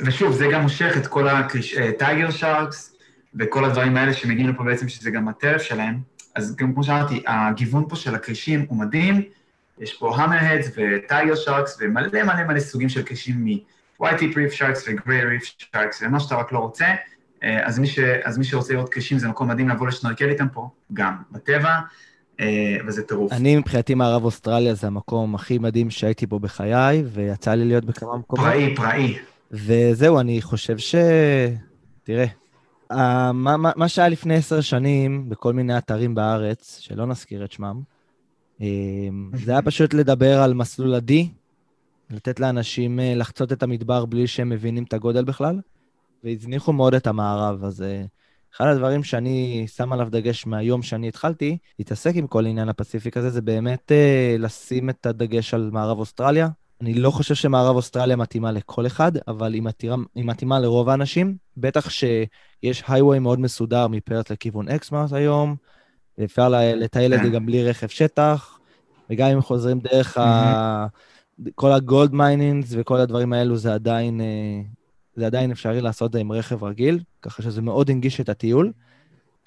ושוב, 0.00 0.32
זה 0.32 0.46
גם 0.52 0.62
מושך 0.62 0.96
את 0.96 1.06
כל 1.06 1.28
הטייגר 1.28 2.30
שרקס, 2.30 2.91
וכל 3.34 3.64
הדברים 3.64 3.96
האלה 3.96 4.12
שמגיעים 4.12 4.48
לפה 4.48 4.64
בעצם, 4.64 4.88
שזה 4.88 5.10
גם 5.10 5.28
הטרף 5.28 5.62
שלהם, 5.62 5.98
אז 6.34 6.56
גם 6.56 6.74
כמו 6.74 6.84
שאמרתי, 6.84 7.22
הגיוון 7.26 7.84
פה 7.88 7.96
של 7.96 8.14
הכרישים 8.14 8.66
הוא 8.68 8.78
מדהים, 8.78 9.22
יש 9.78 9.92
פה 9.92 10.16
המרהדס 10.16 10.70
וטייגר 10.76 11.34
שרקס 11.34 11.78
ומלא 11.80 12.22
מלא 12.24 12.44
מלא 12.48 12.60
סוגים 12.60 12.88
של 12.88 13.02
כרישים 13.02 13.44
מ-white 13.44 14.36
ריף 14.36 14.52
שרקס 14.52 14.88
וגריי 14.88 15.24
ריף 15.24 15.42
שרקס, 15.58 16.02
ומה 16.02 16.20
שאתה 16.20 16.34
רק 16.34 16.52
לא 16.52 16.58
רוצה, 16.58 16.86
אה, 17.42 17.66
אז 17.66 17.78
מי, 17.78 17.86
ש, 17.86 17.98
אז 17.98 18.38
מי 18.38 18.44
שרוצה 18.44 18.72
לראות 18.72 18.88
כרישים 18.88 19.18
זה 19.18 19.28
מקום 19.28 19.48
מדהים 19.48 19.68
לבוא 19.68 19.86
לשנרקל 19.86 20.28
איתם 20.28 20.48
פה, 20.48 20.68
גם 20.92 21.16
בטבע, 21.30 21.78
אה, 22.40 22.76
וזה 22.86 23.02
טירוף. 23.02 23.32
אני 23.32 23.56
מבחינתי 23.56 23.94
מערב 23.94 24.24
אוסטרליה 24.24 24.74
זה 24.74 24.86
המקום 24.86 25.34
הכי 25.34 25.58
מדהים 25.58 25.90
שהייתי 25.90 26.26
בו 26.26 26.38
בחיי, 26.38 27.02
ויצא 27.12 27.54
לי 27.54 27.64
להיות 27.64 27.84
בכמה 27.84 28.16
מקומות. 28.16 28.46
פראי, 28.46 28.74
פראי. 28.76 29.18
וזהו, 29.50 30.20
אני 30.20 30.42
חושב 30.42 30.78
ש... 30.78 30.94
תראה, 32.04 32.26
Uh, 32.92 33.32
מה, 33.32 33.56
מה, 33.56 33.72
מה 33.76 33.88
שהיה 33.88 34.08
לפני 34.08 34.34
עשר 34.34 34.60
שנים 34.60 35.28
בכל 35.28 35.52
מיני 35.52 35.78
אתרים 35.78 36.14
בארץ, 36.14 36.78
שלא 36.80 37.06
נזכיר 37.06 37.44
את 37.44 37.52
שמם, 37.52 37.80
uh, 38.58 38.62
זה 39.32 39.52
היה 39.52 39.62
פשוט 39.62 39.94
לדבר 39.94 40.42
על 40.42 40.54
מסלול 40.54 40.94
ה-D, 40.94 41.12
לתת 42.10 42.40
לאנשים 42.40 42.98
uh, 42.98 43.02
לחצות 43.18 43.52
את 43.52 43.62
המדבר 43.62 44.04
בלי 44.04 44.26
שהם 44.26 44.48
מבינים 44.48 44.84
את 44.84 44.92
הגודל 44.92 45.24
בכלל, 45.24 45.60
והזניחו 46.24 46.72
מאוד 46.72 46.94
את 46.94 47.06
המערב. 47.06 47.64
אז 47.64 47.84
אחד 48.56 48.66
הדברים 48.66 49.04
שאני 49.04 49.66
שם 49.68 49.92
עליו 49.92 50.08
דגש 50.10 50.46
מהיום 50.46 50.82
שאני 50.82 51.08
התחלתי 51.08 51.58
להתעסק 51.78 52.12
עם 52.14 52.26
כל 52.26 52.46
עניין 52.46 52.68
הפסיפיק 52.68 53.16
הזה, 53.16 53.30
זה 53.30 53.42
באמת 53.42 53.92
לשים 54.38 54.90
את 54.90 55.06
הדגש 55.06 55.54
על 55.54 55.70
מערב 55.72 55.98
אוסטרליה, 55.98 56.48
אני 56.82 56.94
לא 56.94 57.10
חושב 57.10 57.34
שמערב 57.34 57.76
אוסטרליה 57.76 58.16
מתאימה 58.16 58.52
לכל 58.52 58.86
אחד, 58.86 59.12
אבל 59.28 59.54
היא 59.54 59.62
מתאימה, 59.62 59.96
היא 60.14 60.24
מתאימה 60.24 60.60
לרוב 60.60 60.88
האנשים. 60.88 61.36
בטח 61.56 61.90
שיש 61.90 62.82
הייווי 62.88 63.18
מאוד 63.18 63.40
מסודר 63.40 63.88
מפרת' 63.88 64.30
לכיוון 64.30 64.68
אקסמאות' 64.68 65.12
היום, 65.12 65.56
ואפשר 66.18 66.48
לטייל 66.76 67.14
את 67.14 67.18
זה 67.18 67.28
כן. 67.28 67.32
גם 67.32 67.46
בלי 67.46 67.68
רכב 67.68 67.86
שטח, 67.86 68.58
וגם 69.10 69.30
אם 69.30 69.40
חוזרים 69.40 69.80
דרך 69.80 70.18
ה... 70.18 70.86
כל 71.54 71.72
ה 71.72 71.80
gold 71.80 72.12
minings 72.12 72.74
וכל 72.78 72.96
הדברים 72.96 73.32
האלו, 73.32 73.56
זה 73.56 73.74
עדיין, 73.74 74.20
אה, 74.20 74.60
זה 75.16 75.26
עדיין 75.26 75.50
אפשרי 75.50 75.80
לעשות 75.80 76.06
את 76.06 76.12
זה 76.12 76.18
עם 76.18 76.32
רכב 76.32 76.64
רגיל, 76.64 77.00
ככה 77.22 77.42
שזה 77.42 77.62
מאוד 77.62 77.90
הנגיש 77.90 78.20
את 78.20 78.28
הטיול. 78.28 78.72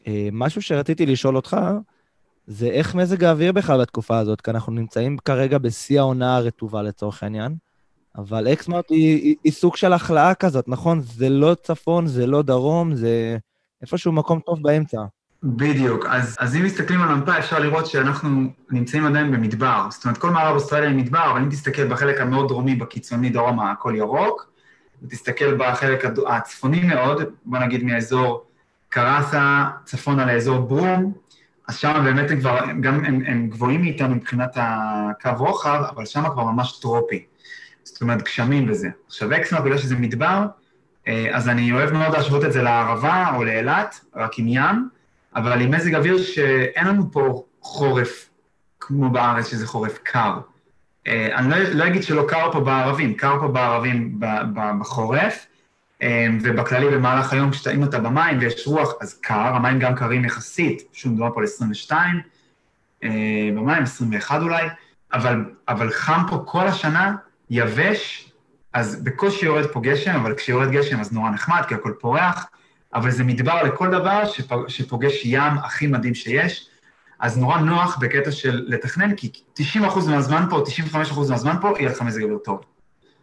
אה, 0.08 0.30
משהו 0.32 0.62
שרציתי 0.62 1.06
לשאול 1.06 1.36
אותך, 1.36 1.58
זה 2.48 2.68
איך 2.68 2.96
מזג 2.96 3.24
האוויר 3.24 3.52
בכלל 3.52 3.82
בתקופה 3.82 4.18
הזאת, 4.18 4.42
כי 4.42 4.52
אנחנו 4.52 4.72
נמצאים 4.72 5.18
כרגע 5.18 5.58
בשיא 5.58 6.00
העונה 6.00 6.38
הרטובה 6.38 6.82
לצורך 6.82 7.24
העניין, 7.24 7.56
אבל 8.18 8.48
אקסמאות' 8.54 8.90
היא, 8.90 9.16
היא, 9.16 9.36
היא 9.44 9.52
סוג 9.52 9.76
של 9.76 9.94
הכלאה 9.94 10.34
כזאת, 10.34 10.68
נכון? 10.68 11.00
זה 11.02 11.30
לא 11.30 11.56
צפון, 11.64 12.08
זה 12.08 12.28
לא 12.28 12.42
דרום, 12.42 12.96
זה 12.96 13.38
איפשהו 13.82 14.12
מקום 14.12 14.40
טוב 14.40 14.64
באמצע. 14.64 15.02
בדיוק. 15.44 16.06
אז, 16.06 16.36
אז 16.40 16.56
אם 16.56 16.64
מסתכלים 16.64 17.02
על 17.02 17.10
המפה, 17.10 17.40
אפשר 17.40 17.60
לראות 17.60 17.86
שאנחנו 17.86 18.30
נמצאים 18.72 19.06
עדיין 19.06 19.32
במדבר. 19.32 19.88
זאת 19.90 20.06
אומרת, 20.06 20.18
כל 20.18 20.30
מערב 20.30 20.56
אוסטרליה 20.56 20.90
היא 20.90 20.98
מדבר, 20.98 21.32
אבל 21.32 21.42
אם 21.42 21.50
תסתכל 21.50 21.88
בחלק 21.88 22.22
המאוד 22.22 22.48
דרומי, 22.48 22.76
בקיצוני 22.76 23.30
דרומה, 23.30 23.72
הכל 23.72 23.94
ירוק, 23.98 24.52
ותסתכל 25.04 25.58
בחלק 25.58 26.06
הצפוני 26.28 26.84
מאוד, 26.84 27.22
בוא 27.46 27.60
נגיד 27.60 27.84
מאזור 27.84 28.46
קראסה, 28.90 29.66
צפונה 29.86 30.26
לאזור 30.26 30.58
ברום, 30.60 31.14
אז 31.68 31.78
שם 31.78 32.02
באמת 32.04 32.32
הם 32.32 32.40
כבר, 32.40 32.60
גם 32.82 33.06
הם, 33.06 33.22
הם 33.28 33.50
גבוהים 33.50 33.82
מאיתנו 33.82 34.16
מבחינת 34.16 34.52
הקו 34.56 35.30
רוחב, 35.38 35.84
אבל 35.96 36.06
שם 36.06 36.24
כבר 36.34 36.44
ממש 36.44 36.80
טרופי. 36.80 37.26
זאת 37.84 38.02
אומרת, 38.02 38.22
גשמים 38.22 38.70
וזה. 38.70 38.90
עכשיו, 39.08 39.36
אקסמר, 39.36 39.62
בגלל 39.62 39.78
שזה 39.78 39.96
מדבר, 39.96 40.46
אה, 41.08 41.30
אז 41.32 41.50
אני 41.50 41.72
אוהב 41.72 41.92
מאוד 41.92 42.14
להשוות 42.14 42.46
את 42.46 42.54
זה 42.54 42.62
לערבה 42.62 43.32
או 43.36 43.44
לאילת, 43.44 44.06
רק 44.16 44.40
עם 44.40 44.48
ים, 44.48 44.90
אבל 45.36 45.62
עם 45.62 45.72
מזג 45.72 45.96
אוויר 45.96 46.18
שאין 46.18 46.88
לנו 46.88 47.12
פה 47.12 47.44
חורף 47.62 48.30
כמו 48.80 49.10
בארץ, 49.10 49.48
שזה 49.48 49.68
חורף 49.68 50.00
קר. 50.04 50.38
אה, 51.08 51.36
אני 51.36 51.50
לא, 51.50 51.58
לא 51.58 51.88
אגיד 51.88 52.04
שלא 52.04 52.26
קר 52.28 52.52
פה 52.52 52.60
בערבים, 52.60 53.14
קר 53.14 53.40
פה 53.40 53.48
בערבים 53.48 54.20
בחורף, 54.80 55.46
ובכללי 56.42 56.96
במהלך 56.96 57.34
היום, 57.34 57.52
אם 57.74 57.84
אתה 57.84 58.00
במים 58.00 58.40
ויש 58.40 58.68
רוח, 58.68 58.94
אז 59.02 59.14
קר, 59.14 59.34
המים 59.34 59.80
גם 59.80 59.96
קרים 59.96 60.26
יחסית, 60.26 60.82
שוב 60.94 61.14
מדובר 61.14 61.34
פה 61.34 61.40
על 61.40 61.44
22, 61.44 62.22
אה, 63.04 63.10
במים 63.56 63.84
21 63.84 64.42
אולי, 64.42 64.68
אבל, 65.14 65.46
אבל 65.68 65.92
חם 65.92 66.22
פה 66.30 66.44
כל 66.46 66.68
השנה, 66.68 67.16
יבש, 67.50 68.32
אז 68.74 69.04
בקושי 69.04 69.46
יורד 69.46 69.66
פה 69.66 69.82
גשם, 69.84 70.16
אבל 70.16 70.34
כשיורד 70.34 70.72
גשם 70.72 71.00
אז 71.00 71.14
נורא 71.14 71.30
נחמד, 71.30 71.62
כי 71.68 71.76
הכל 71.76 71.94
פורח, 72.00 72.48
אבל 72.94 73.12
זה 73.12 73.24
מדבר 73.24 73.64
לכל 73.64 73.92
דבר 73.92 74.22
שפוגש 74.68 75.22
ים 75.26 75.58
הכי 75.64 75.88
מדהים 75.88 76.16
שיש, 76.16 76.70
אז 77.20 77.38
נורא 77.38 77.58
נוח 77.58 77.98
בקטע 77.98 78.32
של 78.32 78.64
לתכנן, 78.68 79.16
כי 79.16 79.32
90% 79.60 79.64
מהזמן 80.10 80.46
פה, 80.50 80.64
95% 80.94 81.30
מהזמן 81.30 81.56
פה, 81.62 81.74
יהיה 81.80 81.90
לך 81.90 82.02
מזג 82.02 82.24
אוויר 82.24 82.38
טוב. 82.38 82.75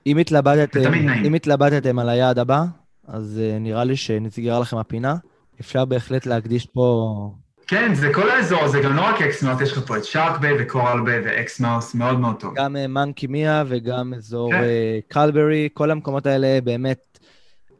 אם 0.06 0.18
התלבטתם, 0.18 0.92
אם 1.24 1.34
התלבטתם 1.34 1.98
על 1.98 2.08
היעד 2.08 2.38
הבא, 2.38 2.64
אז 3.06 3.40
אה, 3.40 3.58
נראה 3.60 3.84
לי 3.84 3.96
שנסגרה 3.96 4.60
לכם 4.60 4.76
הפינה. 4.76 5.16
אפשר 5.60 5.84
בהחלט 5.84 6.26
להקדיש 6.26 6.66
פה... 6.66 7.30
כן, 7.66 7.94
זה 7.94 8.12
כל 8.14 8.30
האזור 8.30 8.60
הזה, 8.60 8.80
גם 8.80 8.96
לא 8.96 9.02
רק 9.02 9.22
אקסמאות', 9.22 9.60
יש 9.60 9.72
לך 9.72 9.86
פה 9.86 9.96
את 9.96 10.04
שארק 10.04 10.40
ביי 10.40 10.52
וקורל 10.58 11.00
ביי 11.04 11.20
ואקסמאות', 11.24 11.94
מאוד 11.94 12.20
מאוד 12.20 12.36
טוב. 12.40 12.54
גם 12.54 12.76
מנקי 12.88 13.26
אה, 13.26 13.30
מיה 13.30 13.64
וגם 13.68 14.14
אזור 14.14 14.50
כן. 14.50 14.60
אה, 14.60 15.12
קלברי, 15.12 15.68
כל 15.74 15.90
המקומות 15.90 16.26
האלה 16.26 16.60
באמת... 16.64 17.18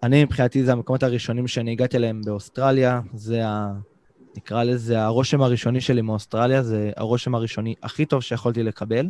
אני 0.02 0.24
מבחינתי 0.24 0.64
זה 0.64 0.72
המקומות 0.72 1.02
הראשונים 1.02 1.46
שאני 1.46 1.72
הגעתי 1.72 1.96
אליהם 1.96 2.20
באוסטרליה, 2.24 3.00
זה 3.14 3.46
ה... 3.46 3.72
נקרא 4.36 4.62
לזה 4.62 5.02
הרושם 5.02 5.42
הראשוני 5.42 5.80
שלי 5.80 6.02
מאוסטרליה, 6.02 6.62
זה 6.62 6.90
הרושם 6.96 7.34
הראשוני 7.34 7.74
הכי 7.82 8.04
טוב 8.04 8.22
שיכולתי 8.22 8.62
לקבל. 8.62 9.08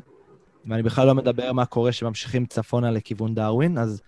ואני 0.67 0.83
בכלל 0.83 1.07
לא 1.07 1.15
מדבר 1.15 1.53
מה 1.53 1.67
קורה 1.67 1.93
שממשיכים 1.93 2.47
צפונה 2.47 2.91
לכיוון 2.91 3.35
דרווין, 3.35 3.79
אז 3.79 4.03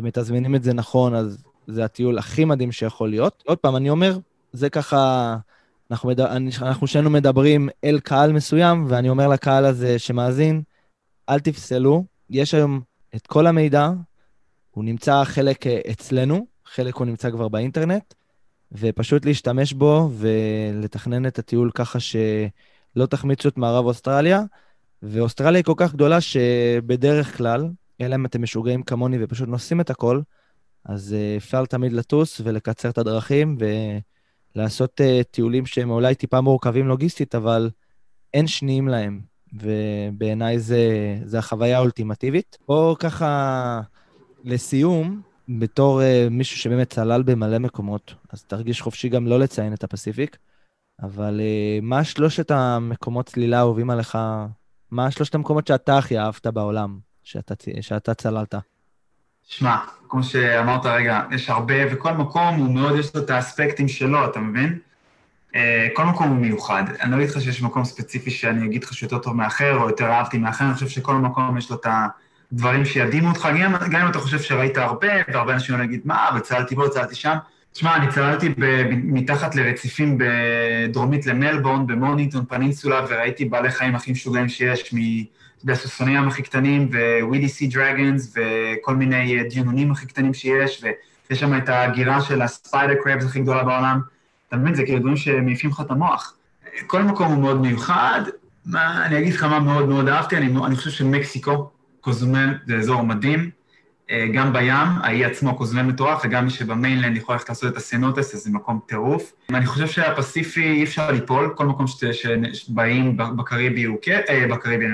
אם 0.00 0.04
מתזמנים 0.04 0.54
את 0.54 0.62
זה 0.62 0.72
נכון, 0.72 1.14
אז 1.14 1.44
זה 1.66 1.84
הטיול 1.84 2.18
הכי 2.18 2.44
מדהים 2.44 2.72
שיכול 2.72 3.10
להיות. 3.10 3.42
עוד 3.46 3.58
פעם, 3.58 3.76
אני 3.76 3.90
אומר, 3.90 4.18
זה 4.52 4.70
ככה, 4.70 5.36
אנחנו, 5.90 6.08
מד... 6.08 6.20
אנחנו 6.62 6.86
שנינו 6.86 7.10
מדברים 7.10 7.68
אל 7.84 8.00
קהל 8.00 8.32
מסוים, 8.32 8.84
ואני 8.88 9.08
אומר 9.08 9.28
לקהל 9.28 9.64
הזה 9.64 9.98
שמאזין, 9.98 10.62
אל 11.28 11.40
תפסלו, 11.40 12.04
יש 12.30 12.54
היום 12.54 12.80
את 13.16 13.26
כל 13.26 13.46
המידע, 13.46 13.90
הוא 14.70 14.84
נמצא 14.84 15.24
חלק 15.24 15.66
אה, 15.66 15.80
אצלנו, 15.90 16.46
חלק 16.66 16.94
הוא 16.94 17.06
נמצא 17.06 17.30
כבר 17.30 17.48
באינטרנט, 17.48 18.14
ופשוט 18.72 19.24
להשתמש 19.24 19.72
בו 19.72 20.10
ולתכנן 20.12 21.26
את 21.26 21.38
הטיול 21.38 21.70
ככה 21.74 22.00
שלא 22.00 23.06
תחמיצו 23.10 23.48
את 23.48 23.56
מערב 23.56 23.84
אוסטרליה. 23.84 24.42
ואוסטרליה 25.02 25.58
היא 25.58 25.64
כל 25.64 25.74
כך 25.76 25.92
גדולה 25.92 26.20
שבדרך 26.20 27.36
כלל, 27.36 27.68
אלא 28.00 28.14
אם 28.14 28.26
אתם 28.26 28.42
משוגעים 28.42 28.82
כמוני 28.82 29.16
ופשוט 29.20 29.48
נוסעים 29.48 29.80
את 29.80 29.90
הכל, 29.90 30.20
אז 30.84 31.14
אה, 31.14 31.36
אפשר 31.36 31.64
תמיד 31.64 31.92
לטוס 31.92 32.40
ולקצר 32.44 32.88
את 32.88 32.98
הדרכים 32.98 33.58
ולעשות 34.54 35.00
uh, 35.00 35.24
טיולים 35.30 35.66
שהם 35.66 35.90
אולי 35.90 36.14
טיפה 36.14 36.40
מורכבים 36.40 36.88
לוגיסטית, 36.88 37.34
אבל 37.34 37.70
אין 38.34 38.46
שניים 38.46 38.88
להם, 38.88 39.20
ובעיניי 39.52 40.58
זה, 40.58 40.80
זה 41.24 41.38
החוויה 41.38 41.76
האולטימטיבית. 41.76 42.58
או 42.68 42.96
ככה, 42.98 43.80
לסיום, 44.44 45.22
בתור 45.48 46.00
uh, 46.00 46.30
מישהו 46.30 46.58
שבאמת 46.58 46.90
צלל 46.90 47.22
במלא 47.22 47.58
מקומות, 47.58 48.14
אז 48.32 48.44
תרגיש 48.44 48.82
חופשי 48.82 49.08
גם 49.08 49.26
לא 49.26 49.38
לציין 49.38 49.72
את 49.72 49.84
הפסיפיק, 49.84 50.36
אבל 51.02 51.40
uh, 51.40 51.84
מה 51.84 52.04
שלושת 52.04 52.50
המקומות 52.50 53.26
צלילה 53.26 53.56
האהובים 53.56 53.90
עליך? 53.90 54.18
מה 54.90 55.10
שלושת 55.10 55.34
המקומות 55.34 55.66
שאתה 55.66 55.98
הכי 55.98 56.18
אהבת 56.18 56.46
בעולם, 56.46 56.98
שאתה, 57.24 57.54
שאתה 57.80 58.14
צללת? 58.14 58.54
שמע, 59.42 59.76
כמו 60.08 60.22
שאמרת 60.22 60.86
רגע, 60.86 61.22
יש 61.30 61.50
הרבה, 61.50 61.74
וכל 61.92 62.12
מקום 62.12 62.54
הוא 62.54 62.74
מאוד, 62.74 62.98
יש 62.98 63.14
לו 63.14 63.22
את 63.22 63.30
האספקטים 63.30 63.88
שלו, 63.88 64.24
אתה 64.24 64.40
מבין? 64.40 64.78
אה, 65.54 65.88
כל 65.94 66.04
מקום 66.04 66.28
הוא 66.28 66.36
מיוחד. 66.36 66.84
אני 67.00 67.10
לא 67.10 67.16
אגיד 67.16 67.30
לך 67.30 67.40
שיש 67.40 67.62
מקום 67.62 67.84
ספציפי 67.84 68.30
שאני 68.30 68.66
אגיד 68.66 68.84
לך 68.84 68.94
שיותר 68.94 69.18
טוב 69.18 69.36
מאחר, 69.36 69.76
או 69.76 69.88
יותר 69.88 70.06
אהבתי 70.06 70.38
מאחר, 70.38 70.64
אני 70.64 70.74
חושב 70.74 70.88
שכל 70.88 71.14
מקום 71.14 71.58
יש 71.58 71.70
לו 71.70 71.76
את 71.76 71.86
הדברים 72.52 72.84
שידהימו 72.84 73.28
אותך, 73.28 73.48
גם, 73.90 74.02
אם 74.02 74.10
אתה 74.10 74.18
חושב 74.18 74.40
שראית 74.40 74.76
הרבה, 74.76 75.08
והרבה 75.28 75.54
אנשים 75.54 75.78
לא 75.78 75.84
מה, 76.04 76.28
וצללתי 76.36 76.76
פה, 76.76 76.88
צללתי 76.88 77.14
שם. 77.14 77.36
תשמע, 77.76 77.96
אני 77.96 78.08
צללתי 78.08 78.48
מתחת 78.88 79.54
לרציפים 79.54 80.18
בדרומית 80.18 81.26
למלבורן, 81.26 81.86
במוניטון 81.86 82.44
פנינסולה, 82.48 83.04
וראיתי 83.08 83.44
בעלי 83.44 83.70
חיים 83.70 83.94
הכי 83.94 84.12
משוגעים 84.12 84.48
שיש, 84.48 84.94
מ... 84.94 84.96
אתה 84.98 85.64
יודע, 85.64 85.74
סוסוני 85.74 86.16
ים 86.16 86.28
הכי 86.28 86.42
קטנים, 86.42 86.90
ווידי 87.22 87.48
סי 87.48 87.66
דרגנס, 87.66 88.34
וכל 88.36 88.96
מיני 88.96 89.42
דיונונים 89.48 89.92
הכי 89.92 90.06
קטנים 90.06 90.34
שיש, 90.34 90.84
ויש 91.30 91.40
שם 91.40 91.56
את 91.56 91.68
ההגירה 91.68 92.20
של 92.20 92.42
ה 92.42 92.49
spider 92.49 92.94
crabs 93.04 93.24
הכי 93.24 93.40
גדולה 93.40 93.64
בעולם. 93.64 94.00
אתה 94.48 94.56
מבין, 94.56 94.74
זה 94.74 94.84
כאילו 94.84 94.98
דברים 94.98 95.16
שמעיפים 95.16 95.70
לך 95.70 95.80
את 95.80 95.90
המוח. 95.90 96.34
כל 96.86 97.02
מקום 97.02 97.32
הוא 97.32 97.42
מאוד 97.42 97.60
מיוחד. 97.60 98.20
מה, 98.66 99.06
אני 99.06 99.18
אגיד 99.18 99.34
לך 99.34 99.44
מה 99.44 99.60
מאוד 99.60 99.88
מאוד 99.88 100.08
אהבתי, 100.08 100.36
אני, 100.36 100.66
אני 100.66 100.76
חושב 100.76 100.90
שמקסיקו, 100.90 101.70
קוזומל, 102.00 102.54
זה 102.66 102.76
אזור 102.76 103.02
מדהים. 103.02 103.50
אה, 104.10 104.26
גם 104.32 104.52
בים, 104.52 104.88
האי 105.02 105.24
עצמו 105.24 105.56
קוזמל 105.56 105.82
מטורף, 105.82 106.20
וגם 106.24 106.44
מי 106.44 106.50
שב 106.50 106.68
mainland 106.68 107.16
יכול 107.16 107.34
ללכת 107.34 107.48
לעשות 107.48 107.72
את 107.72 107.76
ה 107.76 107.82
cenotes, 107.82 108.34
אז 108.34 108.40
זה 108.40 108.50
מקום 108.50 108.80
טירוף. 108.86 109.32
אני 109.50 109.66
חושב 109.66 109.86
שהפסיפיק 109.86 110.62
אי 110.62 110.84
אפשר 110.84 111.10
ליפול, 111.10 111.52
כל 111.56 111.66
מקום 111.66 111.86
שבאים 112.52 113.16
בקריבי 113.16 113.84
הוא 113.84 113.98
כן, 114.02 114.20
אה, 114.28 114.46
בקריבי, 114.50 114.86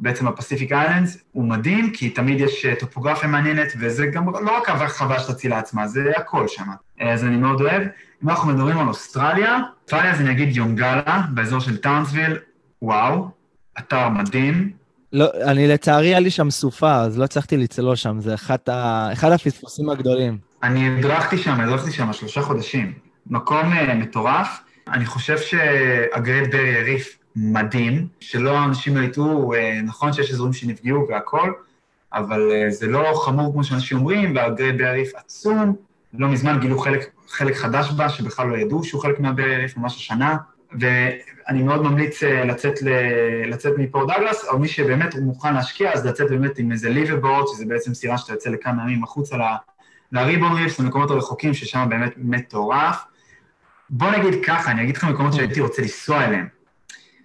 בעצם 0.00 0.28
ה 0.28 0.33
Pacific 0.33 0.72
Islands, 0.72 1.18
הוא 1.32 1.44
מדהים, 1.44 1.90
כי 1.92 2.10
תמיד 2.10 2.40
יש 2.40 2.66
אה, 2.66 2.74
טופוגרפיה 2.74 3.28
מעניינת, 3.28 3.72
וזה 3.78 4.06
גם 4.06 4.30
לא 4.30 4.56
רק 4.56 4.68
החוויה 4.68 5.20
של 5.20 5.32
הצלילה 5.32 5.58
עצמה, 5.58 5.88
זה 5.88 6.12
הכל 6.16 6.48
שם. 6.48 6.66
אז 7.00 7.24
אני 7.24 7.36
מאוד 7.36 7.60
אוהב. 7.60 7.82
אם 8.24 8.28
אנחנו 8.28 8.48
מדברים 8.52 8.78
על 8.78 8.88
אוסטרליה, 8.88 9.58
אוסטרליה 9.82 10.16
זה 10.16 10.24
נגיד 10.24 10.56
יונגלה, 10.56 11.22
באזור 11.34 11.60
של 11.60 11.76
טאונסוויל, 11.76 12.36
וואו, 12.82 13.28
אתר 13.78 14.08
מדהים, 14.08 14.79
לא, 15.12 15.26
אני 15.42 15.68
לצערי, 15.68 16.06
היה 16.06 16.20
לי 16.20 16.30
שם 16.30 16.50
סופה, 16.50 17.00
אז 17.00 17.18
לא 17.18 17.24
הצלחתי 17.24 17.56
לצלול 17.56 17.96
שם, 17.96 18.20
זה 18.20 18.34
אחד, 18.34 18.58
ה... 18.68 19.12
אחד 19.12 19.32
הפספוסים 19.32 19.90
הגדולים. 19.90 20.38
אני 20.62 20.98
הדרכתי 20.98 21.38
שם, 21.38 21.60
הדרכתי 21.60 21.92
שם 21.92 22.12
שלושה 22.12 22.42
חודשים. 22.42 22.92
מקום 23.26 23.72
אה, 23.72 23.94
מטורף. 23.94 24.60
אני 24.88 25.06
חושב 25.06 25.38
שה 25.38 25.80
Great 25.80 26.50
Barrier 26.50 26.80
Reef 26.80 27.18
מדהים, 27.36 28.08
שלא 28.20 28.64
אנשים 28.64 28.96
לא 28.96 29.02
יטעו, 29.02 29.54
אה, 29.54 29.56
נכון 29.84 30.12
שיש 30.12 30.30
אזורים 30.30 30.52
שנפגעו 30.52 31.06
והכול, 31.08 31.54
אבל 32.12 32.50
uh, 32.50 32.72
זה 32.72 32.86
לא 32.86 33.22
חמור 33.24 33.52
כמו 33.52 33.64
שאנשים 33.64 33.98
אומרים, 33.98 34.36
והגרד 34.36 34.78
ברי 34.78 34.88
הריף 34.88 35.12
עצום. 35.14 35.76
לא 36.14 36.28
מזמן 36.28 36.60
גילו 36.60 36.78
חלק, 36.78 37.10
חלק 37.28 37.56
חדש 37.56 37.90
בה, 37.90 38.08
שבכלל 38.08 38.46
לא 38.46 38.56
ידעו 38.56 38.84
שהוא 38.84 39.02
חלק 39.02 39.20
מהברי 39.20 39.54
הריף, 39.54 39.76
ממש 39.76 39.96
השנה. 39.96 40.36
ואני 40.78 41.62
מאוד 41.62 41.82
ממליץ 41.82 42.22
אה, 42.22 42.44
לצאת, 42.44 42.82
ל... 42.82 42.88
לצאת 43.46 43.72
מפורט 43.78 44.08
דאגלס, 44.08 44.44
או 44.48 44.58
מי 44.58 44.68
שבאמת 44.68 45.14
מוכן 45.14 45.54
להשקיע, 45.54 45.92
אז 45.92 46.06
לצאת 46.06 46.30
באמת 46.30 46.58
עם 46.58 46.72
איזה 46.72 46.90
ליברבורד, 46.90 47.44
שזה 47.52 47.64
בעצם 47.66 47.94
סירה 47.94 48.18
שאתה 48.18 48.32
יוצא 48.32 48.50
לכמה 48.50 48.82
ימים 48.82 49.04
החוצה 49.04 49.36
לריבון 50.12 50.52
ריפס, 50.52 50.80
למקומות 50.80 51.10
הרחוקים, 51.10 51.54
ששם 51.54 51.86
באמת 51.88 52.12
מטורף. 52.16 53.04
בוא 53.90 54.10
נגיד 54.10 54.44
ככה, 54.44 54.70
אני 54.70 54.82
אגיד 54.82 54.96
לך 54.96 55.04
מקומות 55.04 55.32
שהייתי 55.32 55.60
רוצה 55.60 55.82
לנסוע 55.82 56.24
אליהם, 56.24 56.48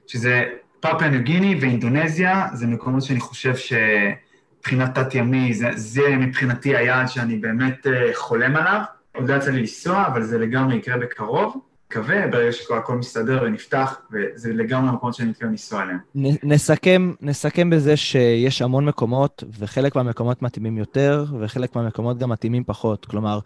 שזה 0.08 0.44
פאפה 0.80 1.10
ניו 1.10 1.24
גיני 1.24 1.58
ואינדונזיה, 1.62 2.48
זה 2.54 2.68
מקומות 2.68 3.04
שאני 3.04 3.20
חושב 3.20 3.54
שמבחינת 3.56 5.00
תת-ימי, 5.00 5.54
זה, 5.54 5.70
זה 5.76 6.16
מבחינתי 6.16 6.76
היעד 6.76 7.08
שאני 7.08 7.38
באמת 7.38 7.88
אה, 7.88 8.10
חולם 8.14 8.56
עליו. 8.56 8.82
עוד 9.16 9.30
לא 9.30 9.36
יצא 9.36 9.52
לי 9.52 9.60
לנסוע, 9.60 10.08
אבל 10.08 10.24
זה 10.24 10.38
לגמרי 10.38 10.76
יקרה 10.76 10.98
בקרוב. 10.98 11.62
מקווה, 11.90 12.28
ברגע 12.28 12.52
שהכל 12.52 12.98
מסתדר 12.98 13.44
ונפתח, 13.46 13.98
וזה 14.12 14.54
לגמרי 14.54 14.90
המקומות 14.90 15.16
שאני 15.16 15.30
מתכוון 15.30 15.52
לנסוע 15.52 15.84
אליהם. 15.84 16.00
נסכם, 16.44 17.14
נסכם 17.22 17.70
בזה 17.70 17.98
שיש 17.98 18.62
המון 18.62 18.86
מקומות, 18.86 19.44
וחלק 19.60 19.96
מהמקומות 19.96 20.42
מתאימים 20.42 20.78
יותר, 20.78 21.26
וחלק 21.40 21.76
מהמקומות 21.76 22.18
גם 22.18 22.30
מתאימים 22.30 22.64
פחות. 22.64 23.06
כלומר, 23.06 23.40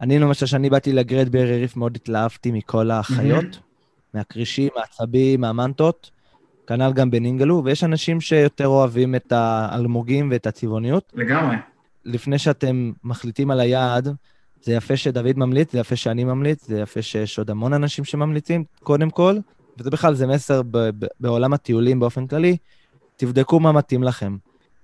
אני 0.00 0.18
למשל, 0.18 0.46
כשאני 0.46 0.70
באתי 0.70 0.92
לגרד 0.92 1.28
ברי 1.28 1.60
ריף, 1.60 1.76
מאוד 1.76 1.96
התלהבתי 1.96 2.50
מכל 2.50 2.90
החיות, 2.90 3.44
mm-hmm. 3.44 4.14
מהכרישים, 4.14 4.68
מהעצבים, 4.76 5.40
מהמנטות, 5.40 6.10
כנ"ל 6.66 6.92
גם 6.92 7.10
בנינגלו, 7.10 7.62
ויש 7.64 7.84
אנשים 7.84 8.20
שיותר 8.20 8.66
אוהבים 8.66 9.14
את 9.14 9.32
האלמוגים 9.32 10.28
ואת 10.30 10.46
הצבעוניות. 10.46 11.12
לגמרי. 11.14 11.56
לפני 12.04 12.38
שאתם 12.38 12.92
מחליטים 13.04 13.50
על 13.50 13.60
היעד, 13.60 14.08
זה 14.66 14.72
יפה 14.72 14.96
שדוד 14.96 15.38
ממליץ, 15.38 15.72
זה 15.72 15.78
יפה 15.78 15.96
שאני 15.96 16.24
ממליץ, 16.24 16.66
זה 16.66 16.80
יפה 16.80 17.02
שיש 17.02 17.38
עוד 17.38 17.50
המון 17.50 17.72
אנשים 17.72 18.04
שממליצים, 18.04 18.64
קודם 18.82 19.10
כל, 19.10 19.36
וזה 19.78 19.90
בכלל, 19.90 20.14
זה 20.14 20.26
מסר 20.26 20.62
ב- 20.62 20.78
ב- 20.78 21.06
בעולם 21.20 21.52
הטיולים 21.52 22.00
באופן 22.00 22.26
כללי, 22.26 22.56
תבדקו 23.16 23.60
מה 23.60 23.72
מתאים 23.72 24.02
לכם. 24.02 24.36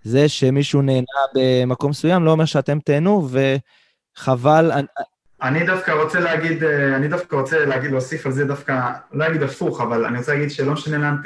זה 0.03 0.29
שמישהו 0.29 0.83
נהנה 0.83 1.07
במקום 1.35 1.91
מסוים 1.91 2.25
לא 2.25 2.31
אומר 2.31 2.45
שאתם 2.45 2.79
תהנו, 2.79 3.29
וחבל... 4.19 4.71
אני 5.43 5.67
דווקא 5.67 5.91
רוצה 5.91 6.21
להגיד, 6.21 6.65
אה, 6.65 6.97
אני 6.97 7.09
דווקא 7.09 7.37
רוצה 7.37 7.65
להגיד, 7.67 7.91
להוסיף 7.91 8.27
על 8.27 8.33
זה 8.33 8.45
דווקא, 8.45 8.91
לא 9.13 9.27
אגיד 9.27 9.43
הפוך, 9.43 9.81
אבל 9.81 10.05
אני 10.05 10.19
רוצה 10.19 10.33
להגיד 10.33 10.51
שלא 10.51 10.73
משנה 10.73 10.99
לאן 10.99 11.17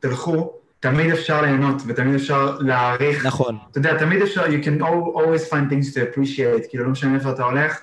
תלכו, 0.00 0.52
תמיד 0.80 1.10
אפשר 1.10 1.42
ליהנות 1.42 1.82
ותמיד 1.86 2.14
אפשר 2.14 2.58
להעריך. 2.60 3.26
נכון. 3.26 3.58
אתה 3.70 3.78
יודע, 3.78 3.98
תמיד 3.98 4.22
אפשר, 4.22 4.44
you 4.44 4.64
can 4.64 4.82
always 4.82 5.50
find 5.50 5.72
things 5.72 5.94
to 5.94 5.96
appreciate, 5.96 6.68
כאילו 6.68 6.84
לא 6.84 6.90
משנה 6.90 7.14
איפה 7.14 7.30
אתה 7.30 7.44
הולך, 7.44 7.80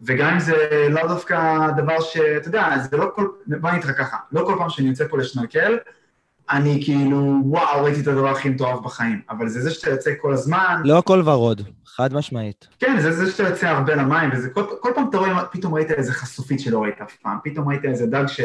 וגם 0.00 0.32
אם 0.32 0.40
זה 0.40 0.86
לא 0.90 1.06
דווקא 1.06 1.70
דבר 1.76 2.00
שאתה 2.00 2.48
יודע, 2.48 2.78
זה 2.90 2.96
לא 2.96 3.10
כל, 3.14 3.28
בוא 3.46 3.70
לך 3.70 3.98
ככה, 3.98 4.16
לא 4.32 4.44
כל 4.46 4.54
פעם 4.58 4.70
שאני 4.70 4.88
יוצא 4.88 5.08
פה 5.08 5.18
לשנרקל, 5.18 5.78
אני 6.50 6.80
כאילו, 6.84 7.40
וואו, 7.44 7.84
ראיתי 7.84 8.00
את 8.00 8.06
הדבר 8.06 8.28
הכי 8.28 8.48
מטורף 8.48 8.80
בחיים, 8.80 9.20
אבל 9.30 9.48
זה 9.48 9.62
זה 9.62 9.70
שאתה 9.70 9.90
יוצא 9.90 10.10
כל 10.20 10.32
הזמן... 10.32 10.82
לא 10.84 10.98
הכל 10.98 11.22
ורוד, 11.24 11.62
חד 11.86 12.14
משמעית. 12.14 12.68
כן, 12.78 12.96
זה 13.00 13.12
זה 13.12 13.32
שאתה 13.32 13.48
יוצא 13.48 13.66
הרבה 13.66 13.94
למים, 13.94 14.30
וזה 14.32 14.50
כל, 14.50 14.62
כל 14.80 14.90
פעם 14.94 15.08
אתה 15.10 15.18
רואה, 15.18 15.44
פתאום 15.44 15.74
ראית 15.74 15.90
איזה 15.90 16.12
חשופית 16.12 16.60
שלא 16.60 16.82
ראית 16.82 17.00
אף 17.00 17.16
פעם, 17.22 17.38
פתאום 17.44 17.68
ראית 17.68 17.84
איזה 17.84 18.06
דג 18.06 18.26
ש... 18.26 18.40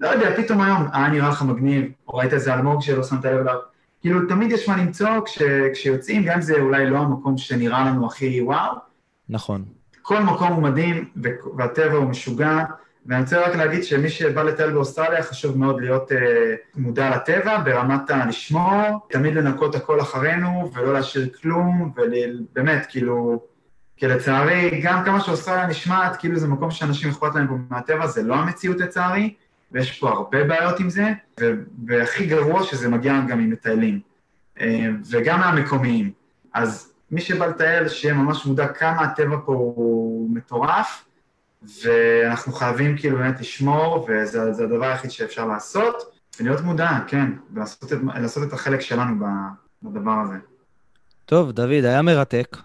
לא 0.00 0.08
יודע, 0.08 0.36
פתאום 0.36 0.60
היום 0.60 0.86
היה 0.92 1.08
נראה 1.08 1.28
לך 1.28 1.42
מגניב, 1.42 1.92
או 2.08 2.14
ראית 2.14 2.32
איזה 2.32 2.54
אלמוג 2.54 2.82
שלא 2.82 3.02
שמת 3.02 3.24
לב 3.24 3.38
אליו. 3.38 3.58
כאילו, 4.00 4.28
תמיד 4.28 4.52
יש 4.52 4.68
מה 4.68 4.76
למצוא 4.76 5.08
כש, 5.24 5.38
כשיוצאים, 5.72 6.24
גם 6.24 6.34
אם 6.34 6.40
זה 6.40 6.60
אולי 6.60 6.90
לא 6.90 6.98
המקום 6.98 7.38
שנראה 7.38 7.84
לנו 7.84 8.06
הכי 8.06 8.40
וואו. 8.40 8.72
נכון. 9.28 9.64
כל 10.02 10.22
מקום 10.22 10.48
הוא 10.48 10.62
מדהים, 10.62 11.08
והטבע 11.56 11.96
הוא 11.96 12.04
משוגע, 12.04 12.64
ואני 13.06 13.20
רוצה 13.20 13.40
רק 13.46 13.56
להגיד 13.56 13.84
שמי 13.84 14.08
שבא 14.08 14.42
לטייל 14.42 14.70
באוסטרליה, 14.70 15.22
חשוב 15.22 15.58
מאוד 15.58 15.80
להיות 15.80 16.12
uh, 16.12 16.14
מודע 16.76 17.10
לטבע, 17.10 17.58
ברמת 17.58 18.10
הלשמור, 18.10 19.06
תמיד 19.10 19.34
לנקות 19.34 19.74
הכל 19.74 20.00
אחרינו, 20.00 20.70
ולא 20.74 20.92
להשאיר 20.92 21.28
כלום, 21.40 21.92
ובאמת, 21.96 22.86
כאילו, 22.88 23.42
כי 23.96 24.06
לצערי, 24.06 24.80
גם 24.84 25.04
כמה 25.04 25.20
שאוסטרליה 25.20 25.66
נשמעת, 25.66 26.16
כאילו 26.16 26.38
זה 26.38 26.48
מקום 26.48 26.70
שאנשים 26.70 27.10
אכפת 27.10 27.34
להם 27.34 27.66
מהטבע, 27.70 28.06
זה 28.06 28.22
לא 28.22 28.34
המציאות 28.34 28.80
לצערי, 28.80 29.34
ויש 29.72 29.98
פה 29.98 30.08
הרבה 30.10 30.44
בעיות 30.44 30.80
עם 30.80 30.90
זה, 30.90 31.12
והכי 31.86 32.26
גרוע 32.26 32.62
שזה 32.62 32.88
מגיע 32.88 33.20
גם 33.28 33.40
עם 33.40 33.50
מטיילים, 33.50 34.00
אה, 34.60 34.88
וגם 35.10 35.40
מהמקומיים. 35.40 36.10
אז 36.54 36.92
מי 37.10 37.20
שבא 37.20 37.46
לטייל, 37.46 37.88
שיהיה 37.88 38.14
ממש 38.14 38.46
מודע 38.46 38.68
כמה 38.68 39.02
הטבע 39.02 39.36
פה 39.44 39.52
הוא 39.52 40.30
מטורף, 40.30 41.04
ואנחנו 41.82 42.52
חייבים 42.52 42.96
כאילו 42.96 43.18
באמת 43.18 43.40
לשמור, 43.40 44.06
וזה 44.08 44.64
הדבר 44.64 44.84
היחיד 44.84 45.10
שאפשר 45.10 45.46
לעשות, 45.46 46.18
ולהיות 46.40 46.60
מודע, 46.60 46.90
כן, 47.06 47.30
ולעשות 47.52 47.92
את, 47.92 47.98
לעשות 48.20 48.48
את 48.48 48.52
החלק 48.52 48.80
שלנו 48.80 49.26
בדבר 49.82 50.20
הזה. 50.24 50.36
טוב, 51.24 51.52
דוד, 51.52 51.84
היה 51.84 52.02
מרתק. 52.02 52.56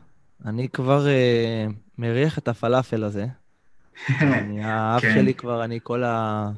אני 0.46 0.70
כבר 0.70 1.06
uh, 1.06 1.74
מריח 1.98 2.38
את 2.38 2.48
הפלאפל 2.48 3.04
הזה. 3.04 3.26
אני, 4.22 4.64
האף 4.64 5.02
כן. 5.02 5.14
שלי 5.14 5.34
כבר, 5.34 5.64
אני 5.64 5.80
כל 5.84 6.04
ה... 6.04 6.50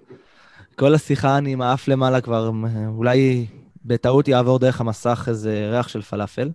כל 0.76 0.96
השיחה 0.96 1.38
אני 1.38 1.54
עם 1.54 1.62
האף 1.62 1.88
למעלה 1.88 2.22
כבר, 2.22 2.52
אולי 2.88 3.46
בטעות 3.86 4.28
יעבור 4.28 4.60
דרך 4.60 4.82
המסך 4.82 5.26
איזה 5.28 5.70
ריח 5.72 5.88
של 5.88 6.02
פלאפל. 6.02 6.50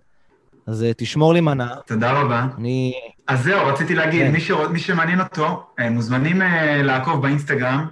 אז 0.67 0.83
אה, 0.83 0.91
תשמור 0.97 1.33
לי 1.33 1.41
מנה. 1.41 1.75
תודה 1.87 2.11
רבה. 2.11 2.47
אני... 2.57 2.93
אז 3.27 3.43
זהו, 3.43 3.67
רציתי 3.67 3.95
להגיד, 3.95 4.21
כן. 4.21 4.31
מי, 4.31 4.39
ש... 4.39 4.51
מי 4.51 4.79
שמעניין 4.79 5.19
אותו, 5.21 5.63
אה, 5.79 5.89
מוזמנים 5.89 6.41
לעקוב 6.83 7.21
באינסטגרם. 7.21 7.85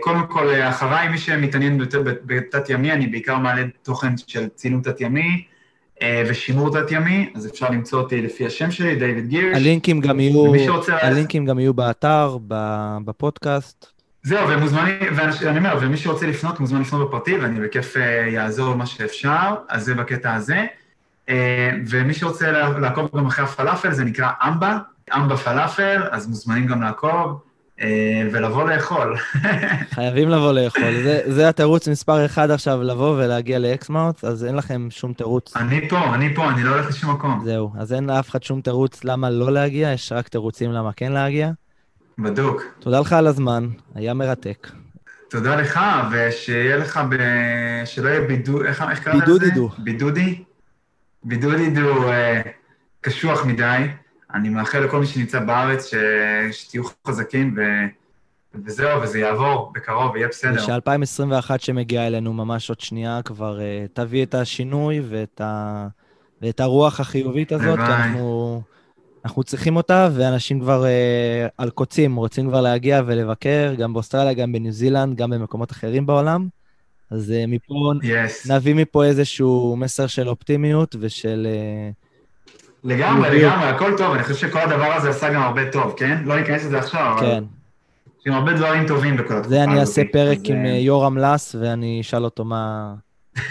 קודם 0.00 0.26
כל, 0.28 0.48
אחריי, 0.62 1.08
מי 1.08 1.18
שמתעניין 1.18 1.80
יותר 1.80 2.02
בתת-ימי, 2.04 2.92
אני 2.92 3.06
בעיקר 3.06 3.38
מעלה 3.38 3.62
תוכן 3.82 4.16
של 4.26 4.48
צילום 4.48 4.82
תת-ימי, 4.82 5.44
אה, 6.02 6.22
ושימור 6.28 6.70
תת-ימי, 6.70 7.30
אז 7.34 7.46
אפשר 7.46 7.70
למצוא 7.70 8.00
אותי 8.00 8.22
לפי 8.22 8.46
השם 8.46 8.70
שלי, 8.70 8.94
דיוויד 8.96 9.28
גירש. 9.28 9.56
הלינקים 9.56 10.00
גם 10.00 10.20
יהיו, 10.20 10.52
הלינקים 10.88 11.44
גם 11.44 11.58
יהיו 11.58 11.74
באתר, 11.74 12.38
בפודקאסט. 13.04 13.97
זהו, 14.28 14.48
ומוזמנים, 14.48 14.98
ואני 15.16 15.58
אומר, 15.58 15.78
ומי 15.80 15.96
שרוצה 15.96 16.26
לפנות, 16.26 16.60
מוזמן 16.60 16.80
לפנות 16.80 17.08
בפרטי, 17.08 17.38
ואני 17.38 17.60
בכיף 17.60 17.96
יעזור 18.32 18.74
מה 18.74 18.86
שאפשר, 18.86 19.54
אז 19.68 19.84
זה 19.84 19.94
בקטע 19.94 20.34
הזה. 20.34 20.66
אה, 21.28 21.70
ומי 21.86 22.14
שרוצה 22.14 22.50
לעקוב 22.50 23.10
גם 23.16 23.26
אחרי 23.26 23.44
הפלאפל, 23.44 23.92
זה 23.92 24.04
נקרא 24.04 24.30
אמבה, 24.48 24.78
אמבה 25.16 25.36
פלאפל, 25.36 26.02
אז 26.10 26.26
מוזמנים 26.26 26.66
גם 26.66 26.82
לעקוב. 26.82 27.40
אה, 27.80 28.28
ולבוא 28.32 28.70
לאכול. 28.70 29.16
חייבים 29.94 30.28
לבוא 30.28 30.52
לאכול. 30.52 31.02
זה, 31.02 31.20
זה 31.26 31.48
התירוץ 31.48 31.88
מספר 31.88 32.24
אחד 32.26 32.50
עכשיו, 32.50 32.82
לבוא 32.82 33.10
ולהגיע 33.10 33.58
לאקסמאוט, 33.58 34.24
אז 34.24 34.44
אין 34.44 34.56
לכם 34.56 34.86
שום 34.90 35.12
תירוץ. 35.12 35.56
אני 35.56 35.88
פה, 35.88 36.14
אני 36.14 36.34
פה, 36.34 36.50
אני 36.50 36.62
לא 36.62 36.70
הולך 36.70 36.88
לשום 36.88 37.10
מקום. 37.10 37.40
זהו, 37.44 37.72
אז 37.78 37.92
אין 37.92 38.06
לאף 38.06 38.30
אחד 38.30 38.42
שום 38.42 38.60
תירוץ 38.60 39.04
למה 39.04 39.30
לא 39.30 39.52
להגיע, 39.52 39.92
יש 39.92 40.12
רק 40.12 40.28
תירוצים 40.28 40.72
למה 40.72 40.92
כן 40.92 41.12
להגיע. 41.12 41.50
בדוק. 42.18 42.62
תודה 42.78 43.00
לך 43.00 43.12
על 43.12 43.26
הזמן, 43.26 43.68
היה 43.94 44.14
מרתק. 44.14 44.68
תודה 45.30 45.56
לך, 45.56 45.80
ושיהיה 46.12 46.76
לך 46.76 47.00
ב... 47.10 47.16
שלא 47.84 48.08
יהיה 48.08 48.20
בידוד, 48.20 48.66
איך, 48.66 48.84
איך 48.90 49.04
קראת 49.04 49.14
לזה? 49.14 49.24
בידודידו. 49.24 49.68
בידודי? 49.78 50.44
בידודידו 51.24 52.08
אה, 52.08 52.40
קשוח 53.00 53.44
מדי. 53.44 53.86
אני 54.34 54.48
מאחל 54.48 54.78
לכל 54.78 55.00
מי 55.00 55.06
שנמצא 55.06 55.40
בארץ 55.40 55.86
ש... 55.86 55.94
שתהיו 56.52 56.82
חזקים 57.06 57.54
ו... 57.56 57.60
וזהו, 58.64 59.02
וזה 59.02 59.18
יעבור 59.18 59.72
בקרוב, 59.74 60.16
יהיה 60.16 60.28
בסדר. 60.28 60.60
ש-2021 60.60 61.58
שמגיע 61.58 62.06
אלינו 62.06 62.32
ממש 62.32 62.68
עוד 62.68 62.80
שנייה 62.80 63.20
כבר 63.24 63.58
uh, 63.58 63.88
תביא 63.92 64.24
את 64.24 64.34
השינוי 64.34 65.00
ואת, 65.08 65.40
ה... 65.40 65.86
ואת 66.42 66.60
הרוח 66.60 67.00
החיובית 67.00 67.52
הזאת, 67.52 67.78
כי 67.78 67.84
אנחנו, 67.84 68.62
אנחנו 69.24 69.42
צריכים 69.44 69.76
אותה, 69.76 70.08
ואנשים 70.14 70.60
כבר 70.60 70.84
uh, 70.84 71.50
על 71.58 71.70
קוצים, 71.70 72.16
רוצים 72.16 72.48
כבר 72.48 72.60
להגיע 72.60 73.02
ולבקר, 73.06 73.74
גם 73.78 73.92
באוסטרליה, 73.92 74.32
גם 74.32 74.52
בניו 74.52 74.72
זילנד, 74.72 75.16
גם 75.16 75.30
במקומות 75.30 75.70
אחרים 75.70 76.06
בעולם. 76.06 76.48
אז 77.10 77.34
uh, 77.36 77.50
מפה, 77.50 77.92
yes. 78.02 78.52
נביא 78.52 78.74
מפה 78.74 79.04
איזשהו 79.04 79.76
מסר 79.78 80.06
של 80.06 80.28
אופטימיות 80.28 80.96
ושל... 81.00 81.46
Uh, 81.46 82.08
לגמרי, 82.84 83.38
לגמרי, 83.38 83.66
הכל 83.66 83.92
טוב, 83.96 84.14
אני 84.14 84.22
חושב 84.22 84.48
שכל 84.48 84.58
הדבר 84.58 84.92
הזה 84.92 85.10
עשה 85.10 85.32
גם 85.32 85.42
הרבה 85.42 85.70
טוב, 85.70 85.94
כן? 85.96 86.18
לא 86.24 86.40
ניכנס 86.40 86.64
לזה 86.64 86.78
עכשיו, 86.78 87.14
אבל... 87.18 87.26
כן. 87.26 87.44
יש 88.20 88.24
גם 88.26 88.34
הרבה 88.34 88.52
דברים 88.52 88.86
טובים 88.86 89.16
בכל 89.16 89.22
התקופה 89.22 89.38
הזאת. 89.38 89.50
זה 89.50 89.64
אני 89.64 89.80
אעשה 89.80 90.02
פרק 90.12 90.38
עם 90.44 90.66
אה, 90.66 90.70
יורם 90.70 91.18
לס, 91.18 91.54
ואני 91.60 92.00
אשאל 92.00 92.24
אותו 92.24 92.44
מה... 92.44 92.94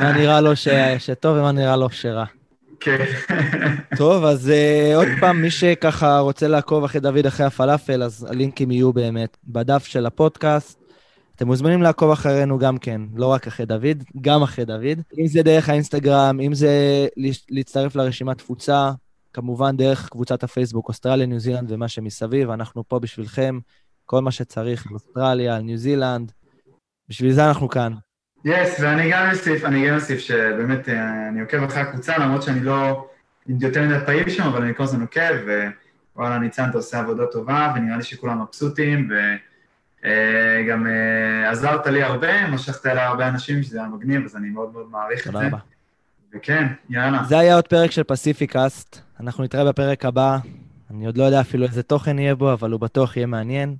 מה 0.00 0.12
נראה 0.12 0.40
לו 0.40 0.50
שטוב 0.98 1.36
ומה 1.36 1.52
נראה 1.52 1.76
לו 1.76 1.90
שרע. 1.90 2.24
כן. 2.80 3.04
טוב, 3.96 4.24
אז 4.24 4.48
uh, 4.48 4.96
עוד 4.96 5.08
פעם, 5.20 5.42
מי 5.42 5.50
שככה 5.50 6.18
רוצה 6.18 6.48
לעקוב 6.48 6.84
אחרי 6.84 7.00
דוד 7.00 7.26
אחרי 7.26 7.46
הפלאפל, 7.46 8.02
אז 8.02 8.26
הלינקים 8.30 8.70
יהיו 8.70 8.92
באמת 8.92 9.36
בדף 9.44 9.84
של 9.84 10.06
הפודקאסט. 10.06 10.78
אתם 11.36 11.46
מוזמנים 11.46 11.82
לעקוב 11.82 12.10
אחרינו 12.10 12.58
גם 12.58 12.78
כן, 12.78 13.00
לא 13.14 13.26
רק 13.26 13.46
אחרי 13.46 13.66
דוד, 13.66 14.02
גם 14.20 14.42
אחרי 14.42 14.64
דוד. 14.64 15.02
אם 15.18 15.26
זה 15.26 15.42
דרך 15.42 15.68
האינסטגרם, 15.68 16.40
אם 16.40 16.54
זה 16.54 17.06
להצטרף 17.50 17.96
לרשימת 17.96 18.38
תפוצה, 18.38 18.90
כמובן 19.32 19.76
דרך 19.76 20.08
קבוצת 20.08 20.42
הפייסבוק, 20.42 20.88
אוסטרליה, 20.88 21.26
ניו 21.26 21.40
זילנד 21.40 21.72
ומה 21.72 21.88
שמסביב, 21.88 22.50
אנחנו 22.50 22.88
פה 22.88 22.98
בשבילכם, 22.98 23.58
כל 24.04 24.22
מה 24.22 24.30
שצריך, 24.30 24.86
אוסטרליה, 24.92 25.58
ניו 25.58 25.76
זילנד, 25.76 26.32
בשביל 27.08 27.32
זה 27.32 27.48
אנחנו 27.48 27.68
כאן. 27.68 27.92
יס, 28.44 28.78
yes, 28.78 28.82
ואני 28.82 29.10
גם 29.10 29.30
אוסיף, 29.30 29.64
אני 29.64 29.88
גם 29.88 29.94
אוסיף 29.94 30.18
שבאמת 30.18 30.88
אה, 30.88 31.28
אני 31.28 31.40
עוקב 31.40 31.62
אחרי 31.62 31.82
הקבוצה, 31.82 32.18
למרות 32.18 32.42
שאני 32.42 32.60
לא 32.60 33.08
יותר 33.60 33.82
מדי 33.82 33.98
פעיל 34.06 34.28
שם, 34.30 34.42
אבל 34.42 34.62
אני 34.62 34.74
כל 34.74 34.82
הזמן 34.82 35.00
עוקב, 35.00 35.34
ווואלה, 36.16 36.38
ניצן, 36.38 36.70
אתה 36.70 36.78
עושה 36.78 36.98
עבודה 36.98 37.26
טובה, 37.26 37.72
ונראה 37.76 37.96
לי 37.96 38.02
שכולם 38.02 38.42
מבסוטים, 38.42 39.08
ו... 39.10 39.14
אה, 40.04 40.62
אה, 40.86 41.50
עזרת 41.50 41.86
לי 41.86 42.02
הרבה, 42.02 42.46
משכת 42.46 42.86
אליי 42.86 43.04
הרבה 43.04 43.28
אנשים, 43.28 43.62
שזה 43.62 43.78
היה 43.78 43.88
מגניב, 43.88 44.24
אז 44.24 44.36
אני 44.36 44.48
מאוד 44.48 44.72
מאוד 44.72 44.86
מעריך 44.90 45.20
את 45.20 45.24
זה. 45.24 45.32
תודה 45.32 45.46
רבה. 45.46 45.58
וכן, 46.34 46.66
יאללה. 46.90 47.24
זה 47.24 47.38
היה 47.38 47.54
עוד 47.54 47.68
פרק 47.68 47.90
של 47.90 48.02
פסיפיקאסט. 48.02 49.00
אנחנו 49.20 49.44
נתראה 49.44 49.64
בפרק 49.64 50.04
הבא. 50.04 50.38
אני 50.90 51.06
עוד 51.06 51.18
לא 51.18 51.24
יודע 51.24 51.40
אפילו 51.40 51.66
איזה 51.66 51.82
תוכן 51.82 52.18
יהיה 52.18 52.34
בו, 52.34 52.52
אבל 52.52 52.70
הוא 52.70 52.80
בטוח 52.80 53.16
יהיה 53.16 53.26
מעניין. 53.26 53.76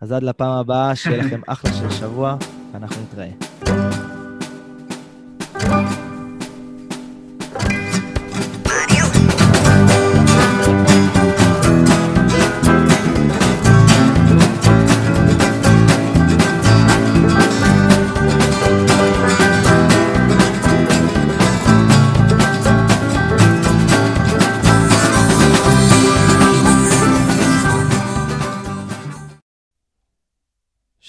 אז 0.00 0.12
עד 0.12 0.22
לפעם 0.22 0.50
הבאה, 0.50 0.96
שיהיה 0.96 1.22
לכם 1.22 1.40
אחלה 1.52 1.72
של 1.72 1.90
שבוע, 1.90 2.36
ואנחנו 2.72 3.02
נתראה. 3.02 3.55
Thank 5.68 6.00
you. 6.00 6.05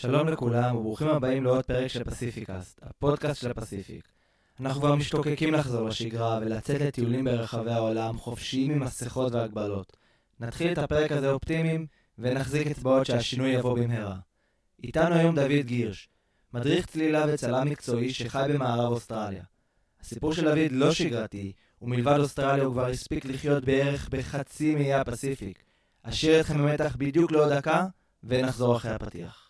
שלום 0.01 0.27
לכולם 0.27 0.75
וברוכים 0.75 1.07
הבאים 1.07 1.43
לעוד 1.43 1.65
פרק 1.65 1.87
של 1.87 2.03
פסיפיקאסט, 2.03 2.79
הפודקאסט 2.83 3.41
של 3.41 3.51
הפסיפיק. 3.51 4.07
אנחנו 4.59 4.81
כבר 4.81 4.95
משתוקקים 4.95 5.53
לחזור 5.53 5.87
לשגרה 5.87 6.39
ולצאת 6.41 6.81
לטיולים 6.81 7.25
ברחבי 7.25 7.71
העולם 7.71 8.17
חופשיים 8.17 8.71
עם 8.71 8.79
מסכות 8.79 9.33
והגבלות. 9.33 9.97
נתחיל 10.39 10.71
את 10.71 10.77
הפרק 10.77 11.11
הזה 11.11 11.31
אופטימיים 11.31 11.87
ונחזיק 12.17 12.67
אצבעות 12.67 13.05
שהשינוי 13.05 13.49
יבוא 13.49 13.77
במהרה. 13.77 14.15
איתנו 14.83 15.15
היום 15.15 15.35
דוד 15.35 15.65
גירש, 15.65 16.09
מדריך 16.53 16.85
צלילה 16.85 17.25
וצלם 17.27 17.69
מקצועי 17.69 18.13
שחי 18.13 18.47
במערב 18.53 18.91
אוסטרליה. 18.91 19.43
הסיפור 20.01 20.33
של 20.33 20.43
דוד 20.43 20.71
לא 20.71 20.93
שגרתי, 20.93 21.53
ומלבד 21.81 22.19
אוסטרליה 22.19 22.63
הוא 22.63 22.73
כבר 22.73 22.85
הספיק 22.85 23.25
לחיות 23.25 23.65
בערך 23.65 24.09
בחצי 24.09 24.75
מאיי 24.75 24.93
הפסיפיק. 24.93 25.63
אשאיר 26.03 26.39
אתכם 26.41 26.57
במתח 26.57 26.95
בדיוק 26.99 27.31
לעוד 27.31 27.53
דקה, 27.53 27.85
ונחזור 28.23 28.75
אחרי 28.77 28.91
הפתיח. 28.91 29.46